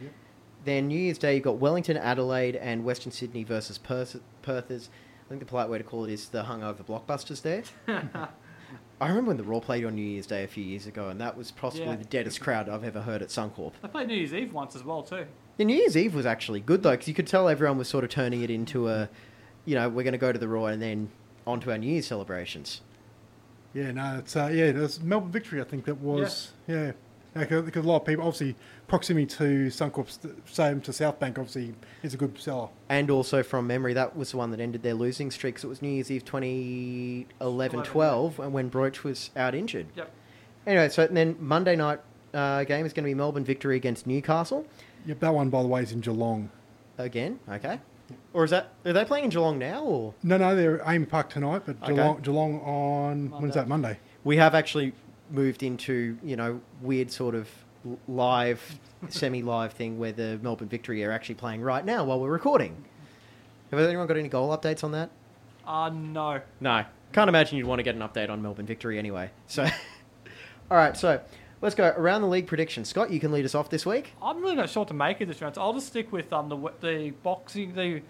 Then 0.66 0.88
New 0.90 1.00
Year's 1.00 1.18
Day, 1.18 1.36
you've 1.36 1.46
got 1.46 1.60
Wellington, 1.60 1.96
Adelaide, 1.96 2.58
and 2.58 2.84
Western 2.84 3.14
Sydney 3.14 3.46
versus 3.46 3.78
Perth- 3.78 4.20
Perthers. 4.44 4.90
I 5.26 5.30
think 5.30 5.40
the 5.40 5.46
polite 5.46 5.70
way 5.70 5.78
to 5.78 5.86
call 5.86 6.04
it 6.04 6.12
is 6.12 6.28
the 6.28 6.44
hungover 6.44 6.84
blockbusters 6.86 7.42
there. 7.42 7.64
I 9.00 9.08
remember 9.10 9.28
when 9.30 9.38
the 9.38 9.44
Roar 9.44 9.62
played 9.62 9.86
on 9.86 9.96
New 9.96 10.02
Year's 10.02 10.26
Day 10.26 10.44
a 10.44 10.48
few 10.48 10.64
years 10.64 10.88
ago, 10.88 11.10
and 11.10 11.22
that 11.22 11.38
was 11.38 11.52
possibly 11.52 11.88
Yeah. 11.88 11.96
the 11.98 12.06
deadest 12.06 12.42
crowd 12.42 12.68
I've 12.68 12.84
ever 12.84 13.02
heard 13.02 13.22
at 13.22 13.30
Suncorp. 13.30 13.74
I 13.84 13.88
played 13.88 14.08
New 14.08 14.16
Year's 14.16 14.34
Eve 14.34 14.54
once 14.54 14.76
as 14.76 14.84
well 14.84 15.04
too. 15.04 15.26
The 15.58 15.66
New 15.66 15.76
Year's 15.76 15.96
Eve 15.96 16.16
was 16.16 16.26
actually 16.26 16.60
good 16.62 16.82
though, 16.84 16.92
because 16.92 17.08
you 17.08 17.14
could 17.14 17.28
tell 17.28 17.48
everyone 17.48 17.78
was 17.78 17.88
sort 17.88 18.04
of 18.04 18.10
turning 18.10 18.42
it 18.42 18.50
into 18.50 18.88
a, 18.90 19.10
you 19.66 19.76
know, 19.76 19.88
we're 19.90 20.04
going 20.04 20.14
to 20.14 20.18
go 20.18 20.32
to 20.32 20.40
the 20.40 20.48
Roar 20.48 20.72
and 20.72 20.82
then 20.82 21.10
on 21.46 21.60
to 21.62 21.72
our 21.72 21.78
New 21.78 21.92
Year's 21.92 22.08
celebrations. 22.08 22.82
Yeah, 23.74 23.92
no, 23.92 24.18
it's 24.20 24.36
uh, 24.36 24.50
yeah, 24.52 24.72
there's 24.72 25.00
Melbourne 25.02 25.32
victory. 25.32 25.62
I 25.62 25.64
think 25.66 25.86
that 25.86 26.00
was 26.02 26.52
yeah, 26.68 26.88
because 26.88 26.96
because 27.34 27.86
a 27.86 27.88
lot 27.88 27.98
of 28.02 28.06
people 28.06 28.26
obviously 28.26 28.56
proximity 28.88 29.26
to 29.28 29.68
Suncorp, 29.68 30.08
same 30.50 30.82
to 30.82 30.92
South 30.94 31.20
Bank, 31.20 31.38
obviously 31.38 31.74
is 32.04 32.14
a 32.14 32.18
good 32.18 32.38
seller. 32.40 32.70
And 32.90 33.10
also 33.12 33.44
from 33.44 33.68
memory, 33.68 33.94
that 33.94 34.16
was 34.16 34.32
the 34.32 34.38
one 34.38 34.52
that 34.52 34.60
ended 34.60 34.82
their 34.84 34.94
losing 34.96 35.30
streak. 35.32 35.56
'cause 35.56 35.64
it 35.64 35.68
was 35.68 35.82
New 35.82 35.90
Year's 35.90 36.12
Eve 36.12 36.26
2011-12, 36.26 38.40
and 38.40 38.54
when 38.54 38.70
Broich 38.70 39.04
was 39.04 39.32
out 39.36 39.54
injured. 39.56 39.88
Yep. 39.96 40.12
Anyway, 40.66 40.90
so 40.90 41.08
then 41.08 41.36
Monday 41.40 41.76
night 41.76 42.00
uh, 42.34 42.64
game 42.66 42.86
is 42.86 42.94
going 42.94 43.04
to 43.04 43.10
be 43.10 43.14
Melbourne 43.14 43.46
victory 43.46 43.78
against 43.78 44.06
Newcastle 44.06 44.66
Yep, 45.06 45.20
that 45.22 45.34
one 45.34 45.50
by 45.50 45.62
the 45.62 45.68
way 45.70 45.82
is 45.82 45.92
in 45.94 46.02
Geelong. 46.02 46.50
again. 46.98 47.40
Okay. 47.50 47.80
Or 48.34 48.44
is 48.44 48.52
that 48.52 48.70
are 48.86 48.94
they 48.94 49.06
playing 49.06 49.26
in 49.26 49.30
Geelong 49.32 49.58
now? 49.58 49.84
Or 49.84 50.14
No, 50.24 50.38
no, 50.38 50.56
they're 50.56 50.80
AAMI 50.80 51.10
Park 51.10 51.30
tonight, 51.30 51.64
but 51.66 51.78
Okay. 51.84 51.94
Geelong, 51.94 52.22
Geelong 52.22 52.60
on 52.62 53.30
when's 53.42 53.54
that 53.56 53.68
Monday? 53.68 53.98
we 54.24 54.38
have 54.38 54.54
actually 54.56 54.94
moved 55.30 55.64
into 55.64 56.18
you 56.24 56.36
know 56.36 56.62
weird 56.82 57.12
sort 57.12 57.36
of 57.36 57.50
live, 58.08 58.80
semi-live 59.10 59.74
thing 59.74 59.98
where 59.98 60.12
the 60.12 60.40
Melbourne 60.42 60.68
Victory 60.68 61.04
are 61.04 61.12
actually 61.12 61.36
playing 61.36 61.62
right 61.62 61.86
now 61.86 62.04
while 62.04 62.20
we're 62.20 62.32
recording. 62.32 62.86
Have 63.72 63.80
anyone 63.80 64.08
got 64.08 64.18
any 64.18 64.30
goal 64.30 64.56
updates 64.56 64.84
on 64.84 64.92
that? 64.92 65.10
Uh 65.66 65.90
no. 65.90 66.42
No, 66.60 66.86
can't 67.12 67.30
imagine 67.30 67.58
you'd 67.58 67.68
want 67.68 67.80
to 67.80 67.84
get 67.84 67.96
an 67.96 68.02
update 68.02 68.30
on 68.30 68.42
Melbourne 68.42 68.66
Victory 68.66 68.98
anyway. 68.98 69.30
So, 69.48 69.64
all 70.72 70.78
right, 70.78 70.96
so 70.96 71.22
let's 71.62 71.76
go 71.76 71.94
around 71.98 72.22
the 72.22 72.28
league 72.28 72.48
prediction. 72.48 72.86
Scott, 72.86 73.12
you 73.12 73.20
can 73.20 73.32
lead 73.32 73.46
us 73.46 73.56
off 73.56 73.70
this 73.70 73.86
week. 73.86 74.14
I'm 74.22 74.42
really 74.42 74.56
not 74.56 74.70
sure 74.70 74.82
what 74.82 74.88
to 74.90 74.94
make 74.94 75.20
of 75.22 75.28
this 75.28 75.42
round. 75.42 75.56
So 75.56 75.62
I'll 75.62 75.74
just 75.74 75.88
stick 75.88 76.12
with 76.12 76.32
um 76.32 76.50
the 76.50 76.72
the 76.82 77.12
boxing 77.24 77.74
the 77.74 78.02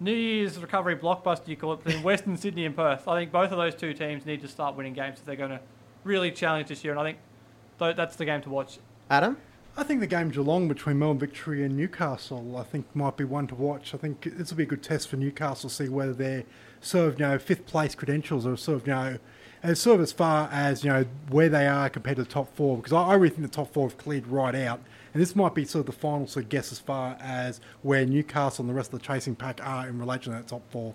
New 0.00 0.12
Year's 0.12 0.58
recovery 0.58 0.96
blockbuster 0.96 1.48
you 1.48 1.56
call 1.56 1.74
it 1.74 1.84
between 1.84 2.02
Western 2.04 2.36
Sydney 2.36 2.66
and 2.66 2.74
Perth. 2.74 3.06
I 3.06 3.20
think 3.20 3.32
both 3.32 3.50
of 3.50 3.58
those 3.58 3.74
two 3.74 3.94
teams 3.94 4.26
need 4.26 4.40
to 4.42 4.48
start 4.48 4.76
winning 4.76 4.94
games 4.94 5.18
if 5.18 5.24
they're 5.24 5.36
going 5.36 5.50
to 5.50 5.60
really 6.04 6.30
challenge 6.30 6.68
this 6.68 6.84
year. 6.84 6.92
And 6.92 7.00
I 7.00 7.04
think 7.04 7.96
that's 7.96 8.16
the 8.16 8.24
game 8.24 8.42
to 8.42 8.50
watch. 8.50 8.78
Adam, 9.10 9.36
I 9.76 9.82
think 9.82 10.00
the 10.00 10.06
game 10.06 10.30
Geelong 10.30 10.68
between 10.68 10.98
Melbourne 10.98 11.18
Victory 11.18 11.64
and 11.64 11.76
Newcastle, 11.76 12.56
I 12.56 12.62
think 12.62 12.86
might 12.94 13.16
be 13.16 13.24
one 13.24 13.46
to 13.48 13.54
watch. 13.54 13.94
I 13.94 13.98
think 13.98 14.22
this 14.36 14.50
will 14.50 14.58
be 14.58 14.64
a 14.64 14.66
good 14.66 14.82
test 14.82 15.08
for 15.08 15.16
Newcastle, 15.16 15.70
to 15.70 15.74
see 15.74 15.88
whether 15.88 16.12
they're 16.12 16.44
sort 16.80 17.08
of 17.08 17.20
you 17.20 17.26
know 17.26 17.38
fifth 17.38 17.66
place 17.66 17.94
credentials 17.94 18.44
or 18.44 18.56
sort 18.56 18.80
of 18.80 18.86
you 18.86 18.92
know 18.92 19.18
as 19.62 19.80
sort 19.80 19.96
of 19.96 20.02
as 20.02 20.12
far 20.12 20.48
as 20.52 20.84
you 20.84 20.90
know 20.90 21.04
where 21.30 21.48
they 21.48 21.66
are 21.66 21.88
compared 21.88 22.16
to 22.16 22.24
the 22.24 22.28
top 22.28 22.54
four. 22.54 22.76
Because 22.76 22.92
I, 22.92 23.02
I 23.02 23.14
really 23.14 23.30
think 23.30 23.42
the 23.42 23.48
top 23.48 23.72
four 23.72 23.88
have 23.88 23.96
cleared 23.96 24.26
right 24.26 24.54
out, 24.54 24.80
and 25.14 25.22
this 25.22 25.34
might 25.34 25.54
be 25.54 25.64
sort 25.64 25.80
of 25.80 25.86
the 25.86 25.98
final 25.98 26.26
sort 26.26 26.44
of 26.44 26.50
guess 26.50 26.70
as 26.70 26.78
far 26.78 27.16
as 27.20 27.60
where 27.82 28.04
Newcastle 28.04 28.62
and 28.62 28.70
the 28.70 28.74
rest 28.74 28.92
of 28.92 29.00
the 29.00 29.06
chasing 29.06 29.34
pack 29.34 29.60
are 29.64 29.88
in 29.88 29.98
relation 29.98 30.32
to 30.32 30.38
that 30.38 30.48
top 30.48 30.62
four. 30.70 30.94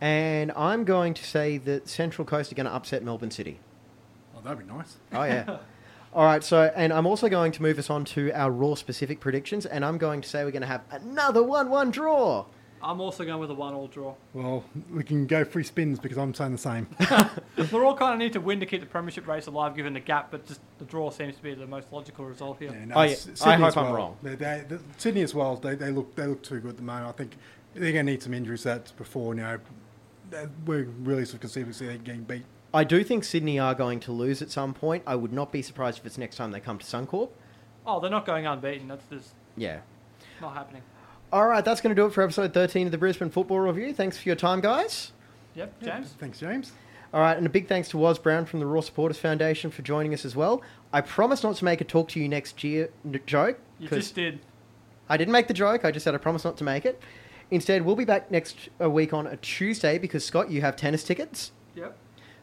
and 0.00 0.52
I'm 0.56 0.84
going 0.84 1.14
to 1.14 1.24
say 1.24 1.58
that 1.58 1.88
Central 1.88 2.24
Coast 2.26 2.52
are 2.52 2.54
going 2.54 2.66
to 2.66 2.72
upset 2.72 3.02
Melbourne 3.02 3.30
City. 3.30 3.60
Oh, 4.40 4.48
that'd 4.48 4.66
be 4.66 4.72
nice. 4.72 4.96
Oh 5.12 5.24
yeah. 5.24 5.58
All 6.12 6.24
right, 6.24 6.42
so 6.42 6.72
and 6.74 6.92
I'm 6.92 7.06
also 7.06 7.28
going 7.28 7.52
to 7.52 7.62
move 7.62 7.78
us 7.78 7.88
on 7.88 8.04
to 8.06 8.32
our 8.32 8.50
Roar 8.50 8.76
specific 8.76 9.20
predictions, 9.20 9.64
and 9.64 9.84
I'm 9.84 9.96
going 9.96 10.22
to 10.22 10.28
say 10.28 10.42
we're 10.44 10.50
going 10.50 10.62
to 10.62 10.66
have 10.66 10.82
another 10.90 11.40
one-one 11.42 11.92
draw. 11.92 12.46
I'm 12.82 13.00
also 13.00 13.24
going 13.24 13.38
with 13.40 13.50
a 13.50 13.54
one-all 13.54 13.88
draw. 13.88 14.14
Well, 14.32 14.64
we 14.90 15.04
can 15.04 15.26
go 15.26 15.44
free 15.44 15.64
spins 15.64 15.98
because 16.00 16.16
I'm 16.16 16.32
saying 16.32 16.52
the 16.52 16.58
same. 16.58 16.88
They're 17.56 17.84
all 17.84 17.94
kind 17.94 18.14
of 18.14 18.18
need 18.18 18.32
to 18.32 18.40
win 18.40 18.58
to 18.60 18.66
keep 18.66 18.80
the 18.80 18.86
premiership 18.86 19.28
race 19.28 19.46
alive, 19.46 19.76
given 19.76 19.92
the 19.92 20.00
gap. 20.00 20.30
But 20.30 20.46
just 20.46 20.60
the 20.78 20.86
draw 20.86 21.10
seems 21.10 21.36
to 21.36 21.42
be 21.42 21.54
the 21.54 21.66
most 21.66 21.92
logical 21.92 22.24
result 22.24 22.58
here. 22.58 22.72
Yeah, 22.72 22.86
no, 22.86 22.94
Oh, 22.96 23.02
yeah. 23.02 23.10
S- 23.10 23.28
I 23.28 23.34
Sydney 23.34 23.56
hope 23.56 23.66
as 23.68 23.76
I'm 23.76 23.92
wrong. 23.92 24.16
They, 24.22 24.34
they, 24.34 24.64
the, 24.66 24.80
Sydney 24.96 25.20
as 25.22 25.34
well. 25.34 25.56
They, 25.56 25.74
they 25.74 25.90
look 25.90 26.14
they 26.16 26.26
look 26.26 26.42
too 26.42 26.58
good 26.60 26.70
at 26.70 26.76
the 26.78 26.82
moment. 26.82 27.06
I 27.06 27.12
think 27.12 27.36
they're 27.74 27.92
going 27.92 28.06
to 28.06 28.12
need 28.12 28.22
some 28.22 28.32
injuries. 28.32 28.62
That 28.62 28.92
before 28.96 29.34
you 29.34 29.42
know, 29.42 29.58
we're 30.64 30.84
really 31.02 31.26
sort 31.26 31.34
of 31.34 31.40
conceivably 31.40 31.74
see 31.74 31.86
them 31.86 31.98
getting 32.02 32.22
beat. 32.24 32.44
I 32.72 32.84
do 32.84 33.02
think 33.02 33.24
Sydney 33.24 33.58
are 33.58 33.74
going 33.74 33.98
to 34.00 34.12
lose 34.12 34.40
at 34.42 34.50
some 34.50 34.74
point. 34.74 35.02
I 35.06 35.16
would 35.16 35.32
not 35.32 35.50
be 35.52 35.60
surprised 35.62 35.98
if 35.98 36.06
it's 36.06 36.18
next 36.18 36.36
time 36.36 36.52
they 36.52 36.60
come 36.60 36.78
to 36.78 36.86
Suncorp. 36.86 37.30
Oh, 37.86 37.98
they're 38.00 38.10
not 38.10 38.26
going 38.26 38.46
unbeaten. 38.46 38.88
That's 38.88 39.04
just 39.10 39.30
Yeah. 39.56 39.80
not 40.40 40.54
happening. 40.54 40.82
All 41.32 41.46
right, 41.48 41.64
that's 41.64 41.80
going 41.80 41.94
to 41.94 42.00
do 42.00 42.06
it 42.06 42.12
for 42.12 42.22
episode 42.22 42.52
13 42.54 42.86
of 42.86 42.92
the 42.92 42.98
Brisbane 42.98 43.30
Football 43.30 43.60
Review. 43.60 43.92
Thanks 43.92 44.18
for 44.18 44.28
your 44.28 44.36
time, 44.36 44.60
guys. 44.60 45.12
Yep, 45.54 45.82
James. 45.82 46.14
Thanks, 46.18 46.38
James. 46.40 46.72
All 47.12 47.20
right, 47.20 47.36
and 47.36 47.44
a 47.44 47.50
big 47.50 47.66
thanks 47.66 47.88
to 47.88 47.98
Woz 47.98 48.18
Brown 48.20 48.46
from 48.46 48.60
the 48.60 48.66
Roar 48.66 48.82
Supporters 48.84 49.18
Foundation 49.18 49.70
for 49.72 49.82
joining 49.82 50.14
us 50.14 50.24
as 50.24 50.36
well. 50.36 50.62
I 50.92 51.00
promise 51.00 51.42
not 51.42 51.56
to 51.56 51.64
make 51.64 51.80
a 51.80 51.84
talk 51.84 52.08
to 52.10 52.20
you 52.20 52.28
next 52.28 52.62
year 52.62 52.90
n- 53.04 53.18
joke. 53.26 53.58
You 53.80 53.88
'cause 53.88 53.98
just 53.98 54.14
did. 54.14 54.38
I 55.08 55.16
didn't 55.16 55.32
make 55.32 55.48
the 55.48 55.54
joke. 55.54 55.84
I 55.84 55.90
just 55.90 56.04
said 56.04 56.14
I 56.14 56.18
promise 56.18 56.44
not 56.44 56.56
to 56.58 56.64
make 56.64 56.84
it. 56.84 57.00
Instead, 57.50 57.84
we'll 57.84 57.96
be 57.96 58.04
back 58.04 58.30
next 58.30 58.68
uh, 58.80 58.88
week 58.88 59.12
on 59.12 59.26
a 59.26 59.36
Tuesday 59.38 59.98
because 59.98 60.24
Scott, 60.24 60.50
you 60.52 60.60
have 60.60 60.76
tennis 60.76 61.02
tickets. 61.02 61.50
Yep. 61.74 61.96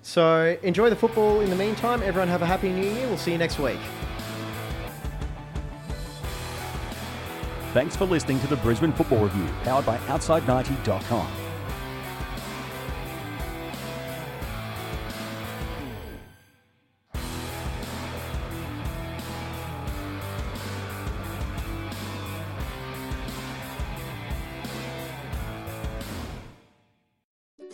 So 0.08 0.58
enjoy 0.64 0.90
the 0.90 0.96
football 0.96 1.42
in 1.42 1.50
the 1.50 1.56
meantime. 1.58 2.02
Everyone 2.02 2.30
have 2.30 2.42
a 2.42 2.46
happy 2.46 2.72
new 2.72 2.90
year. 2.90 3.06
We'll 3.08 3.18
see 3.18 3.34
you 3.34 3.38
next 3.38 3.60
week. 3.60 3.78
Thanks 7.74 7.98
for 7.98 8.06
listening 8.06 8.40
to 8.40 8.48
the 8.48 8.56
Brisbane 8.56 8.94
Football 8.94 9.26
Review, 9.26 9.46
powered 9.64 9.86
by 9.86 9.98
Outside90.com. 9.98 11.28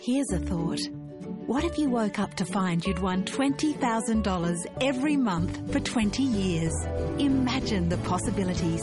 Here's 0.02 0.32
a 0.32 0.40
thought. 0.40 1.13
What 1.46 1.66
if 1.66 1.78
you 1.78 1.90
woke 1.90 2.20
up 2.20 2.34
to 2.36 2.46
find 2.46 2.86
you'd 2.86 3.00
won 3.00 3.26
$20,000 3.26 4.66
every 4.80 5.18
month 5.18 5.74
for 5.74 5.82
20 5.82 6.24
years? 6.24 6.74
Imagine 7.20 7.90
the 7.90 7.98
possibilities. 7.98 8.82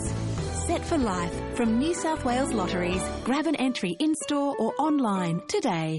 Set 0.66 0.84
for 0.84 0.98
life 0.98 1.32
from 1.56 1.78
New 1.78 1.94
South 1.94 2.22
Wales 2.22 2.52
Lotteries. 2.52 3.02
Grab 3.24 3.46
an 3.46 3.56
entry 3.56 3.96
in 3.98 4.14
store 4.14 4.54
or 4.58 4.74
online 4.78 5.40
today. 5.48 5.98